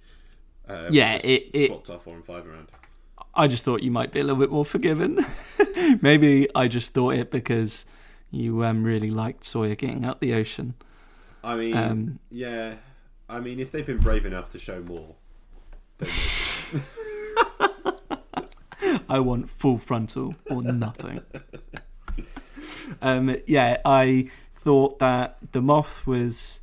Uh, 0.68 0.88
Yeah, 0.90 1.14
it- 1.22 1.50
it- 1.52 1.68
swapped 1.68 1.90
our 1.90 1.98
four 1.98 2.14
and 2.14 2.24
five 2.24 2.46
around. 2.46 2.68
I 3.34 3.46
just 3.46 3.64
thought 3.64 3.82
you 3.82 3.90
might 3.90 4.12
be 4.12 4.20
a 4.20 4.24
little 4.24 4.38
bit 4.40 4.50
more 4.50 4.64
forgiving. 4.64 5.18
Maybe 6.02 6.48
I 6.54 6.66
just 6.68 6.92
thought 6.92 7.14
it 7.14 7.30
because 7.30 7.84
you 8.30 8.64
um, 8.64 8.82
really 8.82 9.10
liked 9.10 9.44
Sawyer 9.44 9.74
getting 9.76 10.04
out 10.04 10.20
the 10.20 10.34
ocean. 10.34 10.74
I 11.44 11.56
mean, 11.56 11.76
Um, 11.76 12.18
yeah. 12.30 12.74
I 13.28 13.38
mean, 13.40 13.60
if 13.60 13.70
they've 13.70 13.86
been 13.86 13.98
brave 13.98 14.26
enough 14.26 14.50
to 14.50 14.58
show 14.58 14.82
more, 14.82 15.14
then 15.98 16.08
I 19.08 19.20
want 19.20 19.48
full 19.50 19.78
frontal 19.78 20.34
or 20.50 20.62
nothing. 20.62 21.20
um, 23.02 23.36
yeah, 23.46 23.78
I 23.84 24.30
thought 24.56 24.98
that 24.98 25.38
the 25.52 25.62
moth 25.62 26.06
was 26.06 26.60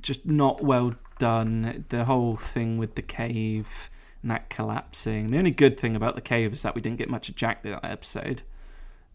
just 0.00 0.24
not 0.26 0.62
well 0.64 0.94
done. 1.18 1.84
The 1.88 2.04
whole 2.04 2.36
thing 2.36 2.78
with 2.78 2.94
the 2.94 3.02
cave 3.02 3.90
and 4.22 4.30
that 4.30 4.50
collapsing. 4.50 5.30
The 5.30 5.38
only 5.38 5.50
good 5.50 5.78
thing 5.78 5.96
about 5.96 6.14
the 6.14 6.20
cave 6.20 6.52
is 6.52 6.62
that 6.62 6.74
we 6.74 6.80
didn't 6.80 6.98
get 6.98 7.08
much 7.08 7.28
of 7.28 7.36
Jack 7.36 7.64
in 7.64 7.72
that 7.72 7.84
episode. 7.84 8.42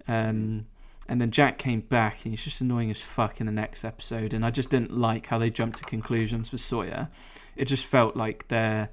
Um, 0.07 0.67
and 1.07 1.19
then 1.19 1.31
Jack 1.31 1.57
came 1.57 1.81
back 1.81 2.23
and 2.23 2.33
he's 2.33 2.43
just 2.43 2.61
annoying 2.61 2.89
as 2.89 3.01
fuck 3.01 3.39
in 3.39 3.45
the 3.45 3.51
next 3.51 3.83
episode. 3.83 4.33
And 4.33 4.45
I 4.45 4.51
just 4.51 4.69
didn't 4.69 4.91
like 4.97 5.27
how 5.27 5.37
they 5.37 5.49
jumped 5.49 5.77
to 5.79 5.83
conclusions 5.83 6.51
with 6.51 6.61
Sawyer. 6.61 7.09
It 7.55 7.65
just 7.65 7.85
felt 7.85 8.15
like 8.15 8.47
there 8.47 8.89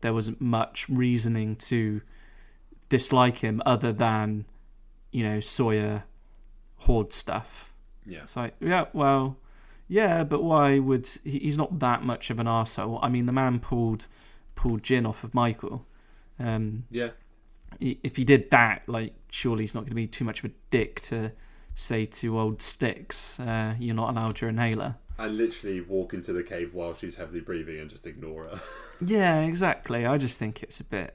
there 0.00 0.14
wasn't 0.14 0.40
much 0.40 0.88
reasoning 0.88 1.56
to 1.56 2.00
dislike 2.88 3.38
him 3.38 3.60
other 3.66 3.92
than 3.92 4.46
you 5.12 5.22
know 5.22 5.40
Sawyer 5.40 6.04
hoard 6.78 7.12
stuff. 7.12 7.72
yeah, 8.06 8.22
It's 8.22 8.36
like 8.36 8.54
yeah, 8.60 8.86
well, 8.94 9.36
yeah, 9.90 10.22
but 10.24 10.42
why 10.44 10.78
would 10.78 11.06
he, 11.24 11.40
he's 11.40 11.58
not 11.58 11.80
that 11.80 12.04
much 12.04 12.30
of 12.30 12.38
an 12.38 12.46
arsehole. 12.46 13.00
I 13.02 13.08
mean, 13.08 13.26
the 13.26 13.32
man 13.32 13.58
pulled 13.58 14.06
pulled 14.54 14.82
Jin 14.84 15.04
off 15.04 15.24
of 15.24 15.34
Michael. 15.34 15.84
Um, 16.38 16.84
yeah, 16.90 17.10
he- 17.80 17.98
if 18.04 18.16
he 18.16 18.24
did 18.24 18.50
that, 18.52 18.82
like 18.88 19.14
surely 19.30 19.64
he's 19.64 19.74
not 19.74 19.80
going 19.80 19.88
to 19.90 19.94
be 19.96 20.06
too 20.06 20.24
much 20.24 20.38
of 20.44 20.50
a 20.50 20.54
dick 20.70 21.00
to 21.02 21.32
say 21.74 22.06
to 22.06 22.38
old 22.38 22.62
sticks, 22.62 23.38
uh, 23.40 23.74
"You're 23.80 23.96
not 23.96 24.10
allowed 24.10 24.40
your 24.40 24.50
inhaler." 24.50 24.94
and 25.18 25.36
literally 25.36 25.82
walk 25.82 26.14
into 26.14 26.32
the 26.32 26.42
cave 26.42 26.72
while 26.72 26.94
she's 26.94 27.16
heavily 27.16 27.40
breathing 27.40 27.78
and 27.78 27.90
just 27.90 28.06
ignore 28.06 28.44
her. 28.44 28.58
Yeah, 29.04 29.40
exactly. 29.40 30.06
I 30.06 30.16
just 30.16 30.38
think 30.38 30.62
it's 30.62 30.80
a 30.80 30.84
bit, 30.84 31.14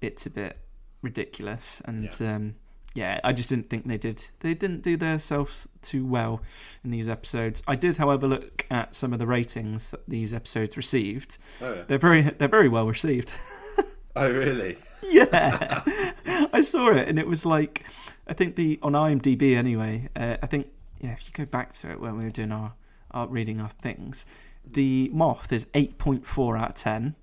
it's 0.00 0.24
a 0.24 0.30
bit 0.30 0.56
ridiculous, 1.02 1.82
and 1.84 2.04
yeah. 2.18 2.34
Um, 2.34 2.54
yeah, 2.94 3.20
I 3.24 3.32
just 3.32 3.48
didn't 3.48 3.70
think 3.70 3.86
they 3.86 3.98
did. 3.98 4.24
They 4.40 4.54
didn't 4.54 4.82
do 4.82 4.96
themselves 4.96 5.66
too 5.80 6.04
well 6.04 6.42
in 6.84 6.90
these 6.90 7.08
episodes. 7.08 7.62
I 7.66 7.74
did, 7.76 7.96
however, 7.96 8.26
look 8.28 8.66
at 8.70 8.94
some 8.94 9.12
of 9.12 9.18
the 9.18 9.26
ratings 9.26 9.90
that 9.92 10.06
these 10.08 10.32
episodes 10.34 10.76
received. 10.76 11.38
oh, 11.60 11.74
yeah. 11.74 11.82
They're 11.86 11.98
very, 11.98 12.22
they're 12.22 12.48
very 12.48 12.68
well 12.68 12.86
received. 12.86 13.32
oh, 14.16 14.30
really? 14.30 14.76
yeah, 15.02 15.82
I 16.52 16.60
saw 16.60 16.90
it, 16.90 17.08
and 17.08 17.18
it 17.18 17.26
was 17.26 17.46
like, 17.46 17.84
I 18.28 18.34
think 18.34 18.56
the 18.56 18.78
on 18.82 18.92
IMDb 18.92 19.56
anyway. 19.56 20.08
Uh, 20.14 20.36
I 20.42 20.46
think 20.46 20.66
yeah, 21.00 21.12
if 21.12 21.24
you 21.26 21.32
go 21.32 21.44
back 21.46 21.72
to 21.74 21.90
it 21.90 22.00
when 22.00 22.16
we 22.18 22.24
were 22.24 22.30
doing 22.30 22.52
our, 22.52 22.72
our 23.10 23.26
reading 23.26 23.60
our 23.60 23.70
things, 23.70 24.24
the 24.70 25.10
Moth 25.12 25.52
is 25.52 25.66
eight 25.74 25.98
point 25.98 26.26
four 26.26 26.56
out 26.56 26.68
of 26.70 26.74
ten, 26.76 27.14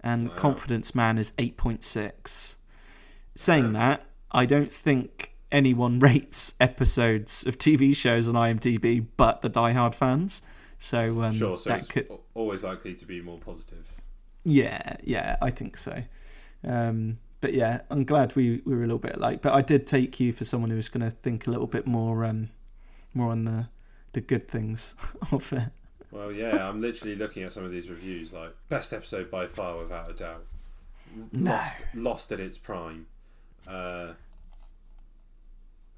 and 0.00 0.28
Wow. 0.30 0.34
Confidence 0.36 0.94
Man 0.94 1.18
is 1.18 1.32
eight 1.38 1.56
point 1.56 1.84
six. 1.84 2.56
Saying 3.36 3.66
Yeah. 3.66 3.72
that, 3.72 4.06
I 4.36 4.44
don't 4.44 4.72
think 4.72 5.32
anyone 5.50 5.98
rates 6.10 6.54
episodes 6.60 7.46
of 7.46 7.56
TV 7.58 7.96
shows 7.96 8.28
on 8.28 8.34
IMDb 8.34 9.06
but 9.16 9.40
the 9.40 9.48
Die 9.48 9.72
Hard 9.72 9.94
fans. 9.94 10.42
So 10.78 11.22
um, 11.22 11.34
Sure. 11.34 11.56
So 11.56 11.70
that 11.70 11.80
it's 11.80 11.88
could 11.88 12.08
always 12.34 12.62
likely 12.62 12.94
to 12.94 13.06
be 13.06 13.22
more 13.22 13.38
positive. 13.38 13.90
yeah, 14.44 14.96
yeah, 15.02 15.36
I 15.40 15.50
think 15.50 15.78
so. 15.78 16.02
Um, 16.64 17.18
but 17.40 17.54
yeah, 17.54 17.80
I'm 17.90 18.04
glad 18.04 18.36
we, 18.36 18.60
we 18.64 18.74
were 18.74 18.82
a 18.82 18.86
little 18.86 18.98
bit 18.98 19.16
alike. 19.16 19.40
But 19.40 19.54
I 19.54 19.62
did 19.62 19.86
take 19.86 20.20
you 20.20 20.32
for 20.32 20.44
someone 20.44 20.70
who 20.70 20.76
was 20.76 20.88
going 20.88 21.08
to 21.08 21.10
think 21.10 21.46
a 21.46 21.50
little 21.50 21.66
bit 21.66 21.86
more 21.86 22.24
um, 22.24 22.50
more 23.14 23.30
on 23.30 23.44
the 23.44 23.68
the 24.12 24.20
good 24.20 24.48
things 24.48 24.94
of 25.32 25.50
it. 25.52 25.68
Well, 26.10 26.30
yeah, 26.30 26.68
I'm 26.68 26.80
literally 26.80 27.16
looking 27.16 27.42
at 27.42 27.52
some 27.52 27.64
of 27.64 27.72
these 27.72 27.88
reviews. 27.88 28.32
Like 28.32 28.54
best 28.68 28.92
episode 28.92 29.30
by 29.30 29.46
far, 29.46 29.78
without 29.78 30.10
a 30.10 30.14
doubt. 30.14 30.44
No. 31.32 31.52
Lost, 31.52 31.76
lost 31.94 32.32
at 32.32 32.40
its 32.40 32.58
prime. 32.58 33.06
Uh, 33.66 34.12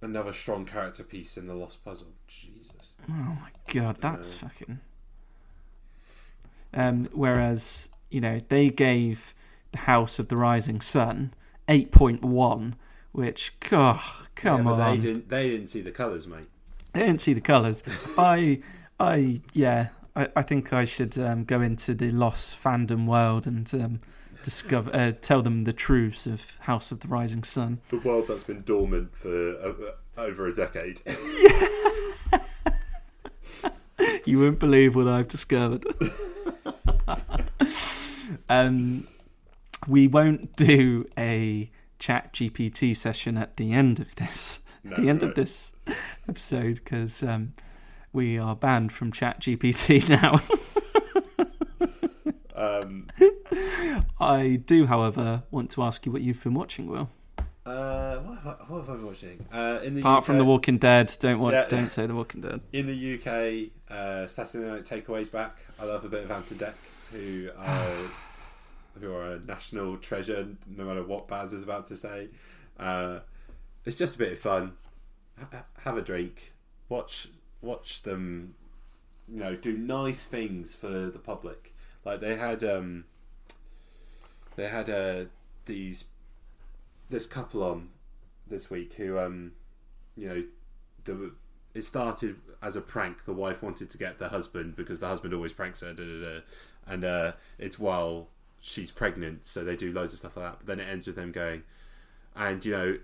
another 0.00 0.32
strong 0.32 0.64
character 0.64 1.02
piece 1.02 1.36
in 1.36 1.46
the 1.46 1.54
Lost 1.54 1.84
Puzzle. 1.84 2.08
Jesus. 2.26 2.94
Oh 3.08 3.12
my 3.12 3.50
god, 3.72 3.96
that's 4.00 4.32
fucking. 4.34 4.80
Um, 6.74 7.08
whereas 7.12 7.88
you 8.10 8.20
know 8.20 8.40
they 8.48 8.68
gave 8.70 9.34
the 9.72 9.78
House 9.78 10.18
of 10.18 10.28
the 10.28 10.36
Rising 10.36 10.80
Sun 10.80 11.32
eight 11.68 11.92
point 11.92 12.22
one, 12.22 12.76
which 13.12 13.52
God, 13.60 14.00
come 14.34 14.66
yeah, 14.66 14.72
on, 14.72 14.78
They 14.78 15.00
didn't. 15.00 15.28
They 15.28 15.50
didn't 15.50 15.68
see 15.68 15.80
the 15.80 15.90
colours, 15.90 16.26
mate. 16.26 16.48
They 16.92 17.00
didn't 17.00 17.20
see 17.20 17.34
the 17.34 17.40
colours. 17.40 17.82
I, 18.18 18.60
I, 18.98 19.40
yeah, 19.52 19.88
I, 20.16 20.28
I 20.34 20.42
think 20.42 20.72
I 20.72 20.84
should 20.84 21.18
um, 21.18 21.44
go 21.44 21.60
into 21.60 21.94
the 21.94 22.10
Lost 22.10 22.60
fandom 22.62 23.06
world 23.06 23.46
and 23.46 23.72
um, 23.74 24.00
discover, 24.42 24.94
uh, 24.94 25.12
tell 25.20 25.42
them 25.42 25.64
the 25.64 25.72
truths 25.72 26.26
of 26.26 26.58
House 26.60 26.90
of 26.92 27.00
the 27.00 27.08
Rising 27.08 27.44
Sun. 27.44 27.80
The 27.90 27.98
world 27.98 28.26
that's 28.28 28.44
been 28.44 28.62
dormant 28.62 29.16
for 29.16 29.28
uh, 29.28 30.20
over 30.20 30.46
a 30.46 30.54
decade. 30.54 31.00
You 34.28 34.40
won't 34.40 34.58
believe 34.58 34.94
what 34.94 35.08
I've 35.08 35.28
discovered. 35.28 35.86
um, 38.50 39.06
we 39.86 40.06
won't 40.06 40.54
do 40.54 41.06
a 41.16 41.70
ChatGPT 41.98 42.94
session 42.94 43.38
at 43.38 43.56
the 43.56 43.72
end 43.72 44.00
of 44.00 44.14
this, 44.16 44.60
No, 44.84 44.96
the 44.96 45.08
end 45.08 45.22
of 45.22 45.34
this 45.34 45.72
episode, 46.28 46.74
because 46.74 47.22
um, 47.22 47.54
we 48.12 48.38
are 48.38 48.54
banned 48.54 48.92
from 48.92 49.12
ChatGPT 49.12 50.10
now. 50.10 50.32
um, 52.58 53.06
I 54.20 54.60
do, 54.64 54.86
however, 54.86 55.42
want 55.50 55.70
to 55.72 55.82
ask 55.82 56.04
you 56.06 56.12
what 56.12 56.22
you've 56.22 56.42
been 56.42 56.54
watching, 56.54 56.86
Will. 56.88 57.08
uh, 57.66 58.16
what, 58.18 58.38
have 58.38 58.46
I, 58.46 58.50
what 58.72 58.78
have 58.80 58.90
I 58.90 58.92
been 58.94 59.06
watching? 59.06 59.46
Uh, 59.52 59.80
in 59.82 59.94
the 59.94 60.00
Apart 60.00 60.18
UK, 60.22 60.24
from 60.26 60.38
The 60.38 60.44
Walking 60.44 60.78
Dead, 60.78 61.14
don't 61.20 61.38
wa- 61.38 61.50
Yeah. 61.50 61.66
don't 61.68 61.90
say 61.90 62.06
The 62.06 62.14
Walking 62.14 62.40
Dead. 62.40 62.60
in 62.72 62.86
the 62.86 63.14
UK, 63.14 63.70
uh, 63.94 64.26
Saturday 64.26 64.68
Night 64.68 64.84
Takeaways 64.84 65.30
back. 65.30 65.58
I 65.80 65.84
love 65.84 66.04
a 66.04 66.08
bit 66.08 66.24
of 66.24 66.30
Ant 66.30 66.46
Dec, 66.58 66.74
who 67.12 67.50
are 67.56 68.10
who 69.00 69.12
are 69.14 69.34
a 69.34 69.38
national 69.44 69.96
treasure, 69.98 70.48
no 70.66 70.84
matter 70.84 71.04
what 71.04 71.28
Baz 71.28 71.52
is 71.52 71.62
about 71.62 71.86
to 71.86 71.96
say. 71.96 72.28
Uh, 72.80 73.20
it's 73.84 73.96
just 73.96 74.16
a 74.16 74.18
bit 74.18 74.32
of 74.32 74.38
fun. 74.40 74.72
H- 75.40 75.60
have 75.84 75.96
a 75.96 76.02
drink, 76.02 76.52
watch 76.88 77.28
watch 77.60 78.02
them, 78.02 78.54
you 79.28 79.38
know, 79.38 79.54
do 79.54 79.76
nice 79.76 80.26
things 80.26 80.74
for 80.74 80.88
the 80.88 81.18
public. 81.20 81.74
Like 82.04 82.20
they 82.20 82.36
had, 82.36 82.64
um, 82.64 83.04
they 84.56 84.68
had 84.68 84.88
uh, 84.88 85.24
these 85.66 86.04
this 87.10 87.26
couple 87.26 87.62
on 87.62 87.88
this 88.46 88.70
week 88.70 88.94
who, 88.94 89.18
um, 89.18 89.52
you 90.16 90.28
know, 90.28 90.44
the 91.04 91.32
it 91.74 91.82
started 91.82 92.36
as 92.62 92.76
a 92.76 92.80
prank. 92.80 93.24
The 93.24 93.32
wife 93.32 93.62
wanted 93.62 93.90
to 93.90 93.98
get 93.98 94.18
the 94.18 94.28
husband 94.28 94.76
because 94.76 95.00
the 95.00 95.06
husband 95.06 95.34
always 95.34 95.52
pranks 95.52 95.80
her, 95.80 95.92
da, 95.92 96.02
da, 96.02 96.24
da. 96.24 96.40
and 96.86 97.04
uh, 97.04 97.32
it's 97.58 97.78
while 97.78 98.28
she's 98.60 98.90
pregnant, 98.90 99.46
so 99.46 99.64
they 99.64 99.76
do 99.76 99.92
loads 99.92 100.12
of 100.12 100.18
stuff 100.18 100.36
like 100.36 100.46
that. 100.46 100.58
But 100.58 100.66
then 100.66 100.80
it 100.80 100.90
ends 100.90 101.06
with 101.06 101.16
them 101.16 101.30
going, 101.30 101.62
and 102.34 102.64
you 102.64 102.72
know, 102.72 102.98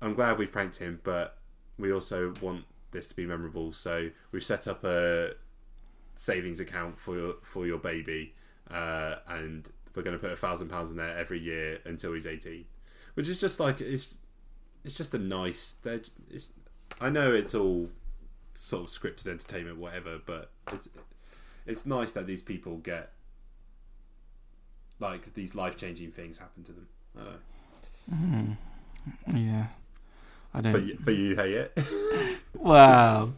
I'm 0.00 0.14
glad 0.14 0.38
we 0.38 0.46
pranked 0.46 0.76
him, 0.76 1.00
but 1.02 1.36
we 1.78 1.92
also 1.92 2.32
want 2.40 2.64
this 2.92 3.06
to 3.08 3.16
be 3.16 3.26
memorable. 3.26 3.72
So 3.72 4.10
we've 4.32 4.44
set 4.44 4.66
up 4.66 4.84
a 4.84 5.32
savings 6.16 6.60
account 6.60 6.98
for 6.98 7.16
your 7.16 7.34
for 7.42 7.66
your 7.66 7.78
baby, 7.78 8.34
uh, 8.70 9.16
and 9.28 9.68
we're 9.94 10.02
going 10.02 10.16
to 10.16 10.20
put 10.20 10.32
a 10.32 10.36
thousand 10.36 10.68
pounds 10.68 10.90
in 10.90 10.96
there 10.96 11.16
every 11.16 11.40
year 11.40 11.80
until 11.84 12.12
he's 12.12 12.26
18, 12.26 12.64
which 13.14 13.28
is 13.28 13.40
just 13.40 13.58
like 13.60 13.80
it's 13.80 14.14
it's 14.84 14.94
just 14.94 15.14
a 15.14 15.18
nice. 15.18 15.76
It's 15.84 16.50
I 17.00 17.10
know 17.10 17.32
it's 17.32 17.54
all 17.54 17.88
sort 18.54 18.84
of 18.84 18.88
scripted 18.90 19.26
entertainment, 19.28 19.78
whatever, 19.78 20.18
but 20.24 20.50
it's 20.72 20.88
it's 21.66 21.86
nice 21.86 22.12
that 22.12 22.26
these 22.26 22.42
people 22.42 22.76
get 22.76 23.12
like 24.98 25.34
these 25.34 25.54
life 25.54 25.76
changing 25.76 26.12
things 26.12 26.38
happen 26.38 26.62
to 26.64 26.72
them. 26.72 26.88
I 27.18 27.22
don't 28.10 28.56
know. 29.28 29.38
Yeah, 29.38 29.66
I 30.54 30.60
don't. 30.60 30.72
But 30.72 30.82
you, 30.82 30.98
but 31.00 31.14
you 31.14 31.36
hate 31.36 31.54
it. 31.54 31.78
Well, 32.58 33.32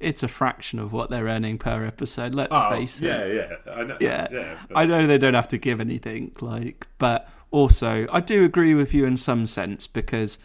it's 0.00 0.22
a 0.22 0.28
fraction 0.28 0.78
of 0.78 0.92
what 0.92 1.10
they're 1.10 1.26
earning 1.26 1.58
per 1.58 1.84
episode. 1.84 2.34
Let's 2.34 2.56
face 2.70 3.00
it. 3.00 3.06
Oh, 3.06 3.26
yeah, 3.26 3.46
yeah, 3.66 3.72
I 3.72 3.84
know. 3.84 3.96
Yeah. 4.00 4.26
yeah. 4.32 4.58
but- 4.68 4.76
I 4.76 4.86
know 4.86 5.06
they 5.06 5.18
don't 5.18 5.34
have 5.34 5.48
to 5.48 5.58
give 5.58 5.80
anything, 5.80 6.32
like, 6.40 6.86
but 6.98 7.28
also 7.50 8.06
I 8.12 8.20
do 8.20 8.44
agree 8.44 8.74
with 8.74 8.94
you 8.94 9.04
in 9.06 9.16
some 9.16 9.46
sense 9.46 9.86
because 9.86 10.38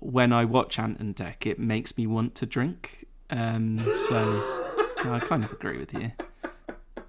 when 0.00 0.32
I 0.32 0.44
watch 0.44 0.78
Ant 0.78 1.00
and 1.00 1.16
Dec, 1.16 1.46
it 1.46 1.58
makes 1.58 1.96
me 1.96 2.06
want 2.06 2.34
to 2.36 2.46
drink. 2.46 3.06
Um, 3.30 3.78
so 4.08 4.74
I 5.04 5.18
kind 5.20 5.44
of 5.44 5.52
agree 5.52 5.78
with 5.78 5.92
you, 5.94 6.12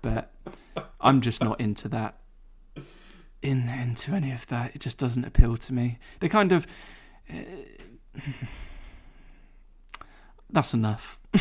but 0.01 0.31
I'm 0.99 1.21
just 1.21 1.43
not 1.43 1.59
into 1.61 1.87
that. 1.89 2.15
In 3.41 3.69
into 3.69 4.13
any 4.13 4.31
of 4.31 4.45
that, 4.47 4.75
it 4.75 4.81
just 4.81 4.97
doesn't 4.97 5.23
appeal 5.23 5.55
to 5.57 5.73
me. 5.73 5.97
They 6.19 6.27
kind 6.29 6.51
of. 6.51 6.67
Uh, 7.31 7.41
that's 10.49 10.73
enough. 10.73 11.18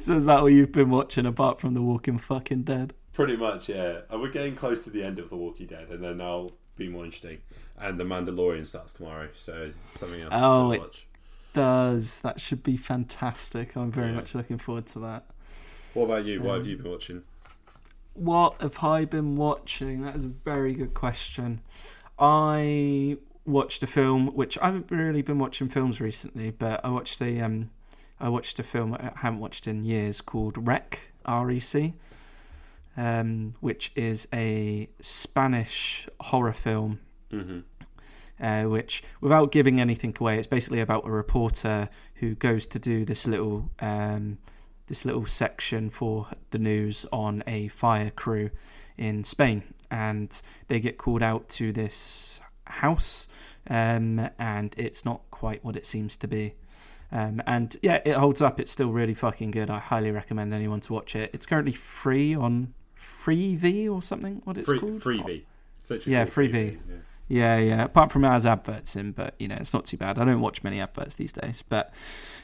so 0.00 0.12
is 0.16 0.26
that 0.26 0.42
what 0.42 0.52
you've 0.52 0.72
been 0.72 0.90
watching 0.90 1.26
apart 1.26 1.60
from 1.60 1.74
The 1.74 1.82
Walking 1.82 2.18
Fucking 2.18 2.62
Dead? 2.62 2.94
Pretty 3.12 3.36
much, 3.36 3.68
yeah. 3.68 4.00
And 4.10 4.20
we're 4.20 4.30
getting 4.30 4.54
close 4.54 4.84
to 4.84 4.90
the 4.90 5.02
end 5.02 5.18
of 5.18 5.28
The 5.30 5.36
Walking 5.36 5.66
Dead, 5.66 5.88
and 5.90 6.02
then 6.02 6.20
I'll 6.20 6.50
be 6.76 6.88
more 6.88 7.04
interesting. 7.04 7.38
And 7.78 7.98
The 7.98 8.04
Mandalorian 8.04 8.66
starts 8.66 8.92
tomorrow, 8.92 9.28
so 9.36 9.70
something 9.94 10.20
else 10.22 10.32
Oh, 10.34 10.68
to 10.68 10.74
it- 10.74 10.80
watch. 10.80 11.04
Does 11.54 12.20
that 12.20 12.40
should 12.40 12.62
be 12.62 12.76
fantastic? 12.76 13.74
I'm 13.74 13.90
very 13.90 14.10
Yeah. 14.10 14.16
much 14.16 14.34
looking 14.34 14.58
forward 14.58 14.86
to 14.88 15.00
that. 15.00 15.24
What 15.94 16.04
about 16.04 16.24
you? 16.26 16.40
What 16.42 16.54
have 16.56 16.62
Um, 16.64 16.68
you 16.68 16.76
been 16.76 16.90
watching? 16.90 17.22
What 18.14 18.60
have 18.60 18.84
I 18.84 19.04
been 19.06 19.34
watching? 19.36 20.02
That 20.02 20.14
is 20.14 20.24
a 20.24 20.28
very 20.28 20.74
good 20.74 20.94
question. 20.94 21.60
I 22.18 23.16
watched 23.48 23.82
a 23.82 23.86
film 23.86 24.28
which 24.28 24.58
I 24.58 24.66
haven't 24.66 24.90
really 24.90 25.22
been 25.22 25.38
watching 25.38 25.68
films 25.68 26.00
recently, 26.00 26.50
but 26.50 26.84
I 26.84 26.90
watched 26.90 27.20
a 27.20 27.40
um, 27.40 27.70
I 28.20 28.28
watched 28.28 28.58
a 28.58 28.62
film 28.62 28.94
I 28.94 29.12
haven't 29.16 29.40
watched 29.40 29.66
in 29.66 29.84
years 29.84 30.20
called 30.20 30.66
Rec 30.66 30.98
R 31.24 31.50
E 31.50 31.60
C, 31.60 31.94
um, 32.96 33.54
which 33.60 33.92
is 33.96 34.28
a 34.32 34.88
Spanish 35.00 36.08
horror 36.20 36.52
film 36.52 37.00
Mm-hmm. 37.30 37.58
uh, 38.42 38.62
which, 38.70 39.02
without 39.20 39.52
giving 39.52 39.80
anything 39.80 40.16
away, 40.18 40.38
it's 40.38 40.46
basically 40.46 40.80
about 40.80 41.06
a 41.06 41.10
reporter 41.10 41.90
who 42.14 42.34
goes 42.36 42.66
to 42.68 42.78
do 42.78 43.04
this 43.04 43.26
little 43.26 43.70
um, 43.80 44.38
this 44.86 45.04
little 45.04 45.26
section 45.26 45.90
for 45.90 46.26
the 46.50 46.58
news 46.58 47.04
on 47.12 47.42
a 47.46 47.68
fire 47.68 48.10
crew 48.10 48.48
in 48.96 49.24
Spain, 49.24 49.62
and 49.90 50.40
they 50.68 50.80
get 50.80 50.96
called 50.96 51.22
out 51.22 51.48
to 51.50 51.70
this 51.72 52.40
house, 52.68 53.26
um, 53.68 54.28
and 54.38 54.74
it's 54.76 55.04
not 55.04 55.22
quite 55.30 55.64
what 55.64 55.76
it 55.76 55.86
seems 55.86 56.16
to 56.16 56.28
be. 56.28 56.54
Um, 57.10 57.42
and 57.46 57.74
yeah, 57.82 58.00
it 58.04 58.16
holds 58.16 58.42
up. 58.42 58.60
It's 58.60 58.70
still 58.72 58.90
really 58.90 59.14
fucking 59.14 59.50
good. 59.50 59.70
I 59.70 59.78
highly 59.78 60.10
recommend 60.10 60.52
anyone 60.52 60.80
to 60.80 60.92
watch 60.92 61.16
it. 61.16 61.30
It's 61.32 61.46
currently 61.46 61.72
free 61.72 62.34
on 62.34 62.74
Freevee 63.24 63.90
or 63.90 64.02
something. 64.02 64.42
What 64.44 64.58
it's 64.58 64.68
Free, 64.68 64.78
called? 64.78 65.00
Freebie. 65.00 65.44
It's 65.88 66.06
Yeah, 66.06 66.24
called 66.24 66.34
Freebie. 66.34 66.78
Yeah. 66.88 66.96
Yeah, 67.30 67.58
yeah. 67.58 67.84
Apart 67.84 68.10
from 68.10 68.24
it 68.24 68.28
has 68.30 68.46
adverts 68.46 68.96
in, 68.96 69.12
but 69.12 69.34
you 69.38 69.48
know, 69.48 69.56
it's 69.56 69.74
not 69.74 69.84
too 69.84 69.96
bad. 69.98 70.18
I 70.18 70.24
don't 70.24 70.40
watch 70.40 70.62
many 70.62 70.80
adverts 70.80 71.14
these 71.16 71.32
days, 71.32 71.62
but 71.68 71.92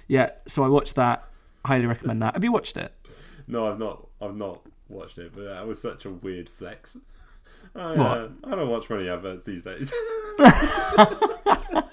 yeah. 0.09 0.31
So 0.47 0.63
I 0.65 0.69
watched 0.69 0.95
that. 0.97 1.25
Highly 1.65 1.87
recommend 1.87 2.21
that. 2.23 2.35
Have 2.35 2.45
you 2.45 2.53
watched 2.53 2.77
it? 2.77 2.93
No, 3.47 3.67
I've 3.71 3.79
not. 3.79 4.07
I've 4.23 4.35
not 4.37 4.63
watched 4.89 5.19
it, 5.19 5.33
but 5.35 5.45
that 5.45 5.67
was 5.67 5.79
such 5.79 6.07
a 6.07 6.11
weird 6.11 6.49
flex. 6.49 6.97
I, 7.77 7.87
What? 7.97 7.99
uh, 7.99 8.29
I 8.45 8.51
don't 8.55 8.69
watch 8.69 8.89
many 8.91 9.09
adverts 9.09 9.45
these 9.45 9.63
days. 9.65 9.93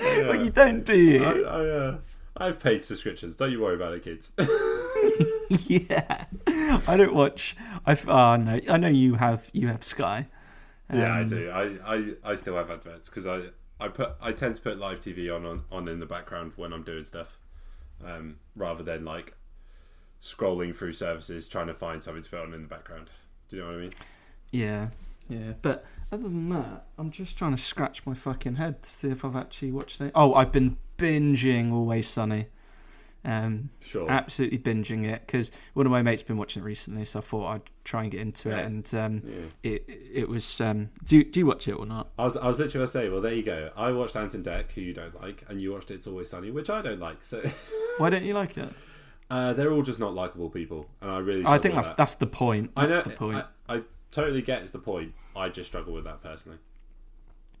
Well, 0.00 0.44
you 0.44 0.50
don't, 0.50 0.84
do 0.84 0.96
you? 0.96 1.24
I, 1.24 1.30
I, 1.40 1.68
uh, 1.68 1.98
I 2.36 2.46
have 2.46 2.60
paid 2.60 2.82
subscriptions. 2.84 3.36
Don't 3.36 3.50
you 3.50 3.60
worry 3.60 3.74
about 3.76 3.94
it, 3.94 4.02
kids. 4.04 4.32
yeah. 5.66 6.24
I 6.86 6.96
don't 6.96 7.14
watch. 7.14 7.56
I 7.86 7.96
oh 8.06 8.36
no. 8.36 8.60
I 8.68 8.76
know 8.76 8.88
you 8.88 9.14
have. 9.14 9.48
You 9.52 9.68
have 9.68 9.84
Sky. 9.84 10.26
yeah, 10.92 11.14
I 11.14 11.20
Um, 11.22 11.28
do. 11.28 11.50
I, 11.50 11.94
I, 11.94 12.14
I 12.24 12.34
still 12.34 12.56
have 12.56 12.70
adverts 12.70 13.08
because 13.08 13.26
I, 13.26 13.42
I 13.80 13.88
put 13.88 14.12
I 14.20 14.32
tend 14.32 14.56
to 14.56 14.62
put 14.62 14.78
live 14.78 15.00
TV 15.00 15.34
on, 15.34 15.44
on 15.46 15.64
on 15.70 15.88
in 15.88 16.00
the 16.00 16.06
background 16.06 16.52
when 16.56 16.72
I'm 16.72 16.82
doing 16.82 17.04
stuff, 17.04 17.38
um, 18.04 18.38
rather 18.56 18.82
than 18.82 19.04
like 19.04 19.34
scrolling 20.20 20.74
through 20.76 20.92
services 20.92 21.48
trying 21.48 21.68
to 21.68 21.74
find 21.74 22.02
something 22.02 22.22
to 22.22 22.30
put 22.30 22.40
on 22.40 22.54
in 22.54 22.62
the 22.62 22.68
background. 22.68 23.08
Do 23.48 23.56
you 23.56 23.62
know 23.62 23.68
what 23.68 23.76
I 23.76 23.80
mean? 23.80 23.92
Yeah, 24.50 24.88
yeah. 25.28 25.52
But 25.62 25.84
other 26.12 26.22
than 26.24 26.48
that, 26.50 26.86
I'm 26.98 27.10
just 27.10 27.36
trying 27.36 27.54
to 27.54 27.62
scratch 27.62 28.04
my 28.06 28.14
fucking 28.14 28.56
head 28.56 28.82
to 28.82 28.90
see 28.90 29.08
if 29.10 29.24
I've 29.24 29.36
actually 29.36 29.72
watched 29.72 30.00
it. 30.00 30.12
Oh, 30.14 30.34
I've 30.34 30.52
been 30.52 30.76
binging 30.96 31.72
Always 31.72 32.08
Sunny. 32.08 32.46
Um, 33.24 33.68
Sure. 33.80 34.08
absolutely 34.10 34.58
binging 34.58 35.04
it 35.06 35.22
because 35.26 35.50
one 35.74 35.84
of 35.84 35.92
my 35.92 36.00
mates 36.02 36.22
been 36.22 36.36
watching 36.38 36.62
it 36.62 36.64
recently, 36.64 37.04
so 37.04 37.18
I 37.18 37.22
thought 37.22 37.46
I'd 37.48 37.62
try 37.84 38.02
and 38.04 38.12
get 38.12 38.20
into 38.20 38.48
Yeah. 38.48 38.58
it. 38.60 38.66
And 38.66 38.94
um, 38.94 39.22
Yeah. 39.26 39.34
it 39.74 39.84
it 40.14 40.28
was. 40.28 40.60
Um, 40.60 40.88
do 41.04 41.16
you- 41.18 41.24
do 41.24 41.40
you 41.40 41.46
watch 41.46 41.68
it 41.68 41.72
or 41.72 41.84
not? 41.84 42.08
I 42.18 42.24
was, 42.24 42.36
I 42.36 42.46
was 42.46 42.58
literally 42.58 42.74
going 42.74 42.86
to 42.86 42.92
say, 42.92 43.08
well, 43.10 43.20
there 43.20 43.34
you 43.34 43.42
go. 43.42 43.70
I 43.76 43.90
watched 43.92 44.16
Ant 44.16 44.34
and 44.34 44.44
Dec, 44.44 44.70
who 44.72 44.80
you 44.80 44.94
don't 44.94 45.20
like, 45.20 45.44
and 45.48 45.60
you 45.60 45.72
watched 45.72 45.90
It's 45.90 46.06
Always 46.06 46.30
Sunny, 46.30 46.50
which 46.52 46.70
I 46.70 46.80
don't 46.80 47.00
like. 47.00 47.22
So 47.22 47.42
Why 47.98 48.08
don't 48.08 48.24
you 48.24 48.34
like 48.34 48.56
it? 48.56 48.68
uh, 49.30 49.52
they're 49.52 49.72
all 49.72 49.82
just 49.82 49.98
not 49.98 50.14
likable 50.14 50.48
people, 50.48 50.86
and 51.02 51.10
I 51.10 51.18
really. 51.18 51.44
I 51.44 51.58
think 51.58 51.74
that's 51.74 51.88
that. 51.88 51.96
that's 51.98 52.14
the 52.14 52.26
point. 52.26 52.70
I 52.76 52.86
That's 52.86 53.04
know. 53.04 53.10
the 53.12 53.18
point. 53.18 53.36
I, 53.36 53.40
I 53.40 53.44
totally 54.10 54.42
get 54.42 54.62
it's 54.62 54.70
the 54.70 54.78
point. 54.78 55.14
I 55.36 55.48
just 55.48 55.68
struggle 55.68 55.92
with 55.94 56.04
that 56.04 56.22
personally. 56.22 56.58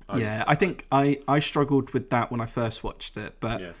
I 0.08 0.18
yeah, 0.18 0.38
just- 0.38 0.48
I 0.50 0.54
think 0.54 0.86
I, 0.90 1.20
I 1.28 1.40
struggled 1.40 1.90
with 1.92 2.10
that 2.10 2.30
when 2.30 2.40
I 2.40 2.46
first 2.46 2.82
watched 2.82 3.16
it, 3.16 3.34
but 3.40 3.60
yeah. 3.60 3.72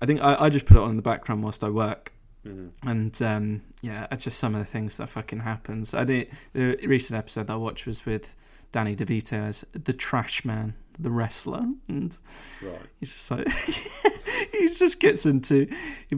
I 0.00 0.06
think 0.06 0.20
I, 0.20 0.44
I 0.44 0.48
just 0.50 0.66
put 0.66 0.76
it 0.76 0.80
on 0.82 0.90
in 0.90 0.96
the 0.96 1.02
background 1.02 1.42
whilst 1.42 1.64
I 1.64 1.68
work. 1.70 2.12
Mhm. 2.46 2.72
And 2.82 3.22
um, 3.22 3.62
yeah, 3.82 4.06
it's 4.12 4.24
just 4.24 4.38
some 4.38 4.54
of 4.54 4.60
the 4.60 4.70
things 4.70 4.98
that 4.98 5.08
fucking 5.08 5.40
happens. 5.40 5.94
I 5.94 6.04
did 6.04 6.30
the 6.52 6.76
recent 6.86 7.18
episode 7.18 7.46
that 7.46 7.54
I 7.54 7.56
watched 7.56 7.86
was 7.86 8.04
with 8.04 8.34
Danny 8.70 8.94
DeVito 8.94 9.32
as 9.48 9.64
the 9.72 9.92
Trash 9.94 10.44
Man, 10.44 10.74
the 10.98 11.10
wrestler, 11.10 11.66
and 11.88 12.16
Right. 12.62 12.80
he's 13.00 13.12
just 13.12 13.30
like 13.30 13.48
he 14.52 14.68
just 14.68 15.00
gets 15.00 15.26
into 15.26 15.68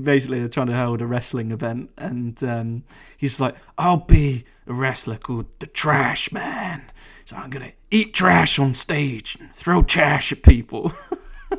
basically 0.03 0.39
they're 0.41 0.49
trying 0.49 0.67
to 0.69 0.77
hold 0.77 1.01
a 1.03 1.07
wrestling 1.07 1.51
event, 1.51 1.91
and 1.99 2.43
um, 2.45 2.83
he's 3.17 3.41
like, 3.41 3.55
"I'll 3.79 3.97
be 3.99 4.45
a 4.67 4.75
wrestler 4.75 5.17
called 5.17 5.47
the 5.61 5.67
Trash 5.67 6.31
Man, 6.33 6.83
so 7.25 7.37
I'm 7.37 7.51
gonna 7.51 7.73
eat 7.91 8.13
trash 8.15 8.59
on 8.59 8.75
stage 8.75 9.37
and 9.41 9.53
throw 9.55 9.83
trash 9.83 10.33
at 10.33 10.43
people." 10.43 10.93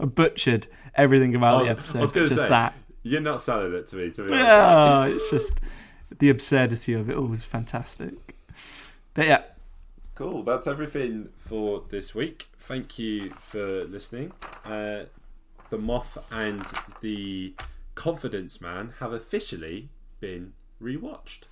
I 0.00 0.04
butchered 0.04 0.66
everything 0.94 1.34
about 1.34 1.62
Oh, 1.62 1.64
the 1.64 1.70
I 1.70 1.72
episode. 1.72 2.00
was 2.00 2.12
going 2.12 2.24
to 2.28 2.34
just 2.34 2.40
say 2.42 2.48
that. 2.50 2.74
you're 3.02 3.20
not 3.22 3.40
selling 3.42 3.72
it 3.72 3.86
to 3.88 3.96
me. 3.96 4.10
To 4.10 4.22
be 4.24 4.32
honest. 4.32 4.46
Yeah, 4.46 5.06
it's 5.06 5.30
just 5.30 5.60
the 6.18 6.28
absurdity 6.30 6.92
of 6.92 7.08
it 7.08 7.16
all 7.16 7.24
was 7.26 7.42
fantastic. 7.44 8.12
But 9.14 9.26
yeah, 9.26 9.42
Cool. 10.14 10.44
That's 10.44 10.68
everything 10.68 11.30
for 11.36 11.82
this 11.88 12.14
week. 12.14 12.48
Thank 12.56 13.00
you 13.00 13.30
for 13.30 13.84
listening. 13.84 14.32
Uh, 14.64 15.04
the 15.70 15.78
Moth 15.78 16.18
and 16.30 16.64
the 17.00 17.54
Confidence 17.96 18.60
Man 18.60 18.94
have 19.00 19.12
officially 19.12 19.88
been 20.20 20.52
rewatched. 20.80 21.42